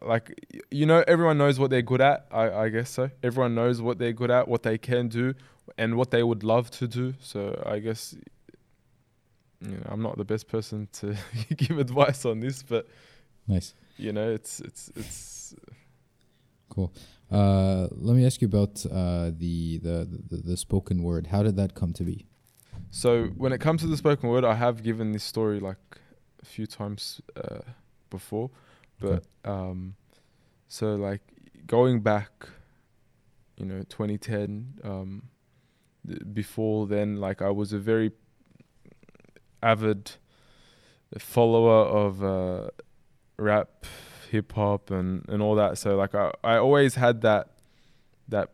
Like 0.01 0.25
you 0.69 0.85
know, 0.85 1.03
everyone 1.07 1.37
knows 1.37 1.57
what 1.59 1.69
they're 1.71 1.81
good 1.93 2.01
at. 2.01 2.27
I, 2.31 2.45
I 2.65 2.69
guess 2.69 2.89
so. 2.89 3.09
Everyone 3.23 3.55
knows 3.55 3.81
what 3.81 3.97
they're 3.97 4.13
good 4.21 4.29
at, 4.29 4.47
what 4.47 4.61
they 4.63 4.77
can 4.77 5.07
do, 5.07 5.33
and 5.77 5.95
what 5.95 6.11
they 6.11 6.21
would 6.21 6.43
love 6.43 6.69
to 6.79 6.87
do. 6.87 7.13
So 7.19 7.39
I 7.65 7.79
guess 7.79 8.13
you 9.61 9.71
know, 9.71 9.83
I'm 9.85 10.01
not 10.03 10.17
the 10.17 10.25
best 10.25 10.47
person 10.47 10.87
to 10.99 11.15
give 11.57 11.79
advice 11.79 12.25
on 12.25 12.39
this, 12.39 12.61
but 12.61 12.87
Nice. 13.47 13.73
you 13.97 14.11
know, 14.11 14.29
it's 14.29 14.59
it's 14.59 14.91
it's 14.95 15.55
Cool. 16.69 16.93
Uh, 17.31 17.87
let 17.91 18.15
me 18.15 18.25
ask 18.25 18.41
you 18.41 18.47
about 18.47 18.85
uh, 18.85 19.31
the, 19.35 19.79
the 19.79 20.07
the 20.29 20.37
the 20.37 20.57
spoken 20.57 21.01
word. 21.01 21.27
How 21.27 21.41
did 21.43 21.55
that 21.55 21.73
come 21.73 21.91
to 21.93 22.03
be? 22.03 22.27
So 22.91 23.27
when 23.35 23.51
it 23.51 23.59
comes 23.59 23.81
to 23.81 23.87
the 23.87 23.97
spoken 23.97 24.29
word, 24.29 24.45
I 24.45 24.53
have 24.53 24.83
given 24.83 25.11
this 25.11 25.23
story 25.23 25.59
like 25.59 25.77
a 26.41 26.45
few 26.45 26.67
times 26.67 27.19
uh, 27.35 27.59
before, 28.09 28.51
but 28.99 29.23
um, 29.43 29.95
so 30.67 30.95
like 30.95 31.21
going 31.65 32.01
back, 32.01 32.47
you 33.57 33.65
know, 33.65 33.79
2010. 33.89 34.79
Um, 34.83 35.23
th- 36.05 36.21
before 36.33 36.85
then, 36.87 37.17
like 37.17 37.41
I 37.41 37.49
was 37.49 37.73
a 37.73 37.79
very 37.79 38.11
avid 39.63 40.11
follower 41.17 41.85
of 41.85 42.23
uh, 42.23 42.69
rap, 43.37 43.85
hip 44.31 44.51
hop, 44.53 44.91
and 44.91 45.23
and 45.29 45.41
all 45.41 45.55
that. 45.55 45.77
So 45.77 45.95
like 45.95 46.13
I 46.15 46.31
I 46.43 46.57
always 46.57 46.95
had 46.95 47.21
that 47.21 47.49
that 48.27 48.51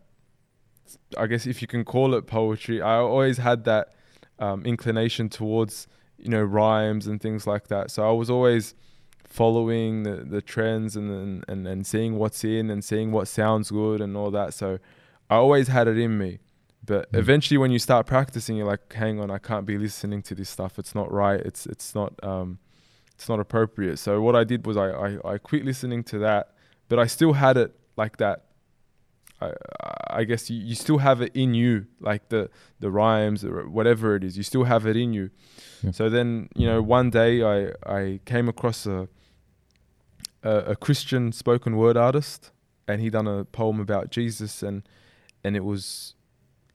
I 1.18 1.28
guess 1.28 1.46
if 1.48 1.62
you 1.62 1.68
can 1.68 1.84
call 1.84 2.14
it 2.14 2.28
poetry, 2.28 2.82
I 2.82 2.98
always 2.98 3.38
had 3.38 3.64
that 3.66 3.94
um, 4.40 4.66
inclination 4.66 5.30
towards 5.30 5.88
you 6.18 6.30
know 6.30 6.44
rhymes 6.44 7.08
and 7.08 7.22
things 7.22 7.48
like 7.48 7.68
that. 7.68 7.92
So 7.92 8.08
I 8.08 8.12
was 8.12 8.30
always 8.30 8.76
following 9.24 10.04
the, 10.04 10.18
the 10.18 10.42
trends 10.42 10.96
and, 10.96 11.44
and 11.48 11.68
and 11.68 11.88
seeing 11.88 12.18
what's 12.20 12.44
in 12.44 12.70
and 12.70 12.84
seeing 12.84 13.12
what 13.12 13.28
sounds 13.28 13.72
good 13.72 14.00
and 14.02 14.16
all 14.16 14.32
that. 14.32 14.54
So 14.54 14.78
I 15.30 15.36
always 15.36 15.68
had 15.70 15.88
it 15.88 15.98
in 15.98 16.18
me. 16.18 16.40
But 16.86 17.12
Mm. 17.14 17.20
eventually, 17.20 17.58
when 17.58 17.72
you 17.72 17.80
start 17.80 18.06
practicing, 18.06 18.58
you're 18.58 18.68
like, 18.68 18.92
"Hang 18.94 19.20
on, 19.22 19.32
I 19.32 19.38
can't 19.38 19.66
be 19.66 19.78
listening 19.78 20.22
to 20.24 20.36
this 20.36 20.50
stuff. 20.50 20.78
It's 20.78 20.94
not 20.94 21.10
right. 21.12 21.40
It's 21.40 21.66
it's 21.66 21.96
not 21.96 22.14
um, 22.24 22.60
it's 23.16 23.30
not 23.30 23.40
appropriate." 23.40 23.98
So 23.98 24.22
what 24.22 24.36
I 24.36 24.44
did 24.44 24.66
was 24.66 24.78
I 24.78 24.90
I, 24.90 25.34
I 25.34 25.38
quit 25.38 25.66
listening 25.66 26.04
to 26.06 26.20
that, 26.20 26.54
but 26.90 27.00
I 27.00 27.08
still 27.08 27.34
had 27.34 27.58
it 27.58 27.76
like 27.96 28.18
that. 28.18 28.46
I 29.42 29.52
I 30.08 30.24
guess 30.26 30.50
you, 30.50 30.60
you 30.60 30.76
still 30.76 31.00
have 31.00 31.22
it 31.22 31.36
in 31.36 31.54
you, 31.54 31.88
like 32.00 32.30
the 32.30 32.50
the 32.80 32.92
rhymes 32.92 33.44
or 33.44 33.68
whatever 33.68 34.16
it 34.16 34.24
is. 34.24 34.38
You 34.38 34.44
still 34.44 34.66
have 34.66 34.86
it 34.86 34.96
in 34.96 35.14
you. 35.14 35.30
Yeah. 35.82 35.92
So 35.92 36.10
then 36.10 36.50
you 36.56 36.68
know 36.68 36.82
one 36.82 37.10
day 37.10 37.44
I 37.44 37.74
I 37.86 38.20
came 38.26 38.48
across 38.48 38.86
a 38.86 39.08
a, 40.44 40.58
a 40.58 40.76
Christian 40.76 41.32
spoken 41.32 41.78
word 41.78 41.98
artist, 41.98 42.52
and 42.88 43.02
he 43.02 43.10
done 43.10 43.28
a 43.28 43.46
poem 43.46 43.80
about 43.80 44.12
Jesus, 44.12 44.62
and 44.62 44.84
and 45.44 45.56
it 45.56 45.64
was 45.64 46.16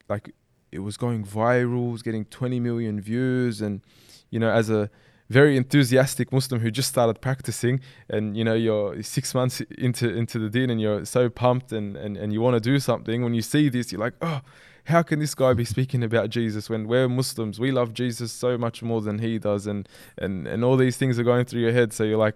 like 0.07 0.33
it 0.71 0.79
was 0.79 0.97
going 0.97 1.25
viral, 1.25 1.89
it 1.89 1.91
was 1.91 2.03
getting 2.03 2.25
20 2.25 2.59
million 2.59 2.99
views, 2.99 3.61
and 3.61 3.81
you 4.29 4.39
know 4.39 4.51
as 4.51 4.69
a 4.69 4.89
very 5.29 5.55
enthusiastic 5.55 6.31
Muslim 6.33 6.59
who 6.59 6.71
just 6.71 6.89
started 6.89 7.21
practicing, 7.21 7.81
and 8.09 8.35
you 8.35 8.43
know 8.43 8.55
you're 8.55 9.01
six 9.03 9.35
months 9.35 9.61
into 9.77 10.09
into 10.09 10.39
the 10.39 10.49
deen, 10.49 10.69
and 10.69 10.81
you're 10.81 11.05
so 11.05 11.29
pumped, 11.29 11.71
and 11.71 11.95
and, 11.95 12.17
and 12.17 12.33
you 12.33 12.41
want 12.41 12.55
to 12.55 12.59
do 12.59 12.79
something. 12.79 13.23
When 13.23 13.33
you 13.33 13.41
see 13.41 13.69
this, 13.69 13.91
you're 13.91 14.01
like, 14.01 14.15
oh, 14.21 14.41
how 14.85 15.03
can 15.03 15.19
this 15.19 15.35
guy 15.35 15.53
be 15.53 15.65
speaking 15.65 16.03
about 16.03 16.31
Jesus 16.31 16.69
when 16.69 16.87
we're 16.87 17.07
Muslims? 17.07 17.59
We 17.59 17.71
love 17.71 17.93
Jesus 17.93 18.31
so 18.31 18.57
much 18.57 18.81
more 18.81 19.01
than 19.01 19.19
he 19.19 19.37
does, 19.37 19.67
and 19.67 19.87
and 20.17 20.47
and 20.47 20.63
all 20.63 20.77
these 20.77 20.97
things 20.97 21.19
are 21.19 21.23
going 21.23 21.45
through 21.45 21.61
your 21.61 21.73
head. 21.73 21.93
So 21.93 22.03
you're 22.03 22.17
like, 22.17 22.35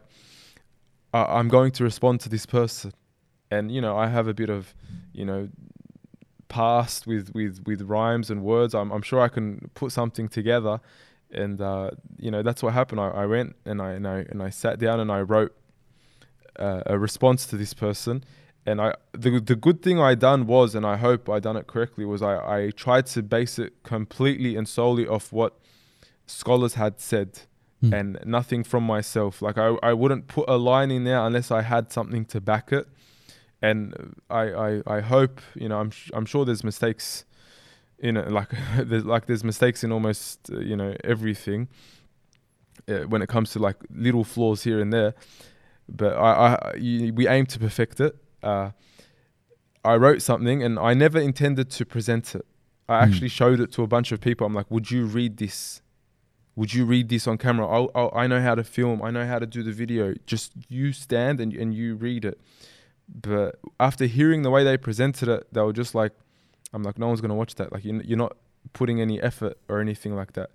I'm 1.13 1.47
going 1.47 1.71
to 1.71 1.83
respond 1.83 2.21
to 2.21 2.29
this 2.29 2.45
person, 2.45 2.93
and 3.49 3.71
you 3.71 3.81
know 3.81 3.97
I 3.97 4.07
have 4.07 4.27
a 4.27 4.35
bit 4.35 4.51
of, 4.51 4.75
you 5.13 5.25
know, 5.25 5.49
past 6.47 7.07
with 7.07 7.31
with 7.33 7.63
with 7.65 7.81
rhymes 7.81 8.29
and 8.29 8.43
words. 8.43 8.75
I'm 8.75 8.91
I'm 8.91 9.01
sure 9.01 9.19
I 9.19 9.29
can 9.29 9.71
put 9.73 9.91
something 9.91 10.29
together, 10.29 10.79
and 11.33 11.59
uh, 11.61 11.91
you 12.17 12.31
know 12.31 12.41
that's 12.43 12.61
what 12.63 12.73
happened. 12.73 13.01
I, 13.01 13.09
I 13.09 13.25
went 13.25 13.55
and 13.65 13.81
I 13.81 13.91
and 13.91 14.07
I 14.07 14.17
and 14.29 14.41
I 14.41 14.49
sat 14.49 14.79
down 14.79 14.99
and 14.99 15.11
I 15.11 15.21
wrote 15.21 15.55
uh, 16.59 16.83
a 16.85 16.97
response 16.97 17.45
to 17.47 17.57
this 17.57 17.73
person. 17.73 18.23
And 18.65 18.79
I 18.79 18.93
the 19.11 19.41
the 19.41 19.55
good 19.57 19.81
thing 19.81 19.99
I 19.99 20.15
done 20.15 20.47
was, 20.47 20.73
and 20.75 20.85
I 20.85 20.95
hope 20.97 21.29
I 21.29 21.39
done 21.39 21.57
it 21.57 21.67
correctly, 21.67 22.05
was 22.05 22.21
I, 22.21 22.35
I 22.57 22.69
tried 22.71 23.07
to 23.07 23.21
base 23.21 23.59
it 23.59 23.83
completely 23.83 24.55
and 24.55 24.67
solely 24.67 25.05
off 25.07 25.33
what 25.33 25.59
scholars 26.27 26.75
had 26.75 26.99
said 27.01 27.41
Hmm. 27.81 27.93
and 27.93 28.19
nothing 28.23 28.63
from 28.63 28.83
myself. 28.85 29.41
Like 29.41 29.57
I, 29.57 29.75
I 29.83 29.91
wouldn't 29.91 30.27
put 30.27 30.45
a 30.47 30.55
line 30.55 30.89
in 30.89 31.03
there 31.03 31.19
unless 31.19 31.51
I 31.51 31.63
had 31.63 31.91
something 31.91 32.23
to 32.27 32.39
back 32.39 32.71
it. 32.71 32.87
And 33.61 34.15
I, 34.29 34.43
I, 34.67 34.81
I 34.87 35.01
hope 35.01 35.41
you 35.55 35.67
know 35.67 35.79
I'm 35.81 35.91
sh- 35.91 36.11
I'm 36.13 36.25
sure 36.25 36.45
there's 36.45 36.63
mistakes 36.63 37.25
in 37.99 38.15
know 38.15 38.25
Like 38.29 38.49
there's 38.77 39.05
like 39.05 39.25
there's 39.25 39.43
mistakes 39.43 39.83
in 39.83 39.91
almost 39.91 40.49
uh, 40.51 40.59
you 40.59 40.75
know 40.75 40.95
everything 41.03 41.67
uh, 42.87 42.99
when 43.07 43.21
it 43.21 43.29
comes 43.29 43.51
to 43.51 43.59
like 43.59 43.77
little 43.93 44.23
flaws 44.23 44.63
here 44.63 44.79
and 44.79 44.91
there. 44.91 45.13
But 45.89 46.13
I, 46.17 46.55
I 46.55 46.75
you, 46.77 47.13
we 47.13 47.27
aim 47.27 47.45
to 47.47 47.59
perfect 47.59 47.99
it. 47.99 48.15
Uh, 48.41 48.71
I 49.85 49.95
wrote 49.95 50.21
something 50.21 50.63
and 50.63 50.79
I 50.79 50.93
never 50.93 51.19
intended 51.19 51.69
to 51.71 51.85
present 51.85 52.35
it. 52.35 52.45
I 52.87 52.97
Hmm. 52.99 53.03
actually 53.09 53.29
showed 53.29 53.59
it 53.59 53.71
to 53.73 53.83
a 53.83 53.87
bunch 53.87 54.11
of 54.11 54.19
people. 54.21 54.45
I'm 54.47 54.53
like, 54.53 54.69
would 54.71 54.91
you 54.91 55.05
read 55.05 55.37
this? 55.37 55.81
Would 56.55 56.73
you 56.73 56.85
read 56.85 57.09
this 57.09 57.27
on 57.27 57.37
camera? 57.37 57.67
I'll, 57.67 57.89
I'll, 57.95 58.11
I 58.15 58.27
know 58.27 58.41
how 58.41 58.55
to 58.55 58.63
film. 58.63 59.01
I 59.01 59.09
know 59.11 59.25
how 59.25 59.39
to 59.39 59.45
do 59.47 59.63
the 59.63 59.71
video. 59.71 60.13
Just 60.25 60.51
you 60.69 60.93
stand 60.93 61.39
and, 61.39 61.51
and 61.53 61.73
you 61.73 61.95
read 61.95 62.25
it. 62.25 62.39
But 63.09 63.59
after 63.79 64.05
hearing 64.05 64.43
the 64.43 64.49
way 64.51 64.63
they 64.63 64.77
presented 64.77 65.27
it, 65.29 65.47
they 65.51 65.61
were 65.61 65.73
just 65.73 65.95
like, 65.95 66.11
I'm 66.73 66.83
like, 66.83 66.97
no 66.97 67.07
one's 67.07 67.21
going 67.21 67.29
to 67.29 67.35
watch 67.35 67.55
that. 67.55 67.71
Like, 67.71 67.85
you- 67.85 68.01
you're 68.03 68.17
not 68.17 68.35
putting 68.73 68.99
any 69.01 69.21
effort 69.21 69.57
or 69.69 69.79
anything 69.79 70.15
like 70.15 70.33
that. 70.33 70.49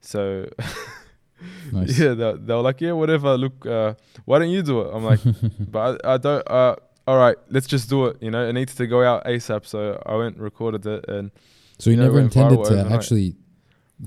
So, 0.00 0.48
Nice. 1.72 1.98
yeah, 1.98 2.14
they, 2.14 2.32
they 2.34 2.54
were 2.54 2.60
like, 2.62 2.80
yeah, 2.80 2.92
whatever. 2.92 3.36
Look, 3.36 3.66
uh, 3.66 3.94
why 4.24 4.38
don't 4.38 4.50
you 4.50 4.62
do 4.62 4.80
it? 4.82 4.90
I'm 4.94 5.04
like, 5.04 5.20
but 5.60 6.04
I, 6.04 6.14
I 6.14 6.16
don't. 6.18 6.50
Uh, 6.50 6.76
all 7.06 7.18
right, 7.18 7.36
let's 7.50 7.66
just 7.66 7.88
do 7.88 8.06
it. 8.06 8.16
You 8.20 8.30
know, 8.30 8.48
it 8.48 8.52
needs 8.52 8.74
to 8.76 8.86
go 8.86 9.02
out 9.04 9.24
ASAP. 9.26 9.66
So 9.66 10.00
I 10.06 10.14
went, 10.16 10.38
recorded 10.38 10.86
it, 10.86 11.04
and 11.08 11.30
So 11.78 11.90
you 11.90 11.96
You 11.96 12.02
never 12.02 12.14
went 12.14 12.34
intended 12.34 12.56
to 12.64 12.72
overnight. 12.72 12.92
actually 12.92 13.36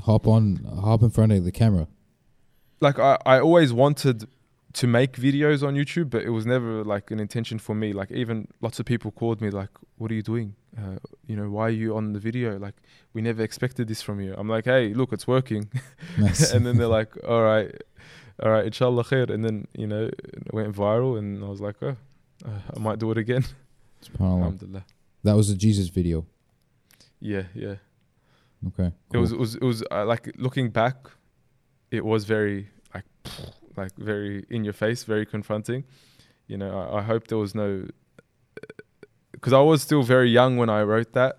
hop 0.03 0.27
on, 0.27 0.57
hop 0.81 1.01
in 1.03 1.09
front 1.09 1.31
of 1.31 1.43
the 1.43 1.51
camera. 1.51 1.87
like 2.81 2.99
I, 2.99 3.17
I 3.25 3.39
always 3.39 3.71
wanted 3.73 4.27
to 4.73 4.87
make 4.87 5.13
videos 5.13 5.65
on 5.67 5.75
YouTube, 5.75 6.09
but 6.09 6.23
it 6.23 6.29
was 6.29 6.45
never 6.45 6.83
like 6.83 7.09
an 7.11 7.19
intention 7.19 7.57
for 7.59 7.73
me. 7.75 7.93
Like 7.93 8.11
even 8.11 8.47
lots 8.61 8.79
of 8.79 8.85
people 8.85 9.11
called 9.11 9.39
me 9.41 9.49
like, 9.49 9.69
"What 9.97 10.11
are 10.11 10.15
you 10.15 10.21
doing? 10.23 10.55
Uh, 10.77 10.97
you 11.25 11.35
know, 11.35 11.49
why 11.49 11.67
are 11.67 11.77
you 11.83 11.95
on 11.95 12.13
the 12.13 12.19
video? 12.19 12.57
Like 12.57 12.75
we 13.13 13.21
never 13.21 13.43
expected 13.43 13.87
this 13.87 14.01
from 14.01 14.19
you." 14.19 14.33
I'm 14.37 14.47
like, 14.49 14.65
"Hey, 14.65 14.93
look, 14.93 15.11
it's 15.13 15.27
working." 15.27 15.69
Nice. 16.17 16.51
and 16.53 16.65
then 16.65 16.77
they're 16.77 16.87
like, 16.87 17.11
"All 17.27 17.43
right, 17.43 17.71
all 18.41 18.51
right, 18.51 18.65
inshallah 18.65 19.03
khair." 19.03 19.29
And 19.29 19.43
then 19.43 19.67
you 19.73 19.87
know, 19.87 20.05
it 20.05 20.53
went 20.53 20.75
viral, 20.75 21.17
and 21.17 21.43
I 21.43 21.47
was 21.47 21.61
like, 21.61 21.75
"Oh, 21.81 21.95
uh, 22.45 22.59
I 22.75 22.79
might 22.79 22.99
do 22.99 23.11
it 23.11 23.17
again." 23.17 23.45
Alhamdulillah. 24.19 24.85
That 25.23 25.35
was 25.35 25.49
a 25.49 25.55
Jesus 25.55 25.89
video. 25.89 26.25
Yeah, 27.19 27.43
yeah. 27.53 27.75
Okay. 28.67 28.91
It 29.13 29.17
was 29.17 29.31
it 29.31 29.39
was 29.39 29.55
it 29.55 29.63
was 29.63 29.83
uh, 29.91 30.05
like 30.05 30.31
looking 30.37 30.69
back, 30.69 31.09
it 31.91 32.03
was 32.03 32.25
very 32.25 32.69
like 32.93 33.05
like 33.77 33.95
very 33.97 34.45
in 34.49 34.63
your 34.63 34.73
face, 34.73 35.03
very 35.03 35.25
confronting. 35.25 35.83
You 36.47 36.57
know, 36.57 36.77
I, 36.77 36.99
I 36.99 37.01
hope 37.01 37.27
there 37.27 37.37
was 37.37 37.53
no 37.55 37.87
because 39.39 39.53
I 39.53 39.61
was 39.61 39.81
still 39.81 40.03
very 40.03 40.29
young 40.29 40.57
when 40.57 40.69
I 40.69 40.81
wrote 40.83 41.13
that, 41.13 41.37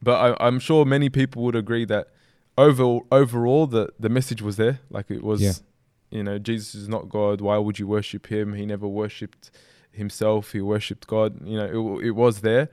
but 0.00 0.16
I, 0.40 0.46
I'm 0.46 0.58
sure 0.60 0.84
many 0.84 1.08
people 1.08 1.42
would 1.44 1.56
agree 1.56 1.84
that 1.86 2.08
over 2.56 3.00
overall 3.10 3.66
the 3.66 3.88
the 3.98 4.08
message 4.08 4.40
was 4.42 4.56
there. 4.56 4.80
Like 4.90 5.10
it 5.10 5.22
was, 5.22 5.40
Yeah. 5.42 5.52
you 6.10 6.22
know, 6.22 6.38
Jesus 6.38 6.74
is 6.74 6.88
not 6.88 7.08
God. 7.08 7.40
Why 7.40 7.58
would 7.58 7.78
you 7.78 7.86
worship 7.86 8.26
him? 8.28 8.54
He 8.54 8.64
never 8.66 8.86
worshipped 8.88 9.50
himself. 9.90 10.52
He 10.52 10.60
worshipped 10.60 11.06
God. 11.06 11.40
You 11.46 11.56
know, 11.58 11.98
it 11.98 12.06
it 12.08 12.10
was 12.12 12.40
there, 12.40 12.68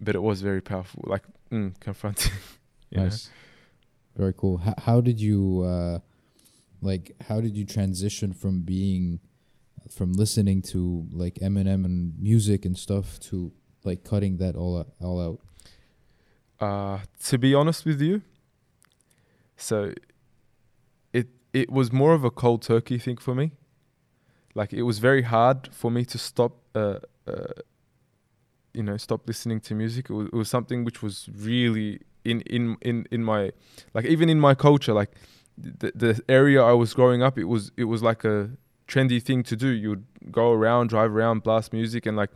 but 0.00 0.14
it 0.14 0.22
was 0.22 0.40
very 0.42 0.60
powerful, 0.60 1.04
like 1.06 1.24
mm, 1.50 1.78
confronting. 1.80 2.32
know? 2.92 3.04
Nice. 3.04 3.30
Very 4.16 4.34
cool. 4.34 4.58
How, 4.58 4.74
how 4.78 5.00
did 5.00 5.20
you 5.20 5.62
uh 5.62 5.98
like 6.80 7.12
how 7.28 7.40
did 7.40 7.56
you 7.56 7.64
transition 7.64 8.32
from 8.32 8.60
being 8.62 9.20
from 9.90 10.12
listening 10.12 10.62
to 10.62 11.06
like 11.12 11.34
Eminem 11.36 11.84
and 11.84 12.18
music 12.18 12.64
and 12.64 12.76
stuff 12.76 13.18
to 13.20 13.52
like 13.84 14.04
cutting 14.04 14.36
that 14.38 14.56
all 14.56 14.78
out, 14.78 14.88
all 15.00 15.20
out? 15.20 15.40
Uh, 16.60 17.00
to 17.24 17.38
be 17.38 17.54
honest 17.54 17.84
with 17.84 18.00
you, 18.00 18.22
so 19.56 19.92
it 21.12 21.28
it 21.52 21.70
was 21.70 21.92
more 21.92 22.14
of 22.14 22.24
a 22.24 22.30
cold 22.30 22.62
turkey 22.62 22.98
thing 22.98 23.16
for 23.16 23.34
me. 23.34 23.52
Like 24.54 24.72
it 24.72 24.82
was 24.82 24.98
very 24.98 25.22
hard 25.22 25.68
for 25.72 25.90
me 25.90 26.04
to 26.04 26.18
stop, 26.18 26.52
uh, 26.74 26.98
uh, 27.26 27.54
you 28.74 28.82
know, 28.82 28.96
stop 28.96 29.26
listening 29.26 29.60
to 29.60 29.74
music. 29.74 30.10
It 30.10 30.12
was, 30.12 30.26
it 30.26 30.34
was 30.34 30.48
something 30.48 30.84
which 30.84 31.02
was 31.02 31.28
really 31.34 32.00
in 32.24 32.40
in 32.42 32.76
in 32.82 33.06
in 33.10 33.24
my 33.24 33.50
like 33.94 34.04
even 34.04 34.28
in 34.28 34.38
my 34.38 34.54
culture 34.54 34.92
like 34.92 35.10
the 35.58 35.92
the 35.94 36.22
area 36.28 36.62
I 36.62 36.72
was 36.72 36.94
growing 36.94 37.22
up 37.22 37.38
it 37.38 37.44
was 37.44 37.72
it 37.76 37.84
was 37.84 38.02
like 38.02 38.24
a 38.24 38.50
trendy 38.92 39.22
thing 39.22 39.42
to 39.44 39.56
do. 39.56 39.68
You'd 39.68 40.04
go 40.30 40.52
around 40.52 40.88
drive 40.88 41.12
around 41.16 41.42
blast 41.42 41.72
music 41.72 42.06
and 42.06 42.16
like 42.16 42.30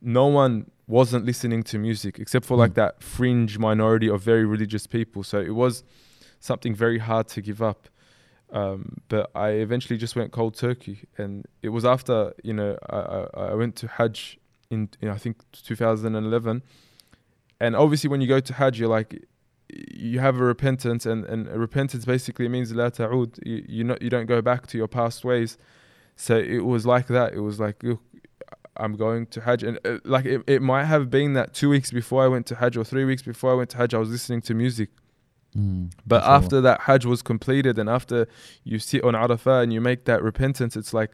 no 0.00 0.26
one 0.26 0.70
wasn't 0.86 1.24
listening 1.24 1.62
to 1.64 1.78
music 1.78 2.18
except 2.18 2.44
for 2.46 2.56
like 2.56 2.72
Mm. 2.72 2.82
that 2.82 3.02
fringe 3.02 3.58
minority 3.58 4.08
of 4.08 4.22
very 4.22 4.44
religious 4.44 4.86
people. 4.86 5.22
So 5.22 5.40
it 5.40 5.54
was 5.54 5.82
something 6.38 6.74
very 6.74 6.98
hard 6.98 7.26
to 7.28 7.40
give 7.40 7.60
up. 7.62 7.88
Um, 8.50 8.98
but 9.08 9.30
I 9.34 9.48
eventually 9.66 9.98
just 9.98 10.14
went 10.14 10.30
cold 10.30 10.54
turkey 10.54 10.98
and 11.18 11.32
it 11.62 11.70
was 11.70 11.84
after 11.84 12.32
you 12.44 12.54
know 12.58 12.76
I, 12.88 12.98
I, 13.52 13.54
went 13.54 13.74
to 13.80 13.88
Hajj 13.88 14.38
in, 14.70 14.88
in 15.00 15.08
I 15.08 15.18
think 15.18 15.36
2011 15.52 16.62
and 17.58 17.74
obviously 17.74 18.08
when 18.08 18.20
you 18.20 18.28
go 18.28 18.38
to 18.38 18.52
Hajj 18.54 18.78
you're 18.78 18.88
like 19.00 19.10
you 19.68 20.20
have 20.20 20.36
a 20.38 20.44
repentance 20.44 21.06
and, 21.06 21.24
and 21.24 21.48
a 21.48 21.58
repentance 21.58 22.04
basically 22.04 22.46
means 22.46 22.72
la 22.72 22.88
ta'ud. 22.88 23.36
You, 23.44 23.64
you 23.68 23.84
not 23.84 24.00
you 24.00 24.10
don't 24.10 24.26
go 24.26 24.40
back 24.40 24.68
to 24.68 24.78
your 24.78 24.88
past 24.88 25.24
ways 25.24 25.58
so 26.16 26.36
it 26.36 26.64
was 26.64 26.84
like 26.86 27.06
that 27.08 27.32
it 27.34 27.40
was 27.40 27.60
like 27.60 27.82
look 27.82 28.00
I'm 28.78 28.94
going 28.94 29.26
to 29.28 29.40
Hajj 29.40 29.62
and 29.62 29.78
uh, 29.86 29.98
like 30.04 30.26
it, 30.26 30.42
it 30.46 30.60
might 30.60 30.84
have 30.84 31.08
been 31.10 31.32
that 31.32 31.54
two 31.54 31.70
weeks 31.70 31.90
before 31.90 32.22
I 32.24 32.28
went 32.28 32.46
to 32.46 32.56
Hajj 32.56 32.76
or 32.76 32.84
three 32.84 33.04
weeks 33.04 33.22
before 33.22 33.50
I 33.52 33.54
went 33.54 33.70
to 33.70 33.78
Hajj 33.78 33.94
I 33.94 33.98
was 33.98 34.10
listening 34.10 34.42
to 34.42 34.54
music 34.54 34.90
Mm, 35.56 35.90
but 36.06 36.22
after 36.24 36.60
that 36.60 36.82
Hajj 36.82 37.06
was 37.06 37.22
completed 37.22 37.78
and 37.78 37.88
after 37.88 38.28
you 38.62 38.78
sit 38.78 39.02
on 39.04 39.14
Arafah 39.14 39.62
and 39.62 39.72
you 39.72 39.80
make 39.80 40.04
that 40.04 40.22
repentance, 40.22 40.76
it's 40.76 40.92
like 40.92 41.12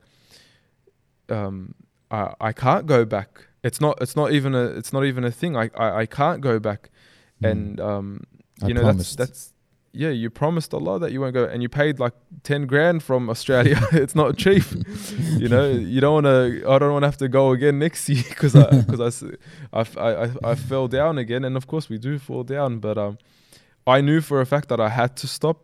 um, 1.29 1.75
I, 2.11 2.35
I 2.41 2.53
can't 2.53 2.87
go 2.87 3.05
back. 3.05 3.47
It's 3.63 3.81
not 3.81 3.99
it's 4.03 4.17
not 4.17 4.33
even 4.33 4.55
a 4.55 4.65
it's 4.65 4.93
not 4.93 5.05
even 5.05 5.23
a 5.25 5.31
thing. 5.31 5.57
I 5.57 5.71
I, 5.77 5.99
I 6.01 6.07
can't 6.07 6.41
go 6.41 6.59
back. 6.59 6.91
Mm. 7.41 7.51
And 7.51 7.81
um, 7.81 8.25
I 8.63 8.69
you 8.69 8.75
know 8.75 8.83
promised. 8.83 9.17
that's 9.17 9.31
that's 9.31 9.52
yeah, 9.95 10.09
you 10.11 10.31
promised 10.31 10.73
Allah 10.75 10.99
that 11.01 11.13
you 11.13 11.21
won't 11.21 11.35
go 11.35 11.45
and 11.45 11.63
you 11.63 11.69
paid 11.69 11.99
like 11.99 12.15
10 12.45 12.67
grand 12.67 13.03
from 13.03 13.29
Australia. 13.29 13.79
it's 13.93 14.15
not 14.15 14.37
cheap. 14.39 14.65
you 15.39 15.49
know, 15.49 15.71
you 15.71 16.01
don't 16.01 16.15
want 16.25 16.27
to 16.27 16.65
I 16.69 16.79
don't 16.79 16.93
want 16.93 17.03
to 17.03 17.09
have 17.09 17.19
to 17.19 17.29
go 17.29 17.53
again 17.53 17.79
next 17.79 18.09
year 18.15 18.25
cuz 18.37 18.55
I 18.57 18.83
cuz 18.85 19.01
I, 19.01 19.07
s- 19.07 19.25
I 19.73 19.81
f- 19.81 19.99
I- 19.99 20.17
I- 20.25 20.51
I 20.53 20.55
fell 20.55 20.89
down 20.89 21.19
again 21.19 21.45
and 21.45 21.57
of 21.57 21.67
course 21.67 21.89
we 21.91 21.99
do 21.99 22.19
fall 22.19 22.43
down, 22.45 22.79
but 22.81 22.97
um 22.97 23.19
I 23.87 24.01
knew 24.01 24.21
for 24.21 24.41
a 24.41 24.47
fact 24.47 24.69
that 24.69 24.81
I 24.81 24.89
had 24.89 25.17
to 25.17 25.27
stop. 25.27 25.59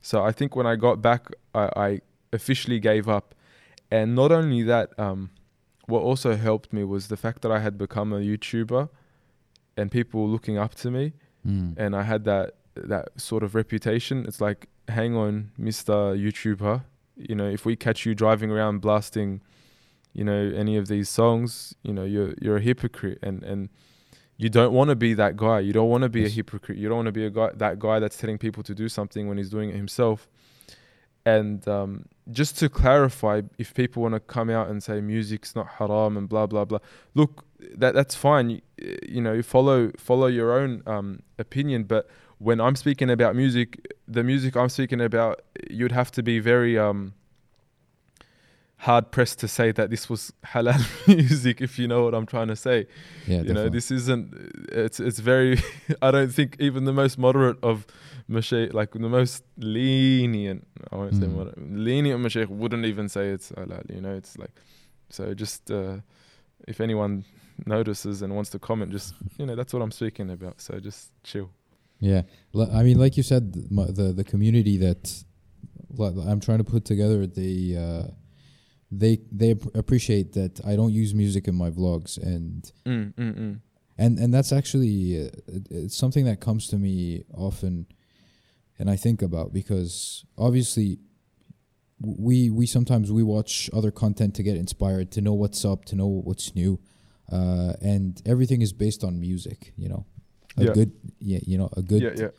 So 0.00 0.24
I 0.28 0.32
think 0.32 0.56
when 0.56 0.66
I 0.66 0.76
got 0.76 1.00
back, 1.02 1.22
I, 1.54 1.68
I 1.88 2.00
officially 2.32 2.80
gave 2.80 3.06
up. 3.08 3.34
And 3.90 4.14
not 4.14 4.30
only 4.32 4.62
that, 4.62 4.88
um, 4.98 5.28
what 5.86 6.00
also 6.02 6.36
helped 6.36 6.72
me 6.72 6.84
was 6.84 7.08
the 7.08 7.16
fact 7.18 7.42
that 7.42 7.52
I 7.52 7.58
had 7.60 7.76
become 7.76 8.12
a 8.14 8.20
YouTuber 8.20 8.88
and 9.76 9.90
people 9.90 10.22
were 10.22 10.28
looking 10.28 10.56
up 10.58 10.74
to 10.76 10.90
me, 10.90 11.12
Mm. 11.46 11.74
and 11.78 11.94
I 11.96 12.02
had 12.02 12.24
that 12.24 12.46
that 12.88 13.20
sort 13.20 13.42
of 13.42 13.54
reputation. 13.54 14.24
It's 14.26 14.40
like, 14.40 14.68
hang 14.88 15.16
on, 15.16 15.50
Mister 15.58 15.92
YouTuber, 15.92 16.82
you 17.16 17.34
know, 17.34 17.48
if 17.48 17.64
we 17.64 17.76
catch 17.76 18.06
you 18.06 18.14
driving 18.14 18.50
around 18.50 18.80
blasting, 18.80 19.40
you 20.12 20.24
know, 20.24 20.52
any 20.56 20.76
of 20.76 20.88
these 20.88 21.08
songs, 21.08 21.74
you 21.82 21.92
know, 21.92 22.04
you're 22.04 22.34
you're 22.40 22.56
a 22.56 22.60
hypocrite, 22.60 23.18
and 23.22 23.42
and 23.42 23.68
you 24.36 24.48
don't 24.48 24.72
want 24.72 24.88
to 24.90 24.96
be 24.96 25.14
that 25.14 25.36
guy. 25.36 25.60
You 25.60 25.72
don't 25.72 25.90
want 25.90 26.02
to 26.02 26.08
be 26.08 26.22
Yes. 26.22 26.32
a 26.32 26.34
hypocrite. 26.36 26.78
You 26.78 26.88
don't 26.88 26.96
want 26.96 27.06
to 27.06 27.12
be 27.12 27.26
a 27.26 27.30
guy 27.30 27.50
that 27.54 27.78
guy 27.78 27.98
that's 27.98 28.16
telling 28.16 28.38
people 28.38 28.62
to 28.62 28.74
do 28.74 28.88
something 28.88 29.28
when 29.28 29.36
he's 29.38 29.50
doing 29.50 29.70
it 29.70 29.76
himself. 29.76 30.28
And 31.26 31.68
um, 31.68 32.06
just 32.30 32.58
to 32.60 32.70
clarify, 32.70 33.42
if 33.58 33.74
people 33.74 34.02
want 34.02 34.14
to 34.14 34.20
come 34.20 34.48
out 34.48 34.70
and 34.70 34.82
say 34.82 35.02
music's 35.02 35.54
not 35.54 35.66
haram 35.78 36.16
and 36.16 36.26
blah 36.26 36.46
blah 36.46 36.64
blah, 36.64 36.78
look, 37.14 37.44
that 37.76 37.92
that's 37.94 38.14
fine. 38.14 38.48
You, 38.50 38.60
you 39.06 39.20
know, 39.20 39.42
follow 39.42 39.92
follow 39.98 40.26
your 40.28 40.58
own 40.58 40.82
um, 40.86 41.20
opinion. 41.38 41.84
But 41.84 42.08
when 42.46 42.58
I'm 42.60 42.74
speaking 42.74 43.10
about 43.10 43.36
music, 43.36 43.68
the 44.08 44.22
music 44.24 44.56
I'm 44.56 44.70
speaking 44.70 45.00
about, 45.00 45.42
you'd 45.78 45.92
have 45.92 46.10
to 46.12 46.22
be 46.22 46.38
very 46.40 46.78
um, 46.78 47.12
hard 48.78 49.10
pressed 49.10 49.38
to 49.40 49.46
say 49.48 49.72
that 49.72 49.90
this 49.90 50.08
was 50.08 50.32
halal 50.46 50.80
music, 51.06 51.60
if 51.60 51.78
you 51.78 51.86
know 51.86 52.02
what 52.04 52.14
I'm 52.14 52.26
trying 52.26 52.48
to 52.48 52.56
say. 52.56 52.86
Yeah, 53.26 53.42
you 53.42 53.52
know 53.52 53.68
this 53.68 53.90
isn't 53.90 54.24
it's 54.72 54.98
it's 55.00 55.18
very 55.18 55.58
i 56.02 56.10
don't 56.10 56.32
think 56.32 56.56
even 56.58 56.84
the 56.84 56.92
most 57.02 57.18
moderate 57.18 57.58
of 57.62 57.86
mashaykh 58.28 58.72
like 58.72 58.92
the 58.92 59.08
most 59.20 59.44
lenient 59.58 60.66
i 60.92 60.96
won't 60.96 61.14
say 61.14 61.26
Mm. 61.26 61.34
moderate 61.36 61.58
lenient 61.88 62.20
mashaykh 62.24 62.48
wouldn't 62.48 62.84
even 62.86 63.08
say 63.08 63.28
it's 63.36 63.52
halal 63.52 63.84
you 63.94 64.00
know 64.00 64.14
it's 64.14 64.38
like 64.38 64.54
so 65.10 65.34
just 65.34 65.70
uh 65.70 65.96
if 66.66 66.80
anyone 66.80 67.24
notices 67.66 68.22
and 68.22 68.34
wants 68.34 68.50
to 68.50 68.58
comment 68.58 68.90
just 68.92 69.14
you 69.38 69.44
know 69.46 69.54
that's 69.56 69.72
what 69.74 69.82
i'm 69.82 69.90
speaking 69.90 70.30
about 70.30 70.60
so 70.60 70.78
just 70.80 71.10
chill 71.24 71.50
Yeah, 72.00 72.22
L- 72.54 72.70
I 72.72 72.82
mean, 72.82 72.98
like 72.98 73.16
you 73.16 73.22
said, 73.22 73.52
the 73.52 74.12
the, 74.16 74.24
community 74.24 74.78
that 74.78 75.22
I'm 75.98 76.40
trying 76.40 76.58
to 76.58 76.64
put 76.64 76.84
together, 76.86 77.26
they 77.26 77.76
uh, 77.76 78.10
they 78.90 79.18
they 79.30 79.52
ap- 79.52 79.74
appreciate 79.74 80.32
that 80.32 80.60
I 80.66 80.76
don't 80.76 80.92
use 80.92 81.14
music 81.14 81.46
in 81.46 81.54
my 81.54 81.70
vlogs, 81.70 82.16
and 82.16 82.70
mm, 82.86 83.14
mm, 83.14 83.38
mm. 83.38 83.60
and 83.98 84.18
and 84.18 84.32
that's 84.32 84.50
actually 84.50 85.26
uh, 85.26 85.30
it's 85.70 85.96
something 85.96 86.24
that 86.24 86.40
comes 86.40 86.68
to 86.68 86.76
me 86.76 87.24
often, 87.34 87.86
and 88.78 88.88
I 88.90 88.96
think 88.96 89.20
about 89.20 89.52
because 89.52 90.24
obviously 90.38 91.00
we 92.00 92.48
we 92.48 92.64
sometimes 92.64 93.12
we 93.12 93.22
watch 93.22 93.68
other 93.74 93.90
content 93.90 94.34
to 94.36 94.42
get 94.42 94.56
inspired, 94.56 95.12
to 95.12 95.20
know 95.20 95.34
what's 95.34 95.66
up, 95.66 95.84
to 95.86 95.96
know 95.96 96.06
what's 96.06 96.54
new, 96.54 96.80
uh, 97.30 97.74
and 97.82 98.22
everything 98.24 98.62
is 98.62 98.72
based 98.72 99.04
on 99.04 99.20
music, 99.20 99.74
you 99.76 99.88
know. 99.88 100.06
A 100.56 100.64
Yeah. 100.64 100.72
good, 100.72 100.92
yeah, 101.20 101.40
you 101.46 101.56
know, 101.58 101.68
a 101.76 101.82
good 101.82 102.02
yeah 102.02 102.14
yeah 102.16 102.30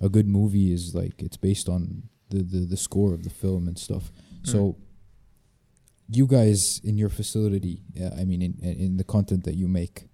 a 0.00 0.08
good 0.08 0.26
movie 0.26 0.72
is 0.72 0.94
like 0.94 1.22
it's 1.22 1.36
based 1.36 1.68
on 1.68 2.04
the 2.30 2.42
the, 2.42 2.60
the 2.66 2.76
score 2.76 3.12
of 3.14 3.22
the 3.22 3.30
film 3.30 3.68
and 3.68 3.78
stuff. 3.78 4.12
So 4.42 4.76
you 6.08 6.26
guys 6.26 6.80
in 6.82 6.96
your 6.96 7.08
facility, 7.08 7.82
uh, 8.00 8.10
I 8.20 8.24
mean 8.24 8.42
in 8.42 8.54
in 8.62 8.96
the 8.96 9.04
content 9.04 9.44
that 9.44 9.54
you 9.54 9.68
make, 9.68 10.08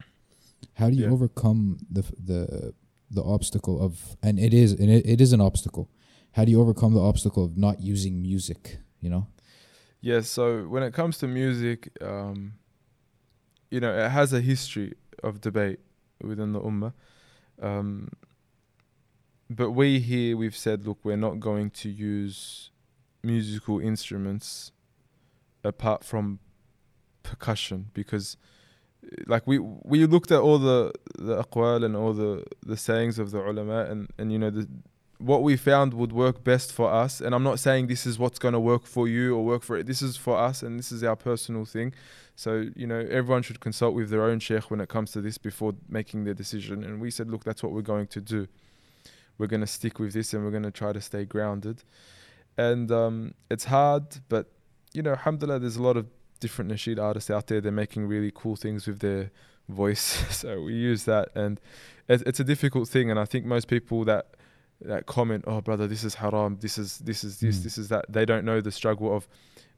how 0.75 0.91
do 0.91 0.97
you 0.97 1.05
Yeah. 1.05 1.13
overcome 1.13 1.79
the 1.91 2.03
the 2.03 2.75
the 3.11 3.23
obstacle 3.23 3.81
of 3.81 4.17
and 4.23 4.39
it 4.39 4.53
is 4.53 4.73
and 4.73 4.91
it, 4.91 5.07
it 5.07 5.21
is 5.21 5.33
an 5.33 5.41
obstacle. 5.41 5.89
How 6.33 6.45
do 6.45 6.51
you 6.51 6.61
overcome 6.61 6.93
the 6.95 7.01
obstacle 7.01 7.45
of 7.45 7.57
not 7.57 7.81
using 7.81 8.21
music, 8.21 8.79
you 9.01 9.09
know? 9.09 9.27
Yeah, 10.03 10.21
so 10.21 10.67
when 10.69 10.83
it 10.83 10.93
comes 10.93 11.17
to 11.19 11.27
music, 11.27 11.89
um, 12.03 12.53
you 13.71 13.81
know, 13.81 13.93
it 13.97 14.11
has 14.11 14.33
a 14.35 14.41
history 14.41 14.93
of 15.23 15.41
debate 15.41 15.79
within 16.21 16.53
the 16.53 16.61
ummah. 16.61 16.93
Um, 17.61 18.11
but 19.49 19.71
we 19.71 20.01
here, 20.01 20.37
we've 20.37 20.57
said, 20.57 20.87
look, 20.87 20.99
we're 21.05 21.17
not 21.17 21.41
going 21.41 21.71
to 21.71 21.89
use 21.89 22.71
musical 23.23 23.81
instruments 23.81 24.73
apart 25.65 26.05
from 26.05 26.39
percussion 27.23 27.91
because 27.93 28.37
uh, 29.05 29.23
like 29.27 29.47
we 29.47 29.59
we 29.59 30.07
looked 30.07 30.31
at 30.31 30.41
all 30.41 30.59
the 30.59 30.93
the 31.19 31.43
aqwal 31.43 31.85
and 31.85 31.97
all 31.97 32.13
the 32.13 32.45
the 32.65 32.77
sayings 32.77 33.19
of 33.19 33.33
the 33.33 33.39
ulama 33.39 33.85
and 33.91 34.09
and 34.17 34.33
you 34.33 34.39
know 34.39 34.51
the 34.51 34.69
what 35.19 35.43
we 35.43 35.57
found 35.57 35.95
would 35.95 36.13
work 36.13 36.45
best 36.45 36.73
for 36.73 36.93
us. 36.93 37.23
And 37.23 37.35
i'm 37.35 37.43
not 37.43 37.59
saying 37.59 37.89
this 37.89 38.07
is 38.07 38.19
what's 38.19 38.39
going 38.39 38.55
to 38.55 38.61
work 38.61 38.87
for 38.87 39.09
you 39.09 39.35
or 39.35 39.45
work 39.45 39.63
for 39.63 39.77
it 39.77 39.87
this 39.87 40.03
is 40.03 40.17
for 40.17 40.39
us 40.39 40.63
and 40.63 40.79
this 40.79 40.93
is 40.93 41.03
our 41.03 41.17
personal 41.17 41.65
thing 41.65 41.93
so 42.37 42.67
you 42.77 42.87
know 42.87 42.99
everyone 43.11 43.43
should 43.43 43.61
consult 43.61 43.95
with 43.95 44.11
their 44.11 44.23
own 44.23 44.39
sheikh 44.39 44.71
when 44.71 44.81
it 44.81 44.91
comes 44.91 45.11
to 45.13 45.23
this 45.23 45.39
before 45.39 45.75
making 45.89 46.25
their 46.25 46.35
decision. 46.35 46.85
And 46.85 47.01
we 47.01 47.11
said 47.11 47.31
look 47.31 47.43
that's 47.43 47.63
what 47.63 47.73
we're 47.73 47.81
going 47.81 48.07
to 48.09 48.21
do. 48.21 48.47
We're 49.39 49.47
going 49.47 49.63
to 49.63 49.67
stick 49.67 49.99
with 49.99 50.13
this 50.13 50.35
and 50.35 50.45
we're 50.45 50.51
going 50.51 50.63
to 50.63 50.71
try 50.71 50.93
to 50.93 51.01
stay 51.01 51.25
grounded. 51.25 51.83
And 52.59 52.93
um, 52.93 53.35
it's 53.51 53.65
hard 53.65 54.19
but 54.29 54.53
you 54.93 55.03
know 55.03 55.13
alhamdulillah 55.13 55.61
there's 55.61 55.77
a 55.77 55.83
lot 55.83 55.97
of 55.97 56.07
different 56.39 56.71
nasheed 56.71 56.99
artists 57.03 57.31
out 57.31 57.47
there. 57.47 57.63
They're 57.63 57.73
making 57.73 58.07
really 58.07 58.31
cool 58.35 58.55
things 58.55 58.87
with 58.87 59.01
their 59.01 59.31
voice. 59.69 60.23
So 60.31 60.61
we 60.61 60.75
use 60.75 61.05
that. 61.05 61.31
And 61.35 61.59
it, 62.07 62.23
it's 62.27 62.39
a 62.39 62.45
difficult 62.45 62.87
thing. 62.89 63.11
And 63.11 63.19
i 63.19 63.25
think 63.25 63.47
most 63.47 63.67
people 63.67 64.05
that 64.05 64.37
that 64.83 65.07
comment 65.07 65.43
oh 65.47 65.63
brother 65.63 65.87
this 65.87 66.05
is 66.05 66.17
haram. 66.17 66.59
This 66.61 66.77
is 66.77 66.99
this 66.99 67.25
is 67.25 67.41
this 67.41 67.61
Mm. 67.61 67.63
this 67.63 67.79
is 67.79 67.89
that 67.89 68.05
they 68.11 68.27
don't 68.27 68.45
know 68.45 68.61
the 68.61 68.71
struggle 68.71 69.17
of 69.17 69.27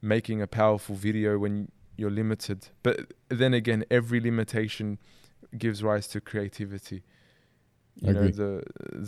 making 0.03 0.43
a 0.43 0.49
powerful 0.49 0.97
video 0.97 1.39
when 1.39 1.71
you're 1.99 2.11
limited 2.23 2.69
but 2.83 2.97
then 3.29 3.53
again 3.53 3.85
every 3.91 4.21
limitation 4.21 4.99
gives 5.57 5.83
rise 5.83 6.07
to 6.09 6.21
creativity 6.21 7.03
you 8.01 8.11
I 8.11 8.13
know 8.13 8.21
agree. 8.21 8.31
the 8.33 8.63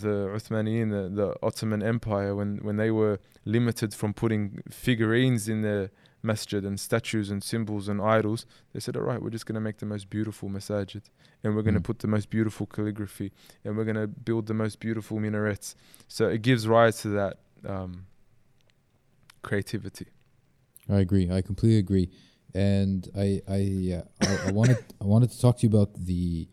the 0.05 0.16
Uthmaniyin 0.36 0.91
the, 0.91 1.03
the 1.22 1.28
Ottoman 1.49 1.82
Empire 1.82 2.34
when 2.34 2.59
when 2.66 2.76
they 2.76 2.91
were 2.91 3.18
limited 3.45 3.95
from 3.95 4.12
putting 4.12 4.43
figurines 4.68 5.49
in 5.49 5.62
their 5.62 5.91
masjid 6.22 6.62
and 6.64 6.78
statues 6.78 7.30
and 7.30 7.43
symbols 7.43 7.88
and 7.88 7.99
idols. 8.03 8.45
They 8.74 8.80
said, 8.80 8.95
all 8.95 9.05
right, 9.05 9.22
we're 9.22 9.30
just 9.30 9.47
going 9.47 9.55
to 9.55 9.61
make 9.68 9.78
the 9.78 9.86
most 9.86 10.11
beautiful 10.11 10.51
masajid 10.51 11.05
and 11.43 11.55
we're 11.57 11.62
going 11.62 11.78
to 11.80 11.80
Mm. 11.80 11.84
put 11.91 11.99
the 12.01 12.09
most 12.09 12.28
beautiful 12.28 12.66
calligraphy 12.66 13.32
and 13.64 13.74
we're 13.76 13.84
going 13.91 13.97
to 14.05 14.07
build 14.07 14.47
the 14.47 14.53
most 14.55 14.80
beautiful 14.80 15.18
minarets. 15.18 15.74
So 16.09 16.28
it 16.28 16.43
gives 16.43 16.66
rise 16.68 17.01
to 17.03 17.09
that 17.20 17.38
um, 17.64 18.07
creativity. 19.43 20.07
I 20.88 20.99
agree. 21.01 21.30
I 21.30 21.41
completely 21.43 21.78
agree. 21.78 22.11
And 22.55 23.09
I 23.17 23.41
I 23.49 23.99
uh, 23.99 24.27
I, 24.27 24.49
I 24.49 24.53
wanted 24.53 24.79
I 25.01 25.05
wanted 25.05 25.31
to 25.31 25.41
talk 25.41 25.59
to 25.59 25.67
you 25.67 25.69
about 25.69 25.95
the 25.95 26.49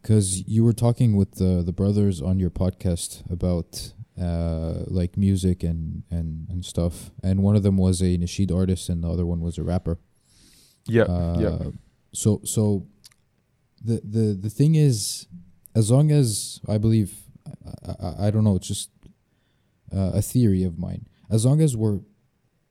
because 0.00 0.46
you 0.48 0.64
were 0.64 0.72
talking 0.72 1.16
with 1.16 1.36
the 1.36 1.62
the 1.62 1.72
brothers 1.72 2.20
on 2.20 2.38
your 2.38 2.50
podcast 2.50 3.22
about 3.30 3.92
uh 4.20 4.84
like 4.88 5.16
music 5.16 5.62
and 5.62 6.02
and 6.10 6.48
and 6.50 6.64
stuff 6.64 7.10
and 7.22 7.42
one 7.42 7.56
of 7.56 7.62
them 7.62 7.76
was 7.78 8.02
a 8.02 8.18
nasheed 8.18 8.52
artist 8.52 8.88
and 8.88 9.02
the 9.02 9.08
other 9.08 9.24
one 9.24 9.40
was 9.40 9.56
a 9.58 9.62
rapper 9.62 9.98
Yeah, 10.86 11.04
uh, 11.04 11.36
yeah, 11.38 11.70
So 12.12 12.40
so 12.44 12.86
the 13.84 14.00
the 14.04 14.34
the 14.34 14.50
thing 14.50 14.74
is, 14.74 15.26
as 15.74 15.90
long 15.90 16.10
as 16.10 16.60
I 16.68 16.78
believe, 16.78 17.14
I, 17.86 17.92
I, 18.06 18.26
I 18.26 18.30
don't 18.30 18.44
know. 18.44 18.56
It's 18.56 18.68
just 18.68 18.90
uh, 19.94 20.12
a 20.14 20.22
theory 20.22 20.64
of 20.64 20.78
mine. 20.78 21.06
As 21.30 21.46
long 21.46 21.60
as 21.60 21.76
we're 21.76 22.00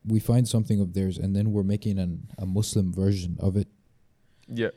we 0.06 0.20
find 0.20 0.48
something 0.48 0.80
of 0.82 0.94
theirs 0.94 1.18
and 1.18 1.36
then 1.36 1.52
we're 1.52 1.64
making 1.64 2.00
an 2.00 2.28
a 2.38 2.46
Muslim 2.46 2.92
version 2.94 3.38
of 3.40 3.56
it, 3.58 3.68
yeah, 4.48 4.70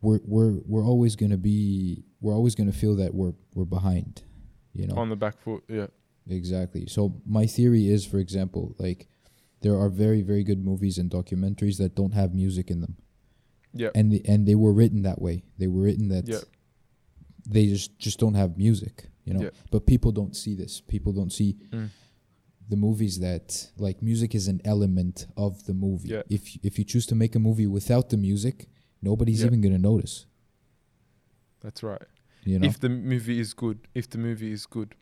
we're 0.00 0.20
we're 0.24 0.60
we're 0.66 0.84
always 0.84 1.16
gonna 1.16 1.38
be 1.38 2.04
we're 2.20 2.34
always 2.34 2.54
gonna 2.54 2.72
feel 2.72 2.96
that 2.96 3.14
we're 3.14 3.34
we're 3.54 3.64
behind. 3.64 4.22
You 4.72 4.86
know 4.86 4.96
on 4.96 5.08
the 5.08 5.16
back 5.16 5.40
foot. 5.40 5.64
Yeah, 5.68 5.86
exactly. 6.28 6.86
So 6.86 7.20
my 7.24 7.46
theory 7.46 7.88
is, 7.88 8.04
for 8.04 8.18
example, 8.18 8.74
like 8.78 9.08
there 9.62 9.78
are 9.78 9.88
very 9.88 10.22
very 10.22 10.44
good 10.44 10.62
movies 10.64 10.98
and 10.98 11.10
documentaries 11.10 11.78
that 11.78 11.94
don't 11.94 12.12
have 12.12 12.34
music 12.34 12.70
in 12.70 12.80
them 12.82 12.96
yeah, 13.72 13.90
and 13.94 14.12
the, 14.12 14.22
and 14.26 14.46
they 14.46 14.54
were 14.54 14.72
written 14.72 15.02
that 15.02 15.20
way. 15.20 15.44
They 15.58 15.66
were 15.66 15.82
written 15.82 16.08
that 16.08 16.28
Yeah. 16.28 16.40
they 17.48 17.66
just 17.66 17.98
just 17.98 18.18
don't 18.18 18.34
have 18.34 18.56
music, 18.56 19.08
you 19.24 19.34
know. 19.34 19.42
Yeah. 19.44 19.50
But 19.70 19.86
people 19.86 20.12
don't 20.12 20.34
see 20.36 20.54
this. 20.54 20.80
People 20.80 21.12
don't 21.12 21.32
see 21.32 21.56
Mm. 21.72 21.88
The 22.68 22.76
movies 22.76 23.20
that 23.20 23.70
like 23.78 24.02
music 24.02 24.34
is 24.34 24.48
an 24.48 24.60
element 24.64 25.26
of 25.36 25.64
the 25.66 25.74
movie. 25.74 26.08
Yeah. 26.10 26.22
If 26.28 26.42
if 26.62 26.78
you 26.78 26.84
choose 26.84 27.06
to 27.06 27.14
make 27.14 27.34
a 27.34 27.38
movie 27.38 27.66
without 27.66 28.10
the 28.10 28.16
music, 28.16 28.68
nobody's 29.02 29.40
Yeah. 29.40 29.46
even 29.48 29.60
gonna 29.60 29.78
notice. 29.78 30.26
that's 31.60 31.82
right. 31.82 32.02
You 32.44 32.58
know. 32.60 32.68
if 32.68 32.78
the 32.78 32.88
movie 32.88 33.40
is 33.40 33.54
good, 33.54 33.78
if 33.94 34.08
the 34.08 34.18
movie 34.18 34.52
is 34.52 34.66
good, 34.66 34.94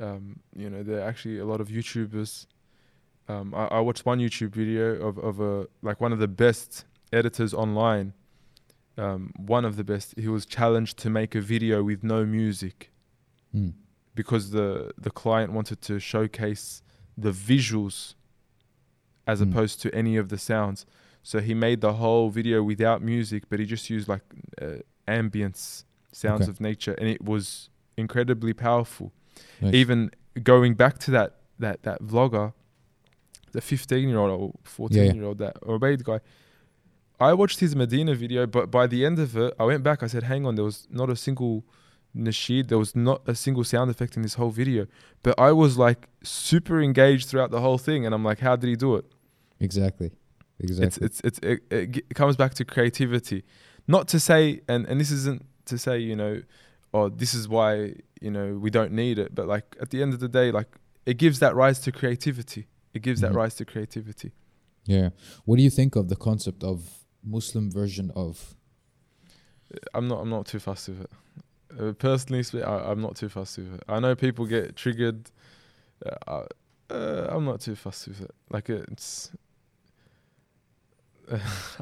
um, 0.00 0.40
you 0.54 0.68
know, 0.68 0.82
there 0.82 0.98
are 1.00 1.08
actually 1.08 1.38
a 1.38 1.46
lot 1.46 1.60
of 1.62 1.68
YouTubers. 1.68 2.46
Um, 3.26 3.54
I, 3.54 3.64
I 3.78 3.80
watched 3.80 4.04
one 4.04 4.18
YouTube 4.18 4.50
video 4.54 4.86
of, 5.08 5.18
of 5.18 5.40
a 5.40 5.66
like 5.82 5.98
one 6.00 6.12
of 6.12 6.18
the 6.18 6.28
best 6.28 6.84
editors 7.12 7.54
online. 7.54 8.12
Um, 8.98 9.32
one 9.36 9.64
of 9.64 9.76
the 9.76 9.84
best. 9.84 10.14
He 10.18 10.28
was 10.28 10.44
challenged 10.44 10.98
to 10.98 11.08
make 11.10 11.34
a 11.34 11.40
video 11.40 11.82
with 11.82 12.02
no 12.02 12.24
music 12.26 12.90
Mm. 13.54 13.72
Because 14.20 14.44
the 14.58 14.68
the 15.06 15.12
client 15.22 15.48
wanted 15.58 15.78
to 15.88 15.94
showcase 16.12 16.64
the 17.24 17.32
visuals 17.50 17.96
as 19.32 19.38
Mm. 19.40 19.44
opposed 19.46 19.76
to 19.84 19.88
any 20.02 20.14
of 20.22 20.26
the 20.32 20.38
sounds. 20.50 20.78
So 21.30 21.36
he 21.48 21.54
made 21.66 21.78
the 21.88 21.94
whole 22.02 22.28
video 22.38 22.58
without 22.72 22.98
music, 23.14 23.42
but 23.50 23.56
he 23.60 23.66
just 23.74 23.86
used 23.96 24.06
like 24.14 24.24
uh, 24.64 24.66
ambience 25.20 25.60
sounds 26.22 26.42
Okay. 26.42 26.50
of 26.52 26.56
nature, 26.70 26.94
and 27.00 27.06
it 27.16 27.22
was 27.32 27.70
incredibly 28.04 28.54
powerful. 28.68 29.06
Nice. 29.60 29.74
Even 29.82 29.98
going 30.52 30.72
back 30.82 30.94
to 31.04 31.10
that 31.16 31.30
that 31.64 31.76
that 31.88 31.98
vlogger, 32.12 32.46
the 33.56 33.60
15 33.60 34.08
year 34.08 34.18
old 34.22 34.30
or 34.40 34.52
14 34.64 35.14
year 35.16 35.24
old 35.28 35.38
that 35.38 35.54
Obaid 35.62 36.02
guy. 36.10 36.20
I 37.20 37.32
watched 37.40 37.58
his 37.60 37.72
Medina 37.82 38.14
video, 38.24 38.46
but 38.46 38.64
by 38.78 38.86
the 38.92 39.00
end 39.08 39.18
of 39.18 39.30
it, 39.36 39.50
I 39.62 39.64
went 39.72 39.82
back. 39.88 39.98
I 40.02 40.08
said, 40.14 40.22
"Hang 40.32 40.42
on, 40.46 40.52
there 40.56 40.64
was 40.72 40.78
not 41.00 41.08
a 41.10 41.16
single 41.26 41.54
nasheed. 42.18 42.68
There 42.68 42.78
was 42.78 42.94
not 42.96 43.22
a 43.26 43.34
single 43.34 43.64
sound 43.64 43.90
effect 43.90 44.16
in 44.16 44.22
this 44.22 44.34
whole 44.34 44.50
video." 44.50 44.86
But 45.22 45.34
I 45.38 45.52
was 45.52 45.78
like 45.78 46.08
super 46.22 46.80
engaged 46.88 47.28
throughout 47.28 47.50
the 47.50 47.60
whole 47.60 47.78
thing, 47.78 48.04
and 48.04 48.14
I'm 48.14 48.24
like, 48.30 48.40
"How 48.40 48.56
did 48.56 48.68
he 48.68 48.76
do 48.76 48.96
it?" 48.96 49.04
exactly. 49.60 50.10
Exactly. 50.60 50.86
It's 50.86 50.98
it's 50.98 51.20
it's 51.28 51.38
it, 51.50 51.58
it 51.70 51.96
it 52.10 52.14
comes 52.14 52.36
back 52.36 52.52
to 52.54 52.64
creativity, 52.64 53.44
not 53.86 54.08
to 54.08 54.18
say 54.18 54.60
and 54.68 54.86
and 54.88 55.00
this 55.00 55.12
isn't 55.12 55.42
to 55.66 55.78
say 55.78 55.96
you 56.10 56.16
know, 56.16 56.42
oh 56.92 57.08
this 57.08 57.32
is 57.32 57.44
why 57.48 57.94
you 58.20 58.30
know 58.36 58.46
we 58.64 58.70
don't 58.70 58.92
need 58.92 59.16
it, 59.24 59.30
but 59.38 59.46
like 59.46 59.76
at 59.80 59.90
the 59.90 60.02
end 60.02 60.12
of 60.14 60.20
the 60.20 60.28
day, 60.40 60.50
like 60.50 60.70
it 61.06 61.16
gives 61.16 61.38
that 61.38 61.54
rise 61.54 61.78
to 61.80 61.92
creativity. 61.92 62.66
It 62.94 63.02
gives 63.02 63.20
Mhm. 63.20 63.24
that 63.28 63.34
rise 63.34 63.54
to 63.60 63.64
creativity. 63.64 64.32
yeah. 64.86 65.10
What 65.44 65.56
do 65.58 65.62
you 65.62 65.70
think 65.70 65.94
of 65.94 66.08
the 66.08 66.16
concept 66.16 66.64
of 66.64 66.76
Muslim 67.22 67.70
version 67.70 68.10
of? 68.16 68.56
I'm 69.94 70.08
not 70.08 70.18
I'm 70.22 70.30
not 70.30 70.46
too 70.46 70.58
fussed 70.58 70.88
with 70.88 71.02
it. 71.02 71.10
Uh, 71.78 71.92
personally, 71.92 72.42
spe- 72.42 72.56
I, 72.56 72.90
I'm 72.90 73.00
not 73.00 73.16
too 73.16 73.28
fussed 73.28 73.58
with 73.58 73.74
it. 73.74 73.82
I 73.88 74.00
know 74.00 74.14
people 74.14 74.46
get 74.46 74.76
triggered. 74.76 75.30
Uh, 76.04 76.44
uh, 76.90 77.26
I'm 77.28 77.44
not 77.44 77.60
too 77.60 77.74
fussed 77.74 78.08
with 78.08 78.22
it. 78.22 78.34
Like 78.50 78.68
it's, 78.70 79.30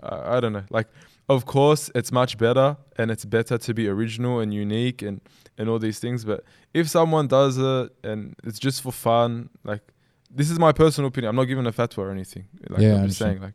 I, 0.03 0.37
I 0.37 0.41
don't 0.41 0.53
know. 0.53 0.65
Like, 0.71 0.89
of 1.29 1.47
course, 1.47 1.91
it's 1.95 2.13
much 2.13 2.39
better, 2.39 2.77
and 2.97 3.11
it's 3.11 3.25
better 3.25 3.59
to 3.59 3.75
be 3.75 3.89
original 3.89 4.41
and 4.41 4.53
unique 4.53 5.03
and 5.03 5.21
and 5.59 5.69
all 5.69 5.79
these 5.79 5.99
things. 5.99 6.25
But 6.25 6.45
if 6.75 6.89
someone 6.89 7.27
does 7.29 7.57
it 7.59 7.93
and 8.05 8.37
it's 8.45 8.59
just 8.59 8.83
for 8.83 8.93
fun, 8.93 9.51
like 9.65 9.83
this 10.31 10.51
is 10.51 10.59
my 10.59 10.73
personal 10.73 11.09
opinion. 11.09 11.31
I'm 11.31 11.37
not 11.37 11.45
giving 11.45 11.67
a 11.67 11.73
fatwa 11.73 11.99
or 11.99 12.11
anything. 12.11 12.47
Like 12.69 12.83
Yeah, 12.83 12.97
I'm 12.97 13.07
just 13.07 13.19
saying, 13.19 13.41
like, 13.41 13.55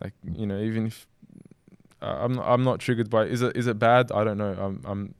like 0.00 0.14
you 0.34 0.46
know, 0.46 0.58
even 0.58 0.86
if 0.86 1.06
uh, 2.00 2.18
I'm 2.20 2.32
not, 2.34 2.46
I'm 2.46 2.64
not 2.64 2.80
triggered 2.80 3.10
by 3.10 3.24
is 3.24 3.42
it 3.42 3.56
is 3.56 3.66
it 3.66 3.78
bad? 3.78 4.10
I 4.12 4.24
don't 4.24 4.38
know. 4.38 4.56
I'm 4.58 4.80
I'm 4.84 5.14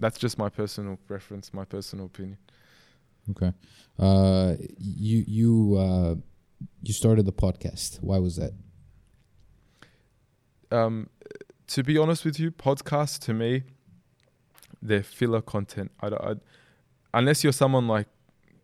that's 0.00 0.18
just 0.18 0.38
my 0.38 0.48
personal 0.48 0.98
preference, 1.06 1.52
my 1.52 1.64
personal 1.64 2.06
opinion. 2.06 2.38
Okay. 3.30 3.52
Uh, 3.98 4.54
you 4.78 5.24
you 5.26 5.76
uh, 5.76 6.14
you 6.82 6.92
started 6.92 7.26
the 7.26 7.32
podcast. 7.32 8.00
Why 8.02 8.18
was 8.18 8.36
that? 8.36 8.52
Um, 10.70 11.08
to 11.68 11.82
be 11.82 11.98
honest 11.98 12.24
with 12.24 12.38
you, 12.38 12.50
podcasts 12.50 13.18
to 13.20 13.34
me, 13.34 13.64
they're 14.82 15.02
filler 15.02 15.42
content. 15.42 15.90
I, 16.00 16.08
I 16.08 16.34
unless 17.14 17.42
you're 17.42 17.52
someone 17.52 17.88
like 17.88 18.08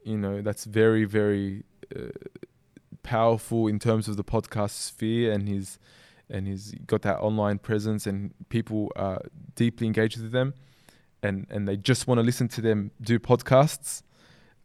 you 0.05 0.17
know 0.17 0.43
that's 0.43 0.65
very 0.65 1.05
very 1.05 1.65
uh, 1.95 2.09
powerful 3.03 3.67
in 3.69 3.79
terms 3.79 4.09
of 4.09 4.17
the 4.17 4.25
podcast 4.25 4.71
sphere 4.71 5.33
and 5.33 5.49
he's 5.49 5.79
and 6.31 6.47
he's 6.47 6.75
got 6.87 7.03
that 7.03 7.19
online 7.19 7.59
presence 7.59 8.07
and 8.07 8.33
people 8.49 8.91
are 8.97 9.21
deeply 9.57 9.87
engaged 9.87 10.21
with 10.21 10.33
them 10.33 10.55
and 11.25 11.37
and 11.55 11.67
they 11.69 11.77
just 11.91 12.03
want 12.09 12.19
to 12.19 12.23
listen 12.31 12.47
to 12.57 12.61
them 12.69 12.79
do 13.11 13.19
podcasts 13.31 14.03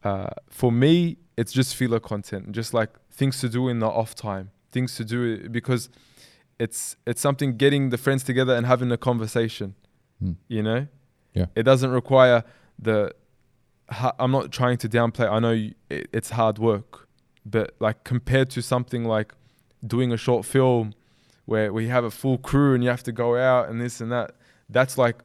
uh, 0.09 0.29
for 0.59 0.71
me 0.83 1.17
it's 1.39 1.51
just 1.59 1.75
filler 1.79 1.99
content 2.11 2.43
just 2.59 2.71
like 2.79 2.91
things 3.19 3.39
to 3.43 3.47
do 3.57 3.61
in 3.71 3.79
the 3.79 3.87
off 4.01 4.13
time 4.15 4.45
things 4.71 4.95
to 4.97 5.03
do 5.05 5.49
because 5.57 5.89
it's 6.59 6.81
it's 7.09 7.21
something 7.21 7.57
getting 7.57 7.89
the 7.89 7.97
friends 7.97 8.23
together 8.23 8.53
and 8.57 8.65
having 8.65 8.91
a 8.91 8.97
conversation 9.09 9.73
Hmm. 10.21 10.33
you 10.55 10.61
know 10.69 10.81
Yeah. 11.33 11.45
it 11.55 11.63
doesn't 11.63 11.91
require 12.01 12.43
the 12.87 12.99
i'm 14.21 14.31
not 14.31 14.51
trying 14.51 14.77
to 14.83 14.87
downplay 14.89 15.27
i 15.31 15.39
know 15.39 15.55
it, 15.89 16.09
it's 16.17 16.31
hard 16.31 16.57
work 16.59 17.07
but 17.45 17.67
like 17.79 17.97
compared 18.03 18.49
to 18.55 18.61
something 18.61 19.03
like 19.05 19.33
doing 19.95 20.11
a 20.11 20.17
short 20.17 20.43
film 20.45 20.93
where 21.45 21.71
we 21.77 21.87
have 21.87 22.03
a 22.03 22.11
full 22.11 22.37
crew 22.37 22.73
and 22.75 22.83
you 22.83 22.89
have 22.89 23.03
to 23.03 23.13
go 23.23 23.37
out 23.37 23.69
and 23.69 23.79
this 23.83 24.01
and 24.01 24.11
that 24.11 24.29
that's 24.69 24.97
like 24.97 25.17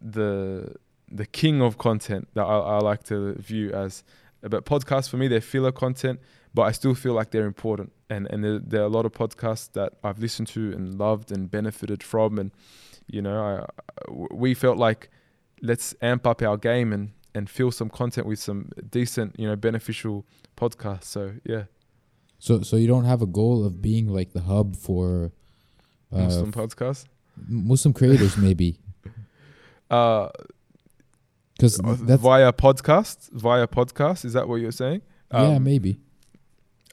the 0.00 0.74
the 1.10 1.26
king 1.26 1.62
of 1.62 1.78
content 1.78 2.28
that 2.34 2.44
I, 2.44 2.58
I 2.58 2.78
like 2.78 3.02
to 3.04 3.34
view 3.34 3.72
as 3.72 4.04
but 4.42 4.64
podcasts 4.64 5.08
for 5.08 5.16
me 5.16 5.26
they're 5.26 5.40
filler 5.40 5.72
content 5.72 6.20
but 6.54 6.62
I 6.62 6.72
still 6.72 6.94
feel 6.94 7.12
like 7.12 7.30
they're 7.30 7.46
important. 7.46 7.92
And 8.10 8.26
and 8.30 8.42
there, 8.42 8.58
there 8.58 8.80
are 8.82 8.86
a 8.86 8.88
lot 8.88 9.06
of 9.06 9.12
podcasts 9.12 9.72
that 9.72 9.94
I've 10.02 10.18
listened 10.18 10.48
to 10.48 10.72
and 10.72 10.98
loved 10.98 11.30
and 11.30 11.50
benefited 11.50 12.02
from. 12.02 12.38
And 12.38 12.50
you 13.06 13.22
know 13.22 13.66
I, 14.08 14.12
we 14.32 14.54
felt 14.54 14.78
like 14.78 15.10
let's 15.62 15.94
amp 16.00 16.26
up 16.26 16.42
our 16.42 16.56
game 16.56 16.92
and 16.92 17.12
and 17.34 17.48
fill 17.48 17.70
some 17.70 17.90
content 17.90 18.26
with 18.26 18.38
some 18.38 18.70
decent 18.90 19.38
you 19.38 19.46
know 19.46 19.56
beneficial 19.56 20.26
podcasts. 20.56 21.04
So 21.04 21.34
yeah. 21.44 21.64
So 22.38 22.62
so 22.62 22.76
you 22.76 22.88
don't 22.88 23.04
have 23.04 23.22
a 23.22 23.26
goal 23.26 23.64
of 23.64 23.82
being 23.82 24.08
like 24.08 24.32
the 24.32 24.42
hub 24.42 24.76
for 24.76 25.32
uh, 26.12 26.18
Muslim 26.18 26.52
podcasts? 26.52 27.04
Muslim 27.46 27.92
creators 27.92 28.36
maybe 28.36 28.78
because 29.88 31.76
that's 31.78 32.22
via 32.22 32.52
podcast? 32.52 33.30
Via 33.32 33.66
podcast? 33.66 34.24
Is 34.24 34.32
that 34.34 34.48
what 34.48 34.56
you're 34.56 34.72
saying? 34.72 35.02
Yeah 35.32 35.56
Um, 35.56 35.64
maybe. 35.64 36.00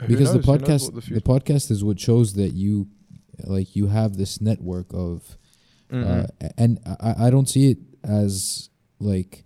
because 0.07 0.33
the 0.33 0.39
knows? 0.39 0.45
Knows 0.47 0.89
podcast 0.89 1.07
the 1.07 1.13
the, 1.15 1.21
podcast 1.21 1.71
is 1.71 1.83
what 1.83 1.99
shows 1.99 2.33
that 2.33 2.53
you 2.53 2.87
like 3.43 3.75
you 3.75 3.87
have 3.87 4.17
this 4.17 4.41
network 4.41 4.87
of 4.93 5.37
Mm-mm. 5.91 6.23
uh, 6.23 6.49
and 6.57 6.79
I, 6.99 7.27
I 7.27 7.29
don't 7.29 7.47
see 7.47 7.71
it 7.71 7.77
as 8.03 8.69
like 8.99 9.43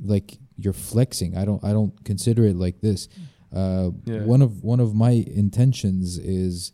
like 0.00 0.38
you're 0.56 0.72
flexing. 0.72 1.36
I 1.36 1.44
don't 1.44 1.62
i 1.64 1.72
don't 1.72 2.04
consider 2.04 2.44
it 2.44 2.56
like 2.56 2.80
this. 2.80 3.08
Uh, 3.54 3.90
Yeah. 4.04 4.22
One 4.24 4.42
of 4.42 4.62
one 4.62 4.80
of 4.80 4.94
my 4.94 5.10
intentions 5.10 6.18
is 6.18 6.72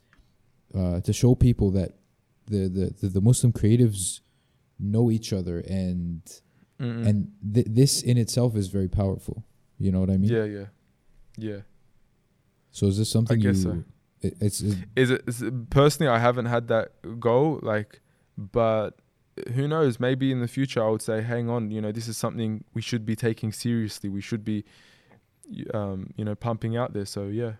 uh, 0.75 1.01
to 1.03 1.13
show 1.13 1.35
people 1.37 1.71
that 1.73 1.93
the, 2.47 2.69
the, 2.69 2.95
the, 3.01 3.09
the 3.09 3.21
Muslim 3.21 3.53
creatives 3.53 4.21
know 4.79 5.11
each 5.11 5.33
other 5.33 5.59
and 5.61 6.23
Mm-mm. 6.81 7.07
and 7.07 7.33
th- 7.55 7.67
this 7.71 8.03
in 8.03 8.17
itself 8.19 8.57
is 8.57 8.69
very 8.69 8.89
powerful. 8.89 9.45
You 9.79 9.93
know 9.93 10.01
what 10.01 10.11
I 10.11 10.17
mean? 10.17 10.31
yeah, 10.31 10.45
yeah, 10.45 10.67
yeah. 11.37 11.61
So 12.71 12.87
is 12.87 12.99
this 12.99 13.11
something 13.11 13.39
guess 13.41 13.59
you? 13.59 13.63
so. 13.63 13.85
it- 14.23 14.37
it's, 14.41 14.61
it's 14.61 14.77
Is 14.97 15.11
it, 15.11 15.23
is 15.29 15.45
personally? 15.71 16.11
I 16.11 16.19
haven't 16.19 16.47
had 16.47 16.69
that 16.69 16.93
goal, 17.21 17.61
like, 17.63 18.01
but 18.39 18.99
who 19.55 19.69
knows? 19.69 20.01
Maybe 20.01 20.33
in 20.33 20.41
the 20.41 20.49
future, 20.49 20.83
I 20.83 20.89
would 20.89 21.03
say, 21.03 21.21
hang 21.23 21.51
on, 21.51 21.71
you 21.71 21.81
know, 21.81 21.93
this 21.93 22.09
is 22.09 22.17
something 22.17 22.65
we 22.73 22.81
should 22.83 23.05
be 23.05 23.15
taking 23.17 23.53
seriously. 23.53 24.09
We 24.09 24.21
should 24.23 24.45
be, 24.45 24.65
um, 25.75 26.11
you 26.17 26.25
know, 26.25 26.35
pumping 26.35 26.77
out 26.77 26.93
there. 26.95 27.05
So 27.05 27.27
yeah, 27.27 27.53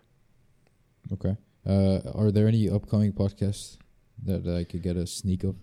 okay. 1.13 1.37
Uh, 1.65 1.99
are 2.13 2.31
there 2.31 2.47
any 2.47 2.69
upcoming 2.69 3.11
podcasts 3.13 3.77
that, 4.23 4.43
that 4.43 4.55
I 4.55 4.63
could 4.63 4.81
get 4.83 4.97
a 4.97 5.05
sneak 5.07 5.43
of? 5.43 5.55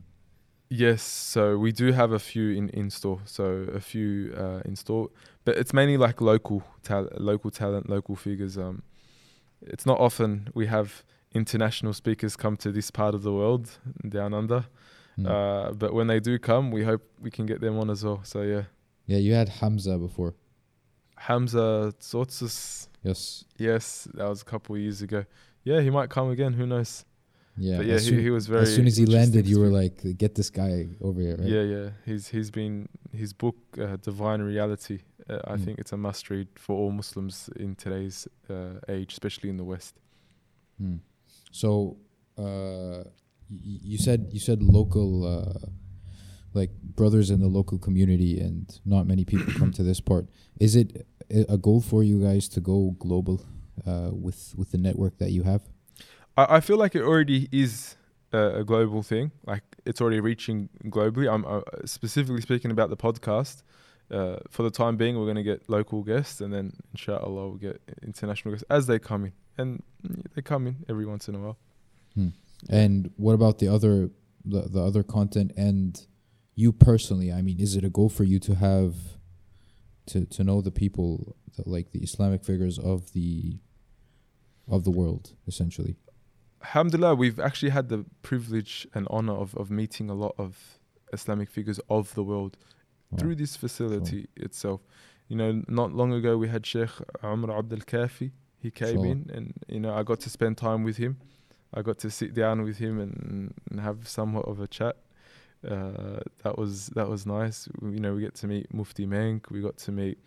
Yes. 0.74 1.02
So 1.02 1.58
we 1.58 1.70
do 1.70 1.92
have 1.92 2.12
a 2.12 2.18
few 2.18 2.50
in 2.52 2.70
in 2.70 2.90
store. 2.90 3.20
So 3.24 3.44
a 3.74 3.80
few 3.80 4.32
uh, 4.36 4.60
in 4.64 4.76
store, 4.76 5.10
but 5.44 5.56
it's 5.56 5.72
mainly 5.74 5.98
like 5.98 6.20
local 6.20 6.62
talent, 6.82 7.20
local 7.20 7.50
talent, 7.50 7.90
local 7.90 8.16
figures. 8.16 8.56
Um, 8.56 8.82
it's 9.60 9.84
not 9.84 10.00
often 10.00 10.48
we 10.54 10.66
have 10.66 11.04
international 11.34 11.92
speakers 11.92 12.36
come 12.36 12.56
to 12.56 12.72
this 12.72 12.90
part 12.90 13.14
of 13.14 13.22
the 13.22 13.32
world 13.32 13.68
down 14.08 14.32
under. 14.34 14.64
Hmm. 15.16 15.26
Uh, 15.26 15.72
but 15.72 15.92
when 15.92 16.06
they 16.06 16.20
do 16.20 16.38
come, 16.38 16.70
we 16.70 16.84
hope 16.84 17.02
we 17.20 17.30
can 17.30 17.44
get 17.46 17.60
them 17.60 17.78
on 17.78 17.90
as 17.90 18.02
well. 18.02 18.20
So 18.24 18.40
yeah, 18.42 18.64
yeah, 19.06 19.18
you 19.18 19.34
had 19.34 19.48
Hamza 19.48 19.98
before. 19.98 20.34
Hamza 21.16 21.92
Tzortzis, 22.00 22.88
Yes. 23.04 23.44
yes, 23.58 24.08
that 24.14 24.28
was 24.28 24.42
a 24.42 24.44
couple 24.44 24.74
of 24.74 24.80
years 24.80 25.02
ago. 25.02 25.24
Yeah, 25.64 25.80
he 25.80 25.90
might 25.90 26.08
come 26.10 26.30
again. 26.30 26.54
Who 26.54 26.66
knows? 26.66 27.04
Yeah. 27.56 27.76
but 27.78 27.86
yeah, 27.86 27.94
he, 27.94 27.98
soon, 28.00 28.18
he 28.20 28.30
was 28.30 28.46
very. 28.46 28.62
as 28.62 28.74
soon 28.74 28.86
as 28.86 28.96
he 28.96 29.04
landed, 29.06 29.46
you 29.46 29.60
were 29.60 29.68
like, 29.82 30.02
"Get 30.16 30.34
this 30.34 30.48
guy 30.50 30.88
over 31.00 31.20
here." 31.20 31.36
Right? 31.36 31.48
Yeah, 31.48 31.62
yeah. 31.62 31.90
He's 32.06 32.28
he's 32.28 32.50
been 32.50 32.88
his 33.12 33.32
book, 33.34 33.56
uh, 33.78 33.96
Divine 34.00 34.40
Reality. 34.42 35.00
Uh, 35.28 35.38
I 35.44 35.56
Mm. 35.56 35.64
think 35.64 35.78
it's 35.78 35.92
a 35.92 35.96
must 35.96 36.30
read 36.30 36.48
for 36.56 36.74
all 36.76 36.90
Muslims 36.92 37.50
in 37.56 37.74
today's 37.76 38.26
uh, 38.50 38.80
age, 38.88 39.12
especially 39.12 39.50
in 39.50 39.56
the 39.58 39.64
West. 39.64 39.94
Hmm. 40.78 40.96
So, 41.50 41.98
uh, 42.38 43.04
y- 43.50 43.80
you 43.92 43.98
said 43.98 44.28
you 44.32 44.40
said 44.40 44.62
local, 44.62 45.10
uh, 45.26 45.68
like 46.54 46.70
brothers 46.96 47.30
in 47.30 47.40
the 47.40 47.48
local 47.48 47.78
community, 47.78 48.40
and 48.40 48.80
not 48.84 49.06
many 49.06 49.24
people 49.24 49.52
come 49.58 49.72
to 49.72 49.82
this 49.82 50.00
part. 50.00 50.26
Is 50.58 50.74
it 50.74 51.06
a 51.30 51.44
a 51.54 51.58
goal 51.58 51.80
for 51.80 52.02
you 52.02 52.18
guys 52.28 52.48
to 52.48 52.60
go 52.60 52.96
global 52.98 53.44
uh, 53.86 54.10
with 54.12 54.54
with 54.56 54.70
the 54.72 54.78
network 54.78 55.18
that 55.18 55.30
you 55.32 55.42
have? 55.44 55.62
I, 56.36 56.56
I 56.56 56.60
feel 56.60 56.76
like 56.76 56.94
it 56.94 57.02
already 57.02 57.48
is 57.52 57.96
a, 58.32 58.60
a 58.60 58.64
global 58.64 59.02
thing. 59.02 59.32
Like 59.46 59.62
it's 59.84 60.00
already 60.00 60.20
reaching 60.20 60.68
globally. 60.84 61.32
I'm 61.32 61.44
uh, 61.44 61.60
specifically 61.84 62.40
speaking 62.40 62.70
about 62.70 62.90
the 62.90 62.96
podcast. 62.96 63.62
Uh, 64.10 64.36
for 64.50 64.62
the 64.62 64.70
time 64.70 64.96
being, 64.96 65.18
we're 65.18 65.24
going 65.24 65.36
to 65.36 65.42
get 65.42 65.70
local 65.70 66.02
guests, 66.02 66.42
and 66.42 66.52
then 66.52 66.74
inshallah 66.92 67.48
we'll 67.48 67.54
get 67.54 67.80
international 68.02 68.52
guests 68.52 68.64
as 68.68 68.86
they 68.86 68.98
come 68.98 69.24
in, 69.24 69.32
and 69.56 69.82
mm, 70.06 70.22
they 70.34 70.42
come 70.42 70.66
in 70.66 70.84
every 70.88 71.06
once 71.06 71.28
in 71.28 71.34
a 71.34 71.38
while. 71.38 71.56
And 72.68 73.10
what 73.16 73.32
about 73.32 73.58
the 73.58 73.68
other 73.68 74.10
the, 74.44 74.62
the 74.62 74.82
other 74.82 75.02
content 75.02 75.52
and 75.56 75.98
you 76.54 76.72
personally? 76.72 77.32
I 77.32 77.42
mean, 77.42 77.58
is 77.58 77.74
it 77.74 77.84
a 77.84 77.88
goal 77.88 78.08
for 78.08 78.24
you 78.24 78.38
to 78.40 78.54
have 78.54 78.94
to 80.06 80.26
to 80.26 80.44
know 80.44 80.60
the 80.60 80.70
people 80.70 81.36
like 81.64 81.92
the 81.92 82.00
Islamic 82.00 82.44
figures 82.44 82.78
of 82.78 83.12
the 83.12 83.58
of 84.68 84.84
the 84.84 84.90
world 84.90 85.32
essentially? 85.46 85.96
Alhamdulillah, 86.62 87.14
we've 87.16 87.40
actually 87.40 87.70
had 87.70 87.88
the 87.88 88.04
privilege 88.22 88.86
and 88.94 89.06
honor 89.10 89.32
of, 89.34 89.54
of 89.56 89.70
meeting 89.70 90.08
a 90.10 90.14
lot 90.14 90.34
of 90.38 90.78
Islamic 91.12 91.50
figures 91.50 91.80
of 91.88 92.14
the 92.14 92.22
world 92.24 92.56
Wow. 93.10 93.18
through 93.18 93.34
this 93.36 93.56
facility 93.56 94.26
itself. 94.36 94.80
You 95.28 95.36
know, 95.36 95.62
not 95.68 95.92
long 95.92 96.14
ago 96.14 96.38
we 96.38 96.48
had 96.48 96.64
Sheikh 96.64 96.88
Umar 97.22 97.58
Abdul 97.58 97.80
Kafi. 97.80 98.30
He 98.58 98.70
came 98.70 98.96
Sure. 98.96 99.06
in, 99.06 99.30
and 99.34 99.52
you 99.68 99.80
know, 99.80 99.92
I 99.92 100.02
got 100.02 100.20
to 100.20 100.30
spend 100.30 100.56
time 100.56 100.82
with 100.82 100.96
him. 100.96 101.18
I 101.74 101.82
got 101.82 101.98
to 101.98 102.10
sit 102.10 102.32
down 102.32 102.62
with 102.62 102.78
him 102.78 102.98
and, 102.98 103.52
and 103.70 103.80
have 103.80 104.08
somewhat 104.08 104.46
of 104.46 104.60
a 104.60 104.66
chat. 104.66 104.96
Uh, 105.66 106.20
that 106.42 106.56
was 106.56 106.86
that 106.96 107.08
was 107.08 107.26
nice. 107.26 107.68
You 107.82 108.00
know, 108.00 108.14
we 108.14 108.22
get 108.22 108.34
to 108.36 108.46
meet 108.46 108.72
Mufti 108.72 109.04
Menk. 109.06 109.50
We 109.50 109.60
got 109.60 109.76
to 109.78 109.92
meet 109.92 110.18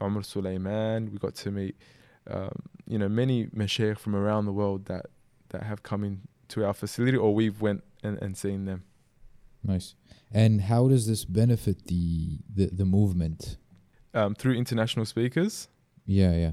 Umar 0.00 0.22
Sulaiman. 0.22 1.10
We 1.12 1.18
got 1.18 1.34
to 1.36 1.50
meet, 1.50 1.76
um, 2.30 2.50
you 2.86 2.98
know, 2.98 3.08
many 3.10 3.46
mashaykh 3.48 3.98
from 3.98 4.16
around 4.16 4.46
the 4.46 4.52
world 4.52 4.86
that 4.86 5.06
that 5.52 5.62
have 5.62 5.82
come 5.82 6.04
in 6.04 6.20
to 6.48 6.64
our 6.66 6.74
facility, 6.74 7.16
or 7.16 7.34
we've 7.34 7.60
went 7.60 7.82
and, 8.02 8.18
and 8.22 8.36
seen 8.36 8.64
them. 8.66 8.82
Nice. 9.64 9.94
And 10.32 10.62
how 10.62 10.88
does 10.88 11.06
this 11.06 11.24
benefit 11.24 11.86
the 11.86 12.38
the, 12.54 12.66
the 12.66 12.84
movement? 12.84 13.56
Um, 14.14 14.34
through 14.34 14.54
international 14.54 15.06
speakers, 15.06 15.68
Yeah, 16.04 16.34
yeah. 16.34 16.52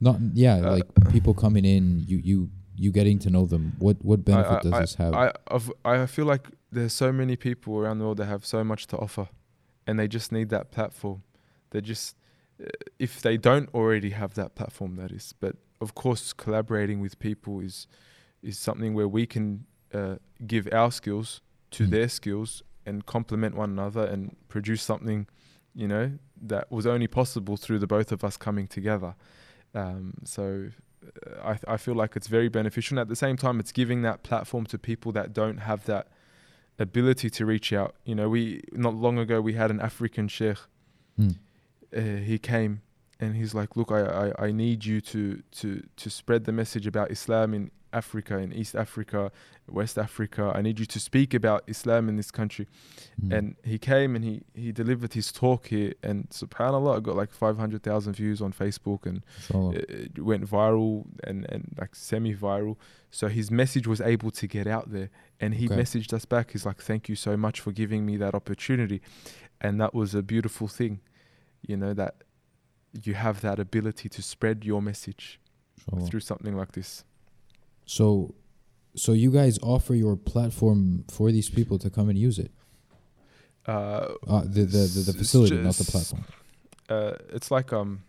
Not 0.00 0.16
yeah, 0.34 0.56
Uh, 0.56 0.72
like 0.76 0.88
people 1.12 1.32
coming 1.34 1.64
in, 1.64 2.04
you 2.06 2.18
you 2.18 2.50
you 2.76 2.90
getting 2.90 3.18
to 3.20 3.30
know 3.30 3.46
them. 3.46 3.72
What 3.78 3.96
what 4.04 4.24
benefit 4.24 4.52
I- 4.58 4.60
does 4.62 4.72
I- 4.72 4.80
this 4.80 4.94
have? 4.96 5.14
I 5.14 5.32
I've, 5.50 5.70
I 5.84 6.06
feel 6.06 6.26
like 6.26 6.48
there's 6.72 6.92
so 6.92 7.12
many 7.12 7.36
people 7.36 7.76
around 7.78 7.98
the 7.98 8.04
world 8.04 8.18
that 8.18 8.26
have 8.26 8.44
so 8.44 8.64
much 8.64 8.86
to 8.88 8.96
offer, 8.98 9.28
and 9.86 9.98
they 9.98 10.08
just 10.08 10.32
need 10.32 10.48
that 10.50 10.70
platform. 10.70 11.22
They 11.70 11.80
just 11.80 12.16
uh, 12.62 12.66
if 12.98 13.20
they 13.22 13.36
don't 13.38 13.68
already 13.74 14.10
have 14.10 14.34
that 14.34 14.54
platform, 14.54 14.96
that 14.96 15.10
is. 15.12 15.34
But 15.40 15.56
of 15.80 15.94
course, 15.94 16.32
collaborating 16.34 17.00
with 17.00 17.18
people 17.18 17.60
is 17.60 17.86
is 18.42 18.58
something 18.58 18.94
where 18.94 19.08
we 19.08 19.26
can 19.26 19.66
uh, 19.92 20.16
give 20.46 20.68
our 20.72 20.90
skills 20.90 21.40
to 21.72 21.84
Mm. 21.86 21.90
their 21.90 22.08
skills 22.08 22.62
and 22.86 23.06
complement 23.06 23.54
one 23.54 23.70
another 23.70 24.04
and 24.04 24.36
produce 24.48 24.82
something, 24.82 25.26
you 25.74 25.86
know, 25.86 26.12
that 26.42 26.70
was 26.70 26.86
only 26.86 27.06
possible 27.06 27.56
through 27.56 27.78
the 27.78 27.86
both 27.86 28.10
of 28.12 28.24
us 28.24 28.36
coming 28.36 28.66
together. 28.66 29.14
Um, 29.74 30.14
so 30.24 30.70
uh, 31.04 31.52
I, 31.52 31.74
I 31.74 31.76
feel 31.76 31.94
like 31.94 32.16
it's 32.16 32.26
very 32.28 32.48
beneficial. 32.48 32.94
And 32.94 33.00
at 33.00 33.08
the 33.08 33.16
same 33.16 33.36
time, 33.36 33.60
it's 33.60 33.72
giving 33.72 34.02
that 34.02 34.22
platform 34.22 34.64
to 34.66 34.78
people 34.78 35.12
that 35.12 35.32
don't 35.32 35.58
have 35.58 35.84
that 35.84 36.08
ability 36.78 37.30
to 37.30 37.46
reach 37.46 37.72
out. 37.72 37.94
You 38.04 38.14
know, 38.14 38.28
we 38.28 38.62
not 38.72 38.94
long 38.94 39.18
ago 39.18 39.40
we 39.40 39.54
had 39.54 39.70
an 39.70 39.80
African 39.80 40.28
sheikh. 40.28 40.58
Hmm. 41.16 41.28
Uh, 41.94 42.00
he 42.24 42.38
came 42.38 42.80
and 43.18 43.36
he's 43.36 43.54
like, 43.54 43.76
"Look, 43.76 43.90
I, 43.92 44.00
I, 44.38 44.46
I 44.46 44.52
need 44.52 44.84
you 44.84 45.00
to 45.02 45.42
to 45.60 45.82
to 45.96 46.10
spread 46.10 46.44
the 46.44 46.52
message 46.52 46.86
about 46.86 47.10
Islam 47.10 47.52
in 47.54 47.70
Africa, 47.92 48.38
in 48.38 48.52
East 48.52 48.74
Africa, 48.74 49.30
West 49.68 49.98
Africa. 49.98 50.52
I 50.54 50.62
need 50.62 50.78
you 50.78 50.86
to 50.86 51.00
speak 51.00 51.34
about 51.34 51.62
Islam 51.66 52.08
in 52.08 52.16
this 52.16 52.30
country." 52.30 52.66
Mm. 53.22 53.36
And 53.36 53.56
he 53.64 53.78
came 53.78 54.16
and 54.16 54.24
he 54.24 54.42
he 54.54 54.72
delivered 54.72 55.12
his 55.14 55.32
talk 55.32 55.68
here, 55.68 55.94
and 56.02 56.28
Subhanallah, 56.30 56.96
I 56.96 57.00
got 57.00 57.16
like 57.16 57.32
five 57.32 57.56
hundred 57.58 57.82
thousand 57.82 58.14
views 58.14 58.40
on 58.40 58.52
Facebook 58.52 59.06
and 59.06 59.22
it 59.74 59.90
it 60.16 60.18
went 60.24 60.44
viral 60.48 61.04
and, 61.24 61.46
and 61.52 61.74
like 61.78 61.94
semi 61.94 62.34
viral. 62.34 62.76
So 63.10 63.28
his 63.28 63.50
message 63.50 63.86
was 63.86 64.00
able 64.00 64.30
to 64.30 64.46
get 64.46 64.66
out 64.66 64.90
there. 64.92 65.10
And 65.40 65.54
he 65.54 65.66
Okay. 65.66 65.76
messaged 65.76 66.12
us 66.12 66.24
back. 66.26 66.52
He's 66.52 66.64
like, 66.66 66.80
Thank 66.82 67.08
you 67.08 67.16
so 67.16 67.36
much 67.36 67.60
for 67.60 67.72
giving 67.72 68.06
me 68.06 68.16
that 68.18 68.34
opportunity. 68.34 69.00
And 69.60 69.80
that 69.80 69.94
was 69.94 70.14
a 70.14 70.22
beautiful 70.22 70.68
thing, 70.68 71.00
you 71.66 71.76
know, 71.76 71.92
that 71.94 72.14
you 73.02 73.14
have 73.14 73.40
that 73.40 73.58
ability 73.58 74.08
to 74.08 74.22
spread 74.22 74.64
your 74.64 74.80
message 74.82 75.40
Inshallah. 75.78 76.06
through 76.06 76.20
something 76.20 76.56
like 76.56 76.72
this. 76.72 77.04
So, 77.86 78.34
so 78.94 79.12
you 79.12 79.30
guys 79.30 79.58
offer 79.62 79.94
your 79.94 80.16
platform 80.16 81.04
for 81.10 81.30
these 81.32 81.48
people 81.50 81.78
to 81.78 81.90
come 81.90 82.08
and 82.08 82.18
use 82.18 82.38
it. 82.38 82.50
Uh, 83.66 84.08
Uh, 84.26 84.40
the, 84.42 84.64
the 84.64 84.82
the 84.94 85.02
the 85.12 85.12
facility, 85.12 85.56
not 85.56 85.74
the 85.76 85.84
platform. 85.84 86.24
uh, 86.88 87.14
it's 87.30 87.50
like 87.50 87.72
um 87.72 88.02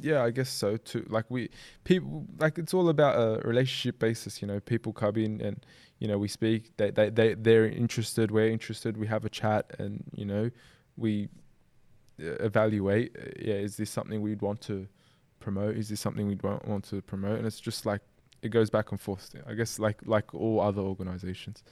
yeah 0.00 0.22
i 0.24 0.30
guess 0.30 0.48
so 0.48 0.76
too 0.78 1.04
like 1.10 1.26
we 1.28 1.50
people 1.84 2.24
like 2.38 2.56
it's 2.56 2.72
all 2.72 2.88
about 2.88 3.14
a 3.16 3.46
relationship 3.46 3.98
basis 3.98 4.40
you 4.40 4.48
know 4.48 4.58
people 4.60 4.90
come 4.92 5.16
in 5.16 5.38
and 5.42 5.66
you 5.98 6.08
know 6.08 6.16
we 6.16 6.28
speak 6.28 6.74
they 6.78 6.90
they, 6.90 7.10
they 7.10 7.34
they're 7.34 7.66
interested 7.66 8.30
we're 8.30 8.48
interested 8.48 8.96
we 8.96 9.06
have 9.06 9.24
a 9.26 9.28
chat 9.28 9.70
and 9.78 10.02
you 10.14 10.24
know 10.24 10.50
we 10.96 11.28
uh, 12.22 12.24
evaluate 12.40 13.14
uh, 13.18 13.24
yeah 13.38 13.54
is 13.54 13.76
this 13.76 13.90
something 13.90 14.22
we'd 14.22 14.40
want 14.40 14.60
to 14.62 14.86
promote 15.40 15.76
is 15.76 15.88
this 15.90 16.00
something 16.00 16.26
we'd 16.26 16.42
want, 16.42 16.66
want 16.66 16.84
to 16.84 17.02
promote 17.02 17.36
and 17.36 17.46
it's 17.46 17.60
just 17.60 17.84
like 17.84 18.00
it 18.42 18.50
goes 18.50 18.70
back 18.70 18.90
and 18.90 19.00
forth 19.00 19.34
i 19.46 19.54
guess 19.54 19.78
like 19.78 19.98
like 20.04 20.34
all 20.34 20.60
other 20.60 20.82
organizations 20.82 21.62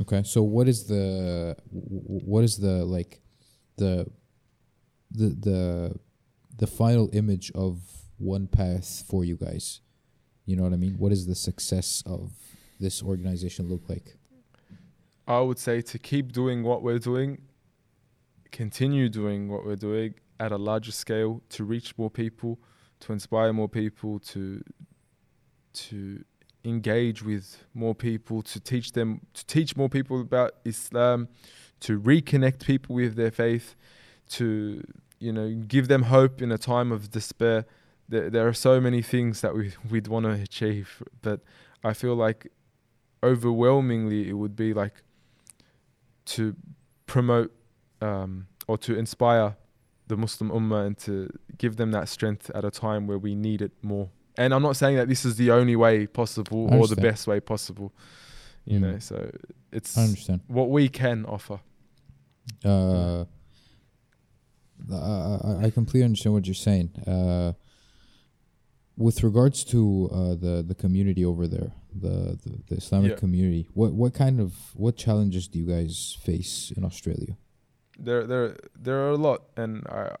Okay. 0.00 0.22
So 0.24 0.42
what 0.42 0.68
is 0.68 0.86
the 0.86 1.56
what 1.70 2.44
is 2.44 2.58
the 2.58 2.84
like 2.84 3.20
the 3.76 4.06
the 5.10 5.28
the 5.28 5.94
the 6.56 6.66
final 6.66 7.08
image 7.12 7.50
of 7.54 7.80
one 8.18 8.46
path 8.46 9.04
for 9.08 9.24
you 9.24 9.36
guys? 9.36 9.80
You 10.46 10.56
know 10.56 10.62
what 10.62 10.72
I 10.72 10.76
mean? 10.76 10.94
What 10.98 11.10
does 11.10 11.26
the 11.26 11.34
success 11.34 12.02
of 12.06 12.32
this 12.80 13.02
organization 13.02 13.68
look 13.68 13.88
like? 13.88 14.16
I 15.26 15.40
would 15.40 15.58
say 15.58 15.82
to 15.82 15.98
keep 15.98 16.32
doing 16.32 16.62
what 16.62 16.82
we're 16.82 16.98
doing, 16.98 17.42
continue 18.50 19.08
doing 19.10 19.48
what 19.48 19.66
we're 19.66 19.76
doing 19.76 20.14
at 20.40 20.52
a 20.52 20.56
larger 20.56 20.92
scale 20.92 21.42
to 21.50 21.64
reach 21.64 21.98
more 21.98 22.08
people, 22.08 22.58
to 23.00 23.12
inspire 23.12 23.52
more 23.52 23.68
people, 23.68 24.20
to 24.20 24.62
to 25.72 26.24
engage 26.64 27.22
with 27.22 27.64
more 27.74 27.94
people, 27.94 28.42
to 28.42 28.60
teach 28.60 28.92
them, 28.92 29.20
to 29.34 29.46
teach 29.46 29.76
more 29.76 29.88
people 29.88 30.20
about 30.20 30.54
Islam, 30.64 31.28
to 31.80 32.00
reconnect 32.00 32.64
people 32.64 32.94
with 32.94 33.16
their 33.16 33.30
faith, 33.30 33.74
to 34.30 34.82
you 35.18 35.32
know 35.32 35.54
give 35.66 35.88
them 35.88 36.04
hope 36.04 36.42
in 36.42 36.52
a 36.52 36.58
time 36.58 36.92
of 36.92 37.10
despair. 37.10 37.64
There, 38.08 38.30
there 38.30 38.48
are 38.48 38.54
so 38.54 38.80
many 38.80 39.02
things 39.02 39.40
that 39.40 39.54
we 39.54 39.72
we'd 39.90 40.08
want 40.08 40.26
to 40.26 40.32
achieve, 40.32 41.02
but 41.22 41.40
I 41.84 41.92
feel 41.92 42.14
like 42.14 42.50
overwhelmingly 43.22 44.28
it 44.28 44.34
would 44.34 44.54
be 44.54 44.72
like 44.72 45.02
to 46.24 46.54
promote 47.06 47.52
um, 48.00 48.46
or 48.66 48.78
to 48.78 48.96
inspire 48.96 49.56
the 50.06 50.16
Muslim 50.16 50.50
Ummah 50.50 50.86
and 50.86 50.98
to 50.98 51.30
give 51.56 51.76
them 51.76 51.90
that 51.92 52.08
strength 52.08 52.50
at 52.54 52.64
a 52.64 52.70
time 52.70 53.06
where 53.06 53.18
we 53.18 53.34
need 53.34 53.62
it 53.62 53.72
more. 53.82 54.10
And 54.38 54.54
I'm 54.54 54.62
not 54.62 54.76
saying 54.76 54.96
that 54.96 55.08
this 55.08 55.24
is 55.24 55.34
the 55.34 55.50
only 55.50 55.74
way 55.74 56.06
possible 56.06 56.72
or 56.72 56.86
the 56.86 56.94
best 56.96 57.26
way 57.26 57.40
possible, 57.40 57.92
you 58.64 58.78
mm. 58.78 58.82
know. 58.82 58.98
So 59.00 59.30
it's 59.72 59.98
I 59.98 60.04
understand 60.04 60.40
what 60.46 60.70
we 60.70 60.88
can 60.88 61.26
offer. 61.26 61.58
Uh, 62.64 63.24
I, 64.92 65.64
I 65.64 65.70
completely 65.70 66.04
understand 66.04 66.34
what 66.34 66.46
you're 66.46 66.54
saying. 66.54 66.90
Uh, 67.04 67.52
with 68.96 69.24
regards 69.24 69.64
to 69.64 70.08
uh, 70.12 70.34
the 70.44 70.64
the 70.66 70.74
community 70.74 71.24
over 71.24 71.48
there, 71.48 71.72
the 71.92 72.38
the, 72.44 72.62
the 72.68 72.76
Islamic 72.76 73.10
yeah. 73.10 73.16
community, 73.16 73.68
what 73.74 73.92
what 73.92 74.14
kind 74.14 74.40
of 74.40 74.52
what 74.74 74.96
challenges 74.96 75.48
do 75.48 75.58
you 75.58 75.66
guys 75.66 76.16
face 76.22 76.72
in 76.76 76.84
Australia? 76.84 77.36
There 77.98 78.24
there 78.24 78.56
there 78.80 78.98
are 79.04 79.10
a 79.10 79.16
lot, 79.16 79.42
and 79.56 79.84
I 79.88 80.14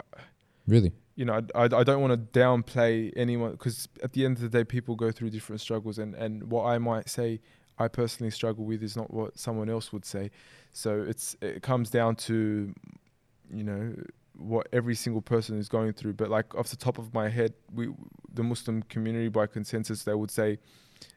really, 0.66 0.92
you 1.18 1.24
know, 1.24 1.42
I 1.52 1.64
I, 1.64 1.82
don't 1.82 2.00
want 2.00 2.12
to 2.12 2.38
downplay 2.38 3.12
anyone 3.16 3.50
because 3.50 3.88
at 4.04 4.12
the 4.12 4.24
end 4.24 4.36
of 4.36 4.42
the 4.42 4.48
day, 4.48 4.62
people 4.62 4.94
go 4.94 5.10
through 5.10 5.30
different 5.30 5.60
struggles, 5.60 5.98
and 5.98 6.14
and 6.14 6.48
what 6.48 6.64
I 6.64 6.78
might 6.78 7.08
say 7.08 7.40
I 7.76 7.88
personally 7.88 8.30
struggle 8.30 8.64
with 8.64 8.84
is 8.84 8.96
not 8.96 9.12
what 9.12 9.36
someone 9.36 9.68
else 9.68 9.92
would 9.92 10.04
say. 10.04 10.30
So 10.72 11.02
it's 11.02 11.36
it 11.42 11.60
comes 11.60 11.90
down 11.90 12.14
to, 12.26 12.72
you 13.52 13.64
know, 13.64 13.96
what 14.36 14.68
every 14.72 14.94
single 14.94 15.20
person 15.20 15.58
is 15.58 15.68
going 15.68 15.92
through. 15.92 16.12
But 16.12 16.30
like 16.30 16.54
off 16.54 16.68
the 16.68 16.76
top 16.76 16.98
of 16.98 17.12
my 17.12 17.28
head, 17.28 17.52
we 17.74 17.88
the 18.32 18.44
Muslim 18.44 18.84
community 18.84 19.26
by 19.28 19.48
consensus 19.48 20.04
they 20.04 20.14
would 20.14 20.30
say 20.30 20.60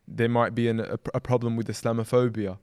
there 0.08 0.30
might 0.30 0.56
be 0.56 0.68
an, 0.68 0.80
a, 0.80 0.98
a, 1.14 1.20
problem 1.20 1.56
with 1.56 1.68
Islamophobia, 1.68 2.58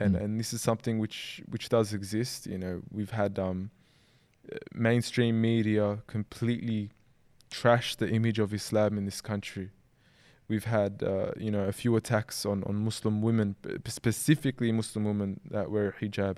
and 0.00 0.16
mm. 0.16 0.24
and 0.24 0.40
this 0.40 0.52
is 0.52 0.60
something 0.60 0.98
which 0.98 1.40
which 1.48 1.68
does 1.68 1.94
exist. 1.94 2.48
You 2.48 2.58
know, 2.58 2.82
we've 2.90 3.12
had 3.12 3.38
um, 3.38 3.70
mainstream 4.72 5.40
media 5.40 6.02
completely 6.06 6.90
trashed 7.50 7.96
the 7.96 8.08
image 8.08 8.38
of 8.38 8.54
Islam 8.54 8.96
in 8.96 9.04
this 9.04 9.20
country. 9.20 9.70
We've 10.48 10.64
had 10.64 11.02
uh, 11.02 11.32
you 11.36 11.50
know 11.50 11.64
a 11.64 11.72
few 11.72 11.94
attacks 11.96 12.44
on 12.44 12.64
on 12.64 12.76
Muslim 12.76 13.22
women, 13.22 13.56
specifically 13.86 14.72
Muslim 14.72 15.04
women 15.04 15.40
that 15.50 15.70
wear 15.70 15.94
hijab. 16.00 16.36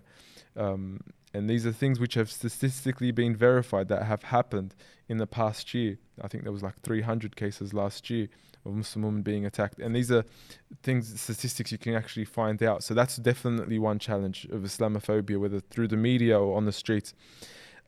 Um, 0.56 1.00
and 1.34 1.48
these 1.48 1.64
are 1.64 1.72
things 1.72 1.98
which 1.98 2.14
have 2.14 2.30
statistically 2.30 3.10
been 3.10 3.34
verified 3.34 3.88
that 3.88 4.02
have 4.02 4.24
happened 4.24 4.74
in 5.08 5.16
the 5.16 5.26
past 5.26 5.72
year. 5.72 5.98
I 6.20 6.28
think 6.28 6.42
there 6.44 6.52
was 6.52 6.62
like 6.62 6.78
300 6.82 7.36
cases 7.36 7.72
last 7.72 8.10
year 8.10 8.28
of 8.66 8.74
Muslim 8.74 9.04
women 9.04 9.22
being 9.22 9.46
attacked, 9.46 9.78
and 9.78 9.96
these 9.96 10.10
are 10.10 10.24
things, 10.82 11.18
statistics 11.20 11.72
you 11.72 11.78
can 11.78 11.94
actually 11.94 12.26
find 12.26 12.62
out. 12.62 12.84
So 12.84 12.92
that's 12.92 13.16
definitely 13.16 13.78
one 13.78 13.98
challenge 13.98 14.44
of 14.52 14.60
Islamophobia, 14.60 15.38
whether 15.38 15.60
through 15.60 15.88
the 15.88 15.96
media 15.96 16.38
or 16.38 16.56
on 16.56 16.66
the 16.66 16.72
streets. 16.72 17.14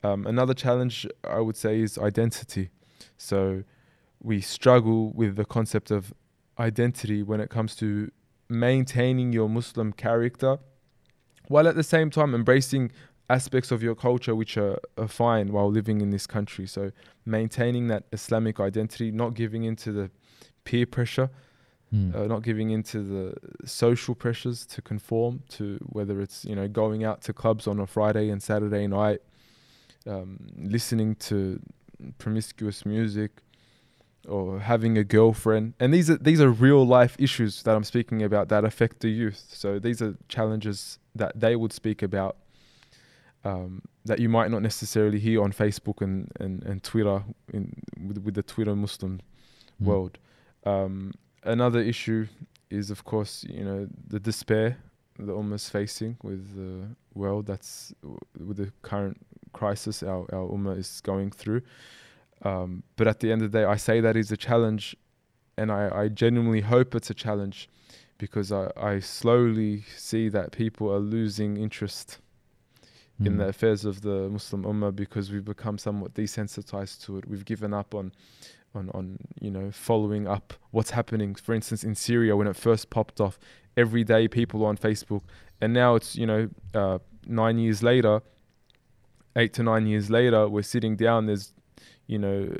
Um, 0.04 0.26
another 0.26 0.54
challenge 0.54 1.06
I 1.28 1.40
would 1.40 1.56
say 1.56 1.80
is 1.80 1.96
identity. 1.96 2.70
So 3.16 3.64
we 4.22 4.40
struggle 4.40 5.12
with 5.12 5.36
the 5.36 5.44
concept 5.44 5.90
of 5.90 6.12
identity 6.58 7.22
when 7.22 7.40
it 7.40 7.48
comes 7.48 7.74
to 7.76 8.10
maintaining 8.48 9.32
your 9.32 9.48
Muslim 9.48 9.92
character 9.92 10.58
while 11.48 11.66
at 11.66 11.74
the 11.74 11.82
same 11.82 12.10
time 12.10 12.34
embracing 12.34 12.92
aspects 13.30 13.70
of 13.70 13.82
your 13.82 13.94
culture 13.94 14.34
which 14.34 14.56
are, 14.58 14.78
are, 14.98 15.08
fine 15.08 15.50
while 15.52 15.70
living 15.70 16.00
in 16.00 16.10
this 16.10 16.26
country. 16.26 16.66
So 16.66 16.92
maintaining 17.24 17.88
that 17.88 18.04
Islamic 18.12 18.60
identity, 18.60 19.10
not 19.10 19.34
giving 19.34 19.64
into 19.64 19.92
the 19.92 20.10
peer 20.64 20.86
pressure, 20.86 21.30
mm. 21.92 22.14
uh, 22.14 22.26
not 22.26 22.42
giving 22.42 22.70
into 22.70 23.02
the 23.02 23.34
social 23.66 24.14
pressures 24.14 24.66
to 24.66 24.82
conform 24.82 25.42
to 25.50 25.78
whether 25.86 26.20
it's 26.20 26.44
you 26.44 26.54
know 26.54 26.68
going 26.68 27.04
out 27.04 27.22
to 27.22 27.32
clubs 27.32 27.66
on 27.66 27.80
a 27.80 27.86
Friday 27.86 28.28
and 28.28 28.42
Saturday 28.42 28.86
night, 28.86 29.20
um, 30.06 30.38
listening 30.56 31.16
to 31.16 31.60
promiscuous 32.18 32.84
music, 32.84 33.30
or 34.28 34.60
having 34.60 34.98
a 34.98 35.04
girlfriend. 35.04 35.74
And 35.78 35.92
these 35.92 36.08
are 36.10 36.16
these 36.16 36.40
are 36.40 36.50
real 36.50 36.86
life 36.86 37.16
issues 37.18 37.62
that 37.62 37.76
I'm 37.76 37.84
speaking 37.84 38.22
about 38.22 38.48
that 38.48 38.64
affect 38.64 39.00
the 39.00 39.10
youth. 39.10 39.44
So 39.48 39.78
these 39.78 40.00
are 40.02 40.16
challenges 40.28 40.98
that 41.14 41.38
they 41.38 41.56
would 41.56 41.72
speak 41.72 42.02
about 42.02 42.36
um, 43.44 43.82
that 44.04 44.18
you 44.18 44.28
might 44.28 44.50
not 44.50 44.62
necessarily 44.62 45.18
hear 45.18 45.42
on 45.42 45.52
Facebook 45.52 46.00
and, 46.00 46.30
and, 46.40 46.62
and 46.64 46.82
Twitter 46.82 47.22
in, 47.52 47.74
with, 48.06 48.18
with 48.18 48.34
the 48.34 48.42
Twitter 48.42 48.74
Muslim 48.74 49.20
mm. 49.80 49.86
world. 49.86 50.18
Um, 50.64 51.12
another 51.42 51.80
issue 51.80 52.26
is, 52.70 52.90
of 52.90 53.04
course, 53.04 53.44
you 53.48 53.64
know, 53.64 53.88
the 54.06 54.18
despair 54.18 54.78
the 55.18 55.32
Ummah 55.32 55.54
is 55.54 55.68
facing 55.68 56.16
with 56.22 56.56
the 56.56 56.88
world 57.14 57.46
that's 57.46 57.94
with 58.38 58.56
the 58.56 58.72
current 58.82 59.24
crisis 59.52 60.02
our, 60.02 60.26
our 60.34 60.48
Ummah 60.48 60.78
is 60.78 61.00
going 61.02 61.30
through. 61.30 61.62
Um, 62.42 62.82
but 62.96 63.06
at 63.06 63.20
the 63.20 63.32
end 63.32 63.42
of 63.42 63.52
the 63.52 63.58
day, 63.60 63.64
I 63.64 63.76
say 63.76 64.00
that 64.00 64.16
is 64.16 64.30
a 64.32 64.36
challenge, 64.36 64.96
and 65.56 65.70
I, 65.70 65.90
I 65.94 66.08
genuinely 66.08 66.60
hope 66.60 66.94
it's 66.94 67.10
a 67.10 67.14
challenge 67.14 67.68
because 68.18 68.52
I, 68.52 68.70
I 68.76 68.98
slowly 69.00 69.84
see 69.96 70.28
that 70.28 70.52
people 70.52 70.92
are 70.92 70.98
losing 70.98 71.56
interest 71.56 72.18
mm. 73.20 73.26
in 73.26 73.38
the 73.38 73.48
affairs 73.48 73.84
of 73.84 74.02
the 74.02 74.28
Muslim 74.28 74.64
Ummah 74.64 74.94
because 74.94 75.30
we've 75.30 75.44
become 75.44 75.78
somewhat 75.78 76.14
desensitized 76.14 77.04
to 77.06 77.18
it. 77.18 77.28
We've 77.28 77.44
given 77.44 77.72
up 77.72 77.94
on 77.94 78.12
on 78.74 78.90
on 78.92 79.18
you 79.40 79.50
know 79.50 79.70
following 79.70 80.26
up 80.26 80.54
what's 80.70 80.90
happening. 80.90 81.34
For 81.34 81.54
instance, 81.54 81.84
in 81.84 81.94
Syria 81.94 82.36
when 82.36 82.46
it 82.46 82.56
first 82.56 82.90
popped 82.90 83.20
off, 83.20 83.38
every 83.76 84.04
day 84.04 84.28
people 84.28 84.64
on 84.64 84.76
Facebook, 84.76 85.22
and 85.60 85.72
now 85.72 85.94
it's 85.94 86.16
you 86.16 86.26
know 86.26 86.48
uh, 86.74 86.98
nine 87.26 87.58
years 87.58 87.82
later, 87.82 88.20
eight 89.36 89.52
to 89.54 89.62
nine 89.62 89.86
years 89.86 90.10
later, 90.10 90.48
we're 90.48 90.62
sitting 90.62 90.96
down. 90.96 91.26
There's 91.26 91.52
you 92.06 92.18
know 92.18 92.54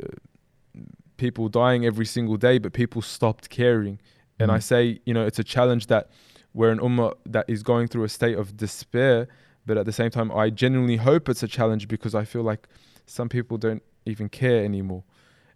people 1.17 1.49
dying 1.49 1.87
every 1.87 2.07
single 2.07 2.37
day, 2.37 2.59
but 2.59 2.73
people 2.73 3.03
stopped 3.03 3.49
caring. 3.51 4.01
And 4.41 4.51
mm. 4.51 4.55
I 4.55 4.59
say, 4.59 4.99
you 5.07 5.15
know, 5.15 5.25
it's 5.25 5.39
a 5.39 5.45
challenge 5.45 5.87
that 5.87 6.11
we're 6.55 6.73
an 6.73 6.81
ummah 6.81 7.15
that 7.27 7.45
is 7.49 7.63
going 7.63 7.87
through 7.87 8.03
a 8.03 8.09
state 8.09 8.37
of 8.37 8.57
despair 8.57 9.29
but 9.67 9.79
at 9.79 9.87
the 9.87 9.93
same 9.93 10.11
time, 10.11 10.31
I 10.33 10.51
genuinely 10.51 10.97
hope 10.97 11.29
it's 11.29 11.43
a 11.43 11.49
challenge 11.49 11.89
because 11.89 12.15
I 12.15 12.25
feel 12.25 12.43
like 12.43 12.69
some 13.07 13.29
people 13.29 13.57
don't 13.57 13.83
even 14.05 14.29
care 14.29 14.65
anymore, 14.65 15.05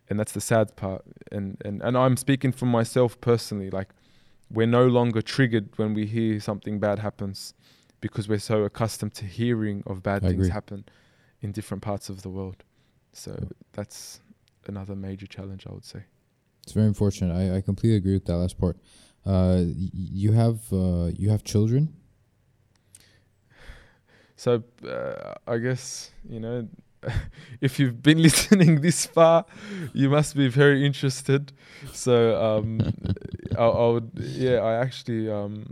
and 0.09 0.19
that's 0.19 0.33
the 0.33 0.41
sad 0.41 0.77
part. 0.77 1.05
And 1.31 1.61
and 1.65 1.83
and 1.83 1.97
I'm 1.97 2.17
speaking 2.17 2.53
for 2.53 2.67
myself 2.67 3.21
personally. 3.21 3.71
Like 3.71 3.89
we're 4.51 4.67
no 4.67 4.87
longer 4.87 5.23
triggered 5.23 5.69
when 5.77 5.95
we 5.95 6.07
hear 6.07 6.41
something 6.41 6.79
bad 6.79 6.99
happens 6.99 7.55
because 8.01 8.29
we're 8.29 8.39
so 8.39 8.63
accustomed 8.63 9.15
to 9.15 9.25
hearing 9.25 9.83
of 9.87 10.03
bad 10.03 10.25
I 10.25 10.29
things 10.29 10.47
agree. 10.47 10.51
happen 10.51 10.85
in 11.43 11.53
different 11.53 11.83
parts 11.83 12.09
of 12.09 12.23
the 12.23 12.31
world. 12.31 12.65
So 13.13 13.37
yeah. 13.41 13.49
that's 13.73 14.21
another 14.67 14.95
major 14.95 15.27
challenge, 15.27 15.67
I 15.69 15.73
would 15.73 15.85
say. 15.85 16.05
It's 16.63 16.73
very 16.73 16.87
unfortunate. 16.87 17.35
I, 17.35 17.57
I 17.57 17.61
completely 17.61 17.97
agree 17.97 18.15
with 18.15 18.27
that 18.27 18.37
last 18.37 18.59
part. 18.59 18.77
Uh, 19.27 19.65
y- 19.67 19.91
you 19.93 20.33
have 20.33 20.61
uh, 20.73 21.11
you 21.15 21.31
have 21.31 21.45
children. 21.45 21.95
So 24.37 24.63
uh, 24.87 25.35
I 25.49 25.59
guess 25.59 26.13
you 26.29 26.39
know 26.39 26.69
if 27.62 27.80
you've 27.80 28.02
been 28.02 28.22
listening 28.22 28.82
this 28.82 29.06
far, 29.06 29.46
you 29.94 30.10
must 30.10 30.36
be 30.36 30.48
very 30.48 30.86
interested. 30.86 31.52
So 31.92 32.42
um, 32.42 32.80
I, 33.58 33.64
I, 33.64 33.88
would, 33.90 34.12
yeah, 34.16 34.58
I 34.60 34.76
actually, 34.76 35.30
um, 35.30 35.66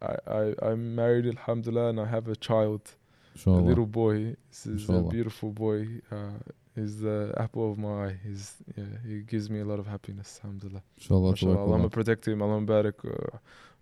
I, 0.00 0.14
I, 0.26 0.54
I'm 0.62 0.94
married, 0.94 1.26
alhamdulillah, 1.26 1.90
and 1.90 2.00
I 2.00 2.06
have 2.06 2.28
a 2.28 2.36
child, 2.36 2.82
Inshallah. 3.34 3.60
a 3.60 3.62
little 3.62 3.86
boy. 3.86 4.36
This 4.50 4.66
is 4.66 4.82
Inshallah. 4.82 5.08
a 5.08 5.10
beautiful 5.10 5.50
boy. 5.50 5.86
Uh, 6.10 6.38
he's 6.74 7.00
the 7.00 7.34
apple 7.38 7.70
of 7.72 7.78
my 7.78 8.06
eye. 8.06 8.16
He's, 8.24 8.54
yeah, 8.76 8.84
he 9.06 9.20
gives 9.20 9.50
me 9.50 9.60
a 9.60 9.64
lot 9.64 9.78
of 9.78 9.86
happiness, 9.86 10.40
alhamdulillah. 10.44 10.82
Inshallah. 10.98 11.30
Inshallah. 11.30 11.72
Allah 11.72 11.90
protect 11.90 12.26
him, 12.28 12.42
Allah 12.42 12.60
barak. 12.60 13.02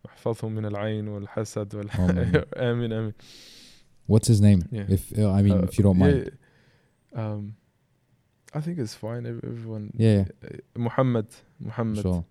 واحفظهم 0.06 0.52
من 0.54 0.66
العين 0.66 1.08
والحسد 1.08 1.74
والح... 1.74 2.00
آمين 2.56 2.92
آمين 2.92 3.12
What's 4.06 4.28
his 4.28 4.40
name? 4.40 4.62
Yeah. 4.70 4.84
If 4.88 5.18
uh, 5.18 5.30
I 5.32 5.42
mean, 5.42 5.58
uh, 5.58 5.62
if 5.62 5.78
you 5.78 5.82
don't 5.82 5.98
mind. 5.98 6.16
Yeah, 6.16 6.30
um, 7.15 7.55
I 8.53 8.59
think 8.61 8.79
it's 8.79 8.93
fine. 8.95 9.25
Everyone. 9.25 9.91
Yeah. 9.95 10.25
Uh, 10.43 10.57
Muhammad. 10.77 11.27
Muhammad. 11.59 12.01
Sure. 12.01 12.25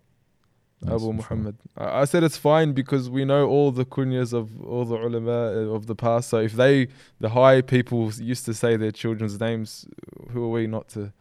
Nice, 0.82 0.94
Abu 0.94 1.12
Muhammad. 1.12 1.56
Sure. 1.78 1.86
I, 1.88 2.00
I 2.00 2.04
said 2.04 2.22
it's 2.24 2.36
fine 2.38 2.72
because 2.72 3.10
we 3.10 3.24
know 3.24 3.46
all 3.48 3.70
the 3.70 3.84
kunyas 3.84 4.32
of 4.32 4.62
all 4.62 4.84
the 4.86 4.96
ulama 4.96 5.30
uh, 5.30 5.74
of 5.74 5.86
the 5.86 5.94
past. 5.94 6.30
So 6.30 6.38
if 6.38 6.52
they, 6.54 6.88
the 7.20 7.28
high 7.30 7.60
people, 7.60 8.10
used 8.14 8.44
to 8.46 8.54
say 8.54 8.76
their 8.76 8.90
children's 8.92 9.38
names, 9.38 9.86
who 10.30 10.44
are 10.44 10.48
we 10.50 10.66
not 10.66 10.88
to? 10.90 11.12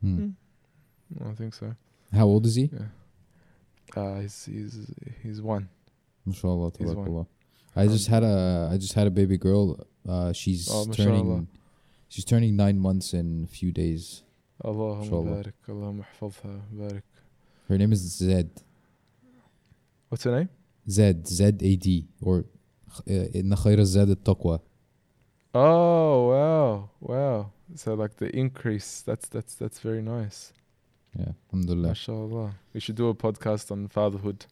Hmm. 0.00 0.16
hmm. 0.16 0.30
I 1.28 1.34
think 1.34 1.54
so. 1.54 1.74
How 2.12 2.26
old 2.26 2.46
is 2.46 2.54
he? 2.54 2.70
Yeah. 2.72 4.00
Uh, 4.00 4.20
he's 4.20 4.44
he's 4.44 4.90
he's 5.22 5.42
one. 5.42 5.68
Mashallah, 6.24 6.72
He's 6.78 6.94
one. 6.94 7.26
I 7.74 7.86
just 7.86 8.06
had 8.08 8.22
a 8.22 8.70
I 8.72 8.78
just 8.78 8.94
had 8.94 9.06
a 9.06 9.10
baby 9.10 9.36
girl. 9.36 9.84
Uh, 10.08 10.32
she's 10.32 10.68
Oh, 10.70 10.86
mashallah. 10.86 11.08
turning 11.08 11.48
she's 12.11 12.25
turning 12.25 12.55
nine 12.55 12.79
months 12.79 13.13
in 13.13 13.43
a 13.43 13.47
few 13.47 13.71
days. 13.71 14.23
اللهم 14.65 15.09
شاء 15.09 15.21
بارك 15.23 15.53
اللهم 15.69 15.99
احفظها 15.99 16.61
بارك. 16.73 17.03
Her 17.69 17.77
name 17.77 17.91
is 17.91 17.99
Zed. 17.99 18.49
What's 20.09 20.23
her 20.23 20.31
name? 20.39 20.49
Zed 20.89 21.27
Z 21.27 21.43
A 21.61 21.75
D 21.75 22.07
or 22.21 22.45
uh, 23.07 23.35
إن 23.35 23.55
خير 23.55 23.79
الزاد 23.79 24.09
التقوى. 24.09 24.59
Oh 25.53 26.27
wow, 26.31 26.89
wow. 27.01 27.51
So 27.75 27.93
like 27.93 28.15
the 28.17 28.29
increase. 28.35 29.01
That's 29.01 29.27
that's 29.29 29.55
that's 29.55 29.79
very 29.79 30.01
nice. 30.01 30.53
Yeah, 31.17 31.31
alhamdulillah. 31.47 31.89
Mashallah. 31.89 32.51
We 32.73 32.79
should 32.79 32.95
do 32.95 33.07
a 33.09 33.15
podcast 33.15 33.71
on 33.71 33.87
fatherhood 33.87 34.45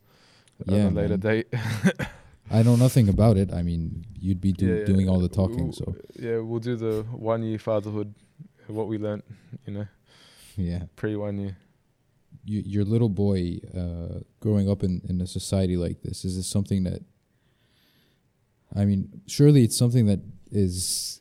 Yeah, 0.65 0.87
on 0.87 0.93
a 0.93 0.95
later 1.01 1.17
man. 1.17 1.19
date. 1.19 1.47
I 2.50 2.62
know 2.62 2.76
nothing 2.76 3.08
about 3.08 3.36
it. 3.36 3.52
I 3.52 3.62
mean, 3.62 4.04
you'd 4.18 4.40
be 4.40 4.52
do, 4.52 4.66
Yeah, 4.66 4.74
yeah. 4.80 4.84
doing 4.84 5.08
all 5.08 5.20
the 5.20 5.28
talking, 5.28 5.72
so 5.72 5.94
Yeah, 6.18 6.38
we'll 6.38 6.60
do 6.60 6.76
the 6.76 7.02
one 7.12 7.42
year 7.42 7.58
fatherhood, 7.58 8.14
what 8.66 8.88
we 8.88 8.98
learnt, 8.98 9.24
you 9.66 9.72
know, 9.74 9.86
yeah. 10.56 10.82
pre 10.96 11.16
one 11.16 11.38
year. 11.38 11.56
You, 12.44 12.62
your 12.64 12.84
little 12.84 13.08
boy 13.10 13.60
uh, 13.76 14.20
growing 14.40 14.68
up 14.70 14.82
in, 14.82 15.02
in 15.08 15.20
a 15.20 15.26
society 15.26 15.76
like 15.76 16.02
this 16.02 16.24
is 16.24 16.36
this 16.36 16.46
something 16.46 16.84
that 16.84 17.02
I 18.74 18.84
mean, 18.84 19.22
surely 19.26 19.64
it's 19.64 19.76
something 19.76 20.06
that 20.06 20.20
is 20.50 21.20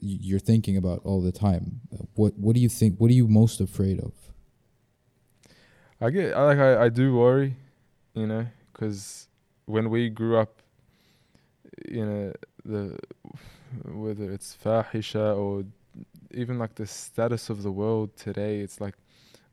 you're 0.00 0.40
thinking 0.40 0.76
about 0.76 1.00
all 1.04 1.20
the 1.20 1.32
time. 1.32 1.80
What 2.14 2.36
what 2.36 2.54
do 2.54 2.60
you 2.60 2.68
think? 2.68 2.98
What 2.98 3.10
are 3.10 3.14
you 3.14 3.28
most 3.28 3.60
afraid 3.60 4.00
of? 4.00 4.12
I 6.00 6.10
get, 6.10 6.36
like, 6.36 6.58
I, 6.58 6.84
I 6.84 6.88
do 6.90 7.16
worry, 7.16 7.56
you 8.14 8.26
know, 8.26 8.46
because 8.72 9.26
when 9.66 9.90
we 9.90 10.08
grew 10.08 10.36
up, 10.38 10.62
you 11.88 12.04
know, 12.04 12.32
the 12.64 12.98
whether 13.84 14.30
it's 14.30 14.56
fahisha 14.64 15.36
or 15.36 15.64
even 16.32 16.58
like 16.58 16.74
the 16.76 16.86
status 16.86 17.50
of 17.50 17.62
the 17.62 17.72
world 17.72 18.16
today, 18.16 18.60
it's 18.60 18.80
like 18.80 18.94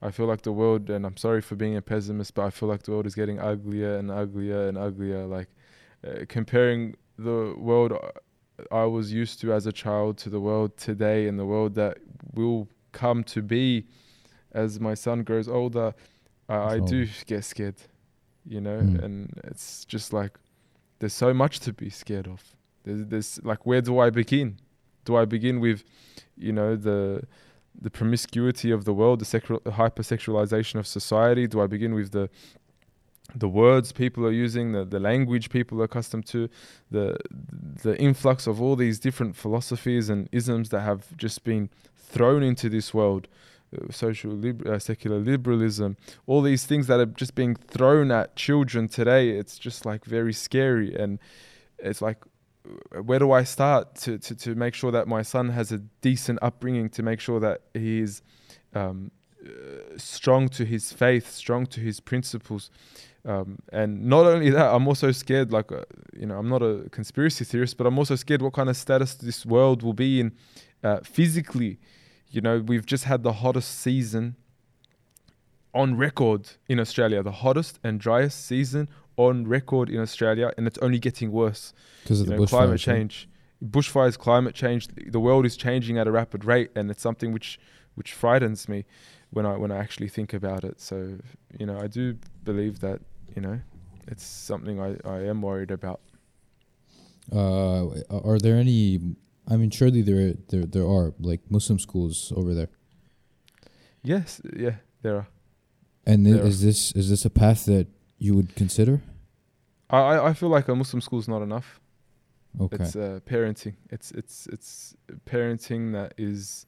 I 0.01 0.11
feel 0.11 0.25
like 0.27 0.41
the 0.41 0.51
world, 0.51 0.89
and 0.89 1.05
I'm 1.05 1.17
sorry 1.17 1.41
for 1.41 1.55
being 1.55 1.75
a 1.75 1.81
pessimist, 1.81 2.33
but 2.35 2.43
I 2.43 2.49
feel 2.49 2.69
like 2.69 2.83
the 2.83 2.91
world 2.91 3.07
is 3.07 3.15
getting 3.15 3.39
uglier 3.39 3.97
and 3.97 4.11
uglier 4.11 4.67
and 4.67 4.77
uglier. 4.77 5.25
Like 5.25 5.49
uh, 6.05 6.25
comparing 6.27 6.95
the 7.17 7.55
world 7.57 7.93
I 8.71 8.83
was 8.85 9.11
used 9.11 9.41
to 9.41 9.53
as 9.53 9.65
a 9.65 9.71
child 9.71 10.17
to 10.19 10.29
the 10.29 10.39
world 10.39 10.77
today 10.77 11.27
and 11.27 11.39
the 11.39 11.45
world 11.45 11.75
that 11.75 11.97
will 12.33 12.67
come 12.91 13.23
to 13.25 13.41
be 13.41 13.87
as 14.51 14.79
my 14.79 14.93
son 14.93 15.23
grows 15.23 15.47
older, 15.47 15.93
I, 16.47 16.55
I 16.55 16.79
do 16.79 17.07
get 17.25 17.43
scared, 17.43 17.75
you 18.45 18.61
know, 18.61 18.79
Mm. 18.79 19.03
and 19.03 19.41
it's 19.45 19.85
just 19.85 20.13
like 20.13 20.37
there's 20.99 21.13
so 21.13 21.33
much 21.33 21.59
to 21.61 21.73
be 21.73 21.89
scared 21.89 22.27
of. 22.27 22.55
There's, 22.83 23.05
there's 23.05 23.39
like, 23.43 23.65
where 23.65 23.81
do 23.81 23.99
I 23.99 24.09
begin? 24.09 24.57
Do 25.05 25.15
I 25.15 25.25
begin 25.25 25.59
with, 25.59 25.83
you 26.37 26.51
know, 26.51 26.75
the 26.75 27.23
the 27.79 27.89
promiscuity 27.89 28.71
of 28.71 28.85
the 28.85 28.93
world, 28.93 29.19
the 29.19 29.25
sexual 29.25 29.59
hypersexualization 29.59 30.79
of 30.79 30.87
society? 30.87 31.45
Do 31.47 31.61
I 31.61 31.67
begin 31.67 31.93
with 31.93 32.11
the 32.11 32.29
the 33.33 33.49
words 33.49 33.91
people 33.91 34.25
are 34.25 34.31
using, 34.31 34.71
the, 34.71 34.85
the 34.85 34.99
language 34.99 35.49
people 35.49 35.81
are 35.81 35.85
accustomed 35.85 36.25
to, 36.27 36.49
the 36.91 37.17
the 37.83 37.99
influx 37.99 38.47
of 38.47 38.61
all 38.61 38.75
these 38.75 38.99
different 38.99 39.35
philosophies 39.35 40.09
and 40.09 40.29
isms 40.31 40.69
that 40.69 40.81
have 40.81 41.15
just 41.17 41.43
been 41.43 41.69
thrown 41.97 42.43
into 42.43 42.69
this 42.69 42.93
world, 42.93 43.27
social 43.91 44.31
lib- 44.31 44.65
uh, 44.67 44.79
secular 44.79 45.19
liberalism, 45.19 45.95
all 46.27 46.41
these 46.41 46.65
things 46.65 46.87
that 46.87 46.99
are 46.99 47.05
just 47.05 47.35
being 47.35 47.55
thrown 47.55 48.11
at 48.11 48.35
children 48.35 48.87
today. 48.87 49.29
It's 49.39 49.57
just 49.57 49.85
like 49.85 50.05
very 50.05 50.33
scary, 50.33 50.95
and 50.95 51.19
it's 51.79 52.01
like. 52.01 52.17
uh, 52.95 53.03
Where 53.03 53.19
do 53.19 53.31
I 53.31 53.43
start 53.45 53.95
to, 54.03 54.17
to, 54.17 54.35
to 54.35 54.55
make 54.55 54.73
sure 54.73 54.91
that 54.91 55.07
my 55.07 55.23
son 55.23 55.49
has 55.49 55.71
a 55.71 55.79
decent 56.01 56.39
upbringing, 56.41 56.89
to 56.89 57.03
make 57.03 57.19
sure 57.19 57.39
that 57.39 57.61
he's 57.73 58.21
um, 58.73 59.11
uh, 59.45 59.97
strong 59.97 60.49
to 60.49 60.65
his 60.65 60.91
faith, 60.91 61.31
strong 61.31 61.67
to 61.67 61.79
his 61.79 61.99
principles, 61.99 62.71
um, 63.25 63.57
and 63.71 64.05
not 64.05 64.25
only 64.25 64.49
that, 64.51 64.73
I'm 64.73 64.87
also 64.87 65.11
scared. 65.11 65.51
Like, 65.51 65.71
uh, 65.71 65.85
you 66.19 66.25
know, 66.25 66.37
I'm 66.37 66.49
not 66.49 66.61
a 66.61 66.89
conspiracy 66.89 67.45
theorist, 67.45 67.77
but 67.77 67.87
I'm 67.87 67.97
also 67.97 68.15
scared 68.15 68.41
what 68.41 68.53
kind 68.53 68.69
of 68.69 68.77
status 68.77 69.15
this 69.15 69.45
world 69.45 69.83
will 69.83 69.93
be 69.93 70.19
in 70.19 70.31
uh, 70.83 70.99
physically. 71.03 71.77
You 72.35 72.41
know, 72.41 72.59
we've 72.59 72.85
just 72.85 73.05
had 73.05 73.23
the 73.23 73.31
hottest 73.31 73.79
season 73.79 74.35
on 75.73 75.95
record 75.95 76.49
in 76.67 76.81
Australia, 76.81 77.23
the 77.23 77.31
hottest 77.31 77.79
and 77.81 77.97
driest 77.97 78.45
season 78.45 78.89
on 79.15 79.47
record 79.47 79.89
in 79.89 80.01
Australia, 80.01 80.51
and 80.57 80.67
it's 80.67 80.77
only 80.79 80.99
getting 80.99 81.31
worse. 81.31 81.71
Because 82.03 82.19
of 82.19 82.27
You 82.27 82.33
the 82.33 82.39
know, 82.41 82.45
climate 82.45 82.81
change, 82.81 83.29
bushfires, 83.63 84.17
climate 84.17 84.53
change. 84.53 84.89
The 84.89 85.19
world 85.21 85.45
is 85.45 85.55
changing 85.55 85.97
at 85.97 86.07
a 86.07 86.11
rapid 86.11 86.43
rate, 86.43 86.71
and 86.75 86.91
it's 86.91 87.01
something 87.01 87.31
which 87.31 87.57
which 87.93 88.11
frightens 88.11 88.67
me 88.67 88.83
when 89.29 89.45
I 89.45 89.55
when 89.55 89.71
I 89.71 89.77
actually 89.77 90.09
think 90.09 90.33
about 90.33 90.65
it. 90.65 90.81
So, 90.81 91.17
you 91.57 91.65
know, 91.65 91.79
I 91.79 91.87
do 91.87 92.17
believe 92.43 92.81
that 92.81 92.99
you 93.33 93.41
know 93.41 93.61
it's 94.07 94.25
something 94.25 94.81
I, 94.81 94.97
I 95.05 95.19
am 95.21 95.41
worried 95.41 95.71
about. 95.71 96.01
Uh, 97.31 97.87
are 98.09 98.39
there 98.39 98.57
any? 98.57 98.99
I 99.47 99.57
mean, 99.57 99.69
surely 99.69 100.01
there 100.01 100.33
there 100.49 100.65
there 100.65 100.87
are 100.87 101.13
like 101.19 101.41
Muslim 101.49 101.79
schools 101.79 102.33
over 102.35 102.53
there. 102.53 102.69
Yes, 104.03 104.41
yeah, 104.55 104.75
there 105.01 105.15
are. 105.15 105.27
And 106.05 106.25
There 106.25 106.43
are. 106.43 106.47
is 106.47 106.61
this 106.61 106.91
is 106.93 107.09
this 107.09 107.25
a 107.25 107.29
path 107.29 107.65
that 107.65 107.87
you 108.17 108.35
would 108.35 108.55
consider? 108.55 109.01
I, 109.89 110.29
I 110.29 110.33
feel 110.33 110.49
like 110.49 110.67
a 110.67 110.75
Muslim 110.75 111.01
school 111.01 111.19
is 111.19 111.27
not 111.27 111.41
enough. 111.41 111.79
Okay. 112.59 112.77
It's 112.83 112.95
uh, 112.95 113.19
parenting. 113.25 113.75
It's 113.89 114.11
it's 114.11 114.47
it's 114.47 114.95
parenting 115.25 115.93
that 115.93 116.13
is 116.17 116.65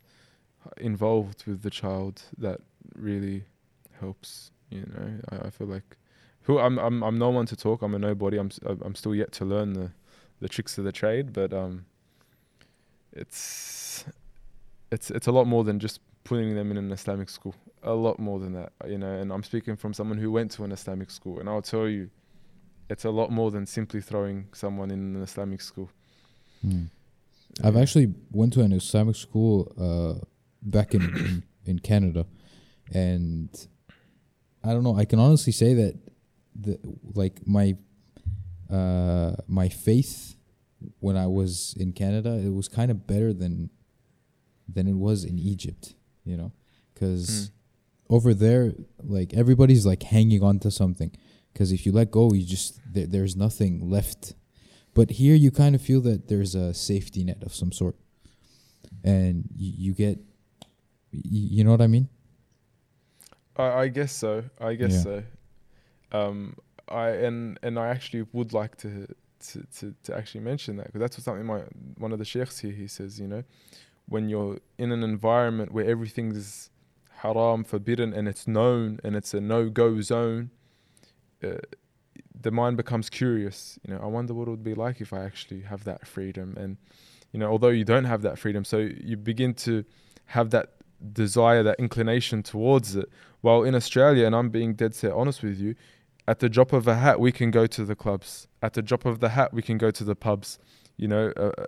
involved 0.78 1.45
with 1.47 1.61
the 1.61 1.69
child 1.69 2.21
that 2.38 2.59
really 2.95 3.45
helps. 3.99 4.51
You 4.69 4.82
know, 4.82 5.19
I, 5.32 5.47
I 5.47 5.49
feel 5.49 5.67
like 5.67 5.97
who 6.41 6.59
I'm 6.59 6.78
I'm 6.78 7.03
I'm 7.03 7.17
no 7.17 7.30
one 7.30 7.45
to 7.47 7.55
talk. 7.55 7.82
I'm 7.82 7.95
a 7.95 7.99
nobody. 7.99 8.38
I'm 8.38 8.51
I'm 8.65 8.95
still 8.95 9.15
yet 9.15 9.32
to 9.34 9.45
learn 9.45 9.73
the 9.73 9.91
the 10.41 10.49
tricks 10.49 10.78
of 10.78 10.84
the 10.84 10.91
trade, 10.91 11.34
but 11.34 11.53
um, 11.53 11.86
it's 13.18 14.05
it's 14.91 15.11
it's 15.11 15.28
a 15.28 15.32
lot 15.32 15.47
more 15.47 15.63
than 15.63 15.80
just 15.80 15.99
putting 16.24 16.55
them 16.55 16.72
in 16.72 16.78
an 16.78 16.91
Islamic 16.91 17.30
school. 17.30 17.55
A 17.84 17.93
lot 17.93 18.20
more 18.20 18.39
than 18.39 18.53
that, 18.53 18.72
you 18.88 18.97
know. 18.97 19.11
And 19.11 19.32
I'm 19.32 19.43
speaking 19.43 19.76
from 19.76 19.93
someone 19.93 20.18
who 20.18 20.32
went 20.32 20.51
to 20.51 20.63
an 20.63 20.72
Islamic 20.72 21.09
school, 21.11 21.39
and 21.39 21.49
I'll 21.49 21.61
tell 21.61 21.88
you, 21.88 22.09
it's 22.89 23.05
a 23.05 23.11
lot 23.11 23.32
more 23.32 23.51
than 23.51 23.65
simply 23.65 24.01
throwing 24.01 24.47
someone 24.53 24.91
in 24.91 25.15
an 25.15 25.22
Islamic 25.22 25.61
school. 25.61 25.89
Hmm. 26.61 26.86
I've 27.63 27.78
actually 27.78 28.13
went 28.32 28.54
to 28.54 28.62
an 28.62 28.71
Islamic 28.71 29.16
school 29.16 29.71
uh, 29.79 30.25
back 30.62 30.93
in, 30.93 31.01
in 31.01 31.43
in 31.66 31.79
Canada, 31.79 32.25
and 32.93 33.50
I 34.63 34.74
don't 34.74 34.83
know. 34.83 34.97
I 34.97 35.05
can 35.05 35.20
honestly 35.20 35.54
say 35.54 35.74
that 35.74 35.96
the 36.55 36.79
like 37.13 37.41
my 37.46 37.75
uh, 38.70 39.36
my 39.47 39.70
faith 39.70 40.37
when 40.99 41.17
I 41.17 41.28
was 41.28 41.75
in 41.79 41.91
Canada, 41.93 42.33
it 42.37 42.54
was 42.54 42.67
kind 42.67 42.91
of 42.91 43.08
better 43.08 43.33
than 43.33 43.70
than 44.67 44.87
it 44.87 44.95
was 44.97 45.24
in 45.24 45.37
Egypt. 45.39 45.93
You 46.25 46.37
know, 46.37 46.51
because 46.93 47.28
Mm. 47.29 47.51
over 48.09 48.33
there, 48.33 48.74
like 49.04 49.33
everybody's 49.33 49.86
like 49.86 50.04
hanging 50.04 50.43
on 50.43 50.59
to 50.59 50.71
something. 50.71 51.12
Because 51.54 51.71
if 51.71 51.86
you 51.86 51.91
let 51.91 52.12
go, 52.12 52.33
you 52.33 52.45
just 52.45 52.79
there, 52.93 53.08
there's 53.08 53.36
nothing 53.36 53.89
left. 53.89 54.33
But 54.93 55.12
here, 55.12 55.36
you 55.36 55.51
kind 55.51 55.74
of 55.75 55.82
feel 55.82 56.01
that 56.01 56.28
there's 56.28 56.54
a 56.55 56.74
safety 56.74 57.24
net 57.24 57.41
of 57.43 57.54
some 57.54 57.71
sort, 57.71 57.95
and 59.04 59.47
you, 59.55 59.71
you 59.89 59.93
get, 59.93 60.17
y- 61.13 61.21
you 61.24 61.63
know 61.63 61.71
what 61.71 61.82
I 61.82 61.87
mean? 61.87 62.09
I, 63.55 63.63
I 63.83 63.87
guess 63.89 64.12
so. 64.12 64.43
I 64.59 64.75
guess 64.75 64.93
Yeah. 64.93 65.04
so. 65.04 65.24
Um, 66.12 66.55
I 66.87 67.09
and 67.09 67.59
and 67.63 67.78
I 67.78 67.87
actually 67.89 68.25
would 68.33 68.54
like 68.54 68.78
to 68.78 69.08
to 69.39 69.66
to, 69.80 69.96
to 70.04 70.16
actually 70.16 70.42
mention 70.42 70.78
that 70.78 70.88
because 70.88 71.00
that's 71.00 71.18
what 71.18 71.24
something 71.24 71.46
my 71.46 71.62
one 71.97 72.12
of 72.12 72.20
the 72.20 72.26
sheikhs 72.26 72.59
here 72.59 72.72
he 72.72 72.88
says. 72.88 73.20
You 73.20 73.28
know, 73.28 73.43
when 74.08 74.30
you're 74.30 74.59
in 74.78 74.92
an 74.92 75.04
environment 75.04 75.72
where 75.72 75.86
everything 75.86 76.32
is 76.32 76.70
haram, 77.18 77.64
forbidden, 77.64 78.14
and 78.14 78.28
it's 78.28 78.47
known 78.47 79.00
and 79.04 79.16
it's 79.16 79.34
a 79.34 79.42
no 79.42 79.70
go 79.70 80.01
zone, 80.01 80.51
uh, 81.43 81.58
the 82.39 82.51
mind 82.51 82.78
becomes 82.78 83.09
curious. 83.09 83.80
You 83.88 83.93
know, 83.93 84.00
I 84.01 84.08
wonder 84.08 84.34
what 84.34 84.47
it 84.47 84.51
would 84.51 84.64
be 84.64 84.76
like 84.76 85.01
if 85.01 85.14
I 85.14 85.24
actually 85.24 85.62
have 85.62 85.84
that 85.86 86.08
freedom. 86.08 86.55
And 86.58 86.78
you 87.32 87.39
know, 87.39 87.50
although 87.50 87.70
you 87.70 87.84
don't 87.84 88.05
have 88.05 88.22
that 88.22 88.39
freedom, 88.39 88.64
so 88.64 88.78
you 88.78 89.18
begin 89.18 89.54
to 89.55 89.84
have 90.26 90.50
that 90.51 90.74
desire, 91.14 91.64
that 91.64 91.80
inclination 91.80 92.43
towards 92.43 92.96
it. 92.96 93.09
While 93.42 93.64
in 93.64 93.76
Australia, 93.76 94.26
and 94.26 94.36
I'm 94.36 94.50
being 94.50 94.74
dead 94.74 94.96
set 94.96 95.12
honest 95.12 95.43
with 95.43 95.59
you, 95.59 95.76
at 96.28 96.39
the 96.39 96.49
drop 96.49 96.74
of 96.74 96.87
a 96.87 96.95
hat, 96.95 97.20
we 97.20 97.32
can 97.32 97.51
go 97.51 97.67
to 97.67 97.86
the 97.86 97.95
clubs. 97.95 98.47
At 98.62 98.74
the 98.74 98.82
drop 98.82 99.05
of 99.05 99.20
the 99.20 99.29
hat, 99.29 99.54
we 99.54 99.62
can 99.62 99.78
go 99.78 99.91
to 99.91 100.04
the 100.04 100.16
pubs. 100.16 100.59
You 100.97 101.08
know, 101.08 101.32
uh, 101.37 101.51
uh 101.58 101.63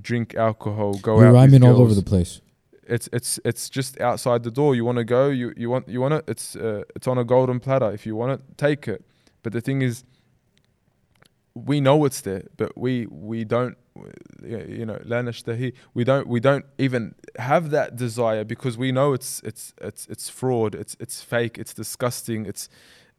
drink 0.00 0.34
alcohol, 0.34 0.94
go 0.94 1.18
You're 1.18 1.28
out. 1.28 1.34
Rhyming 1.34 1.64
all 1.64 1.80
over 1.80 1.94
the 1.94 2.02
place. 2.02 2.40
It's 2.86 3.08
it's 3.12 3.40
it's 3.44 3.70
just 3.70 3.98
outside 4.00 4.42
the 4.42 4.50
door. 4.50 4.74
You 4.74 4.84
want 4.84 4.98
to 4.98 5.04
go. 5.04 5.28
You 5.28 5.54
you 5.56 5.70
want 5.70 5.88
you 5.88 6.00
want 6.00 6.14
it. 6.14 6.24
It's 6.28 6.54
uh, 6.54 6.82
it's 6.94 7.06
on 7.06 7.16
a 7.16 7.24
golden 7.24 7.60
platter. 7.60 7.90
If 7.92 8.04
you 8.04 8.14
want 8.14 8.32
it, 8.32 8.58
take 8.58 8.86
it. 8.88 9.04
But 9.42 9.52
the 9.52 9.60
thing 9.60 9.80
is, 9.80 10.04
we 11.54 11.80
know 11.80 12.04
it's 12.04 12.20
there, 12.20 12.44
but 12.56 12.76
we 12.76 13.06
we 13.06 13.44
don't 13.44 13.78
you 14.42 14.84
know 14.84 14.98
we 15.94 16.04
don't 16.04 16.26
we 16.26 16.40
don't 16.40 16.64
even 16.78 17.14
have 17.38 17.70
that 17.70 17.96
desire 17.96 18.44
because 18.44 18.76
we 18.76 18.90
know 18.90 19.12
it's 19.12 19.40
it's 19.44 19.72
it's 19.80 20.06
it's 20.08 20.28
fraud 20.28 20.74
it's 20.74 20.96
it's 20.98 21.22
fake 21.22 21.58
it's 21.58 21.72
disgusting 21.72 22.44
it's 22.44 22.68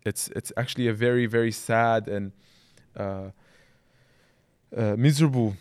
it's 0.06 0.30
it's 0.36 0.52
actually 0.58 0.88
a 0.88 0.94
very 0.94 1.26
very 1.26 1.52
sad 1.52 2.08
and 2.08 2.32
uh, 2.96 3.30
uh, 4.76 4.96
miserable 4.98 5.56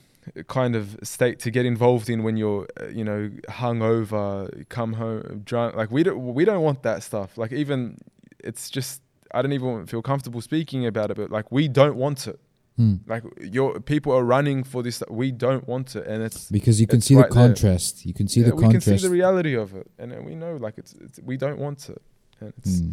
kind 0.48 0.74
of 0.74 0.96
state 1.02 1.38
to 1.40 1.50
get 1.50 1.66
involved 1.66 2.08
in 2.08 2.22
when 2.22 2.36
you're 2.36 2.66
uh, 2.80 2.88
you 2.88 3.04
know 3.04 3.30
hungover, 3.48 4.66
come 4.68 4.94
home 4.94 5.42
drunk. 5.44 5.74
Like 5.76 5.90
we 5.90 6.02
don't 6.02 6.34
we 6.34 6.44
don't 6.44 6.62
want 6.62 6.82
that 6.82 7.02
stuff. 7.02 7.36
Like 7.36 7.52
even 7.52 7.98
it's 8.42 8.70
just 8.70 9.02
I 9.32 9.42
don't 9.42 9.52
even 9.52 9.86
feel 9.86 10.02
comfortable 10.02 10.40
speaking 10.40 10.86
about 10.86 11.10
it. 11.10 11.16
But 11.16 11.30
like 11.30 11.50
we 11.50 11.68
don't 11.68 11.96
want 11.96 12.26
it. 12.26 12.38
Hmm. 12.76 12.96
Like 13.06 13.22
your 13.40 13.78
people 13.80 14.12
are 14.12 14.24
running 14.24 14.64
for 14.64 14.82
this. 14.82 15.02
We 15.08 15.30
don't 15.30 15.66
want 15.68 15.94
it, 15.94 16.06
and 16.06 16.22
it's 16.22 16.50
Because 16.50 16.80
you 16.80 16.88
can 16.88 17.00
see 17.00 17.14
right 17.14 17.28
the 17.28 17.34
there. 17.34 17.46
contrast. 17.48 18.04
You 18.04 18.14
can 18.14 18.26
see 18.26 18.40
yeah, 18.40 18.48
the 18.48 18.56
we 18.56 18.68
can 18.68 18.80
see 18.80 18.96
the 18.96 19.10
reality 19.10 19.54
of 19.54 19.74
it, 19.76 19.88
and 19.98 20.24
we 20.26 20.34
know 20.34 20.56
like 20.56 20.76
it's, 20.78 20.92
it's 20.94 21.20
we 21.22 21.36
don't 21.36 21.58
want 21.58 21.88
it, 21.88 22.02
and 22.40 22.52
it's 22.58 22.80
Hmm. 22.80 22.90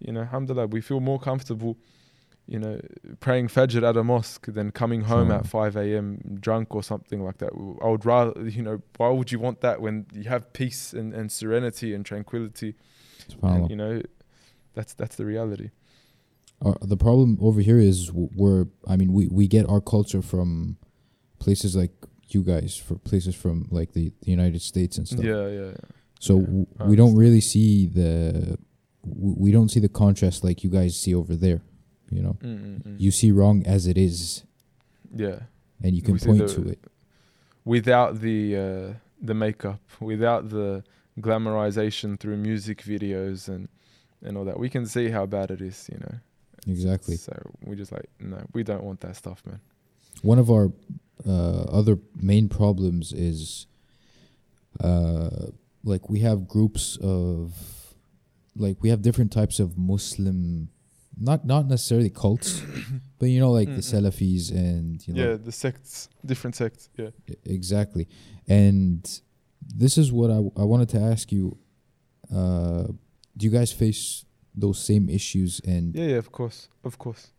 You 0.00 0.12
know, 0.12 0.20
alhamdulillah, 0.22 0.66
we 0.66 0.80
feel 0.80 1.00
more 1.00 1.18
comfortable, 1.20 1.76
you 2.46 2.58
know, 2.58 2.80
praying 3.20 3.48
Fajr 3.48 3.82
at 3.88 3.96
a 3.96 4.02
mosque 4.04 4.46
than 4.46 4.70
coming 4.72 5.02
home 5.02 5.28
Sure. 5.28 5.36
at 5.36 5.46
5 5.46 5.76
a.m. 5.76 6.38
drunk 6.40 6.74
or 6.74 6.82
something 6.82 7.22
like 7.22 7.38
that. 7.38 7.50
I 7.82 7.88
would 7.88 8.04
rather, 8.04 8.48
you 8.48 8.62
know, 8.62 8.82
why 8.96 9.10
would 9.10 9.30
you 9.30 9.38
want 9.38 9.60
that 9.60 9.80
when 9.80 10.06
you 10.12 10.24
have 10.24 10.52
peace 10.52 10.92
and, 10.92 11.12
and 11.14 11.30
serenity 11.30 11.94
and 11.94 12.04
tranquility? 12.04 12.74
And, 13.42 13.70
you 13.70 13.76
know, 13.76 14.02
that's 14.74 14.94
that's 14.94 15.16
the 15.16 15.24
reality. 15.24 15.70
Uh, 16.64 16.74
the 16.82 16.96
problem 16.96 17.38
over 17.40 17.60
here 17.60 17.78
is 17.78 18.10
we're 18.12 18.66
I 18.86 18.96
mean 18.96 19.12
we 19.12 19.28
we 19.28 19.46
get 19.46 19.68
our 19.68 19.80
culture 19.80 20.20
from 20.22 20.76
places 21.38 21.74
like 21.76 21.92
you 22.28 22.42
guys 22.42 22.76
for 22.76 22.96
places 22.96 23.34
from 23.34 23.66
like 23.70 23.92
the, 23.92 24.12
the 24.22 24.30
United 24.30 24.60
States 24.62 24.98
and 24.98 25.06
stuff. 25.08 25.24
Yeah, 25.24 25.46
yeah, 25.48 25.60
yeah. 25.66 25.72
So 26.20 26.38
yeah, 26.38 26.46
w- 26.46 26.66
we 26.86 26.96
don't 26.96 27.16
really 27.16 27.40
see 27.40 27.86
the 27.86 28.58
we 29.04 29.50
don't 29.52 29.68
see 29.70 29.80
the 29.80 29.88
contrast 29.88 30.44
like 30.44 30.62
you 30.64 30.70
guys 30.70 30.96
see 31.00 31.14
over 31.14 31.34
there. 31.36 31.60
You 32.10 32.22
know, 32.22 32.36
Mm, 32.42 32.58
mm, 32.60 32.82
mm. 32.82 33.00
you 33.00 33.10
see 33.12 33.30
wrong 33.30 33.64
as 33.66 33.86
it 33.86 33.96
is, 33.96 34.44
yeah. 35.14 35.40
and 35.82 35.94
you 35.94 36.02
can 36.02 36.14
We 36.14 36.18
point 36.20 36.38
the- 36.38 36.48
to 36.54 36.68
it. 36.68 36.80
Without 37.64 38.20
the 38.20 38.56
uh, 38.56 38.94
the 39.22 39.34
makeup, 39.34 39.80
without 40.00 40.48
the 40.48 40.82
glamorization 41.20 42.18
through 42.18 42.36
music 42.38 42.82
videos 42.82 43.48
and 43.48 43.68
and 44.22 44.36
all 44.36 44.44
that, 44.44 44.58
we 44.58 44.68
can 44.68 44.86
see 44.86 45.10
how 45.10 45.24
bad 45.26 45.50
it 45.50 45.60
is. 45.60 45.88
You 45.92 45.98
know. 45.98 46.14
Exactly. 46.66 47.16
So 47.16 47.32
we 47.64 47.76
just 47.76 47.92
like 47.92 48.08
no, 48.18 48.38
we 48.52 48.62
don't 48.64 48.82
want 48.82 49.00
that 49.00 49.16
stuff, 49.16 49.42
man. 49.46 49.60
One 50.22 50.38
of 50.40 50.50
our 50.50 50.72
uh, 51.26 51.62
other 51.78 51.98
main 52.16 52.48
problems 52.48 53.12
is 53.12 53.66
uh, 54.80 55.46
like 55.84 56.08
we 56.10 56.20
have 56.20 56.48
groups 56.48 56.98
of 57.00 57.54
like 58.56 58.82
we 58.82 58.88
have 58.90 59.02
different 59.02 59.32
types 59.32 59.60
of 59.60 59.76
Muslim, 59.78 60.68
not 61.18 61.44
not 61.44 61.66
necessarily 61.66 62.10
cults, 62.10 62.62
but 63.18 63.26
you 63.26 63.40
know 63.40 63.50
like 63.52 63.68
the 63.68 63.82
Mm-mm. 63.82 64.02
Salafis 64.02 64.50
and 64.50 65.06
you 65.06 65.14
know 65.14 65.30
Yeah, 65.30 65.36
the 65.36 65.52
sects, 65.52 66.08
different 66.24 66.56
sects. 66.56 66.88
Yeah. 66.96 67.10
Exactly. 67.44 68.08
And 68.48 69.02
this 69.76 69.96
is 69.98 70.12
what 70.12 70.30
I, 70.30 70.38
I 70.56 70.64
wanted 70.64 70.88
to 70.90 71.00
ask 71.00 71.30
you. 71.32 71.56
Uh, 72.34 72.84
do 73.36 73.46
you 73.46 73.50
guys 73.50 73.72
face 73.72 74.24
those 74.54 74.78
same 74.78 75.08
issues? 75.08 75.60
And 75.66 75.94
Yeah, 75.94 76.06
yeah, 76.06 76.16
of 76.18 76.30
course, 76.30 76.68
of 76.84 76.98
course, 76.98 77.32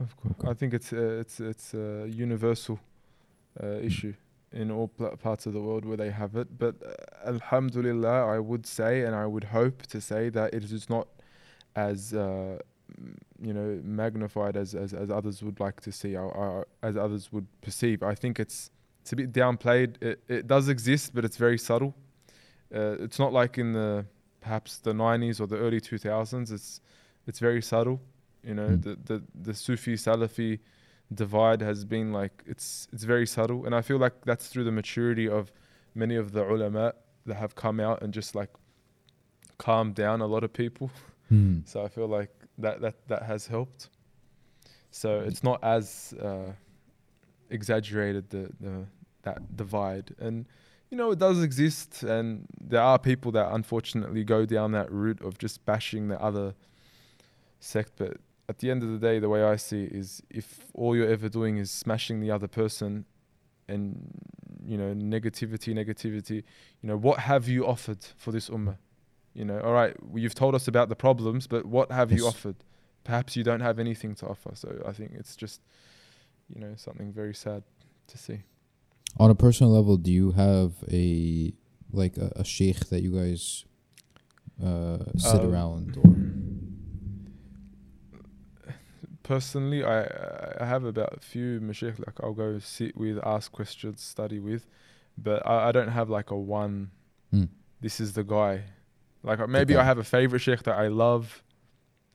of 0.00 0.16
course. 0.16 0.34
Okay. 0.38 0.50
I 0.50 0.54
think 0.54 0.74
it's 0.74 0.92
uh, 0.92 1.20
it's 1.20 1.40
it's 1.40 1.74
a 1.74 2.06
universal 2.08 2.78
uh, 3.62 3.78
issue 3.80 4.14
in 4.60 4.70
all 4.70 4.88
pl- 4.88 5.16
parts 5.16 5.46
of 5.46 5.52
the 5.52 5.60
world 5.60 5.84
where 5.84 5.96
they 5.96 6.10
have 6.10 6.34
it. 6.36 6.48
But 6.58 6.74
uh, 6.86 7.28
Alhamdulillah, 7.28 8.18
I 8.36 8.38
would 8.38 8.66
say, 8.66 9.02
and 9.02 9.14
I 9.14 9.26
would 9.26 9.44
hope 9.44 9.78
to 9.94 10.00
say 10.00 10.30
that 10.30 10.54
it 10.54 10.64
is 10.64 10.88
not 10.88 11.08
as 11.76 12.14
uh, 12.14 12.58
you 13.48 13.52
know 13.52 13.80
magnified 13.82 14.56
as, 14.56 14.74
as 14.74 14.94
as 14.94 15.10
others 15.10 15.42
would 15.42 15.58
like 15.60 15.80
to 15.82 15.92
see, 15.92 16.16
or, 16.16 16.30
or 16.42 16.66
as 16.82 16.96
others 16.96 17.32
would 17.32 17.46
perceive. 17.62 18.02
I 18.02 18.14
think 18.14 18.38
it's 18.38 18.70
it's 19.02 19.12
a 19.12 19.16
bit 19.16 19.32
downplayed. 19.32 19.90
It 20.02 20.22
it 20.28 20.46
does 20.46 20.68
exist, 20.68 21.14
but 21.14 21.24
it's 21.24 21.36
very 21.36 21.58
subtle. 21.58 21.92
Uh, 22.74 22.96
it's 23.06 23.18
not 23.18 23.32
like 23.32 23.58
in 23.58 23.72
the 23.72 24.04
perhaps 24.40 24.78
the 24.78 24.92
90s 24.92 25.40
or 25.40 25.46
the 25.46 25.56
early 25.56 25.80
2000s. 25.80 26.52
It's 26.52 26.80
it's 27.26 27.38
very 27.40 27.62
subtle. 27.62 28.00
You 28.42 28.54
know, 28.54 28.68
Mm. 28.68 28.82
the, 28.82 28.98
the 29.08 29.22
the 29.46 29.54
Sufi 29.54 29.94
Salafi 29.96 30.58
divide 31.14 31.60
has 31.60 31.84
been 31.84 32.12
like 32.12 32.42
it's 32.46 32.88
it's 32.92 33.04
very 33.04 33.26
subtle, 33.26 33.66
and 33.66 33.74
I 33.74 33.82
feel 33.82 33.98
like 33.98 34.24
that's 34.24 34.48
through 34.48 34.64
the 34.64 34.72
maturity 34.72 35.28
of 35.28 35.52
many 35.94 36.16
of 36.16 36.32
the 36.32 36.44
ulama 36.44 36.94
that 37.26 37.36
have 37.36 37.54
come 37.54 37.80
out 37.80 38.02
and 38.02 38.12
just 38.12 38.34
like 38.34 38.50
calmed 39.58 39.94
down 39.94 40.20
a 40.20 40.26
lot 40.26 40.44
of 40.44 40.52
people. 40.52 40.90
Hmm. 41.28 41.60
So 41.66 41.82
I 41.84 41.88
feel 41.88 42.06
like 42.06 42.30
that 42.58 42.80
that 42.80 43.08
that 43.08 43.22
has 43.22 43.46
helped. 43.46 43.90
So 44.90 45.20
it's 45.20 45.42
not 45.42 45.58
as 45.64 46.14
uh, 46.22 46.52
exaggerated 47.50 48.30
the, 48.30 48.50
the 48.60 48.86
that 49.22 49.56
divide, 49.56 50.14
and 50.18 50.46
you 50.90 50.96
know 50.96 51.10
it 51.10 51.18
does 51.18 51.42
exist, 51.42 52.02
and 52.02 52.46
there 52.60 52.82
are 52.82 52.98
people 52.98 53.32
that 53.32 53.52
unfortunately 53.52 54.22
go 54.22 54.46
down 54.46 54.72
that 54.72 54.92
route 54.92 55.20
of 55.22 55.38
just 55.38 55.64
bashing 55.64 56.08
the 56.08 56.20
other 56.20 56.54
sect. 57.58 57.92
But 57.96 58.18
at 58.48 58.58
the 58.58 58.70
end 58.70 58.82
of 58.82 58.90
the 58.90 58.98
day, 58.98 59.18
the 59.18 59.28
way 59.28 59.42
I 59.42 59.56
see 59.56 59.84
it 59.84 59.92
is, 59.92 60.22
if 60.30 60.66
all 60.74 60.94
you're 60.96 61.08
ever 61.08 61.28
doing 61.28 61.56
is 61.56 61.70
smashing 61.70 62.20
the 62.20 62.30
other 62.30 62.48
person, 62.48 63.06
and 63.68 64.10
you 64.66 64.76
know 64.76 64.92
negativity, 64.94 65.72
negativity, 65.72 66.42
you 66.80 66.88
know 66.88 66.96
what 66.96 67.20
have 67.20 67.48
you 67.48 67.66
offered 67.66 68.04
for 68.16 68.30
this 68.32 68.50
ummah? 68.50 68.76
You 69.32 69.44
know, 69.44 69.58
all 69.60 69.72
right, 69.72 69.96
well, 70.02 70.22
you've 70.22 70.34
told 70.34 70.54
us 70.54 70.68
about 70.68 70.88
the 70.88 70.96
problems, 70.96 71.46
but 71.46 71.66
what 71.66 71.90
have 71.90 72.12
you 72.12 72.26
offered? 72.26 72.56
Perhaps 73.02 73.36
you 73.36 73.42
don't 73.42 73.60
have 73.60 73.78
anything 73.78 74.14
to 74.16 74.26
offer. 74.26 74.50
So 74.54 74.82
I 74.86 74.92
think 74.92 75.12
it's 75.14 75.34
just, 75.34 75.60
you 76.54 76.60
know, 76.60 76.74
something 76.76 77.12
very 77.12 77.34
sad 77.34 77.62
to 78.08 78.18
see. 78.18 78.42
On 79.18 79.30
a 79.30 79.34
personal 79.34 79.72
level, 79.72 79.96
do 79.96 80.12
you 80.12 80.32
have 80.32 80.72
a 80.90 81.52
like 81.92 82.16
a, 82.16 82.32
a 82.36 82.44
sheikh 82.44 82.86
that 82.90 83.02
you 83.02 83.12
guys 83.12 83.64
uh, 84.62 84.98
sit 85.16 85.40
Um, 85.40 85.52
around 85.52 85.96
or? 85.96 86.14
Personally, 89.24 89.82
I 89.82 90.02
I 90.60 90.66
have 90.66 90.84
about 90.84 91.14
a 91.16 91.20
few 91.20 91.58
mashaykh 91.60 91.98
like 91.98 92.16
I'll 92.22 92.34
go 92.34 92.58
sit 92.60 92.96
with, 92.96 93.18
ask 93.24 93.50
questions, 93.50 94.00
study 94.00 94.38
with, 94.38 94.66
but 95.18 95.44
I, 95.46 95.68
I 95.68 95.72
don't 95.72 95.88
have 95.98 96.08
like 96.10 96.30
a 96.30 96.36
one. 96.38 96.90
Hmm. 97.32 97.44
This 97.80 97.98
is 98.00 98.12
the 98.12 98.22
guy. 98.22 98.62
Like 99.22 99.40
maybe 99.48 99.74
guy. 99.74 99.80
I 99.80 99.84
have 99.84 99.98
a 99.98 100.04
favorite 100.04 100.40
sheikh 100.40 100.62
that 100.64 100.76
I 100.76 100.88
love, 100.88 101.42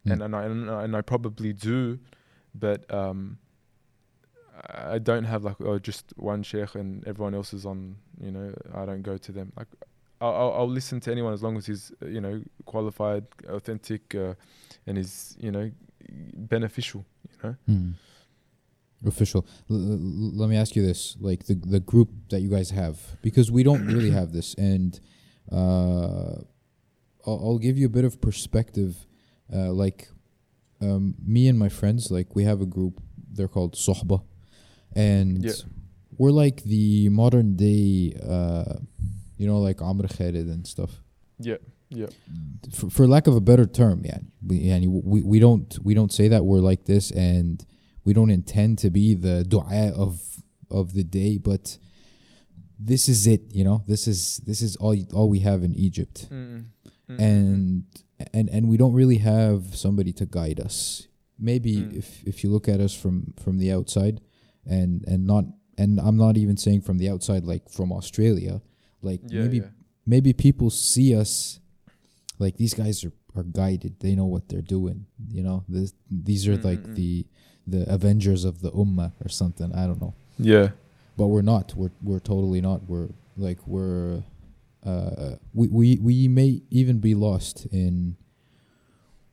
Hmm. 0.06 0.12
and 0.12 0.22
and 0.24 0.36
I 0.36 0.44
and 0.46 0.70
I- 0.72 0.84
and 0.86 0.96
I 0.96 1.02
probably 1.02 1.52
do, 1.52 2.00
but 2.54 2.80
um, 2.94 3.40
I 4.70 4.94
I 4.96 5.00
don't 5.00 5.26
have 5.26 5.44
like 5.44 5.60
oh 5.62 5.80
just 5.80 6.14
one 6.16 6.44
sheikh 6.44 6.76
and 6.76 7.06
everyone 7.08 7.34
else 7.34 7.54
is 7.54 7.66
on. 7.66 7.96
You 8.22 8.32
know, 8.32 8.54
I 8.74 8.86
don't 8.86 9.02
go 9.02 9.18
to 9.18 9.32
them. 9.32 9.52
Like 9.58 9.68
I'll 10.22 10.34
I'll, 10.36 10.54
I'll 10.60 10.70
listen 10.70 11.00
to 11.02 11.12
anyone 11.12 11.34
as 11.34 11.42
long 11.44 11.58
as 11.58 11.66
he's 11.66 11.92
uh, 12.02 12.08
you 12.08 12.22
know 12.22 12.42
qualified, 12.66 13.26
authentic, 13.48 14.14
uh, 14.16 14.34
and 14.88 14.98
is 14.98 15.36
you 15.40 15.52
know 15.52 15.72
beneficial. 16.36 17.06
You 17.32 17.38
know. 17.50 17.56
Hmm. 17.68 17.90
Official. 19.06 19.46
L- 19.70 19.78
l- 19.78 20.32
let 20.42 20.50
me 20.50 20.58
ask 20.58 20.76
you 20.76 20.86
this: 20.86 21.16
like 21.22 21.46
the 21.46 21.56
the 21.56 21.80
group 21.80 22.10
that 22.32 22.42
you 22.42 22.50
guys 22.50 22.72
have, 22.72 23.00
because 23.22 23.50
we 23.50 23.64
don't 23.64 23.86
really 23.88 24.12
have 24.12 24.34
this, 24.34 24.54
and 24.56 25.00
uh, 25.52 26.36
I'll, 27.26 27.40
I'll 27.46 27.60
give 27.60 27.78
you 27.78 27.86
a 27.86 27.90
bit 27.90 28.04
of 28.06 28.20
perspective. 28.20 29.06
Uh, 29.54 29.72
like 29.72 30.10
um, 30.82 31.16
me 31.26 31.48
and 31.48 31.58
my 31.58 31.70
friends, 31.70 32.12
like 32.12 32.36
we 32.36 32.44
have 32.44 32.60
a 32.62 32.66
group. 32.66 33.00
They're 33.32 33.48
called 33.48 33.76
Sohba, 33.76 34.22
and 34.94 35.46
Yeah. 35.46 35.54
we're 36.18 36.32
like 36.32 36.64
the 36.64 37.08
modern 37.10 37.56
day, 37.56 38.14
uh, 38.22 38.80
you 39.40 39.48
know, 39.50 39.60
like 39.68 39.82
Amr 39.82 40.08
Khalid 40.16 40.48
and 40.56 40.68
stuff. 40.68 40.92
Yeah. 41.40 41.58
Yeah. 41.90 42.12
for, 42.78 42.88
for 42.96 43.08
lack 43.08 43.26
of 43.26 43.36
a 43.36 43.42
better 43.42 43.66
term, 43.66 43.98
yeah, 44.06 44.20
we, 44.46 44.60
we 45.14 45.20
we 45.32 45.40
don't 45.46 45.72
we 45.88 45.94
don't 46.00 46.14
say 46.20 46.28
that 46.34 46.46
we're 46.46 46.66
like 46.72 46.84
this, 46.86 47.10
and 47.10 47.66
we 48.06 48.14
don't 48.14 48.30
intend 48.30 48.78
to 48.84 48.90
be 48.92 49.16
the 49.16 49.36
du'a 49.52 49.92
of 50.06 50.22
of 50.70 50.94
the 50.94 51.04
day, 51.04 51.40
but 51.40 51.80
this 52.80 53.10
is 53.10 53.26
it, 53.26 53.42
you 53.58 53.64
know. 53.64 53.84
This 53.88 54.08
is 54.08 54.38
this 54.46 54.62
is 54.62 54.76
all 54.76 54.96
all 55.18 55.30
we 55.36 55.40
have 55.40 55.64
in 55.64 55.74
Egypt, 55.74 56.28
Mm-mm. 56.30 56.66
Mm-mm. 57.10 57.20
and 57.20 57.84
and 58.34 58.50
and 58.56 58.70
we 58.70 58.78
don't 58.78 58.94
really 58.94 59.18
have 59.18 59.76
somebody 59.76 60.14
to 60.14 60.26
guide 60.28 60.60
us. 60.60 61.08
Maybe 61.40 61.74
Mm. 61.78 61.98
if 61.98 62.24
if 62.32 62.44
you 62.44 62.52
look 62.52 62.68
at 62.70 62.80
us 62.80 62.94
from 62.94 63.34
from 63.44 63.58
the 63.58 63.72
outside, 63.72 64.22
and 64.66 65.04
and 65.08 65.26
not 65.26 65.46
and 65.78 66.00
I'm 66.00 66.18
not 66.18 66.38
even 66.38 66.56
saying 66.58 66.82
from 66.82 66.98
the 67.00 67.10
outside 67.10 67.46
like 67.46 67.68
from 67.70 67.92
Australia, 67.92 68.62
like 69.02 69.22
yeah, 69.28 69.42
maybe 69.42 69.58
yeah. 69.58 69.68
maybe 70.06 70.34
people 70.34 70.70
see 70.70 71.16
us 71.16 71.60
like 72.38 72.58
these 72.58 72.74
guys 72.74 73.04
are, 73.04 73.12
are 73.36 73.44
guided. 73.44 74.00
They 74.00 74.16
know 74.16 74.26
what 74.26 74.48
they're 74.50 74.62
doing. 74.62 75.06
You 75.30 75.44
know, 75.44 75.64
this, 75.68 75.94
these 76.10 76.48
are 76.48 76.58
like 76.58 76.80
Mm-mm-mm. 76.84 76.96
the 76.96 77.26
the 77.68 77.94
Avengers 77.94 78.46
of 78.46 78.62
the 78.62 78.72
Ummah 78.72 79.12
or 79.24 79.30
something. 79.30 79.74
I 79.76 79.86
don't 79.88 80.02
know, 80.02 80.16
Yeah. 80.38 80.70
but 81.18 81.28
we're 81.28 81.42
not. 81.44 81.76
We're 81.76 81.92
we're 82.02 82.20
totally 82.20 82.62
not. 82.62 82.88
We're 82.90 83.10
like 83.38 83.60
we're 83.68 84.24
uh 84.86 85.36
we 85.54 85.68
we 85.68 85.98
we 86.02 86.28
may 86.28 86.62
even 86.72 87.00
be 87.00 87.14
lost 87.16 87.66
in 87.72 88.16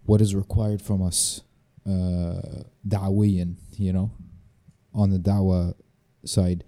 what 0.04 0.20
is 0.20 0.34
required 0.34 0.82
from 0.82 1.02
us 1.02 1.42
uh 1.86 2.62
da'wiyan, 2.86 3.56
you 3.78 3.92
know, 3.92 4.10
on 4.92 5.10
the 5.10 5.18
da'wah 5.18 5.74
side. 6.24 6.64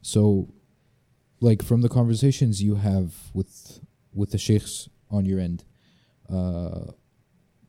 So 0.00 0.48
like 1.42 1.62
from 1.62 1.82
the 1.82 1.88
conversations 1.88 2.62
you 2.62 2.76
have 2.76 3.14
with 3.34 3.80
with 4.14 4.30
the 4.30 4.38
sheikhs 4.38 4.88
on 5.10 5.26
your 5.26 5.40
end, 5.40 5.64
uh 6.30 6.92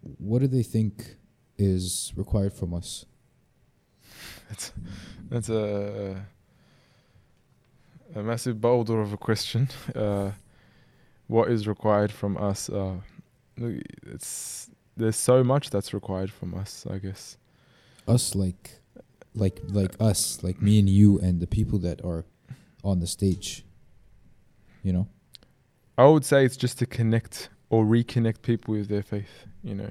what 0.02 0.40
do 0.40 0.48
they 0.48 0.64
think 0.64 1.16
is 1.58 2.14
required 2.16 2.54
from 2.54 2.74
us? 2.74 3.06
That's 4.50 4.74
that's 5.30 5.50
a 5.50 6.26
a 8.16 8.22
massive 8.22 8.62
boulder 8.62 9.02
of 9.02 9.14
a 9.14 9.18
question. 9.18 9.70
Uh, 9.96 10.32
what 11.28 11.50
is 11.50 11.68
required 11.68 12.12
from 12.12 12.38
us? 12.38 12.70
Uh, 12.70 12.98
it's 13.58 14.70
there's 14.96 15.16
so 15.16 15.44
much 15.44 15.70
that's 15.70 15.94
required 15.94 16.32
from 16.32 16.54
us. 16.54 16.86
I 16.90 16.98
guess. 17.00 17.38
Us 18.08 18.36
like 18.36 18.80
like 19.34 19.62
like 19.68 19.96
us, 20.00 20.44
like 20.44 20.62
me 20.62 20.80
and 20.80 20.90
you 20.90 21.20
and 21.20 21.40
the 21.40 21.48
people 21.48 21.80
that 21.80 22.04
are 22.04 22.26
on 22.84 23.00
the 23.00 23.08
stage. 23.08 23.66
You 24.82 24.94
know? 24.94 25.08
I 25.98 26.06
would 26.06 26.26
say 26.26 26.46
it's 26.46 26.58
just 26.58 26.80
to 26.80 26.86
connect 26.86 27.50
or 27.70 27.86
reconnect 27.86 28.42
people 28.42 28.74
with 28.74 28.88
their 28.88 29.04
faith. 29.04 29.46
You 29.64 29.76
know, 29.76 29.90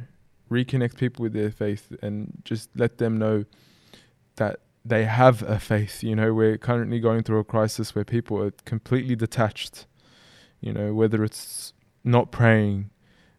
reconnect 0.50 0.96
people 0.96 1.22
with 1.22 1.32
their 1.32 1.50
faith 1.50 1.92
and 2.02 2.42
just 2.44 2.70
let 2.76 2.98
them 2.98 3.18
know 3.18 3.44
that 4.36 4.60
they 4.84 5.04
have 5.04 5.42
a 5.42 5.58
faith. 5.58 6.02
You 6.02 6.16
know, 6.16 6.34
we're 6.34 6.58
currently 6.58 7.00
going 7.00 7.22
through 7.22 7.38
a 7.38 7.44
crisis 7.44 7.94
where 7.94 8.04
people 8.04 8.42
are 8.42 8.50
completely 8.64 9.16
detached. 9.16 9.86
You 10.60 10.72
know, 10.72 10.92
whether 10.92 11.24
it's 11.24 11.72
not 12.04 12.30
praying, 12.30 12.90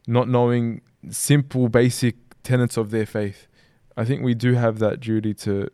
not 0.07 0.27
knowing 0.27 0.81
simple, 1.09 1.69
basic 1.69 2.15
tenets 2.43 2.77
of 2.77 2.91
their 2.91 3.05
faith. 3.05 3.47
I 3.95 4.05
think 4.05 4.23
we 4.23 4.34
do 4.34 4.53
have 4.53 4.80
that 4.80 4.99
duty 4.99 5.34
to 5.35 5.69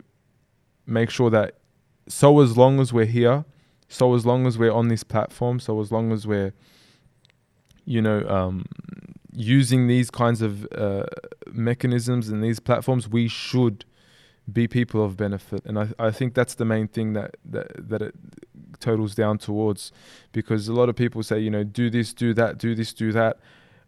make 0.85 1.09
sure 1.09 1.29
that 1.29 1.55
so 2.07 2.39
as 2.39 2.57
long 2.57 2.79
as 2.79 2.91
we're 2.91 3.05
here, 3.05 3.45
so 3.89 4.13
as 4.13 4.25
long 4.25 4.45
as 4.45 4.57
we're 4.57 4.71
on 4.71 4.87
this 4.87 5.03
platform, 5.03 5.59
so 5.59 5.81
as 5.81 5.91
long 5.91 6.11
as 6.11 6.25
we're, 6.25 6.53
you 7.85 8.01
know, 8.01 8.25
um, 8.29 8.65
using 9.33 9.87
these 9.87 10.11
kinds 10.11 10.41
of 10.41 10.67
uh, 10.71 11.05
mechanisms 11.51 12.29
and 12.29 12.43
these 12.43 12.59
platforms, 12.59 13.09
we 13.09 13.27
should 13.27 13.85
be 14.51 14.67
people 14.67 15.03
of 15.03 15.17
benefit. 15.17 15.65
And 15.65 15.79
I, 15.79 15.89
I 15.97 16.11
think 16.11 16.35
that's 16.35 16.55
the 16.55 16.65
main 16.65 16.87
thing 16.87 17.13
that, 17.13 17.37
that, 17.45 17.89
that 17.89 18.01
it 18.01 18.15
totals 18.79 19.15
down 19.15 19.39
towards 19.39 19.91
because 20.31 20.67
a 20.67 20.73
lot 20.73 20.87
of 20.87 20.95
people 20.95 21.23
say, 21.23 21.39
you 21.39 21.49
know, 21.49 21.63
do 21.63 21.89
this, 21.89 22.13
do 22.13 22.33
that, 22.35 22.59
do 22.59 22.75
this, 22.75 22.93
do 22.93 23.11
that. 23.11 23.39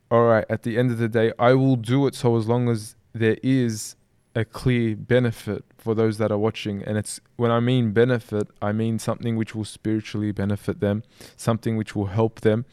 All 0.09 0.25
right, 0.25 0.45
at 0.49 0.63
the 0.63 0.77
end 0.77 0.91
of 0.91 0.97
the 0.97 1.07
day, 1.07 1.31
I 1.39 1.53
will 1.53 1.75
do 1.75 2.07
it 2.07 2.15
so 2.15 2.35
as 2.37 2.47
long 2.47 2.69
as 2.69 2.95
there 3.13 3.37
is 3.43 3.95
a 4.33 4.45
clear 4.45 4.95
benefit 4.95 5.65
for 5.77 5.93
those 5.93 6.17
that 6.17 6.31
are 6.31 6.37
watching. 6.37 6.83
And 6.83 6.97
it's 6.97 7.19
when 7.35 7.51
I 7.51 7.59
mean 7.59 7.91
benefit, 7.91 8.47
I 8.61 8.71
mean 8.71 8.99
something 8.99 9.35
which 9.35 9.53
will 9.53 9.65
spiritually 9.65 10.31
benefit 10.31 10.79
them, 10.79 11.03
something 11.35 11.75
which 11.75 11.95
will 11.95 12.07
help 12.07 12.41
them 12.41 12.65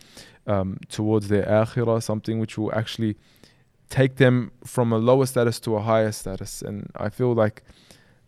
um, 0.47 0.79
towards 0.89 1.29
their 1.29 1.45
akhirah, 1.45 2.03
something 2.03 2.39
which 2.39 2.57
will 2.57 2.73
actually 2.75 3.17
take 3.91 4.17
them 4.17 4.53
from 4.65 4.93
a 4.93 4.99
lower 4.99 5.27
status 5.27 5.59
to 5.61 5.77
a 5.77 5.81
higher 5.81 6.13
status. 6.13 6.63
And 6.63 6.91
I 6.97 7.09
feel 7.09 7.35
like 7.35 7.63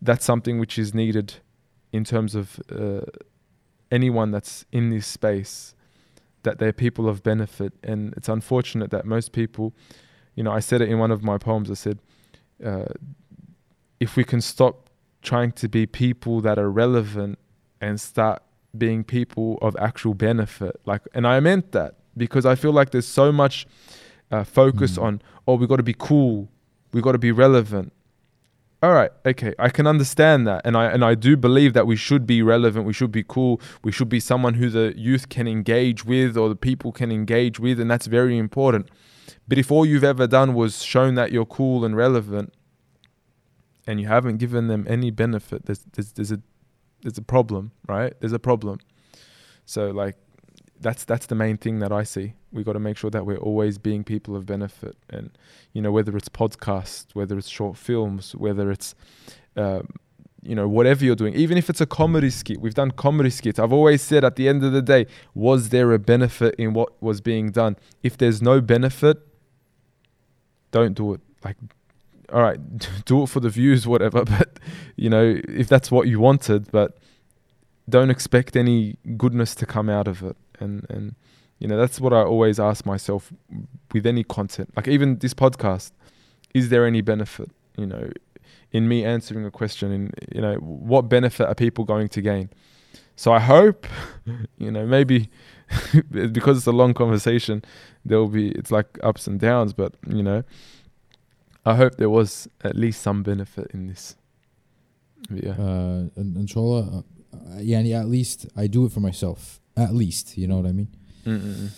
that's 0.03 0.25
something 0.25 0.59
which 0.59 0.79
is 0.79 0.95
needed 0.95 1.35
in 1.93 2.05
terms 2.05 2.35
of 2.35 2.61
uh, 2.71 3.03
anyone 3.91 4.31
that's 4.31 4.65
in 4.73 4.91
this 4.91 5.07
space, 5.07 5.75
that 6.43 6.59
they're 6.59 6.73
people 6.73 7.09
of 7.09 7.23
benefit. 7.23 7.75
And 7.83 8.15
it's 8.17 8.29
unfortunate 8.29 8.91
that 8.91 9.05
most 9.05 9.33
people, 9.33 9.75
you 10.35 10.43
know, 10.43 10.53
I 10.53 10.61
said 10.61 10.81
it 10.81 10.89
in 10.89 10.99
one 10.99 11.11
of 11.11 11.23
my 11.23 11.39
poems, 11.39 11.71
I 11.71 11.75
said, 11.75 11.99
uh, 12.65 12.85
if 13.99 14.17
we 14.17 14.25
can 14.25 14.41
stop 14.41 14.89
trying 15.23 15.53
to 15.53 15.69
be 15.69 15.87
people 15.87 16.41
that 16.41 16.59
are 16.59 16.71
relevant 16.71 17.39
and 17.81 18.01
start 18.01 18.43
being 18.77 19.05
people 19.05 19.59
of 19.61 19.77
actual 19.79 20.15
benefit. 20.15 20.81
Like 20.87 21.03
and 21.15 21.27
i 21.27 21.41
meant 21.41 21.73
that 21.73 21.95
because 22.17 22.47
i 22.47 22.55
feel 22.55 22.73
like 22.73 22.91
there's 22.91 23.07
so 23.07 23.33
much 23.33 23.67
uh, 24.31 24.45
focus 24.45 24.97
Mm. 24.97 25.03
on 25.03 25.23
oh 25.47 25.55
we 25.57 25.67
got 25.67 25.77
to 25.77 25.83
be 25.83 25.95
cool 25.99 26.49
we 26.93 27.01
got 27.01 27.13
to 27.13 27.19
be 27.19 27.33
relevant. 27.33 27.93
All 28.83 28.93
right 28.93 29.11
okay 29.27 29.53
i 29.59 29.69
can 29.69 29.87
understand 29.87 30.47
that 30.47 30.63
and 30.65 30.75
i 30.77 30.87
and 30.87 31.05
i 31.05 31.15
do 31.15 31.37
believe 31.37 31.75
that 31.75 31.87
we 31.87 31.97
should 31.97 32.27
be 32.27 32.41
relevant 32.43 32.87
we 32.87 32.93
should 32.95 33.13
be 33.13 33.23
cool 33.23 33.61
we 33.85 33.93
should 33.93 34.09
be 34.09 34.21
someone 34.21 34.55
who 34.55 34.71
the 34.71 34.95
youth 34.97 35.29
can 35.29 35.47
engage 35.47 36.05
with 36.07 36.37
or 36.37 36.49
the 36.49 36.57
people 36.57 36.91
can 36.93 37.13
engage 37.13 37.61
with 37.61 37.79
and 37.81 37.91
that's 37.91 38.07
very 38.07 38.39
important 38.39 38.89
but 39.49 39.59
if 39.59 39.71
all 39.71 39.85
you've 39.85 40.05
ever 40.05 40.27
done 40.27 40.55
was 40.55 40.83
shown 40.83 41.15
that 41.15 41.33
you're 41.33 41.47
cool 41.47 41.85
and 41.85 41.97
relevant 41.97 42.53
and 43.87 44.01
you 44.01 44.07
haven't 44.07 44.37
given 44.37 44.69
them 44.69 44.87
any 44.89 45.11
benefit 45.11 45.67
there's 45.67 45.85
there's, 45.93 46.13
there's 46.13 46.33
a 46.33 46.41
there's 47.03 47.19
a 47.19 47.23
problem 47.23 47.73
right? 47.91 48.15
There's 48.21 48.33
a 48.33 48.39
problem. 48.39 48.81
So 49.67 49.91
like 49.91 50.17
that's 50.81 51.05
that's 51.05 51.27
the 51.27 51.35
main 51.35 51.57
thing 51.57 51.81
that 51.81 51.93
I 51.93 52.05
see. 52.05 52.35
We 52.53 52.65
got 52.65 52.73
to 52.73 52.81
make 52.81 52.97
sure 52.97 53.11
that 53.11 53.27
we're 53.27 53.37
always 53.37 53.79
being 53.79 54.03
people 54.05 54.35
of 54.35 54.47
benefit, 54.47 54.97
and 55.09 55.31
you 55.73 55.83
know 55.83 55.93
whether 55.93 56.17
it's 56.17 56.29
podcasts, 56.29 57.15
whether 57.15 57.37
it's 57.39 57.49
short 57.49 57.77
films, 57.77 58.35
whether 58.35 58.71
it's 58.71 58.95
um, 59.57 59.89
you 60.43 60.55
know 60.55 60.69
whatever 60.69 61.05
you're 61.05 61.17
doing, 61.17 61.35
even 61.35 61.59
if 61.59 61.69
it's 61.71 61.81
a 61.81 61.87
comedy 61.87 62.31
skit. 62.31 62.61
We've 62.61 62.75
done 62.75 62.91
comedy 62.93 63.31
skits. 63.31 63.59
I've 63.59 63.73
always 63.73 64.03
said 64.03 64.25
at 64.25 64.37
the 64.37 64.49
end 64.49 64.65
of 64.65 64.73
the 64.73 64.83
day, 64.83 65.07
was 65.35 65.69
there 65.69 65.93
a 65.93 65.99
benefit 65.99 66.55
in 66.57 66.73
what 66.73 67.01
was 67.03 67.21
being 67.21 67.51
done? 67.51 67.77
If 68.03 68.17
there's 68.17 68.41
no 68.41 68.61
benefit, 68.61 69.19
don't 70.71 70.95
do 70.95 71.15
it. 71.15 71.21
Like, 71.45 71.57
all 72.33 72.43
right, 72.43 72.59
do 73.05 73.25
it 73.25 73.29
for 73.29 73.41
the 73.41 73.51
views, 73.51 73.87
whatever. 73.87 74.25
But 74.39 74.61
you 74.97 75.11
know 75.11 75.41
if 75.49 75.69
that's 75.69 75.91
what 75.91 76.09
you 76.09 76.21
wanted, 76.21 76.71
but 76.71 76.99
don't 77.89 78.11
expect 78.11 78.57
any 78.57 78.97
goodness 79.17 79.55
to 79.57 79.67
come 79.67 79.91
out 79.91 80.07
of 80.07 80.23
it 80.23 80.37
and 80.61 80.87
and 80.89 81.15
you 81.59 81.67
know 81.67 81.77
that's 81.77 82.01
what 82.01 82.13
i 82.13 82.23
always 82.23 82.61
ask 82.61 82.87
myself 82.87 83.33
with 83.93 84.07
any 84.07 84.23
content 84.23 84.71
like 84.77 84.89
even 84.89 85.19
this 85.19 85.35
podcast 85.35 85.91
is 86.55 86.69
there 86.69 86.87
any 86.87 87.01
benefit 87.01 87.51
you 87.77 87.87
know 87.87 88.09
in 88.73 88.89
me 88.89 89.05
answering 89.05 89.45
a 89.45 89.51
question 89.51 89.91
in 89.93 90.11
you 90.35 90.41
know 90.41 90.55
what 90.57 91.09
benefit 91.09 91.47
are 91.47 91.55
people 91.55 91.85
going 91.85 92.09
to 92.09 92.21
gain 92.21 92.49
so 93.17 93.33
i 93.33 93.41
hope 93.41 93.87
you 94.59 94.71
know 94.71 94.87
maybe 94.87 95.29
because 96.11 96.57
it's 96.59 96.67
a 96.67 96.73
long 96.73 96.95
conversation 96.95 97.63
there 98.05 98.19
will 98.19 98.29
be 98.29 98.49
it's 98.51 98.71
like 98.71 98.99
ups 99.03 99.27
and 99.27 99.41
downs 99.41 99.73
but 99.73 99.95
you 100.09 100.23
know 100.23 100.43
i 101.65 101.75
hope 101.75 101.97
there 101.97 102.11
was 102.11 102.49
at 102.63 102.77
least 102.77 103.03
some 103.03 103.23
benefit 103.23 103.71
in 103.75 103.87
this 103.89 104.17
yeah 105.31 105.53
Uh, 105.53 106.09
and 106.17 106.37
inshallah, 106.37 106.83
uh, 106.83 107.03
uh, 107.37 107.59
yeah, 107.61 107.81
yeah, 107.81 108.01
at 108.01 108.09
least 108.09 108.47
I 108.57 108.67
do 108.67 108.87
it 108.87 108.93
for 108.93 109.01
myself. 109.01 109.61
At 109.77 109.93
least, 109.95 110.37
you 110.39 110.47
know 110.49 110.57
what 110.57 110.67
I 110.67 110.73
mean. 110.73 110.89
Mm-mm. 111.27 111.71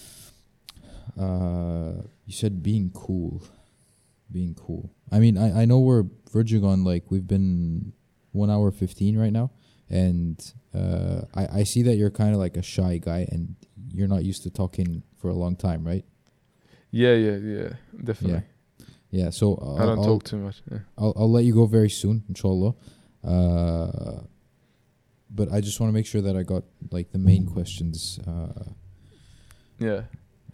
Uh, 1.18 2.02
you 2.24 2.32
said 2.32 2.62
being 2.62 2.90
cool, 2.94 3.42
being 4.32 4.54
cool. 4.54 4.94
I 5.10 5.18
mean, 5.18 5.36
I 5.38 5.62
I 5.62 5.64
know 5.64 5.78
we're 5.80 6.04
verging 6.32 6.64
on 6.64 6.84
like 6.84 7.10
we've 7.10 7.26
been 7.26 7.92
one 8.32 8.50
hour 8.50 8.70
fifteen 8.70 9.18
right 9.18 9.32
now, 9.32 9.50
and 9.88 10.42
uh, 10.74 11.22
I 11.34 11.60
I 11.60 11.62
see 11.64 11.82
that 11.82 11.96
you're 11.96 12.10
kind 12.10 12.32
of 12.32 12.38
like 12.38 12.56
a 12.56 12.62
shy 12.62 12.98
guy, 12.98 13.26
and 13.30 13.56
you're 13.88 14.08
not 14.08 14.24
used 14.24 14.42
to 14.44 14.50
talking 14.50 15.02
for 15.16 15.28
a 15.28 15.34
long 15.34 15.56
time, 15.56 15.86
right? 15.86 16.04
yeah 16.92 17.14
yeah 17.14 17.36
yeah 17.36 17.68
definitely 18.04 18.42
Yeah. 19.10 19.30
So 19.30 19.56
uh, 19.56 19.82
i 19.82 19.86
don't 19.86 19.98
I'll, 19.98 20.04
talk 20.04 20.24
too 20.24 20.38
much 20.38 20.62
yeah. 20.70 20.78
I'll 20.96 21.12
I'll 21.16 21.30
let 21.30 21.44
you 21.44 21.54
go 21.54 21.66
very 21.66 21.90
soon, 21.90 22.22
inshallah. 22.28 22.74
Uh, 23.24 24.20
but 25.30 25.50
I 25.50 25.60
just 25.60 25.80
want 25.80 25.88
to 25.90 25.94
make 25.94 26.06
sure 26.06 26.22
that 26.22 26.36
I 26.36 26.42
got 26.42 26.64
like 26.90 27.10
the 27.12 27.18
main 27.18 27.46
questions 27.46 28.20
uh, 28.26 28.64
yeah 29.78 30.02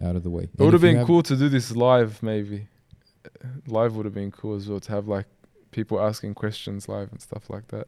out 0.01 0.15
of 0.15 0.23
the 0.23 0.29
way. 0.29 0.43
It 0.43 0.63
would 0.63 0.73
have 0.73 0.81
been 0.81 1.05
cool 1.05 1.23
to 1.23 1.35
do 1.35 1.49
this 1.49 1.75
live, 1.75 2.23
maybe. 2.23 2.67
Live 3.67 3.95
would 3.95 4.05
have 4.05 4.13
been 4.13 4.31
cool 4.31 4.55
as 4.55 4.67
well 4.67 4.79
to 4.79 4.91
have 4.91 5.07
like 5.07 5.27
people 5.71 5.99
asking 5.99 6.33
questions 6.35 6.87
live 6.87 7.11
and 7.11 7.21
stuff 7.21 7.49
like 7.49 7.67
that. 7.69 7.87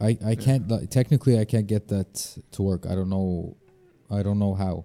I 0.00 0.06
I 0.24 0.30
Yeah. 0.30 0.34
can't 0.34 0.68
like, 0.68 0.90
technically 0.90 1.38
I 1.38 1.44
can't 1.44 1.66
get 1.66 1.88
that 1.88 2.38
to 2.52 2.62
work. 2.62 2.86
I 2.86 2.94
don't 2.94 3.08
know. 3.10 3.56
I 4.10 4.22
don't 4.22 4.38
know 4.38 4.54
how. 4.54 4.84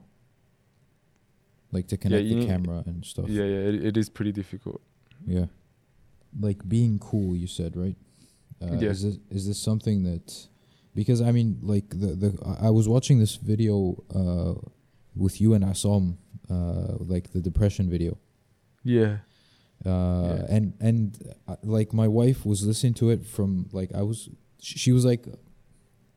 Like 1.72 1.88
to 1.88 1.98
connect 1.98 2.26
you 2.26 2.42
the 2.42 2.48
camera 2.48 2.84
and 2.86 3.06
stuff. 3.06 3.30
Yeah, 3.30 3.44
yeah, 3.44 3.70
it, 3.70 3.76
it 3.90 3.98
is 3.98 4.10
pretty 4.10 4.32
difficult. 4.32 4.82
Yeah. 5.26 5.46
Like 6.40 6.68
being 6.68 6.98
cool, 7.00 7.36
you 7.36 7.48
said, 7.48 7.76
right? 7.76 7.96
Uh, 8.62 8.78
Yeah. 8.80 8.90
Is 8.90 9.02
this 9.04 9.18
is 9.30 9.48
this 9.48 9.60
something 9.60 10.04
that? 10.04 10.48
Because 10.96 11.22
I 11.22 11.32
mean, 11.32 11.60
like 11.62 11.90
the 11.90 12.16
the 12.24 12.30
I- 12.46 12.68
I 12.68 12.70
was 12.72 12.88
watching 12.88 13.20
this 13.20 13.36
video 13.36 14.04
uh, 14.14 14.56
with 15.16 15.40
you 15.40 15.54
and 15.54 15.64
Asom, 15.64 16.18
uh, 16.50 16.96
like 17.14 17.32
the 17.32 17.40
depression 17.40 17.90
video. 17.90 18.18
Yeah. 18.84 19.20
Uh, 19.86 20.46
and 20.50 20.74
and 20.82 21.34
uh, 21.48 21.56
like 21.64 21.94
my 21.94 22.08
wife 22.08 22.46
was 22.46 22.66
listening 22.66 22.94
to 22.96 23.10
it 23.12 23.26
from 23.26 23.70
like 23.72 23.94
I 23.96 24.02
was, 24.02 24.30
sh- 24.62 24.78
she 24.78 24.92
was 24.92 25.06
like 25.06 25.26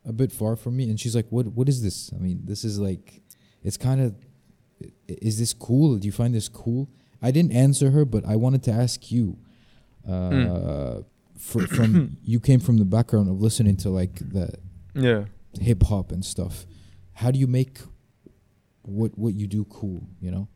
a 0.04 0.12
bit 0.12 0.32
far 0.32 0.56
from 0.56 0.76
me, 0.76 0.90
and 0.90 0.98
she's 0.98 1.14
like, 1.14 1.26
"What 1.30 1.46
what 1.48 1.68
is 1.68 1.82
this? 1.82 2.12
I 2.12 2.18
mean, 2.18 2.40
this 2.44 2.64
is 2.64 2.78
like, 2.80 3.22
it's 3.62 3.76
kind 3.76 4.00
of, 4.00 4.14
is 5.06 5.38
this 5.38 5.52
cool? 5.52 5.96
Do 5.98 6.06
you 6.06 6.12
find 6.12 6.34
this 6.34 6.48
cool?" 6.48 6.88
I 7.22 7.30
didn't 7.30 7.52
answer 7.52 7.90
her, 7.92 8.04
but 8.04 8.24
I 8.26 8.34
wanted 8.36 8.62
to 8.64 8.72
ask 8.72 9.10
you. 9.12 9.38
Uh, 10.06 10.10
Mm. 10.10 11.04
fr- 11.36 11.66
from 11.68 12.16
you 12.24 12.40
came 12.40 12.58
from 12.58 12.78
the 12.78 12.84
background 12.84 13.28
of 13.28 13.40
listening 13.40 13.76
to 13.76 13.90
like 13.90 14.14
the 14.18 14.52
Yeah. 14.94 15.26
hip 15.60 15.84
hop 15.84 16.10
and 16.10 16.24
stuff. 16.24 16.66
How 17.12 17.30
do 17.30 17.38
you 17.38 17.46
make 17.46 17.78
what 18.82 19.16
what 19.16 19.34
you 19.34 19.46
do 19.46 19.64
cool? 19.66 20.08
You 20.20 20.32
know, 20.32 20.48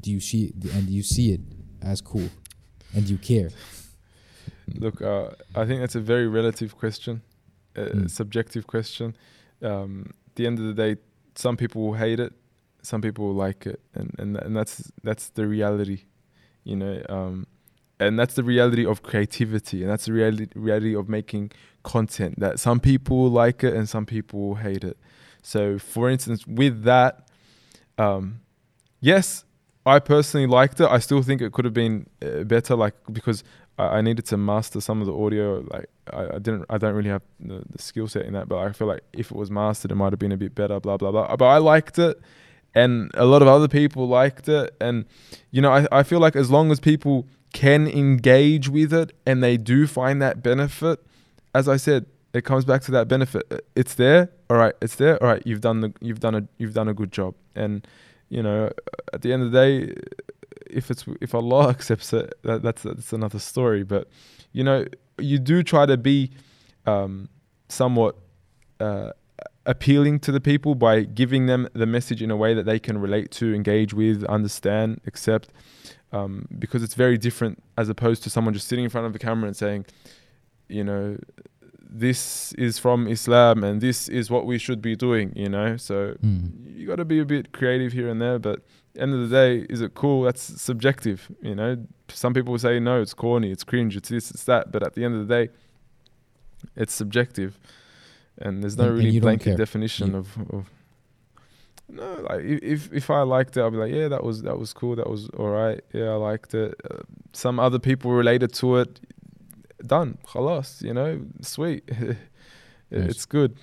do 0.00 0.10
you 0.10 0.18
see 0.18 0.52
and 0.74 0.86
do 0.88 0.92
you 0.92 1.04
see 1.04 1.32
it 1.32 1.40
as 1.82 2.00
cool, 2.00 2.28
and 2.94 3.08
you 3.08 3.18
care? 3.18 3.50
Look, 4.74 5.00
uh, 5.02 5.30
I 5.54 5.64
think 5.66 5.80
that's 5.80 5.94
a 5.94 6.00
very 6.00 6.26
relative 6.28 6.76
question, 6.76 7.22
a 7.74 7.80
Mm. 7.80 8.10
subjective 8.10 8.66
question. 8.66 9.16
Um, 9.62 10.12
at 10.28 10.34
the 10.36 10.46
end 10.46 10.58
of 10.58 10.64
the 10.66 10.74
day, 10.74 11.00
some 11.34 11.56
people 11.56 11.82
will 11.82 11.94
hate 11.94 12.20
it, 12.20 12.32
some 12.82 13.00
people 13.00 13.26
will 13.26 13.46
like 13.46 13.66
it, 13.66 13.80
and 13.94 14.14
and 14.18 14.36
and 14.36 14.56
that's 14.56 14.90
that's 15.02 15.30
the 15.30 15.46
reality, 15.46 16.00
you 16.64 16.76
know. 16.76 17.02
Um, 17.08 17.46
and 18.00 18.16
that's 18.18 18.34
the 18.34 18.44
reality 18.44 18.86
of 18.86 19.02
creativity, 19.02 19.82
and 19.82 19.90
that's 19.90 20.04
the 20.06 20.12
reality 20.12 20.46
reality 20.54 20.94
of 20.94 21.08
making 21.08 21.50
content. 21.82 22.38
That 22.38 22.60
some 22.60 22.78
people 22.80 23.16
will 23.22 23.30
like 23.46 23.64
it 23.64 23.74
and 23.74 23.88
some 23.88 24.06
people 24.06 24.38
will 24.40 24.54
hate 24.56 24.84
it. 24.84 24.96
So, 25.42 25.78
for 25.78 26.10
instance, 26.10 26.46
with 26.46 26.82
that, 26.84 27.28
um, 27.96 28.40
yes, 29.00 29.44
I 29.88 29.98
personally 29.98 30.46
liked 30.46 30.80
it. 30.80 30.88
I 30.88 30.98
still 30.98 31.22
think 31.22 31.40
it 31.40 31.52
could 31.52 31.64
have 31.64 31.74
been 31.74 32.06
uh, 32.22 32.44
better, 32.44 32.76
like 32.76 32.94
because 33.12 33.42
I, 33.78 33.98
I 33.98 34.00
needed 34.00 34.26
to 34.26 34.36
master 34.36 34.80
some 34.80 35.00
of 35.00 35.06
the 35.06 35.14
audio. 35.14 35.64
Like 35.70 35.88
I, 36.12 36.36
I 36.36 36.38
didn't, 36.38 36.66
I 36.70 36.78
don't 36.78 36.94
really 36.94 37.10
have 37.10 37.22
the, 37.40 37.62
the 37.70 37.82
skill 37.82 38.08
set 38.08 38.26
in 38.26 38.34
that, 38.34 38.48
but 38.48 38.58
I 38.58 38.72
feel 38.72 38.86
like 38.86 39.02
if 39.12 39.30
it 39.30 39.36
was 39.36 39.50
mastered, 39.50 39.90
it 39.90 39.94
might 39.94 40.12
have 40.12 40.18
been 40.18 40.32
a 40.32 40.36
bit 40.36 40.54
better. 40.54 40.78
Blah 40.78 40.98
blah 40.98 41.10
blah. 41.10 41.36
But 41.36 41.46
I 41.46 41.58
liked 41.58 41.98
it, 41.98 42.20
and 42.74 43.10
a 43.14 43.24
lot 43.24 43.42
of 43.42 43.48
other 43.48 43.68
people 43.68 44.06
liked 44.08 44.48
it, 44.48 44.74
and 44.80 45.06
you 45.50 45.60
know, 45.62 45.72
I, 45.72 45.86
I 45.90 46.02
feel 46.02 46.20
like 46.20 46.36
as 46.36 46.50
long 46.50 46.70
as 46.70 46.80
people 46.80 47.26
can 47.52 47.86
engage 47.86 48.68
with 48.68 48.92
it 48.92 49.12
and 49.24 49.42
they 49.42 49.56
do 49.56 49.86
find 49.86 50.20
that 50.20 50.42
benefit, 50.42 51.02
as 51.54 51.68
I 51.68 51.76
said, 51.76 52.06
it 52.34 52.44
comes 52.44 52.64
back 52.64 52.82
to 52.82 52.90
that 52.92 53.08
benefit. 53.08 53.64
It's 53.74 53.94
there, 53.94 54.30
all 54.50 54.58
right. 54.58 54.74
It's 54.82 54.96
there, 54.96 55.22
all 55.22 55.28
right. 55.28 55.42
You've 55.46 55.60
done 55.60 55.80
the, 55.80 55.92
you've 56.00 56.20
done 56.20 56.34
a, 56.34 56.46
you've 56.58 56.74
done 56.74 56.88
a 56.88 56.94
good 56.94 57.10
job, 57.10 57.34
and 57.54 57.86
you 58.28 58.42
know, 58.42 58.70
at 59.12 59.22
the 59.22 59.32
end 59.32 59.42
of 59.42 59.52
the 59.52 59.58
day, 59.58 59.94
if 60.70 60.90
it's 60.90 61.04
if 61.20 61.34
Allah 61.34 61.68
accepts 61.70 62.12
it, 62.12 62.34
that, 62.42 62.62
that's 62.62 62.82
that's 62.82 63.12
another 63.12 63.38
story. 63.38 63.82
But 63.82 64.08
you 64.52 64.64
know, 64.64 64.86
you 65.18 65.38
do 65.38 65.62
try 65.62 65.86
to 65.86 65.96
be 65.96 66.30
um, 66.86 67.28
somewhat 67.68 68.16
uh, 68.80 69.10
appealing 69.66 70.20
to 70.20 70.32
the 70.32 70.40
people 70.40 70.74
by 70.74 71.02
giving 71.02 71.46
them 71.46 71.68
the 71.74 71.86
message 71.86 72.22
in 72.22 72.30
a 72.30 72.36
way 72.36 72.54
that 72.54 72.64
they 72.64 72.78
can 72.78 72.98
relate 72.98 73.30
to, 73.32 73.54
engage 73.54 73.92
with, 73.92 74.24
understand, 74.24 75.00
accept. 75.06 75.50
Um, 76.10 76.48
because 76.58 76.82
it's 76.82 76.94
very 76.94 77.18
different 77.18 77.62
as 77.76 77.90
opposed 77.90 78.22
to 78.22 78.30
someone 78.30 78.54
just 78.54 78.66
sitting 78.66 78.84
in 78.84 78.88
front 78.88 79.06
of 79.06 79.14
a 79.14 79.18
camera 79.18 79.46
and 79.46 79.54
saying, 79.54 79.84
you 80.66 80.82
know, 80.82 81.18
this 81.90 82.52
is 82.54 82.78
from 82.78 83.06
Islam 83.08 83.64
and 83.64 83.80
this 83.80 84.08
is 84.08 84.30
what 84.30 84.44
we 84.46 84.58
should 84.58 84.82
be 84.82 84.94
doing, 84.94 85.32
you 85.34 85.48
know. 85.48 85.76
So 85.76 86.16
Mm. 86.22 86.76
you 86.76 86.86
got 86.86 86.96
to 86.96 87.04
be 87.04 87.18
a 87.18 87.24
bit 87.24 87.52
creative 87.52 87.92
here 87.92 88.08
and 88.08 88.20
there, 88.20 88.38
but 88.38 88.60
end 88.98 89.14
of 89.14 89.20
the 89.28 89.34
day, 89.34 89.66
is 89.70 89.80
it 89.80 89.94
cool? 89.94 90.22
That's 90.22 90.42
subjective, 90.60 91.30
you 91.42 91.54
know. 91.54 91.76
Some 92.08 92.34
people 92.34 92.58
say 92.58 92.78
no, 92.80 93.00
it's 93.00 93.14
corny, 93.14 93.50
it's 93.50 93.64
cringe, 93.64 93.96
it's 93.96 94.08
this, 94.10 94.30
it's 94.30 94.44
that, 94.44 94.70
but 94.72 94.82
at 94.82 94.94
the 94.94 95.04
end 95.04 95.14
of 95.14 95.26
the 95.26 95.34
day, 95.34 95.50
it's 96.76 96.92
subjective, 96.94 97.58
and 98.38 98.62
there's 98.62 98.76
no 98.76 98.84
And- 98.84 98.90
and 98.92 98.98
really 98.98 99.12
don't 99.12 99.22
blanket 99.22 99.56
definition 99.56 100.10
You- 100.12 100.16
of, 100.18 100.38
of. 100.50 100.70
No, 101.90 102.26
like 102.28 102.40
if 102.44 102.92
if 102.92 103.08
I 103.08 103.22
liked 103.22 103.56
it, 103.56 103.60
I'll 103.62 103.70
be 103.70 103.78
like, 103.78 103.92
yeah, 103.94 104.08
that 104.08 104.22
was 104.22 104.42
that 104.42 104.58
was 104.58 104.74
cool, 104.74 104.94
that 104.96 105.08
was 105.08 105.30
all 105.38 105.48
right, 105.48 105.80
yeah, 105.94 106.10
I 106.10 106.16
liked 106.16 106.52
it. 106.54 106.74
Uh, 106.90 106.98
some 107.32 107.58
other 107.58 107.78
people 107.78 108.10
related 108.12 108.52
to 108.54 108.76
it, 108.76 109.00
done, 109.86 110.18
khalas, 110.24 110.82
you 110.82 110.92
know, 110.94 111.20
sweet, 111.42 111.88
it's 112.90 113.26
good, 113.26 113.56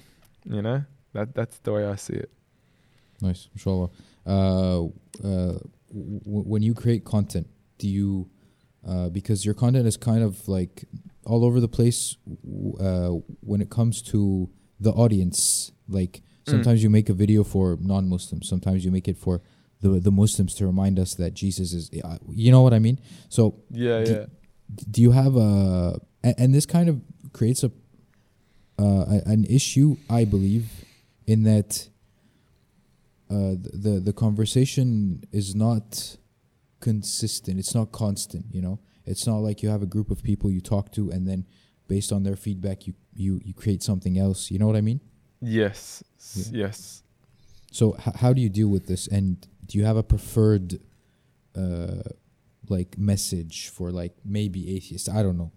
you 0.46 0.62
know. 0.62 0.84
That 1.14 1.34
that's 1.34 1.58
the 1.60 1.72
way 1.72 1.86
I 1.86 1.96
see 1.96 2.14
it. 2.14 2.30
Nice, 3.22 3.48
inshallah. 3.54 3.90
Uh, 4.26 4.86
uh, 5.24 5.60
when 5.94 6.62
you 6.62 6.74
create 6.74 7.06
content, 7.06 7.48
do 7.78 7.88
you, 7.88 8.30
uh, 8.86 9.10
because 9.10 9.46
your 9.46 9.54
content 9.54 9.88
is 9.88 9.96
kind 9.98 10.24
of 10.24 10.46
like 10.48 10.84
all 11.26 11.46
over 11.46 11.60
the 11.62 11.68
place 11.70 12.18
uh, 12.80 13.10
when 13.42 13.62
it 13.62 13.70
comes 13.70 14.02
to 14.02 14.50
the 14.80 14.92
audience. 14.92 15.72
Like 15.88 16.22
Mm. 16.46 16.52
sometimes 16.52 16.84
you 16.84 16.92
make 16.92 17.10
a 17.10 17.14
video 17.14 17.44
for 17.44 17.76
non-Muslims, 17.82 18.48
sometimes 18.48 18.86
you 18.86 18.92
make 18.92 19.08
it 19.08 19.18
for 19.18 19.42
the 19.82 20.00
the 20.00 20.12
Muslims 20.12 20.54
to 20.56 20.66
remind 20.68 21.00
us 21.00 21.16
that 21.16 21.34
Jesus 21.34 21.74
is. 21.74 21.90
uh, 22.04 22.18
You 22.30 22.52
know 22.52 22.62
what 22.62 22.74
I 22.74 22.80
mean? 22.80 23.00
So 23.30 23.56
Yeah, 23.72 24.04
D- 24.04 24.12
yeah. 24.12 24.26
Do 24.92 25.02
you 25.02 25.12
have 25.12 25.36
a 25.36 26.00
and, 26.24 26.36
and 26.38 26.56
this 26.56 26.66
kind 26.66 26.90
of 26.90 27.02
creates 27.34 27.64
a, 27.64 27.72
uh, 28.80 29.06
an 29.26 29.46
issue 29.46 29.96
i 30.10 30.26
believe 30.26 30.68
in 31.28 31.44
that 31.44 31.90
uh, 33.30 33.56
the, 33.74 34.00
the 34.04 34.14
conversation 34.14 35.24
is 35.32 35.56
not 35.56 36.18
consistent. 36.80 37.58
It's 37.58 37.74
not 37.74 37.92
constant 37.92 38.46
you 38.52 38.62
know? 38.62 38.80
It's 39.06 39.26
not 39.26 39.38
like 39.38 39.64
you 39.64 39.70
have 39.70 39.82
a 39.82 39.88
group 39.88 40.12
of 40.12 40.22
people 40.22 40.52
you 40.52 40.62
talk 40.62 40.92
to 40.94 41.10
and 41.10 41.28
then 41.28 41.46
based 41.88 42.12
on 42.12 42.22
their 42.24 42.36
feedback 42.36 42.86
you 42.88 42.94
you 43.16 43.42
you 43.44 43.54
create 43.54 43.82
something 43.82 44.18
else. 44.20 44.52
You 44.52 44.60
know 44.60 44.68
what 44.68 44.76
i 44.76 44.82
mean? 44.82 45.00
Yes, 45.42 46.04
Yeah. 46.36 46.68
yes. 46.68 47.04
so 47.72 47.96
h- 48.06 48.16
how 48.18 48.32
do 48.34 48.42
you 48.42 48.50
deal 48.50 48.68
with 48.68 48.86
this? 48.88 49.08
And 49.08 49.46
do 49.66 49.78
you 49.80 49.86
have 49.86 49.98
a 49.98 50.04
preferred 50.04 50.80
uh 51.56 52.04
like 52.70 52.98
message 52.98 53.70
for 53.70 53.92
like 53.92 54.14
maybe 54.24 54.76
atheists 54.76 55.10
i 55.10 55.22
don't 55.22 55.38
know 55.38 55.52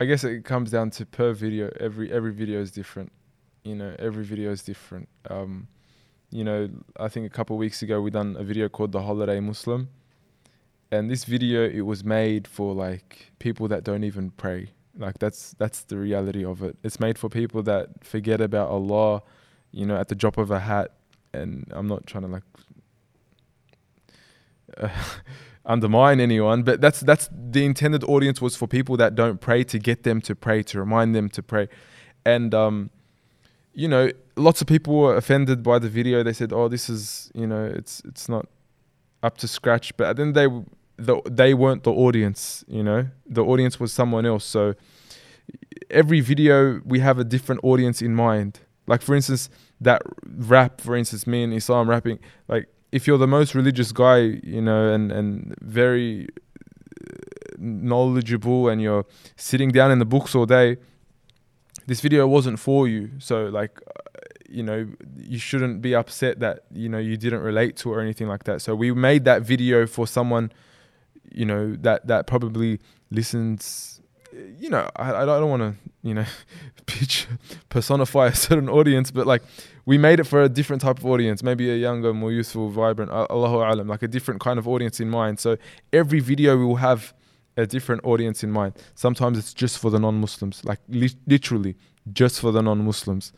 I 0.00 0.06
guess 0.06 0.24
it 0.24 0.46
comes 0.46 0.70
down 0.70 0.90
to 0.92 1.04
per 1.04 1.34
video. 1.34 1.70
Every 1.78 2.10
every 2.10 2.32
video 2.32 2.62
is 2.62 2.70
different. 2.70 3.12
You 3.64 3.74
know, 3.74 3.94
every 3.98 4.24
video 4.24 4.50
is 4.50 4.62
different. 4.62 5.10
Um, 5.28 5.68
you 6.30 6.42
know, 6.42 6.70
I 6.98 7.08
think 7.08 7.26
a 7.26 7.28
couple 7.28 7.58
weeks 7.58 7.82
ago 7.82 8.00
we 8.00 8.10
done 8.10 8.34
a 8.38 8.42
video 8.42 8.70
called 8.70 8.92
"The 8.92 9.02
Holiday 9.02 9.40
Muslim," 9.40 9.90
and 10.90 11.10
this 11.10 11.24
video 11.24 11.68
it 11.68 11.82
was 11.82 12.02
made 12.02 12.48
for 12.48 12.74
like 12.74 13.32
people 13.40 13.68
that 13.68 13.84
don't 13.84 14.02
even 14.02 14.30
pray. 14.30 14.70
Like 14.96 15.18
that's 15.18 15.54
that's 15.58 15.82
the 15.82 15.98
reality 15.98 16.46
of 16.46 16.62
it. 16.62 16.78
It's 16.82 16.98
made 16.98 17.18
for 17.18 17.28
people 17.28 17.62
that 17.64 18.02
forget 18.02 18.40
about 18.40 18.70
Allah. 18.70 19.22
You 19.70 19.84
know, 19.84 19.96
at 19.96 20.08
the 20.08 20.14
drop 20.14 20.38
of 20.38 20.50
a 20.50 20.60
hat. 20.60 20.92
And 21.32 21.68
I'm 21.70 21.86
not 21.86 22.06
trying 22.06 22.24
to 22.24 22.28
like 22.28 22.42
uh, 24.78 24.88
undermine 25.70 26.20
anyone, 26.20 26.62
but 26.62 26.80
that's 26.80 27.00
that's 27.00 27.28
the 27.32 27.64
intended 27.64 28.02
audience 28.04 28.40
was 28.40 28.56
for 28.56 28.66
people 28.66 28.96
that 28.96 29.14
don't 29.14 29.40
pray 29.40 29.62
to 29.64 29.78
get 29.78 30.02
them 30.02 30.20
to 30.22 30.34
pray, 30.34 30.62
to 30.64 30.78
remind 30.78 31.14
them 31.14 31.28
to 31.30 31.42
pray, 31.42 31.68
and 32.26 32.54
um, 32.54 32.90
you 33.72 33.88
know, 33.88 34.10
lots 34.36 34.60
of 34.60 34.66
people 34.66 34.94
were 34.98 35.16
offended 35.16 35.62
by 35.62 35.78
the 35.78 35.88
video. 35.88 36.22
They 36.22 36.32
said, 36.32 36.52
"Oh, 36.52 36.68
this 36.68 36.90
is 36.90 37.30
you 37.34 37.46
know, 37.46 37.64
it's 37.64 38.02
it's 38.04 38.28
not 38.28 38.46
up 39.22 39.38
to 39.38 39.48
scratch." 39.48 39.96
But 39.96 40.16
then 40.16 40.32
they 40.32 40.48
the, 40.96 41.20
they 41.24 41.54
weren't 41.54 41.84
the 41.84 41.92
audience. 41.92 42.64
You 42.68 42.82
know, 42.82 43.08
the 43.26 43.44
audience 43.44 43.78
was 43.78 43.92
someone 43.92 44.26
else. 44.26 44.44
So 44.44 44.74
every 45.90 46.20
video 46.20 46.80
we 46.84 46.98
have 47.00 47.18
a 47.18 47.24
different 47.24 47.60
audience 47.64 48.02
in 48.02 48.14
mind. 48.14 48.60
Like 48.86 49.02
for 49.02 49.14
instance, 49.14 49.50
that 49.80 50.02
rap, 50.26 50.80
for 50.80 50.96
instance, 50.96 51.26
me 51.26 51.44
and 51.44 51.54
Islam 51.54 51.88
rapping, 51.88 52.18
like 52.48 52.68
if 52.92 53.06
you're 53.06 53.18
the 53.18 53.26
most 53.26 53.54
religious 53.54 53.92
guy, 53.92 54.18
you 54.42 54.60
know, 54.60 54.92
and 54.92 55.12
and 55.12 55.54
very 55.60 56.28
knowledgeable, 57.58 58.68
and 58.68 58.80
you're 58.80 59.06
sitting 59.36 59.70
down 59.70 59.90
in 59.90 59.98
the 59.98 60.04
books 60.04 60.34
all 60.34 60.46
day, 60.46 60.76
this 61.86 62.00
video 62.00 62.26
wasn't 62.26 62.58
for 62.58 62.88
you. 62.88 63.10
So 63.18 63.46
like, 63.46 63.80
uh, 63.86 64.20
you 64.48 64.62
know, 64.62 64.88
you 65.16 65.38
shouldn't 65.38 65.82
be 65.82 65.94
upset 65.94 66.40
that 66.40 66.64
you 66.72 66.88
know 66.88 66.98
you 66.98 67.16
didn't 67.16 67.40
relate 67.40 67.76
to 67.78 67.92
or 67.92 68.00
anything 68.00 68.28
like 68.28 68.44
that. 68.44 68.62
So 68.62 68.74
we 68.74 68.92
made 68.92 69.24
that 69.24 69.42
video 69.42 69.86
for 69.86 70.06
someone, 70.06 70.52
you 71.30 71.44
know, 71.44 71.76
that 71.76 72.06
that 72.08 72.26
probably 72.26 72.80
listens. 73.10 74.00
You 74.58 74.70
know, 74.70 74.88
I, 74.94 75.22
I 75.22 75.24
don't 75.24 75.50
want 75.50 75.62
to, 75.62 75.74
you 76.02 76.14
know, 76.14 76.24
pitch 76.86 77.26
personify 77.68 78.28
a 78.28 78.34
certain 78.34 78.68
audience, 78.68 79.10
but 79.10 79.26
like 79.26 79.42
we 79.89 79.97
made 79.97 80.19
it 80.19 80.25
for 80.25 80.41
a 80.41 80.49
different 80.49 80.81
type 80.81 80.97
of 80.97 81.05
audience, 81.05 81.43
maybe 81.43 81.69
a 81.69 81.75
younger, 81.75 82.13
more 82.13 82.31
youthful, 82.31 82.69
vibrant, 82.69 83.11
uh, 83.11 83.27
Allahu 83.29 83.57
alam, 83.57 83.87
like 83.87 84.03
a 84.03 84.07
different 84.07 84.41
kind 84.41 84.57
of 84.59 84.67
audience 84.67 84.99
in 84.99 85.09
mind. 85.09 85.39
So 85.39 85.57
every 85.93 86.19
video 86.19 86.57
will 86.57 86.77
have 86.77 87.13
a 87.57 87.65
different 87.65 88.03
audience 88.03 88.43
in 88.43 88.51
mind. 88.51 88.73
Sometimes 88.95 89.37
it's 89.37 89.53
just 89.53 89.79
for 89.79 89.89
the 89.89 89.99
non-Muslims, 89.99 90.63
like 90.65 90.79
li- 90.89 91.15
literally 91.27 91.75
just 92.11 92.39
for 92.39 92.51
the 92.51 92.61
non-Muslims. 92.61 93.33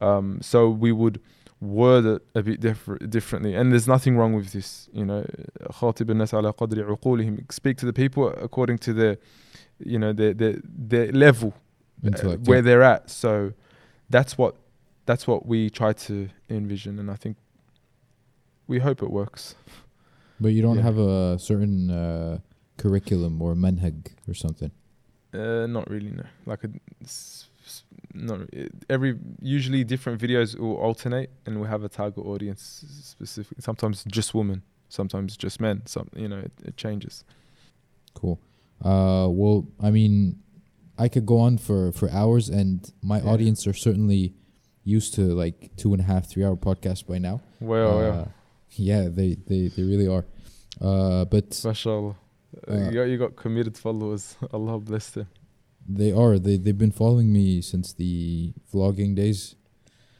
Um, 0.00 0.38
so 0.40 0.68
we 0.68 0.92
would 0.92 1.20
word 1.60 2.04
it 2.06 2.22
a 2.34 2.42
bit 2.42 2.60
differ- 2.60 2.98
differently. 2.98 3.54
And 3.54 3.70
there's 3.70 3.86
nothing 3.86 4.16
wrong 4.16 4.32
with 4.34 4.52
this. 4.52 4.88
You 4.92 5.04
know, 5.04 5.24
خاطب 5.70 6.10
الناس 6.10 6.34
على 6.34 6.52
قدر 6.54 6.96
عقولهم. 6.96 7.52
Speak 7.52 7.76
to 7.78 7.86
the 7.86 7.92
people 7.92 8.28
according 8.28 8.78
to 8.78 8.92
their, 8.92 9.18
you 9.78 9.98
know, 9.98 10.12
their 10.12 10.34
their, 10.34 10.56
their 10.64 11.12
level 11.12 11.54
uh, 12.02 12.08
Intellect, 12.08 12.46
where 12.46 12.58
yeah. 12.58 12.62
they're 12.62 12.82
at. 12.82 13.10
So 13.10 13.52
that's 14.08 14.38
what 14.38 14.56
that's 15.05 15.27
what 15.27 15.45
we 15.45 15.69
try 15.69 15.93
to 15.93 16.29
envision, 16.49 16.99
and 16.99 17.09
I 17.11 17.15
think 17.15 17.37
we 18.67 18.79
hope 18.79 19.01
it 19.03 19.11
works. 19.11 19.55
But 20.39 20.49
you 20.49 20.61
don't 20.61 20.77
Yeah. 20.77 20.83
have 20.83 20.97
a 20.97 21.39
certain 21.39 21.89
uh, 21.91 22.39
curriculum 22.77 23.41
or 23.41 23.55
manhag 23.55 24.11
or 24.27 24.33
something. 24.33 24.71
Uh, 25.33 25.65
not 25.67 25.89
really, 25.89 26.11
no. 26.11 26.23
Like 26.45 26.63
a, 26.63 26.69
not 28.13 28.39
re- 28.53 28.69
every 28.89 29.17
usually 29.41 29.83
different 29.83 30.21
videos 30.21 30.57
will 30.57 30.75
alternate, 30.77 31.29
and 31.45 31.59
we 31.61 31.67
have 31.67 31.83
a 31.83 31.89
target 31.89 32.25
audience 32.25 32.61
specific. 33.03 33.61
Sometimes 33.61 34.03
just 34.05 34.33
women, 34.33 34.61
sometimes 34.89 35.35
just 35.37 35.59
men. 35.59 35.81
Some 35.85 36.07
you 36.15 36.27
know 36.27 36.39
it, 36.39 36.51
it 36.63 36.77
changes. 36.77 37.23
Cool. 38.13 38.39
Uh, 38.81 39.27
well, 39.29 39.67
I 39.81 39.91
mean, 39.91 40.39
I 40.97 41.07
could 41.09 41.25
go 41.25 41.39
on 41.39 41.57
for 41.57 41.91
for 41.91 42.09
hours, 42.11 42.49
and 42.49 42.91
my 43.01 43.19
Yeah. 43.21 43.29
audience 43.31 43.67
are 43.67 43.73
certainly 43.73 44.33
used 44.85 45.13
to 45.15 45.21
like 45.43 45.71
two 45.75 45.91
and 45.93 46.01
a 46.01 46.05
half, 46.05 46.29
three 46.29 46.45
hour 46.45 46.55
podcasts 46.55 47.05
by 47.05 47.17
now. 47.17 47.41
Well, 47.59 47.99
Uh, 47.99 48.25
yeah, 48.77 49.03
yeah, 49.03 49.09
they 49.09 49.35
they 49.47 49.67
they 49.75 49.83
really 49.83 50.07
are. 50.07 50.25
Uh, 50.79 51.25
but 51.25 51.61
mashallah. 51.65 52.15
Uh, 52.67 52.71
uh, 52.71 52.77
you, 52.85 52.91
got, 52.91 53.03
you 53.03 53.17
got 53.17 53.35
committed 53.35 53.77
followers. 53.77 54.37
Allah 54.53 54.79
bless 54.79 55.09
them. 55.09 55.27
they 55.87 56.11
are 56.11 56.39
they 56.39 56.57
they've 56.57 56.77
been 56.85 56.91
following 57.03 57.29
me 57.33 57.61
since 57.61 57.93
the 57.93 58.53
vlogging 58.73 59.13
days, 59.15 59.55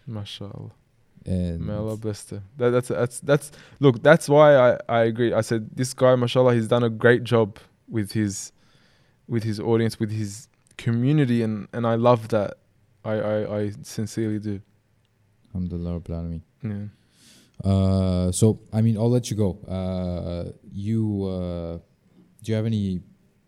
Mashallah. 0.05 0.71
and 1.25 1.65
May 1.65 1.73
Allah 1.73 1.97
bless 1.97 2.23
them. 2.23 2.43
That, 2.57 2.69
that's 2.71 2.87
that's 2.89 3.19
that's 3.21 3.51
look. 3.79 4.01
That's 4.03 4.27
why 4.29 4.55
I 4.55 4.77
I 4.89 5.01
agree. 5.11 5.33
I 5.33 5.41
said 5.41 5.69
this 5.75 5.93
guy, 5.93 6.15
mashallah, 6.15 6.53
he's 6.55 6.67
done 6.67 6.83
a 6.83 6.89
great 6.89 7.23
job 7.23 7.57
with 7.87 8.11
his 8.13 8.51
with 9.27 9.43
his 9.43 9.59
audience, 9.59 9.99
with 9.99 10.11
his 10.11 10.47
community, 10.77 11.41
and 11.41 11.67
and 11.73 11.85
I 11.87 11.95
love 11.95 12.27
that. 12.29 12.57
I 13.05 13.13
I, 13.13 13.57
I 13.59 13.71
sincerely 13.83 14.39
do. 14.39 14.61
Alhamdulillah 15.53 15.99
Rabbil 15.99 16.15
Alameen. 16.19 16.41
Yeah. 16.63 17.69
Uh, 17.69 18.31
so 18.31 18.59
I 18.73 18.81
mean, 18.81 18.97
I'll 18.97 19.09
let 19.09 19.31
you 19.31 19.37
go. 19.37 19.59
Uh, 19.67 20.51
you 20.71 21.23
uh, 21.25 21.77
do 22.43 22.51
you 22.51 22.55
have 22.55 22.65
any 22.65 23.01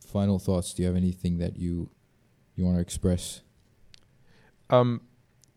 final 0.06 0.40
thoughts? 0.40 0.74
Do 0.74 0.82
you 0.82 0.88
have 0.88 0.96
anything 0.96 1.40
that 1.40 1.58
you 1.58 1.90
you 2.56 2.64
want 2.66 2.78
to 2.78 2.82
express? 2.82 3.42
Um, 4.70 5.02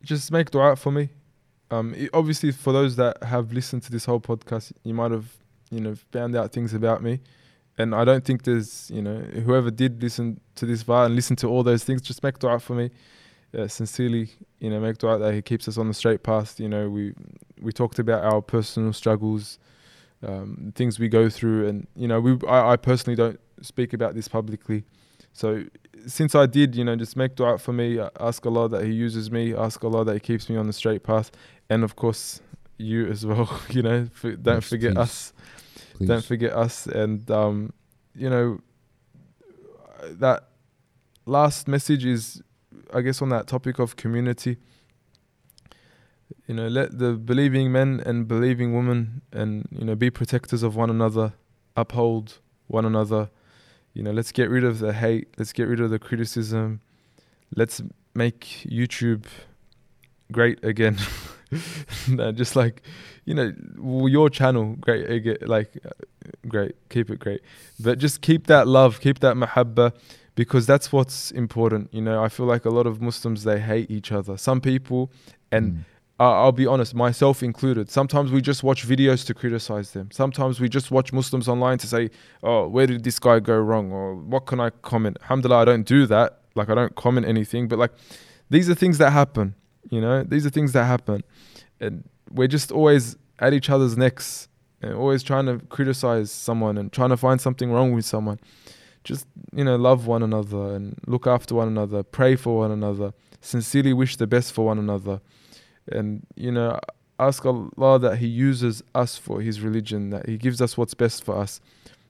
just 0.02 0.30
make 0.32 0.50
dua 0.50 0.76
for 0.76 0.92
me. 0.92 1.10
Um, 1.70 1.94
i 1.96 2.08
obviously 2.12 2.50
for 2.50 2.72
those 2.72 2.96
that 2.96 3.22
have 3.22 3.52
listened 3.52 3.82
to 3.84 3.92
this 3.92 4.04
whole 4.04 4.20
podcast, 4.20 4.72
you 4.82 4.94
might 4.94 5.12
have 5.12 5.28
you 5.70 5.80
know 5.80 5.94
found 6.10 6.34
out 6.34 6.52
things 6.52 6.74
about 6.74 7.02
me, 7.02 7.20
and 7.78 7.94
I 7.94 8.04
don't 8.04 8.24
think 8.24 8.42
there's 8.42 8.90
you 8.92 9.02
know 9.02 9.18
whoever 9.46 9.70
did 9.70 10.02
listen 10.02 10.40
to 10.56 10.66
this 10.66 10.82
far 10.82 11.06
and 11.06 11.14
listen 11.14 11.36
to 11.36 11.48
all 11.48 11.62
those 11.62 11.84
things, 11.84 12.02
just 12.02 12.22
make 12.22 12.38
dua 12.38 12.58
for 12.58 12.74
me. 12.74 12.90
Uh, 13.56 13.66
sincerely, 13.66 14.30
you 14.60 14.70
know, 14.70 14.78
make 14.78 14.98
dua 14.98 15.18
that 15.18 15.34
He 15.34 15.42
keeps 15.42 15.66
us 15.66 15.76
on 15.76 15.88
the 15.88 15.94
straight 15.94 16.22
path. 16.22 16.60
You 16.60 16.68
know, 16.68 16.88
we 16.88 17.14
we 17.60 17.72
talked 17.72 17.98
about 17.98 18.22
our 18.24 18.40
personal 18.40 18.92
struggles, 18.92 19.58
um, 20.26 20.72
things 20.76 21.00
we 21.00 21.08
go 21.08 21.28
through, 21.28 21.66
and 21.66 21.86
you 21.96 22.06
know, 22.06 22.20
we 22.20 22.38
I, 22.46 22.72
I 22.72 22.76
personally 22.76 23.16
don't 23.16 23.40
speak 23.60 23.92
about 23.92 24.14
this 24.14 24.28
publicly. 24.28 24.84
So 25.32 25.64
since 26.06 26.34
I 26.36 26.46
did, 26.46 26.76
you 26.76 26.84
know, 26.84 26.94
just 26.96 27.16
make 27.16 27.34
dua 27.34 27.58
for 27.58 27.72
me. 27.72 27.98
uh, 27.98 28.10
Ask 28.20 28.46
Allah 28.46 28.68
that 28.68 28.84
He 28.84 28.92
uses 28.92 29.30
me. 29.32 29.52
Ask 29.54 29.82
Allah 29.84 30.04
that 30.04 30.14
He 30.14 30.20
keeps 30.20 30.48
me 30.48 30.56
on 30.56 30.66
the 30.68 30.72
straight 30.72 31.02
path, 31.02 31.32
and 31.68 31.82
of 31.82 31.96
course, 31.96 32.40
you 32.78 33.06
as 33.08 33.26
well. 33.26 33.48
You 33.70 33.82
know, 33.82 34.08
f- 34.14 34.36
don't 34.42 34.56
Yes, 34.56 34.68
forget 34.68 34.94
please. 34.94 35.00
us. 35.00 35.32
Please. 35.96 36.06
Don't 36.08 36.24
forget 36.24 36.52
us, 36.52 36.86
and 36.86 37.28
um, 37.30 37.72
you 38.14 38.30
know, 38.30 38.60
that 40.02 40.44
last 41.26 41.68
message 41.68 42.04
is, 42.04 42.42
I 42.92 43.00
guess, 43.00 43.22
on 43.22 43.28
that 43.30 43.46
topic 43.46 43.78
of 43.78 43.96
community. 43.96 44.58
You 46.46 46.54
know, 46.54 46.68
let 46.68 46.98
the 46.98 47.12
believing 47.12 47.72
men 47.72 48.02
and 48.04 48.26
believing 48.26 48.74
women, 48.74 49.22
and 49.32 49.66
you 49.70 49.84
know, 49.84 49.94
be 49.94 50.10
protectors 50.10 50.62
of 50.62 50.76
one 50.76 50.90
another, 50.90 51.32
uphold 51.76 52.38
one 52.66 52.84
another. 52.84 53.30
You 53.94 54.02
know, 54.02 54.12
let's 54.12 54.32
get 54.32 54.48
rid 54.48 54.64
of 54.64 54.78
the 54.78 54.92
hate. 54.92 55.28
Let's 55.36 55.52
get 55.52 55.64
rid 55.64 55.80
of 55.80 55.90
the 55.90 55.98
criticism. 55.98 56.80
Let's 57.54 57.82
make 58.14 58.64
YouTube 58.64 59.26
great 60.32 60.62
again. 60.64 60.98
No, 62.08 62.30
just 62.30 62.54
like, 62.54 62.80
you 63.24 63.34
know, 63.34 63.52
your 64.06 64.30
channel 64.30 64.76
great. 64.80 65.48
Like, 65.48 65.76
great. 66.46 66.76
Keep 66.90 67.10
it 67.10 67.18
great, 67.18 67.40
but 67.80 67.98
just 67.98 68.20
keep 68.20 68.46
that 68.46 68.68
love, 68.68 69.00
keep 69.00 69.18
that 69.18 69.34
mahabba, 69.34 69.92
because 70.42 70.64
that's 70.72 70.88
what's 70.96 71.18
important. 71.44 71.84
You 71.98 72.02
know, 72.08 72.16
I 72.26 72.28
feel 72.36 72.46
like 72.54 72.64
a 72.72 72.74
lot 72.78 72.86
of 72.90 72.94
Muslims 73.08 73.38
they 73.50 73.58
hate 73.72 73.88
each 73.96 74.10
other. 74.18 74.34
Some 74.48 74.60
people, 74.70 75.00
and 75.56 75.64
Mm. 75.72 75.78
I- 76.26 76.36
I'll 76.42 76.58
be 76.64 76.66
honest, 76.74 76.92
myself 77.06 77.36
included. 77.50 77.84
Sometimes 77.98 78.28
we 78.36 78.40
just 78.50 78.60
watch 78.68 78.80
videos 78.94 79.20
to 79.28 79.32
criticize 79.42 79.88
them. 79.96 80.06
Sometimes 80.22 80.54
we 80.62 80.68
just 80.78 80.88
watch 80.96 81.08
Muslims 81.20 81.46
online 81.54 81.78
to 81.84 81.86
say, 81.94 82.02
"Oh, 82.48 82.62
where 82.74 82.86
did 82.86 83.00
this 83.08 83.18
guy 83.26 83.36
go 83.52 83.56
wrong?" 83.68 83.86
or 83.98 84.06
"What 84.32 84.42
can 84.50 84.58
I 84.66 84.70
comment?" 84.90 85.14
Alhamdulillah, 85.22 85.62
I 85.62 85.66
don't 85.70 85.86
do 85.96 86.00
that. 86.14 86.28
Like 86.58 86.68
I 86.72 86.74
don't 86.80 86.94
comment 87.04 87.24
anything, 87.34 87.68
but 87.70 87.78
like 87.84 87.92
these 88.54 88.66
are 88.70 88.74
things 88.82 88.96
that 89.02 89.10
happen. 89.22 89.46
You 89.94 90.00
know, 90.04 90.16
these 90.32 90.44
are 90.46 90.50
things 90.58 90.72
that 90.76 90.84
happen, 90.94 91.18
and 91.84 91.94
we're 92.36 92.52
just 92.58 92.68
always 92.78 93.16
at 93.38 93.52
each 93.58 93.68
other's 93.74 93.96
necks 94.04 94.48
and 94.82 94.90
always 95.02 95.22
trying 95.30 95.46
to 95.50 95.54
criticize 95.76 96.28
someone 96.48 96.74
and 96.80 96.86
trying 96.98 97.10
to 97.16 97.16
find 97.26 97.38
something 97.46 97.68
wrong 97.74 97.88
with 97.96 98.04
someone 98.14 98.38
Just 99.03 99.27
you 99.53 99.63
know, 99.63 99.75
love 99.75 100.07
one 100.07 100.23
another 100.23 100.73
and 100.73 100.97
look 101.05 101.27
after 101.27 101.55
one 101.55 101.67
another, 101.67 102.01
pray 102.01 102.35
for 102.35 102.57
one 102.59 102.71
another, 102.71 103.13
sincerely 103.39 103.93
wish 103.93 104.17
the 104.17 104.27
best 104.27 104.51
for 104.51 104.65
one 104.65 104.79
another 104.79 105.21
and 105.91 106.25
you 106.35 106.51
know 106.51 106.79
ask 107.19 107.45
Allah 107.45 107.99
that 107.99 108.17
He 108.17 108.27
uses 108.27 108.83
us 108.93 109.17
for 109.17 109.41
His 109.41 109.61
religion, 109.61 110.09
that 110.09 110.27
He 110.27 110.37
gives 110.37 110.61
us 110.61 110.77
what's 110.77 110.93
best 110.93 111.23
for 111.23 111.37
us, 111.37 111.61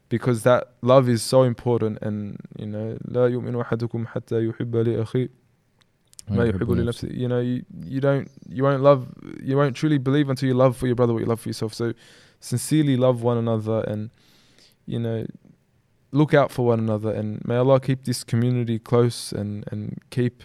because 0.10 0.44
that 0.44 0.70
love 0.82 1.08
is 1.08 1.22
so 1.22 1.44
important. 1.44 2.00
And 2.02 2.40
you 2.58 2.66
know, 2.66 2.98
لا 3.08 3.28
يؤمن 3.28 3.56
أحدكم 3.62 4.08
حتى 4.08 4.46
يحب 4.46 4.76
لأخيه 4.76 5.30
ما 6.30 6.44
I 6.44 6.54
يحب 6.54 6.60
believe 6.60 6.80
لنفسه. 6.80 7.16
You 7.16 7.28
know, 7.28 7.40
you, 7.40 7.64
you 7.84 8.02
don't 8.02 8.30
you 8.50 8.64
won't 8.64 8.82
love 8.82 9.08
you 9.44 9.58
won't 9.58 9.76
truly 9.76 9.98
believe 9.98 10.30
until 10.30 10.48
you 10.48 10.56
love 10.56 10.76
for 10.76 10.88
your 10.88 10.96
brother 10.96 11.14
what 11.14 11.20
you 11.20 11.28
love 11.28 11.40
for 11.40 11.50
yourself. 11.50 11.74
So 11.74 11.94
sincerely 12.40 12.98
love 12.98 13.22
one 13.22 13.38
another 13.38 13.82
and 13.82 14.10
you 14.86 15.00
know 15.00 15.26
look 16.13 16.35
out 16.35 16.51
for 16.51 16.67
one 16.67 16.79
another 16.79 17.13
and 17.13 17.45
may 17.47 17.57
Allah 17.57 17.81
keep 17.81 18.05
this 18.05 18.25
community 18.25 18.79
close 18.79 19.33
and 19.33 19.65
and 19.71 19.99
keep 20.11 20.43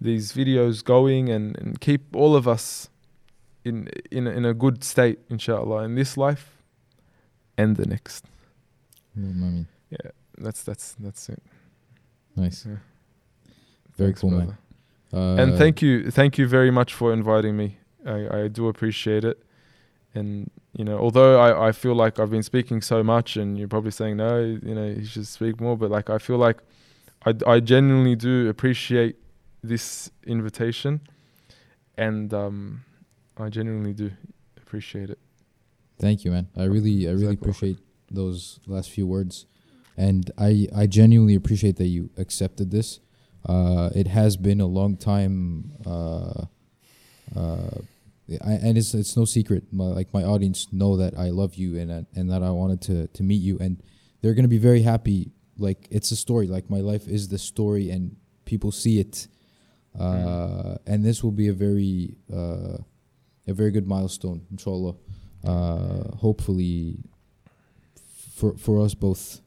these 0.00 0.32
videos 0.32 0.84
going 0.84 1.28
and, 1.30 1.56
and 1.58 1.80
keep 1.80 2.14
all 2.14 2.36
of 2.36 2.46
us 2.46 2.90
in 3.64 3.88
in 4.10 4.26
in 4.26 4.44
a 4.44 4.54
good 4.54 4.84
state 4.84 5.18
inshallah 5.30 5.84
in 5.84 5.94
this 5.94 6.16
life 6.16 6.62
and 7.56 7.76
the 7.76 7.86
next 7.86 8.26
Mm, 9.18 9.40
mean, 9.40 9.66
that's 10.36 10.62
that's 10.62 10.94
that's 11.00 11.30
it 11.30 11.42
nice. 12.36 12.66
Yeah. 12.66 12.76
Very 13.96 14.08
Thanks, 14.10 14.20
cool, 14.20 14.30
man. 14.30 14.58
Uh, 15.10 15.36
and 15.36 15.56
thank 15.56 15.80
you 15.80 16.10
thank 16.10 16.36
you 16.36 16.46
very 16.46 16.70
much 16.70 16.92
for 16.92 17.14
inviting 17.14 17.56
me 17.56 17.78
I, 18.04 18.40
I 18.40 18.48
do 18.48 18.68
appreciate 18.68 19.24
it 19.24 19.42
and 20.14 20.50
you 20.78 20.84
know 20.84 20.98
although 20.98 21.40
I, 21.40 21.68
I 21.68 21.72
feel 21.72 21.94
like 21.94 22.18
I've 22.20 22.30
been 22.30 22.42
speaking 22.42 22.80
so 22.82 23.02
much 23.02 23.36
and 23.36 23.58
you're 23.58 23.68
probably 23.68 23.90
saying 23.90 24.16
no 24.16 24.38
you 24.40 24.74
know 24.74 24.86
you 24.86 25.04
should 25.04 25.26
speak 25.26 25.60
more 25.60 25.76
but 25.76 25.90
like 25.90 26.10
I 26.10 26.18
feel 26.18 26.38
like 26.38 26.58
I, 27.24 27.34
I 27.46 27.60
genuinely 27.60 28.14
do 28.16 28.48
appreciate 28.48 29.16
this 29.62 30.10
invitation 30.26 31.00
and 31.96 32.32
um, 32.34 32.84
I 33.38 33.48
genuinely 33.48 33.94
do 33.94 34.10
appreciate 34.58 35.10
it 35.10 35.18
Thank 35.98 36.24
you, 36.26 36.30
man. 36.30 36.48
I 36.54 36.64
really, 36.64 37.08
I 37.08 37.12
really 37.12 37.36
Jazakallah. 37.36 37.40
appreciate 37.40 37.78
those 38.10 38.60
last 38.66 38.90
few 38.90 39.06
words, 39.06 39.46
and 39.96 40.30
I, 40.36 40.68
I 40.76 40.86
genuinely 40.86 41.34
appreciate 41.34 41.76
that 41.76 41.86
you 41.86 42.10
accepted 42.18 42.70
this. 42.70 43.00
Uh, 43.48 43.88
it 43.94 44.06
has 44.08 44.36
been 44.36 44.60
a 44.60 44.66
long 44.66 44.98
time, 44.98 45.72
uh, 45.86 46.44
uh, 47.34 47.78
I, 48.44 48.52
and 48.54 48.76
it's 48.76 48.92
it's 48.94 49.16
no 49.16 49.24
secret. 49.24 49.64
My, 49.72 49.84
like 49.84 50.12
my 50.12 50.24
audience 50.24 50.66
know 50.72 50.96
that 50.96 51.16
I 51.16 51.30
love 51.30 51.54
you 51.54 51.78
and 51.78 51.90
that- 51.90 52.06
and 52.16 52.28
that 52.30 52.42
I 52.42 52.50
wanted 52.50 52.80
to 52.82 53.06
to 53.08 53.22
meet 53.22 53.40
you, 53.40 53.58
and 53.60 53.82
they're 54.20 54.34
gonna 54.34 54.48
be 54.48 54.58
very 54.58 54.82
happy. 54.82 55.30
Like 55.58 55.86
it's 55.90 56.10
a 56.10 56.16
story. 56.16 56.46
Like 56.48 56.68
my 56.68 56.80
life 56.80 57.06
is 57.08 57.28
the 57.28 57.38
story, 57.38 57.90
and 57.90 58.16
people 58.44 58.72
see 58.72 58.98
it. 59.00 59.28
Uh, 59.98 60.76
and 60.86 61.02
this 61.04 61.22
will 61.24 61.32
be 61.32 61.48
a 61.48 61.52
very 61.54 62.16
uh, 62.32 62.78
a 63.46 63.52
very 63.54 63.70
good 63.70 63.86
milestone, 63.86 64.40
inshallah. 64.50 64.94
Uh, 65.44 66.16
hopefully, 66.16 66.98
for 68.34 68.56
for 68.58 68.80
us 68.84 68.94
both, 68.94 69.40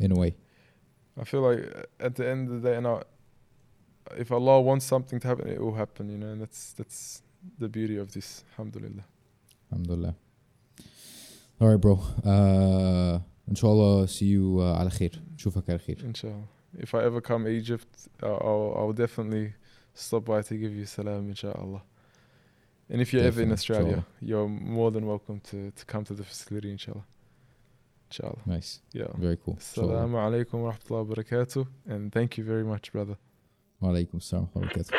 in 0.00 0.12
a 0.12 0.14
way. 0.14 0.36
I 1.20 1.24
feel 1.24 1.40
like 1.42 1.60
uh, 1.76 1.82
at 2.06 2.14
the 2.14 2.26
end 2.28 2.48
of 2.48 2.62
the 2.62 2.70
day, 2.70 2.76
and 2.76 2.86
I, 2.86 3.02
if 4.16 4.30
Allah 4.32 4.60
wants 4.60 4.84
something 4.86 5.18
to 5.20 5.28
happen, 5.28 5.48
it 5.48 5.60
will 5.60 5.74
happen. 5.74 6.08
You 6.08 6.18
know, 6.18 6.28
and 6.28 6.40
that's 6.40 6.72
that's 6.72 7.22
the 7.59 7.69
beauty 7.69 7.97
of 7.97 8.11
this. 8.13 8.43
Alhamdulillah. 8.51 9.05
Alhamdulillah. 9.71 10.15
All 11.59 11.69
right, 11.69 11.79
bro. 11.79 11.99
Uh, 12.25 13.19
inshallah, 13.47 14.07
see 14.07 14.25
you 14.25 14.59
uh, 14.59 14.77
على 14.79 14.89
خير. 14.89 15.21
نشوفك 15.37 15.69
على 15.69 15.79
خير. 15.79 16.03
Inshallah. 16.03 16.47
If 16.79 16.95
I 16.95 17.03
ever 17.03 17.21
come 17.21 17.47
Egypt, 17.47 17.87
uh, 18.23 18.27
I'll, 18.27 18.73
I'll 18.77 18.93
definitely 18.93 19.53
stop 19.93 20.25
by 20.25 20.41
to 20.41 20.55
give 20.55 20.73
you 20.73 20.85
salam, 20.85 21.29
inshallah. 21.29 21.81
And 22.89 23.01
if 23.01 23.13
you're 23.13 23.23
ever 23.23 23.41
in 23.41 23.49
Definitely, 23.49 23.53
Australia, 23.53 23.87
inshallah. 23.87 24.05
you're 24.21 24.47
more 24.47 24.91
than 24.91 25.05
welcome 25.05 25.39
to, 25.51 25.71
to 25.71 25.85
come 25.85 26.03
to 26.05 26.13
the 26.13 26.23
facility, 26.23 26.71
inshallah. 26.71 27.05
Inshallah. 28.09 28.39
Nice. 28.45 28.81
Yeah. 28.93 29.07
Very 29.17 29.37
cool. 29.37 29.57
Inshallah. 29.59 30.05
Assalamu 30.05 30.45
alaikum 30.45 30.53
wa 30.63 30.71
rahmatullahi 30.73 31.07
wa 31.07 31.15
barakatuh. 31.15 31.67
And 31.87 32.11
thank 32.11 32.37
you 32.37 32.43
very 32.43 32.63
much, 32.63 32.91
brother. 32.91 33.17
Wa 33.79 33.89
alaikum 33.89 34.15
assalam 34.15 34.49
wa 34.53 34.61
barakatuh. 34.61 34.91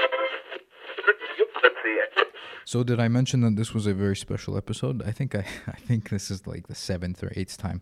So 2.67 2.83
did 2.83 2.99
I 2.99 3.07
mention 3.07 3.39
that 3.41 3.55
this 3.55 3.73
was 3.73 3.87
a 3.87 3.93
very 3.93 4.17
special 4.17 4.57
episode? 4.57 5.01
I 5.01 5.11
think 5.11 5.33
I, 5.33 5.45
I 5.67 5.77
think 5.77 6.09
this 6.09 6.29
is 6.29 6.45
like 6.45 6.67
the 6.67 6.75
seventh 6.75 7.23
or 7.23 7.31
eighth 7.33 7.57
time 7.57 7.81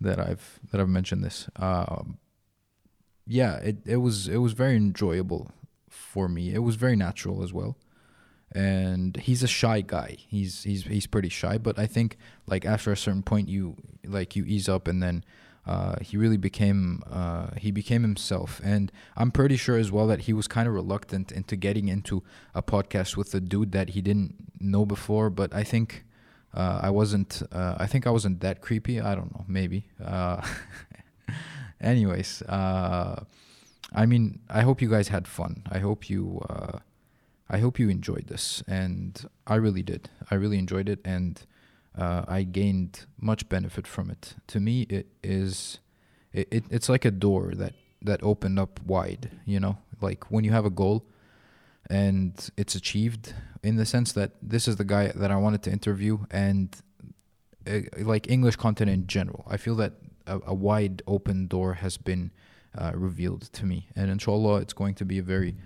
that 0.00 0.18
I've 0.18 0.60
that 0.70 0.80
I've 0.80 0.88
mentioned 0.88 1.22
this. 1.22 1.46
Um, 1.56 2.16
yeah, 3.26 3.56
it, 3.56 3.76
it 3.84 3.98
was 3.98 4.26
it 4.26 4.38
was 4.38 4.54
very 4.54 4.76
enjoyable 4.76 5.50
for 5.90 6.26
me. 6.26 6.54
It 6.54 6.60
was 6.60 6.76
very 6.76 6.96
natural 6.96 7.42
as 7.42 7.52
well. 7.52 7.76
And 8.50 9.14
he's 9.18 9.42
a 9.42 9.46
shy 9.46 9.82
guy. 9.82 10.16
He's 10.18 10.62
he's 10.62 10.84
he's 10.84 11.06
pretty 11.06 11.28
shy, 11.28 11.58
but 11.58 11.78
I 11.78 11.84
think 11.86 12.16
like 12.46 12.64
after 12.64 12.90
a 12.90 12.96
certain 12.96 13.22
point 13.22 13.50
you 13.50 13.76
like 14.06 14.34
you 14.34 14.42
ease 14.46 14.70
up 14.70 14.88
and 14.88 15.02
then 15.02 15.22
uh, 15.68 15.96
he 16.00 16.16
really 16.16 16.38
became 16.38 17.02
uh, 17.12 17.48
he 17.56 17.70
became 17.70 18.02
himself. 18.02 18.60
And 18.64 18.90
i'm 19.16 19.30
pretty 19.30 19.56
sure 19.56 19.76
as 19.76 19.92
well 19.92 20.06
that 20.06 20.20
he 20.22 20.32
was 20.32 20.48
kind 20.48 20.66
of 20.66 20.74
reluctant 20.74 21.30
into 21.30 21.54
getting 21.56 21.88
into 21.88 22.22
a 22.54 22.62
podcast 22.62 23.16
with 23.16 23.34
a 23.34 23.40
dude 23.40 23.72
that 23.72 23.90
he 23.90 24.00
didn't 24.00 24.34
know 24.60 24.84
before 24.84 25.30
but 25.30 25.54
i 25.54 25.62
think 25.62 26.04
uh, 26.54 26.80
i 26.82 26.90
wasn't 26.90 27.42
uh, 27.52 27.74
i 27.78 27.86
think 27.86 28.06
i 28.06 28.10
wasn't 28.10 28.40
that 28.40 28.60
creepy. 28.60 29.00
I 29.00 29.14
don't 29.14 29.32
know 29.34 29.44
maybe. 29.46 29.86
Uh, 30.02 30.40
anyways 31.80 32.42
i 32.48 34.04
mean 34.06 34.40
i 34.48 34.62
hope 34.62 34.80
you 34.82 34.88
guys 34.88 35.08
had 35.08 35.28
fun. 35.28 35.62
I 35.70 35.78
hope 35.78 36.08
you 36.08 36.40
i 37.50 37.58
hope 37.58 37.78
you 37.78 37.88
enjoyed 37.90 38.26
this. 38.28 38.62
And 38.66 39.10
i 39.46 39.56
really 39.56 39.82
did. 39.82 40.08
I 40.30 40.34
really 40.36 40.58
enjoyed 40.58 40.88
it. 40.88 41.00
And 41.04 41.32
uh, 41.98 42.24
I 42.28 42.44
gained 42.44 43.06
much 43.20 43.48
benefit 43.48 43.86
from 43.86 44.10
it. 44.10 44.36
To 44.48 44.60
me, 44.60 44.82
it 44.82 45.08
is, 45.22 45.80
it, 46.32 46.48
it 46.50 46.64
it's 46.70 46.88
like 46.88 47.04
a 47.04 47.10
door 47.10 47.52
that 47.56 47.74
that 48.02 48.22
opened 48.22 48.58
up 48.58 48.80
wide. 48.84 49.30
You 49.44 49.58
know, 49.60 49.78
like 50.00 50.30
when 50.30 50.44
you 50.44 50.52
have 50.52 50.64
a 50.64 50.70
goal, 50.70 51.04
and 51.90 52.50
it's 52.56 52.74
achieved 52.74 53.34
in 53.62 53.76
the 53.76 53.84
sense 53.84 54.12
that 54.12 54.32
this 54.40 54.68
is 54.68 54.76
the 54.76 54.84
guy 54.84 55.08
that 55.08 55.30
I 55.30 55.36
wanted 55.36 55.62
to 55.64 55.72
interview, 55.72 56.18
and 56.30 56.74
uh, 57.66 57.80
like 57.98 58.30
English 58.30 58.56
content 58.56 58.90
in 58.90 59.06
general. 59.08 59.44
I 59.48 59.56
feel 59.56 59.74
that 59.76 59.94
a, 60.26 60.38
a 60.46 60.54
wide 60.54 61.02
open 61.06 61.48
door 61.48 61.74
has 61.74 61.96
been 61.96 62.30
uh, 62.76 62.92
revealed 62.94 63.42
to 63.54 63.66
me, 63.66 63.88
and 63.96 64.08
inshallah, 64.08 64.60
it's 64.60 64.72
going 64.72 64.94
to 64.94 65.04
be 65.04 65.18
a 65.18 65.22
very 65.22 65.56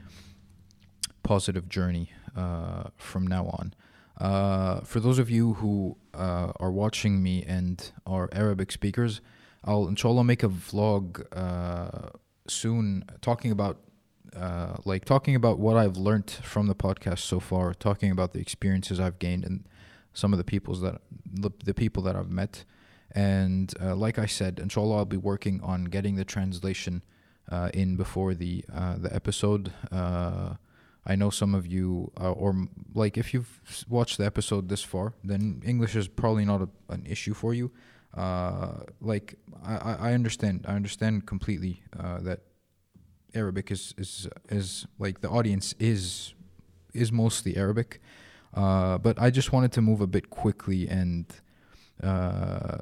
positive 1.22 1.68
journey 1.68 2.10
uh, 2.34 2.84
from 2.96 3.26
now 3.26 3.46
on. 3.46 3.74
Uh, 4.22 4.80
for 4.82 5.00
those 5.00 5.18
of 5.18 5.28
you 5.28 5.54
who 5.54 5.96
uh, 6.14 6.52
are 6.60 6.70
watching 6.70 7.20
me 7.20 7.42
and 7.42 7.90
are 8.06 8.28
Arabic 8.30 8.70
speakers, 8.70 9.20
I'll 9.64 9.88
inshallah 9.88 10.22
make 10.22 10.44
a 10.44 10.48
vlog 10.48 11.24
uh, 11.36 12.10
soon 12.46 13.04
talking 13.20 13.50
about 13.50 13.78
uh, 14.36 14.76
like 14.84 15.04
talking 15.04 15.34
about 15.34 15.58
what 15.58 15.76
I've 15.76 15.96
learned 15.96 16.30
from 16.30 16.68
the 16.68 16.74
podcast 16.76 17.18
so 17.18 17.40
far, 17.40 17.74
talking 17.74 18.12
about 18.12 18.32
the 18.32 18.38
experiences 18.38 19.00
I've 19.00 19.18
gained 19.18 19.44
and 19.44 19.66
some 20.14 20.32
of 20.32 20.38
the 20.38 20.44
people's 20.44 20.80
that 20.82 21.00
the, 21.28 21.50
the 21.64 21.74
people 21.74 22.04
that 22.04 22.14
I've 22.14 22.30
met. 22.30 22.64
And 23.10 23.74
uh, 23.82 23.96
like 23.96 24.20
I 24.20 24.26
said, 24.26 24.60
inshallah, 24.60 24.98
I'll 24.98 25.04
be 25.04 25.16
working 25.16 25.60
on 25.62 25.86
getting 25.86 26.14
the 26.14 26.24
translation 26.24 27.02
in 27.74 27.96
before 27.96 28.34
the 28.34 28.64
the 28.68 29.10
episode. 29.12 29.72
I 31.04 31.16
know 31.16 31.30
some 31.30 31.54
of 31.54 31.66
you, 31.66 32.12
uh, 32.20 32.30
or 32.32 32.68
like 32.94 33.18
if 33.18 33.34
you've 33.34 33.60
watched 33.88 34.18
the 34.18 34.24
episode 34.24 34.68
this 34.68 34.82
far, 34.82 35.14
then 35.24 35.62
English 35.64 35.96
is 35.96 36.06
probably 36.06 36.44
not 36.44 36.62
a, 36.62 36.68
an 36.90 37.04
issue 37.06 37.34
for 37.34 37.52
you. 37.54 37.72
Uh, 38.14 38.84
like 39.00 39.34
I, 39.64 39.76
I 39.76 39.92
I 40.10 40.12
understand, 40.14 40.64
I 40.68 40.74
understand 40.74 41.26
completely 41.26 41.82
uh, 41.98 42.20
that 42.20 42.40
Arabic 43.34 43.70
is 43.70 43.94
is 43.98 44.28
is 44.48 44.86
like 44.98 45.22
the 45.22 45.28
audience 45.28 45.74
is 45.80 46.34
is 46.94 47.10
mostly 47.10 47.56
Arabic, 47.56 48.00
uh, 48.54 48.98
but 48.98 49.20
I 49.20 49.30
just 49.30 49.52
wanted 49.52 49.72
to 49.72 49.82
move 49.82 50.00
a 50.00 50.06
bit 50.06 50.30
quickly 50.30 50.88
and 50.88 51.26
uh, 52.02 52.78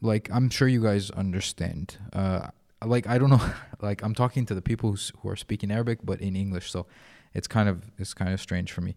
like 0.00 0.28
I'm 0.32 0.50
sure 0.50 0.68
you 0.68 0.82
guys 0.82 1.10
understand. 1.10 1.96
Uh, 2.12 2.48
like 2.84 3.06
I 3.06 3.18
don't 3.18 3.30
know, 3.30 3.44
like 3.80 4.02
I'm 4.02 4.14
talking 4.14 4.46
to 4.46 4.54
the 4.54 4.62
people 4.62 4.96
who 5.20 5.28
are 5.28 5.36
speaking 5.36 5.70
Arabic, 5.70 6.00
but 6.02 6.20
in 6.20 6.34
English, 6.34 6.70
so 6.70 6.86
it's 7.34 7.46
kind 7.46 7.68
of 7.68 7.90
it's 7.98 8.14
kind 8.14 8.32
of 8.32 8.40
strange 8.40 8.72
for 8.72 8.80
me. 8.80 8.94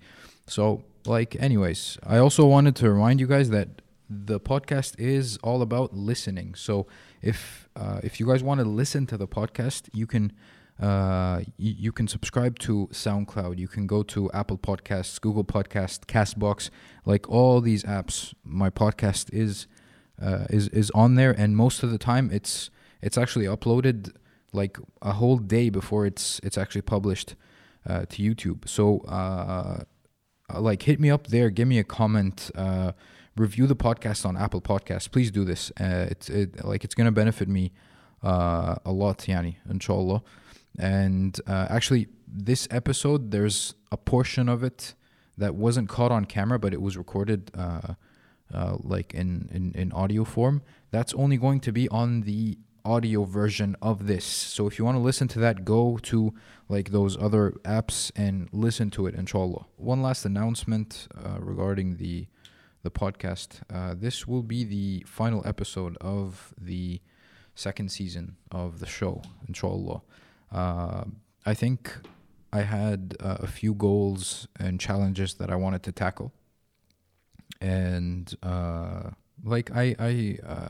So 0.47 0.83
like, 1.05 1.35
anyways, 1.39 1.97
I 2.05 2.17
also 2.17 2.45
wanted 2.45 2.75
to 2.77 2.89
remind 2.91 3.19
you 3.19 3.27
guys 3.27 3.49
that 3.49 3.81
the 4.09 4.39
podcast 4.39 4.99
is 4.99 5.37
all 5.37 5.61
about 5.61 5.95
listening. 5.95 6.55
So 6.55 6.87
if 7.21 7.69
uh, 7.75 7.99
if 8.03 8.19
you 8.19 8.27
guys 8.27 8.43
want 8.43 8.59
to 8.59 8.65
listen 8.65 9.05
to 9.07 9.17
the 9.17 9.27
podcast, 9.27 9.89
you 9.93 10.07
can 10.07 10.31
uh, 10.81 11.41
you, 11.57 11.75
you 11.77 11.91
can 11.91 12.07
subscribe 12.07 12.59
to 12.59 12.89
SoundCloud. 12.91 13.57
You 13.57 13.67
can 13.67 13.87
go 13.87 14.03
to 14.03 14.29
Apple 14.31 14.57
Podcasts, 14.57 15.19
Google 15.19 15.45
Podcast, 15.45 16.05
Castbox, 16.05 16.69
like 17.05 17.29
all 17.29 17.61
these 17.61 17.83
apps. 17.83 18.33
My 18.43 18.69
podcast 18.69 19.33
is 19.33 19.67
uh, 20.21 20.45
is 20.49 20.67
is 20.69 20.91
on 20.91 21.15
there, 21.15 21.31
and 21.31 21.55
most 21.55 21.83
of 21.83 21.91
the 21.91 21.97
time 21.97 22.29
it's 22.31 22.69
it's 23.01 23.17
actually 23.17 23.45
uploaded 23.45 24.13
like 24.53 24.77
a 25.01 25.13
whole 25.13 25.37
day 25.37 25.69
before 25.69 26.05
it's 26.05 26.39
it's 26.43 26.57
actually 26.57 26.81
published 26.81 27.35
uh, 27.87 28.05
to 28.09 28.21
YouTube. 28.21 28.67
So 28.67 28.99
uh, 29.07 29.83
uh, 30.53 30.61
like 30.61 30.83
hit 30.83 30.99
me 30.99 31.09
up 31.09 31.27
there, 31.27 31.49
give 31.49 31.67
me 31.67 31.79
a 31.79 31.83
comment, 31.83 32.51
uh, 32.55 32.93
review 33.35 33.67
the 33.67 33.75
podcast 33.75 34.25
on 34.25 34.37
Apple 34.37 34.61
Podcasts. 34.61 35.09
Please 35.09 35.31
do 35.31 35.45
this. 35.45 35.71
Uh, 35.79 36.07
it's 36.09 36.29
it, 36.29 36.63
like 36.65 36.83
it's 36.83 36.95
gonna 36.95 37.11
benefit 37.11 37.47
me 37.47 37.71
uh, 38.23 38.75
a 38.85 38.91
lot, 38.91 39.19
yani, 39.19 39.57
inshallah. 39.69 40.23
And 40.77 41.39
actually, 41.47 42.07
this 42.27 42.67
episode, 42.69 43.31
there's 43.31 43.75
a 43.91 43.97
portion 43.97 44.49
of 44.49 44.63
it 44.63 44.93
that 45.37 45.55
wasn't 45.55 45.87
caught 45.87 46.11
on 46.11 46.25
camera, 46.25 46.59
but 46.59 46.73
it 46.73 46.81
was 46.81 46.97
recorded 46.97 47.51
uh, 48.53 48.77
like 48.81 49.13
in, 49.13 49.49
in, 49.51 49.73
in 49.73 49.91
audio 49.91 50.23
form. 50.23 50.61
That's 50.91 51.13
only 51.13 51.37
going 51.37 51.59
to 51.61 51.71
be 51.71 51.89
on 51.89 52.21
the 52.21 52.57
audio 52.85 53.23
version 53.23 53.75
of 53.81 54.07
this. 54.07 54.25
So 54.25 54.67
if 54.67 54.77
you 54.79 54.85
want 54.85 54.95
to 54.95 55.01
listen 55.01 55.27
to 55.29 55.39
that, 55.39 55.65
go 55.65 55.97
to 56.03 56.33
like 56.69 56.91
those 56.91 57.17
other 57.17 57.51
apps 57.63 58.11
and 58.15 58.47
listen 58.51 58.89
to 58.91 59.07
it, 59.07 59.15
inshallah. 59.15 59.65
One 59.77 60.01
last 60.01 60.25
announcement 60.25 61.07
uh, 61.17 61.37
regarding 61.39 61.97
the 61.97 62.27
the 62.83 62.91
podcast. 62.91 63.61
Uh, 63.73 63.95
this 63.97 64.27
will 64.27 64.43
be 64.43 64.63
the 64.63 65.03
final 65.07 65.41
episode 65.45 65.97
of 65.99 66.53
the 66.55 67.01
second 67.55 67.91
season 67.91 68.35
of 68.51 68.79
the 68.79 68.85
show, 68.85 69.23
inshallah. 69.47 70.01
Uh, 70.51 71.05
I 71.45 71.55
think 71.55 71.91
I 72.53 72.61
had 72.61 73.17
uh, 73.19 73.37
a 73.39 73.47
few 73.47 73.73
goals 73.73 74.47
and 74.59 74.79
challenges 74.79 75.33
that 75.35 75.49
I 75.49 75.55
wanted 75.55 75.81
to 75.83 75.91
tackle, 75.91 76.31
and 77.59 78.33
uh, 78.43 79.09
like 79.43 79.71
I 79.71 79.95
I 79.99 80.37
uh, 80.45 80.69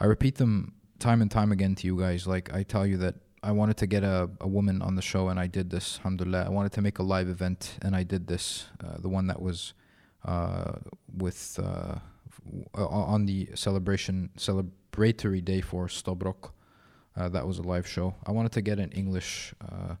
I 0.00 0.04
repeat 0.06 0.36
them 0.36 0.74
time 0.98 1.22
and 1.22 1.30
time 1.30 1.52
again 1.52 1.74
to 1.76 1.86
you 1.86 1.98
guys. 1.98 2.26
Like 2.26 2.52
I 2.52 2.62
tell 2.62 2.86
you 2.86 2.96
that 2.98 3.14
I 3.42 3.52
wanted 3.52 3.76
to 3.78 3.86
get 3.86 4.02
a, 4.02 4.28
a 4.40 4.48
woman 4.48 4.82
on 4.82 4.96
the 4.96 5.02
show, 5.02 5.28
and 5.28 5.38
I 5.38 5.46
did 5.46 5.70
this. 5.70 5.98
Alhamdulillah. 5.98 6.44
I 6.46 6.48
wanted 6.48 6.72
to 6.72 6.82
make 6.82 6.98
a 6.98 7.02
live 7.02 7.28
event, 7.28 7.78
and 7.82 7.94
I 7.94 8.02
did 8.02 8.26
this. 8.26 8.66
Uh, 8.82 8.98
the 8.98 9.08
one 9.08 9.26
that 9.28 9.40
was 9.40 9.74
uh, 10.24 10.72
with 11.16 11.58
uh, 11.62 11.98
on 12.74 13.26
the 13.26 13.48
celebration 13.54 14.30
celebratory 14.36 15.44
day 15.44 15.60
for 15.60 15.88
Stobrok. 15.88 16.52
Uh, 17.16 17.28
that 17.30 17.46
was 17.46 17.58
a 17.58 17.62
live 17.62 17.86
show. 17.86 18.14
I 18.26 18.32
wanted 18.32 18.52
to 18.52 18.60
get 18.60 18.78
an 18.78 18.92
English 18.92 19.54
uh, 19.62 19.94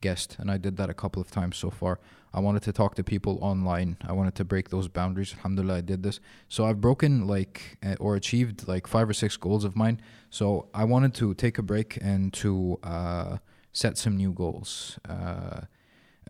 guest, 0.00 0.36
and 0.38 0.50
I 0.50 0.58
did 0.58 0.76
that 0.76 0.90
a 0.90 0.94
couple 0.94 1.20
of 1.22 1.30
times 1.30 1.56
so 1.56 1.70
far. 1.70 2.00
I 2.32 2.40
wanted 2.40 2.62
to 2.62 2.72
talk 2.72 2.94
to 2.94 3.04
people 3.04 3.38
online. 3.42 3.96
I 4.06 4.12
wanted 4.12 4.34
to 4.36 4.44
break 4.44 4.70
those 4.70 4.88
boundaries. 4.88 5.34
Alhamdulillah, 5.34 5.78
I 5.78 5.80
did 5.80 6.02
this. 6.02 6.20
So 6.48 6.64
I've 6.64 6.80
broken 6.80 7.26
like 7.26 7.78
uh, 7.84 7.96
or 7.98 8.14
achieved 8.14 8.68
like 8.68 8.86
five 8.86 9.08
or 9.08 9.12
six 9.12 9.36
goals 9.36 9.64
of 9.64 9.74
mine. 9.76 10.00
So 10.30 10.68
I 10.72 10.84
wanted 10.84 11.14
to 11.14 11.34
take 11.34 11.58
a 11.58 11.62
break 11.62 11.98
and 12.00 12.32
to 12.34 12.78
uh, 12.84 13.38
set 13.72 13.98
some 13.98 14.16
new 14.16 14.32
goals. 14.32 14.98
Uh, 15.08 15.62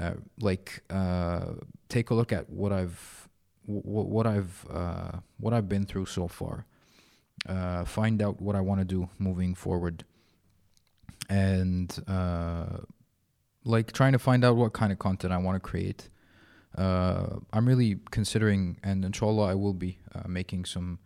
uh, 0.01 0.15
like 0.41 0.83
uh, 0.89 1.53
take 1.89 2.09
a 2.11 2.15
look 2.15 2.33
at 2.33 2.49
what 2.49 2.73
I've 2.73 3.29
w- 3.67 3.83
what 3.85 4.27
I've 4.27 4.65
what 5.39 5.53
I've 5.53 5.69
been 5.69 5.85
through 5.85 6.07
so 6.07 6.29
far. 6.29 6.65
Find 7.85 8.23
out 8.23 8.41
what 8.41 8.57
I 8.57 8.61
want 8.63 8.81
to 8.81 8.87
do 8.87 9.11
moving 9.19 9.55
forward, 9.55 10.05
and 11.29 11.93
like 13.65 13.93
trying 13.93 14.13
to 14.13 14.19
find 14.19 14.45
out 14.45 14.57
what 14.57 14.73
kind 14.73 14.93
of 14.93 14.99
content 14.99 15.33
I 15.33 15.39
want 15.39 15.57
to 15.57 15.61
create 15.61 16.09
uh, 16.77 17.41
I'm 17.53 17.67
really 17.67 17.99
considering, 18.11 18.79
and 18.83 19.05
inshallah, 19.05 19.49
I 19.49 19.55
will 19.55 19.75
be 19.75 19.99
uh, 20.15 20.29
making 20.29 20.65
some 20.65 20.99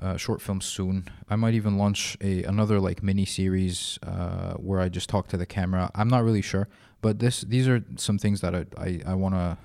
uh, 0.00 0.16
short 0.16 0.40
films 0.40 0.64
soon. 0.64 1.08
I 1.28 1.36
might 1.36 1.54
even 1.54 1.76
launch 1.76 2.16
a 2.20 2.42
another 2.44 2.80
like 2.80 3.02
mini 3.02 3.24
series 3.24 3.98
uh, 4.02 4.54
where 4.54 4.80
I 4.80 4.88
just 4.88 5.08
talk 5.08 5.28
to 5.28 5.36
the 5.36 5.46
camera. 5.46 5.90
I'm 5.94 6.08
not 6.08 6.24
really 6.24 6.42
sure, 6.42 6.68
but 7.02 7.18
this 7.18 7.42
these 7.42 7.68
are 7.68 7.84
some 7.96 8.18
things 8.18 8.40
that 8.40 8.54
I 8.54 8.64
I, 8.78 9.00
I 9.08 9.14
wanna 9.14 9.58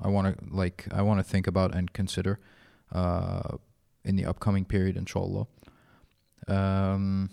I 0.00 0.08
wanna 0.08 0.34
like 0.50 0.86
I 0.90 1.02
wanna 1.02 1.22
think 1.22 1.46
about 1.46 1.74
and 1.74 1.92
consider 1.92 2.40
uh, 2.90 3.56
in 4.04 4.16
the 4.16 4.24
upcoming 4.24 4.64
period, 4.64 4.96
inshallah. 4.96 5.46
Um, 6.48 7.30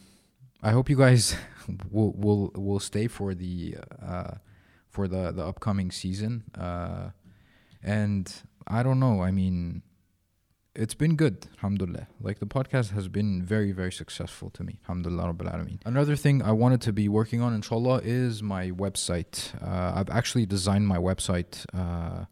I 0.64 0.72
hope 0.72 0.90
you 0.90 0.98
guys 0.98 1.36
will 1.90 2.14
will 2.14 2.52
will 2.56 2.80
stay 2.80 3.08
for 3.08 3.34
the 3.34 3.78
uh, 4.02 4.36
for 4.90 5.08
the 5.08 5.32
the 5.32 5.46
upcoming 5.46 5.92
season. 5.92 6.44
Uh, 6.58 7.10
and 7.84 8.32
I 8.68 8.84
don't 8.84 9.00
know. 9.00 9.22
I 9.22 9.32
mean, 9.32 9.82
it's 10.76 10.94
been 10.94 11.16
good, 11.16 11.48
alhamdulillah. 11.58 12.08
Like 12.22 12.40
the 12.40 12.46
podcast 12.46 12.92
has 12.92 13.08
been 13.08 13.44
very, 13.44 13.72
very 13.72 13.92
successful 13.92 14.50
to 14.52 14.64
me, 14.64 14.80
alhamdulillah 14.84 15.34
rabbil 15.34 15.52
alameen. 15.54 15.80
Another 15.86 16.16
thing 16.16 16.42
I 16.42 16.52
wanted 16.52 16.82
to 16.82 16.94
be 16.94 17.10
working 17.10 17.42
on, 17.42 17.54
inshallah, 17.54 18.02
is 18.04 18.44
my 18.44 18.72
website. 18.72 19.56
Uh, 19.62 19.94
I've 19.96 20.10
actually 20.10 20.46
designed 20.46 20.88
my 20.88 20.98
website 20.98 21.66
uh, 21.74 22.26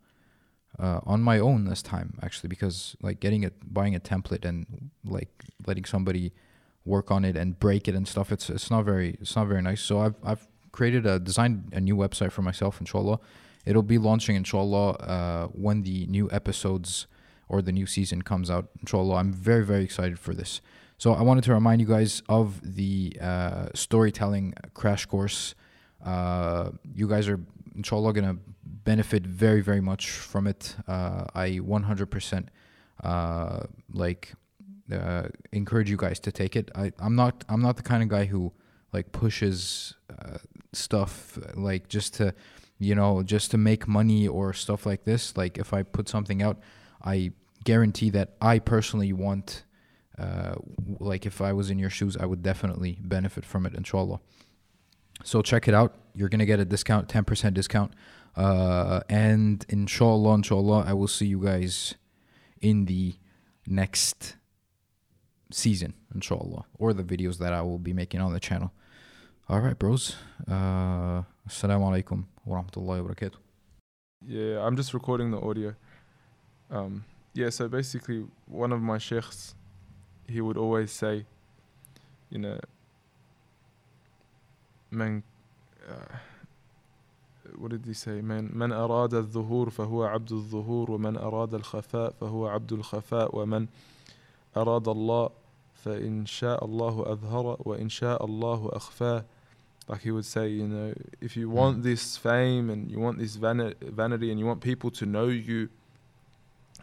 uh, 0.82 1.00
on 1.04 1.22
my 1.22 1.40
own 1.40 1.66
this 1.66 1.82
time, 1.82 2.18
actually, 2.22 2.48
because 2.48 2.96
like 3.02 3.20
getting 3.20 3.44
it, 3.44 3.56
buying 3.74 3.96
a 3.96 4.00
template 4.00 4.46
and 4.46 4.92
like 5.04 5.44
letting 5.66 5.86
somebody 5.86 6.32
work 6.86 7.12
on 7.12 7.26
it 7.26 7.36
and 7.36 7.60
break 7.60 7.88
it 7.88 7.96
and 7.96 8.08
stuff, 8.08 8.32
it's 8.32 8.50
it's 8.50 8.72
not 8.72 8.86
very 8.86 9.18
it's 9.22 9.36
not 9.36 9.48
very 9.48 9.62
nice. 9.62 9.82
So 9.82 10.00
I've 10.00 10.16
I've 10.24 10.48
created 10.72 11.06
a 11.06 11.20
designed 11.20 11.70
a 11.74 11.82
new 11.82 11.96
website 11.96 12.32
for 12.32 12.42
myself, 12.42 12.80
inshallah. 12.80 13.20
It'll 13.66 13.84
be 13.84 13.98
launching, 13.98 14.36
inshallah, 14.36 14.92
uh, 14.92 15.48
when 15.48 15.84
the 15.84 16.08
new 16.08 16.30
episodes 16.32 17.08
or 17.48 17.62
the 17.62 17.72
new 17.72 17.86
season 17.86 18.22
comes 18.22 18.50
out. 18.50 18.70
Inshallah, 18.80 19.16
I'm 19.16 19.34
very, 19.34 19.66
very 19.66 19.84
excited 19.84 20.18
for 20.20 20.34
this. 20.34 20.62
So 20.98 21.14
I 21.14 21.22
wanted 21.22 21.44
to 21.46 21.54
remind 21.54 21.82
you 21.82 21.88
guys 21.88 22.22
of 22.30 22.60
the 22.64 23.18
uh, 23.22 23.68
storytelling 23.74 24.54
crash 24.74 25.06
course. 25.06 25.56
Uh, 26.04 26.72
you 26.94 27.08
guys 27.08 27.28
are, 27.28 27.40
inshallah, 27.76 28.14
to 28.14 28.38
benefit 28.64 29.26
very, 29.26 29.62
very 29.62 29.82
much 29.82 30.10
from 30.10 30.48
it. 30.48 30.76
Uh, 30.88 31.26
I 31.34 31.60
100% 31.60 32.48
uh, 33.04 33.60
like 33.94 34.34
uh, 34.92 35.30
encourage 35.52 35.90
you 35.90 35.98
guys 35.98 36.20
to 36.22 36.32
take 36.32 36.56
it. 36.56 36.72
I, 36.76 36.92
I'm 37.00 37.16
not 37.16 37.46
I'm 37.50 37.62
not 37.62 37.78
the 37.78 37.84
kind 37.84 38.04
of 38.04 38.10
guy 38.10 38.26
who 38.26 38.54
like 38.94 39.12
pushes 39.12 39.96
uh, 40.10 40.38
stuff 40.74 41.38
like 41.56 41.88
just 41.88 42.16
to 42.16 42.34
you 42.80 42.96
know 42.96 43.24
just 43.24 43.52
to 43.52 43.58
make 43.58 43.88
money 43.88 44.28
or 44.28 44.54
stuff 44.54 44.86
like 44.86 45.04
this. 45.04 45.38
Like 45.38 45.58
if 45.58 45.74
I 45.74 45.84
put 45.84 46.10
something 46.10 46.42
out, 46.42 46.60
I 47.04 47.32
guarantee 47.64 48.10
that 48.12 48.36
I 48.42 48.60
personally 48.60 49.14
want, 49.14 49.64
uh, 50.18 50.56
like 51.00 51.26
if 51.26 51.42
I 51.42 51.54
was 51.54 51.70
in 51.70 51.78
your 51.78 51.90
shoes, 51.90 52.18
I 52.18 52.26
would 52.26 52.42
definitely 52.42 53.00
benefit 53.02 53.46
from 53.46 53.66
it, 53.66 53.74
inshallah. 53.74 54.20
So 55.24 55.42
check 55.42 55.68
it 55.68 55.74
out. 55.74 55.96
You're 56.16 56.30
gonna 56.30 56.46
get 56.46 56.60
a 56.60 56.66
discount, 56.66 57.10
ten 57.10 57.26
percent 57.26 57.54
discount, 57.54 57.94
uh, 58.36 59.02
and 59.10 59.66
inshallah, 59.70 60.36
inshallah, 60.36 60.86
I 60.88 60.94
will 60.94 61.08
see 61.08 61.28
you 61.28 61.44
guys 61.44 61.96
in 62.62 62.86
the 62.86 63.16
next 63.68 64.36
season, 65.51 65.95
inshallah, 66.15 66.65
or 66.79 66.93
the 66.93 67.05
videos 67.05 67.39
that 67.39 67.53
I 67.53 67.63
will 67.63 67.79
be 67.79 67.93
making 67.93 68.21
on 68.21 68.33
the 68.33 68.41
channel. 68.41 68.73
All 69.49 69.61
right, 69.61 69.79
bros. 69.79 70.17
Uh, 70.49 71.23
assalamu 71.49 71.85
alaikum 71.91 72.25
wa 72.45 72.63
rahmatullahi 72.63 73.05
wa 73.05 73.11
barakatuh. 73.11 73.37
Yeah, 74.27 74.65
I'm 74.65 74.77
just 74.77 74.95
recording 74.95 75.31
the 75.31 75.41
audio. 75.41 75.75
Um, 76.71 77.05
yeah, 77.35 77.51
so 77.51 77.69
basically, 77.69 78.25
one 78.47 78.73
of 78.73 78.81
my 78.81 78.99
sheikhs, 78.99 79.55
he 80.27 80.41
would 80.41 80.57
always 80.57 80.91
say, 80.91 81.27
you 82.31 82.39
know, 82.39 82.59
man, 84.91 85.23
uh, 85.87 86.17
what 87.57 87.71
did 87.71 87.85
he 87.85 87.93
say? 87.93 88.21
Man, 88.23 88.51
من 88.55 88.73
أراد 88.73 89.15
الظهور 89.15 89.71
فهو 89.71 90.05
عبد 90.05 90.33
الظهور 90.33 90.91
ومن 90.91 91.17
أراد 91.17 91.55
الخفاء 91.55 92.11
فهو 92.21 92.47
عبد 92.49 92.73
الخفاء 92.73 93.37
ومن 93.39 93.67
أراد 94.57 94.89
الله 94.89 95.31
فإن 95.85 96.27
شاء 96.27 96.65
الله 96.65 97.13
أظهر 97.13 97.57
وإن 97.65 97.89
شاء 97.89 98.25
الله 98.25 98.71
أخفاه 98.73 99.25
like 99.87 100.01
he 100.01 100.11
would 100.11 100.25
say, 100.25 100.49
you 100.49 100.67
know, 100.67 100.95
if 101.21 101.37
you 101.37 101.51
want 101.51 101.81
Mm. 101.81 101.83
this 101.83 102.17
fame 102.17 102.71
and 102.71 102.91
you 102.91 102.99
want 102.99 103.19
this 103.19 103.37
vani- 103.37 103.75
vanity 103.83 104.31
and 104.31 104.41
you 104.41 104.47
want 104.47 104.63
people 104.63 104.91
to 104.91 105.05
know 105.05 105.27
you, 105.29 105.69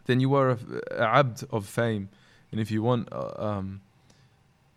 then 0.05 0.19
you 0.19 0.35
are 0.35 0.51
a, 0.51 0.57
a 0.91 1.07
abd 1.19 1.43
of 1.49 1.65
fame. 1.65 2.09
And 2.51 2.59
if 2.61 2.69
you 2.69 2.83
want, 2.83 3.09
uh, 3.11 3.31
um, 3.37 3.81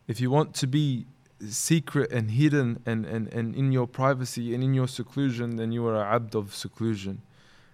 if 0.08 0.20
you 0.22 0.30
want 0.30 0.54
to 0.54 0.66
be 0.66 1.04
secret 1.46 2.10
and 2.12 2.30
hidden 2.30 2.80
and, 2.86 3.04
and, 3.04 3.28
and 3.34 3.54
in 3.54 3.72
your 3.72 3.86
privacy 3.86 4.54
and 4.54 4.64
in 4.64 4.72
your 4.72 4.88
seclusion, 4.88 5.56
then 5.56 5.70
you 5.72 5.86
are 5.86 5.96
a 5.96 6.14
abd 6.14 6.34
of 6.34 6.54
seclusion. 6.54 7.20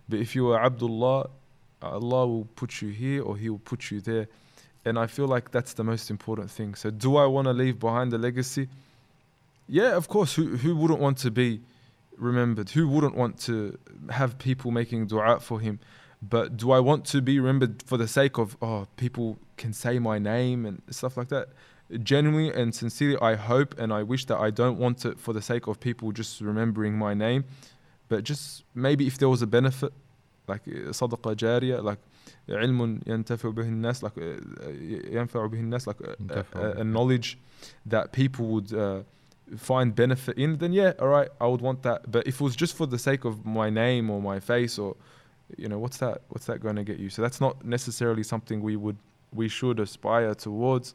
But 0.09 0.18
if 0.18 0.34
you 0.34 0.48
are 0.51 0.60
Abdullah, 0.64 1.28
Allah 1.80 2.26
will 2.26 2.48
put 2.56 2.82
you 2.82 2.88
here 2.88 3.22
or 3.22 3.36
He 3.36 3.48
will 3.48 3.60
put 3.60 3.92
you 3.92 4.01
there. 4.01 4.26
And 4.85 4.99
I 4.99 5.07
feel 5.07 5.27
like 5.27 5.51
that's 5.51 5.73
the 5.73 5.83
most 5.83 6.09
important 6.11 6.51
thing. 6.51 6.75
So, 6.75 6.91
do 6.91 7.17
I 7.17 7.25
want 7.25 7.45
to 7.45 7.53
leave 7.53 7.79
behind 7.79 8.13
a 8.13 8.17
legacy? 8.17 8.69
Yeah, 9.67 9.95
of 9.95 10.07
course. 10.07 10.35
Who 10.35 10.57
who 10.57 10.75
wouldn't 10.75 10.99
want 10.99 11.17
to 11.19 11.31
be 11.31 11.61
remembered? 12.17 12.69
Who 12.69 12.87
wouldn't 12.87 13.15
want 13.15 13.39
to 13.41 13.77
have 14.11 14.37
people 14.37 14.71
making 14.71 15.07
dua 15.07 15.39
for 15.39 15.59
him? 15.59 15.79
But 16.21 16.57
do 16.57 16.71
I 16.71 16.79
want 16.79 17.05
to 17.05 17.21
be 17.21 17.39
remembered 17.39 17.83
for 17.83 17.97
the 17.97 18.07
sake 18.07 18.37
of 18.37 18.57
oh 18.61 18.87
people 18.95 19.39
can 19.57 19.73
say 19.73 19.99
my 19.99 20.19
name 20.19 20.65
and 20.65 20.81
stuff 20.89 21.17
like 21.17 21.29
that? 21.29 21.49
Genuinely 22.03 22.51
and 22.51 22.73
sincerely, 22.73 23.17
I 23.21 23.35
hope 23.35 23.79
and 23.79 23.93
I 23.93 24.03
wish 24.03 24.25
that 24.25 24.37
I 24.37 24.49
don't 24.49 24.77
want 24.77 25.05
it 25.05 25.19
for 25.19 25.33
the 25.33 25.41
sake 25.41 25.67
of 25.67 25.79
people 25.79 26.11
just 26.11 26.41
remembering 26.41 26.97
my 26.97 27.13
name, 27.13 27.45
but 28.07 28.23
just 28.23 28.63
maybe 28.73 29.05
if 29.05 29.17
there 29.19 29.29
was 29.29 29.43
a 29.43 29.47
benefit, 29.47 29.93
like 30.48 30.62
uh, 30.68 30.90
صدقة 30.90 31.32
جارية, 31.34 31.82
like 31.82 31.98
علم 32.48 33.01
ينتفع 33.06 33.51
به 33.51 33.62
الناس, 33.62 34.05
like 34.05 34.16
uh, 34.16 34.64
ينفع 35.12 35.47
به 35.47 35.60
الناس, 35.60 35.88
like 35.88 36.01
a, 36.01 36.16
ينتفع 36.20 36.55
a, 36.55 36.80
a 36.80 36.84
به. 36.84 36.92
knowledge 36.92 37.38
that 37.86 38.12
people 38.12 38.47
would 38.47 38.72
uh, 38.72 39.02
find 39.56 39.94
benefit 39.94 40.36
in, 40.38 40.59
then 40.59 40.72
yeah, 40.72 40.92
all 40.98 41.09
right, 41.09 41.28
I 41.40 41.47
would 41.47 41.60
want 41.60 41.82
that. 41.82 42.10
But 42.10 42.26
if 42.26 42.40
it 42.40 42.44
was 42.44 42.56
just 42.56 42.76
for 42.76 42.86
the 42.86 42.98
sake 42.98 43.24
of 43.24 43.44
my 43.44 43.68
name 43.70 44.10
or 44.10 44.20
my 44.20 44.40
face 44.40 44.78
or 44.78 44.97
you 45.56 45.68
know 45.68 45.78
what's 45.78 45.98
that 45.98 46.22
what's 46.28 46.47
that 46.47 46.60
going 46.60 46.76
to 46.76 46.84
get 46.84 46.98
you 46.98 47.10
so 47.10 47.22
that's 47.22 47.40
not 47.40 47.64
necessarily 47.64 48.22
something 48.22 48.60
we 48.60 48.76
would 48.76 48.97
we 49.32 49.48
should 49.48 49.80
aspire 49.80 50.34
towards 50.34 50.94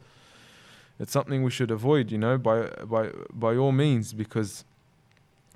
it's 1.00 1.12
something 1.12 1.44
we 1.44 1.52
should 1.52 1.72
avoid 1.72 2.12
you 2.12 2.18
know 2.18 2.38
by 2.38 2.68
by 2.86 3.10
by 3.34 3.56
all 3.56 3.72
means 3.72 4.14
because 4.14 4.64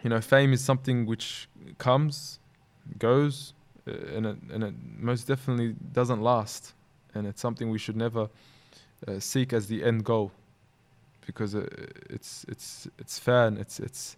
you 0.04 0.10
know 0.10 0.20
fame 0.20 0.52
is 0.54 0.62
something 0.64 1.06
which 1.06 1.48
comes 1.78 2.40
goes 2.98 3.53
uh, 3.53 3.53
and 3.87 4.27
it, 4.27 4.37
and 4.53 4.65
it 4.65 4.75
most 4.99 5.27
definitely 5.27 5.75
doesn't 5.93 6.23
last 6.23 6.73
and 7.15 7.27
it's 7.27 7.41
something 7.41 7.71
we 7.71 7.79
should 7.79 7.97
never 7.97 8.29
uh, 9.07 9.19
seek 9.19 9.53
as 9.53 9.67
the 9.67 9.85
end 9.85 10.05
goal 10.05 10.33
because 11.27 11.55
uh, 11.55 11.67
it's 12.11 12.45
it's 12.49 12.89
it's 12.99 13.19
fair 13.19 13.47
and 13.47 13.59
it's 13.59 13.79
it's 13.81 14.17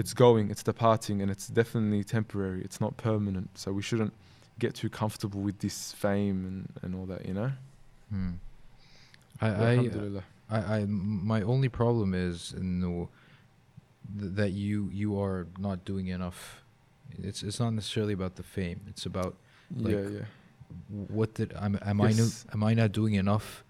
it's 0.00 0.14
going, 0.14 0.50
it's 0.50 0.62
departing, 0.62 1.20
and 1.20 1.30
it's 1.30 1.46
definitely 1.46 2.02
temporary. 2.04 2.62
It's 2.62 2.80
not 2.80 2.96
permanent. 2.96 3.50
So 3.58 3.70
we 3.72 3.82
shouldn't 3.82 4.14
get 4.58 4.74
too 4.74 4.88
comfortable 4.88 5.42
with 5.42 5.58
this 5.58 5.92
fame 5.92 6.46
and, 6.46 6.72
and 6.82 6.94
all 6.94 7.06
that, 7.06 7.26
you 7.26 7.34
know. 7.34 7.52
Hmm. 8.10 8.30
I, 9.42 9.48
I, 9.48 9.74
I, 10.50 10.58
I, 10.76 10.84
my 10.86 11.42
only 11.42 11.68
problem 11.68 12.14
is 12.14 12.54
no, 12.58 13.10
th- 14.18 14.32
that 14.34 14.52
you 14.52 14.88
you 14.92 15.20
are 15.20 15.46
not 15.58 15.84
doing 15.84 16.08
enough. 16.08 16.59
It's 17.22 17.42
it's 17.42 17.60
not 17.60 17.72
necessarily 17.74 18.12
about 18.14 18.36
the 18.36 18.42
fame. 18.42 18.80
It's 18.88 19.06
about 19.06 19.36
like, 19.76 19.94
yeah, 19.94 20.08
yeah. 20.08 20.20
what 21.08 21.34
did 21.34 21.52
am 21.54 21.78
am 21.82 22.00
I 22.00 22.12
no, 22.12 22.28
am 22.52 22.62
I 22.64 22.74
not 22.74 22.92
doing 22.92 23.14
enough? 23.14 23.64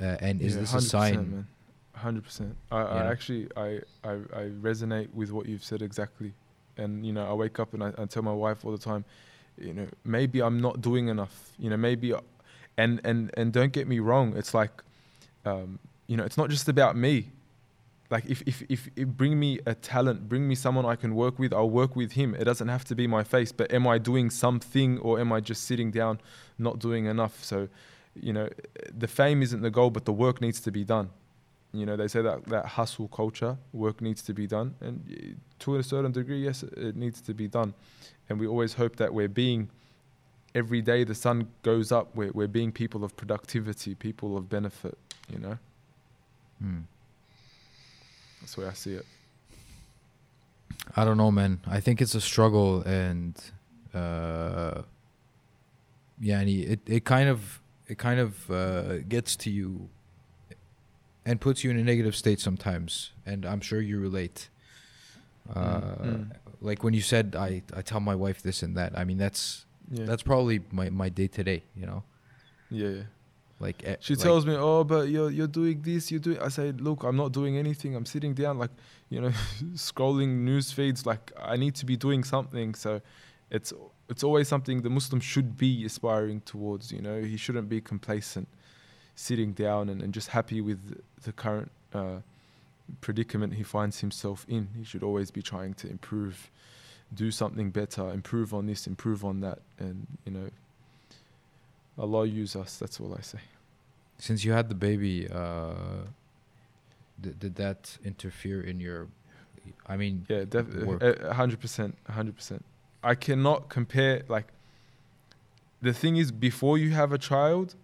Uh, 0.00 0.16
and 0.20 0.40
is 0.40 0.54
yeah, 0.54 0.60
this 0.60 0.74
a 0.74 0.78
100%, 0.78 0.82
sign? 0.82 1.46
Hundred 1.94 2.24
percent. 2.24 2.56
I, 2.72 2.78
I 2.78 2.82
know? 3.04 3.10
actually 3.10 3.48
I, 3.56 3.80
I 4.04 4.12
I 4.32 4.44
resonate 4.62 5.12
with 5.12 5.30
what 5.32 5.46
you've 5.46 5.64
said 5.64 5.82
exactly, 5.82 6.32
and 6.78 7.04
you 7.04 7.12
know 7.12 7.26
I 7.28 7.34
wake 7.34 7.58
up 7.60 7.74
and 7.74 7.82
I, 7.82 7.92
I 7.98 8.06
tell 8.06 8.22
my 8.22 8.32
wife 8.32 8.64
all 8.64 8.72
the 8.72 8.78
time, 8.78 9.04
you 9.58 9.74
know 9.74 9.86
maybe 10.04 10.40
I'm 10.40 10.60
not 10.60 10.80
doing 10.80 11.08
enough. 11.08 11.50
You 11.58 11.68
know 11.70 11.76
maybe, 11.76 12.14
I- 12.14 12.20
and 12.78 13.00
and 13.04 13.30
and 13.36 13.52
don't 13.52 13.72
get 13.72 13.86
me 13.86 13.98
wrong. 13.98 14.34
It's 14.36 14.54
like, 14.54 14.70
um, 15.44 15.78
you 16.06 16.16
know 16.16 16.24
it's 16.24 16.38
not 16.38 16.48
just 16.48 16.68
about 16.68 16.96
me. 16.96 17.30
Like 18.10 18.26
if 18.26 18.42
if 18.46 18.62
if, 18.68 18.88
bring 18.94 19.38
me 19.38 19.60
a 19.66 19.74
talent, 19.74 20.28
bring 20.28 20.48
me 20.48 20.54
someone 20.54 20.84
I 20.84 20.96
can 20.96 21.14
work 21.14 21.38
with. 21.38 21.52
I'll 21.52 21.70
work 21.70 21.94
with 21.94 22.12
him. 22.12 22.34
It 22.34 22.44
doesn't 22.44 22.68
have 22.68 22.84
to 22.86 22.94
be 22.94 23.06
my 23.06 23.22
face. 23.22 23.52
But 23.52 23.72
am 23.72 23.86
I 23.86 23.98
doing 23.98 24.30
something 24.30 24.98
or 24.98 25.20
am 25.20 25.32
I 25.32 25.40
just 25.40 25.64
sitting 25.64 25.90
down, 25.90 26.20
not 26.58 26.78
doing 26.78 27.06
enough? 27.06 27.44
So, 27.44 27.68
you 28.14 28.32
know, 28.32 28.48
the 28.96 29.08
fame 29.08 29.42
isn't 29.42 29.62
the 29.62 29.70
goal, 29.70 29.90
but 29.90 30.04
the 30.04 30.12
work 30.12 30.40
needs 30.40 30.60
to 30.60 30.70
be 30.70 30.84
done 30.84 31.10
you 31.72 31.86
know 31.86 31.94
they 31.94 32.08
say 32.08 32.20
that 32.20 32.44
that 32.46 32.66
hustle 32.66 33.06
culture 33.06 33.56
work 33.72 34.00
needs 34.00 34.22
to 34.22 34.34
be 34.34 34.44
done 34.44 34.74
and 34.80 35.36
to 35.60 35.76
a 35.76 35.82
certain 35.84 36.10
degree 36.10 36.42
yes 36.42 36.64
it 36.64 36.96
needs 36.96 37.20
to 37.20 37.32
be 37.32 37.46
done 37.46 37.72
and 38.28 38.40
we 38.40 38.46
always 38.48 38.74
hope 38.74 38.96
that 38.96 39.14
we're 39.14 39.28
being 39.28 39.70
every 40.54 40.82
day 40.82 41.04
the 41.04 41.14
sun 41.14 41.48
goes 41.62 41.92
up, 41.92 42.14
we're 42.14 42.32
we're 42.32 42.48
being 42.48 42.72
people 42.72 43.04
of 43.04 43.16
productivity, 43.16 43.94
people 43.94 44.36
of 44.36 44.48
benefit. 44.48 44.96
You 45.28 45.38
know, 45.38 45.58
Hmm. 46.60 46.80
That's 48.40 48.54
the 48.54 48.62
way 48.62 48.66
I 48.68 48.72
see 48.72 48.94
it. 48.94 49.06
I 50.96 51.04
don't 51.04 51.16
know, 51.16 51.30
man. 51.30 51.60
I 51.66 51.80
think 51.80 52.00
it's 52.00 52.14
a 52.14 52.20
struggle, 52.20 52.82
and 52.82 53.36
uh, 53.94 54.82
yeah, 56.20 56.40
and 56.40 56.48
it 56.48 56.80
it 56.86 57.04
kind 57.04 57.28
of 57.28 57.60
it 57.86 57.98
kind 57.98 58.18
of 58.20 58.50
uh, 58.50 58.98
gets 59.08 59.36
to 59.36 59.50
you 59.50 59.88
and 61.24 61.40
puts 61.40 61.62
you 61.62 61.70
in 61.70 61.78
a 61.78 61.84
negative 61.84 62.16
state 62.16 62.40
sometimes, 62.40 63.12
and 63.26 63.44
I'm 63.44 63.60
sure 63.60 63.80
you 63.80 64.00
relate. 64.00 64.48
Uh, 65.54 65.80
Mm. 65.80 66.30
Like 66.62 66.84
when 66.84 66.92
you 66.92 67.00
said, 67.02 67.34
I 67.36 67.62
I 67.74 67.82
tell 67.82 68.00
my 68.00 68.14
wife 68.14 68.42
this 68.42 68.62
and 68.62 68.76
that. 68.76 68.98
I 68.98 69.04
mean, 69.04 69.18
that's 69.18 69.64
Yeah, 69.90 70.04
that's 70.04 70.22
probably 70.22 70.60
my 70.70 70.90
my 70.90 71.08
day 71.08 71.26
to 71.28 71.42
day. 71.44 71.62
You 71.74 71.86
know, 71.86 72.02
yeah. 72.70 73.02
Like 73.60 73.82
eh, 73.86 73.96
She 74.00 74.14
like- 74.14 74.22
tells 74.22 74.46
me, 74.46 74.54
"Oh, 74.56 74.82
but 74.84 75.08
you're 75.08 75.30
you're 75.30 75.46
doing 75.60 75.82
this, 75.82 76.10
you're 76.10 76.20
doing." 76.20 76.38
I 76.40 76.48
say, 76.48 76.72
"Look, 76.72 77.04
I'm 77.04 77.16
not 77.16 77.32
doing 77.32 77.56
anything. 77.56 77.94
I'm 77.94 78.06
sitting 78.06 78.34
down, 78.34 78.58
like 78.58 78.70
you 79.10 79.20
know, 79.20 79.32
scrolling 79.74 80.30
news 80.48 80.72
feeds. 80.72 81.04
Like 81.06 81.30
I 81.38 81.56
need 81.56 81.74
to 81.76 81.86
be 81.86 81.96
doing 81.96 82.24
something." 82.24 82.74
So, 82.74 83.00
it's 83.50 83.72
it's 84.08 84.24
always 84.24 84.48
something 84.48 84.82
the 84.82 84.90
Muslim 84.90 85.20
should 85.20 85.56
be 85.56 85.84
aspiring 85.84 86.40
towards. 86.40 86.90
You 86.90 87.02
know, 87.02 87.20
he 87.22 87.36
shouldn't 87.36 87.68
be 87.68 87.80
complacent, 87.80 88.48
sitting 89.14 89.52
down 89.52 89.88
and, 89.90 90.02
and 90.02 90.12
just 90.14 90.28
happy 90.28 90.60
with 90.60 90.80
the 91.22 91.32
current 91.32 91.70
uh, 91.92 92.20
predicament 93.00 93.54
he 93.54 93.62
finds 93.62 94.00
himself 94.00 94.46
in. 94.48 94.68
He 94.76 94.84
should 94.84 95.02
always 95.02 95.30
be 95.30 95.42
trying 95.42 95.74
to 95.74 95.88
improve, 95.88 96.50
do 97.14 97.30
something 97.30 97.70
better, 97.70 98.10
improve 98.10 98.54
on 98.54 98.66
this, 98.66 98.86
improve 98.86 99.24
on 99.24 99.40
that, 99.40 99.58
and 99.78 100.06
you 100.24 100.32
know. 100.32 100.48
Allah 101.98 102.26
use 102.26 102.56
us. 102.56 102.78
That's 102.78 103.00
all 103.00 103.14
I 103.18 103.22
say. 103.22 103.40
Since 104.18 104.44
you 104.44 104.52
had 104.52 104.68
the 104.68 104.74
baby, 104.74 105.28
uh, 105.28 105.72
did, 107.20 107.38
did 107.38 107.54
that 107.56 107.98
interfere 108.04 108.60
in 108.60 108.80
your? 108.80 109.08
I 109.86 109.96
mean, 109.96 110.26
Yeah, 110.28 110.44
definitely, 110.44 110.98
a 111.00 111.34
hundred 111.34 111.60
percent, 111.60 111.96
a 112.08 112.12
hundred 112.12 112.36
percent. 112.36 112.64
I 113.02 113.14
cannot 113.14 113.68
compare. 113.68 114.22
Like, 114.28 114.48
the 115.80 115.92
thing 115.92 116.16
is, 116.16 116.32
before 116.32 116.78
you 116.78 116.90
have 116.90 117.12
a 117.12 117.18
child, 117.18 117.74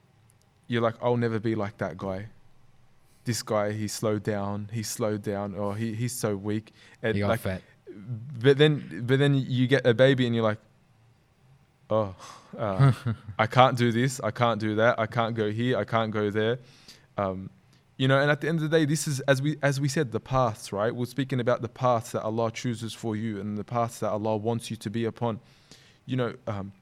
you're 0.68 0.82
like, 0.82 0.96
I'll 1.02 1.16
never 1.16 1.38
be 1.38 1.54
like 1.54 1.78
that 1.78 1.96
guy. 1.96 2.26
This 3.24 3.42
guy, 3.42 3.72
he 3.72 3.88
slowed 3.88 4.22
down. 4.22 4.68
He 4.72 4.82
slowed 4.82 5.22
down. 5.22 5.54
Or 5.54 5.74
he 5.76 5.94
he's 5.94 6.12
so 6.12 6.36
weak. 6.36 6.72
And 7.02 7.14
he 7.14 7.20
got 7.20 7.28
like, 7.28 7.40
fat. 7.40 7.62
but 8.40 8.58
then, 8.58 9.04
but 9.06 9.18
then 9.18 9.34
you 9.34 9.66
get 9.66 9.86
a 9.86 9.94
baby, 9.94 10.26
and 10.26 10.34
you're 10.34 10.44
like, 10.44 10.58
oh, 11.90 12.14
uh, 12.58 12.92
I 13.38 13.46
can't 13.46 13.76
do 13.76 13.92
this. 13.92 14.20
I 14.20 14.30
can't 14.30 14.60
do 14.60 14.76
that. 14.76 14.98
I 14.98 15.06
can't 15.06 15.34
go 15.34 15.50
here. 15.50 15.78
I 15.78 15.84
can't 15.84 16.10
go 16.10 16.30
there. 16.30 16.58
Um, 17.16 17.50
you 17.96 18.08
know, 18.08 18.20
and 18.20 18.30
at 18.30 18.42
the 18.42 18.48
end 18.48 18.58
of 18.58 18.70
the 18.70 18.76
day, 18.76 18.84
this 18.84 19.08
is 19.08 19.20
as 19.20 19.40
we 19.40 19.56
as 19.62 19.80
we 19.80 19.88
said, 19.88 20.12
the 20.12 20.20
paths, 20.20 20.72
right? 20.72 20.94
We're 20.94 21.06
speaking 21.06 21.40
about 21.40 21.62
the 21.62 21.68
paths 21.68 22.12
that 22.12 22.22
Allah 22.22 22.50
chooses 22.52 22.92
for 22.92 23.16
you 23.16 23.40
and 23.40 23.56
the 23.56 23.64
paths 23.64 24.00
that 24.00 24.10
Allah 24.10 24.36
wants 24.36 24.70
you 24.70 24.76
to 24.76 24.90
be 24.90 25.06
upon. 25.06 25.40
You 26.04 26.16
know, 26.16 26.34
um, 26.46 26.72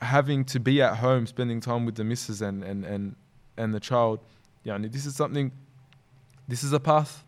having 0.00 0.44
to 0.46 0.60
be 0.60 0.80
at 0.80 0.96
home, 0.96 1.26
spending 1.26 1.60
time 1.60 1.84
with 1.84 1.96
the 1.96 2.04
missus 2.04 2.40
and 2.40 2.62
and 2.62 2.84
and 2.84 3.16
and 3.56 3.74
the 3.74 3.80
child. 3.80 4.20
Yeah, 4.62 4.76
and 4.76 4.84
this 4.84 5.06
is 5.06 5.16
something. 5.16 5.50
This 6.46 6.62
is 6.62 6.72
a 6.72 6.80
path. 6.80 7.24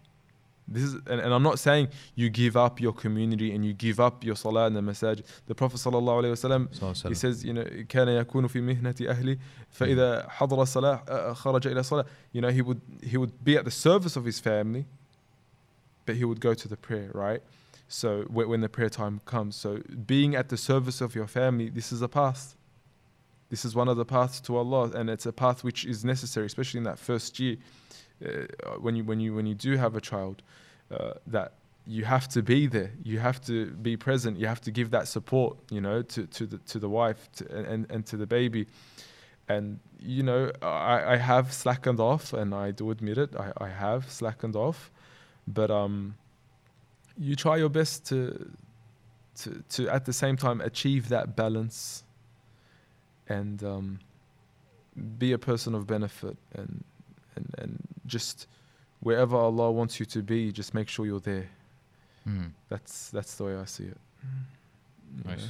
This 0.69 0.81
is, 0.81 0.95
and, 1.05 1.21
and 1.21 1.31
I'm 1.31 1.43
not 1.43 1.59
saying 1.59 1.89
you 2.15 2.27
give 2.29 2.57
up 2.57 2.81
your 2.81 2.91
community 2.91 3.53
and 3.53 3.63
you 3.63 3.71
give 3.73 3.99
up 3.99 4.23
your 4.23 4.35
salah 4.35 4.65
in 4.65 4.73
the 4.73 4.81
masajid. 4.81 5.23
The 5.45 5.53
Prophet 5.53 5.77
sallallahu 5.77 6.23
alaihi 6.23 6.31
wasallam 6.33 6.75
So 6.75 7.09
he 7.09 7.13
says, 7.13 7.45
you 7.45 7.53
know, 7.53 7.63
كان 7.63 8.07
يكون 8.25 8.47
في 8.49 8.61
مهنة 8.61 8.95
أهلي 8.95 9.37
فإذا 9.77 10.27
حضر 10.29 10.61
الصلاة 10.63 11.05
uh, 11.07 11.33
خرج 11.33 11.67
إلى 11.67 11.79
الصلاة. 11.81 12.05
You 12.33 12.41
know, 12.41 12.49
he 12.49 12.63
would 12.63 12.81
he 13.03 13.15
would 13.15 13.43
be 13.43 13.57
at 13.57 13.65
the 13.65 13.69
service 13.71 14.15
of 14.15 14.25
his 14.25 14.39
family, 14.39 14.85
but 16.07 16.15
he 16.15 16.25
would 16.25 16.39
go 16.39 16.55
to 16.55 16.67
the 16.67 16.77
prayer, 16.77 17.11
right? 17.13 17.41
So 17.87 18.23
wh- 18.23 18.49
when 18.49 18.61
the 18.61 18.69
prayer 18.69 18.89
time 18.89 19.21
comes, 19.25 19.55
so 19.55 19.81
being 20.07 20.35
at 20.35 20.49
the 20.49 20.57
service 20.57 20.99
of 20.99 21.13
your 21.13 21.27
family, 21.27 21.69
this 21.69 21.91
is 21.91 22.01
a 22.01 22.07
path. 22.07 22.55
This 23.51 23.63
is 23.65 23.75
one 23.75 23.87
of 23.87 23.97
the 23.97 24.05
paths 24.05 24.41
to 24.41 24.57
Allah, 24.57 24.89
and 24.95 25.11
it's 25.11 25.27
a 25.27 25.31
path 25.31 25.63
which 25.63 25.85
is 25.85 26.03
necessary, 26.03 26.47
especially 26.47 26.79
in 26.79 26.83
that 26.85 26.97
first 26.97 27.39
year, 27.39 27.57
uh, 28.24 28.70
when 28.78 28.96
you 28.96 29.04
when 29.04 29.20
you 29.20 29.34
when 29.34 29.46
you 29.46 29.54
do 29.54 29.76
have 29.76 29.96
a 29.96 30.00
child, 30.00 30.42
uh, 30.90 31.12
that 31.26 31.52
you 31.86 32.04
have 32.04 32.28
to 32.28 32.42
be 32.42 32.66
there. 32.66 32.92
You 33.02 33.18
have 33.18 33.40
to 33.46 33.66
be 33.66 33.96
present. 33.96 34.38
You 34.38 34.46
have 34.46 34.60
to 34.62 34.70
give 34.70 34.90
that 34.90 35.08
support, 35.08 35.56
you 35.70 35.80
know, 35.80 36.02
to, 36.02 36.26
to 36.26 36.46
the 36.46 36.58
to 36.58 36.78
the 36.78 36.88
wife 36.88 37.28
to, 37.36 37.50
and 37.52 37.90
and 37.90 38.06
to 38.06 38.16
the 38.16 38.26
baby. 38.26 38.66
And 39.48 39.80
you 39.98 40.22
know, 40.22 40.52
I, 40.62 41.14
I 41.14 41.16
have 41.16 41.52
slackened 41.52 42.00
off, 42.00 42.32
and 42.32 42.54
I 42.54 42.70
do 42.70 42.90
admit 42.90 43.18
it. 43.18 43.34
I, 43.36 43.52
I 43.58 43.68
have 43.68 44.10
slackened 44.10 44.54
off, 44.56 44.90
but 45.48 45.70
um, 45.70 46.14
you 47.18 47.34
try 47.34 47.56
your 47.56 47.68
best 47.68 48.06
to 48.06 48.50
to 49.36 49.62
to 49.70 49.88
at 49.88 50.04
the 50.04 50.12
same 50.12 50.36
time 50.36 50.60
achieve 50.60 51.08
that 51.08 51.34
balance 51.34 52.04
and 53.28 53.62
um, 53.64 54.00
be 55.18 55.32
a 55.32 55.38
person 55.38 55.74
of 55.74 55.86
benefit 55.86 56.36
and 56.54 56.84
and 57.36 57.54
and 57.58 57.89
just 58.10 58.46
wherever 59.00 59.36
Allah 59.36 59.70
wants 59.70 59.98
you 59.98 60.06
to 60.06 60.22
be, 60.22 60.52
just 60.52 60.74
make 60.74 60.88
sure 60.88 61.06
you're 61.06 61.20
there. 61.20 61.48
Hmm. 62.24 62.48
That's 62.68 63.10
that's 63.10 63.36
the 63.36 63.44
way 63.44 63.56
I 63.56 63.64
see 63.64 63.84
it. 63.84 63.98
Nice. 65.24 65.48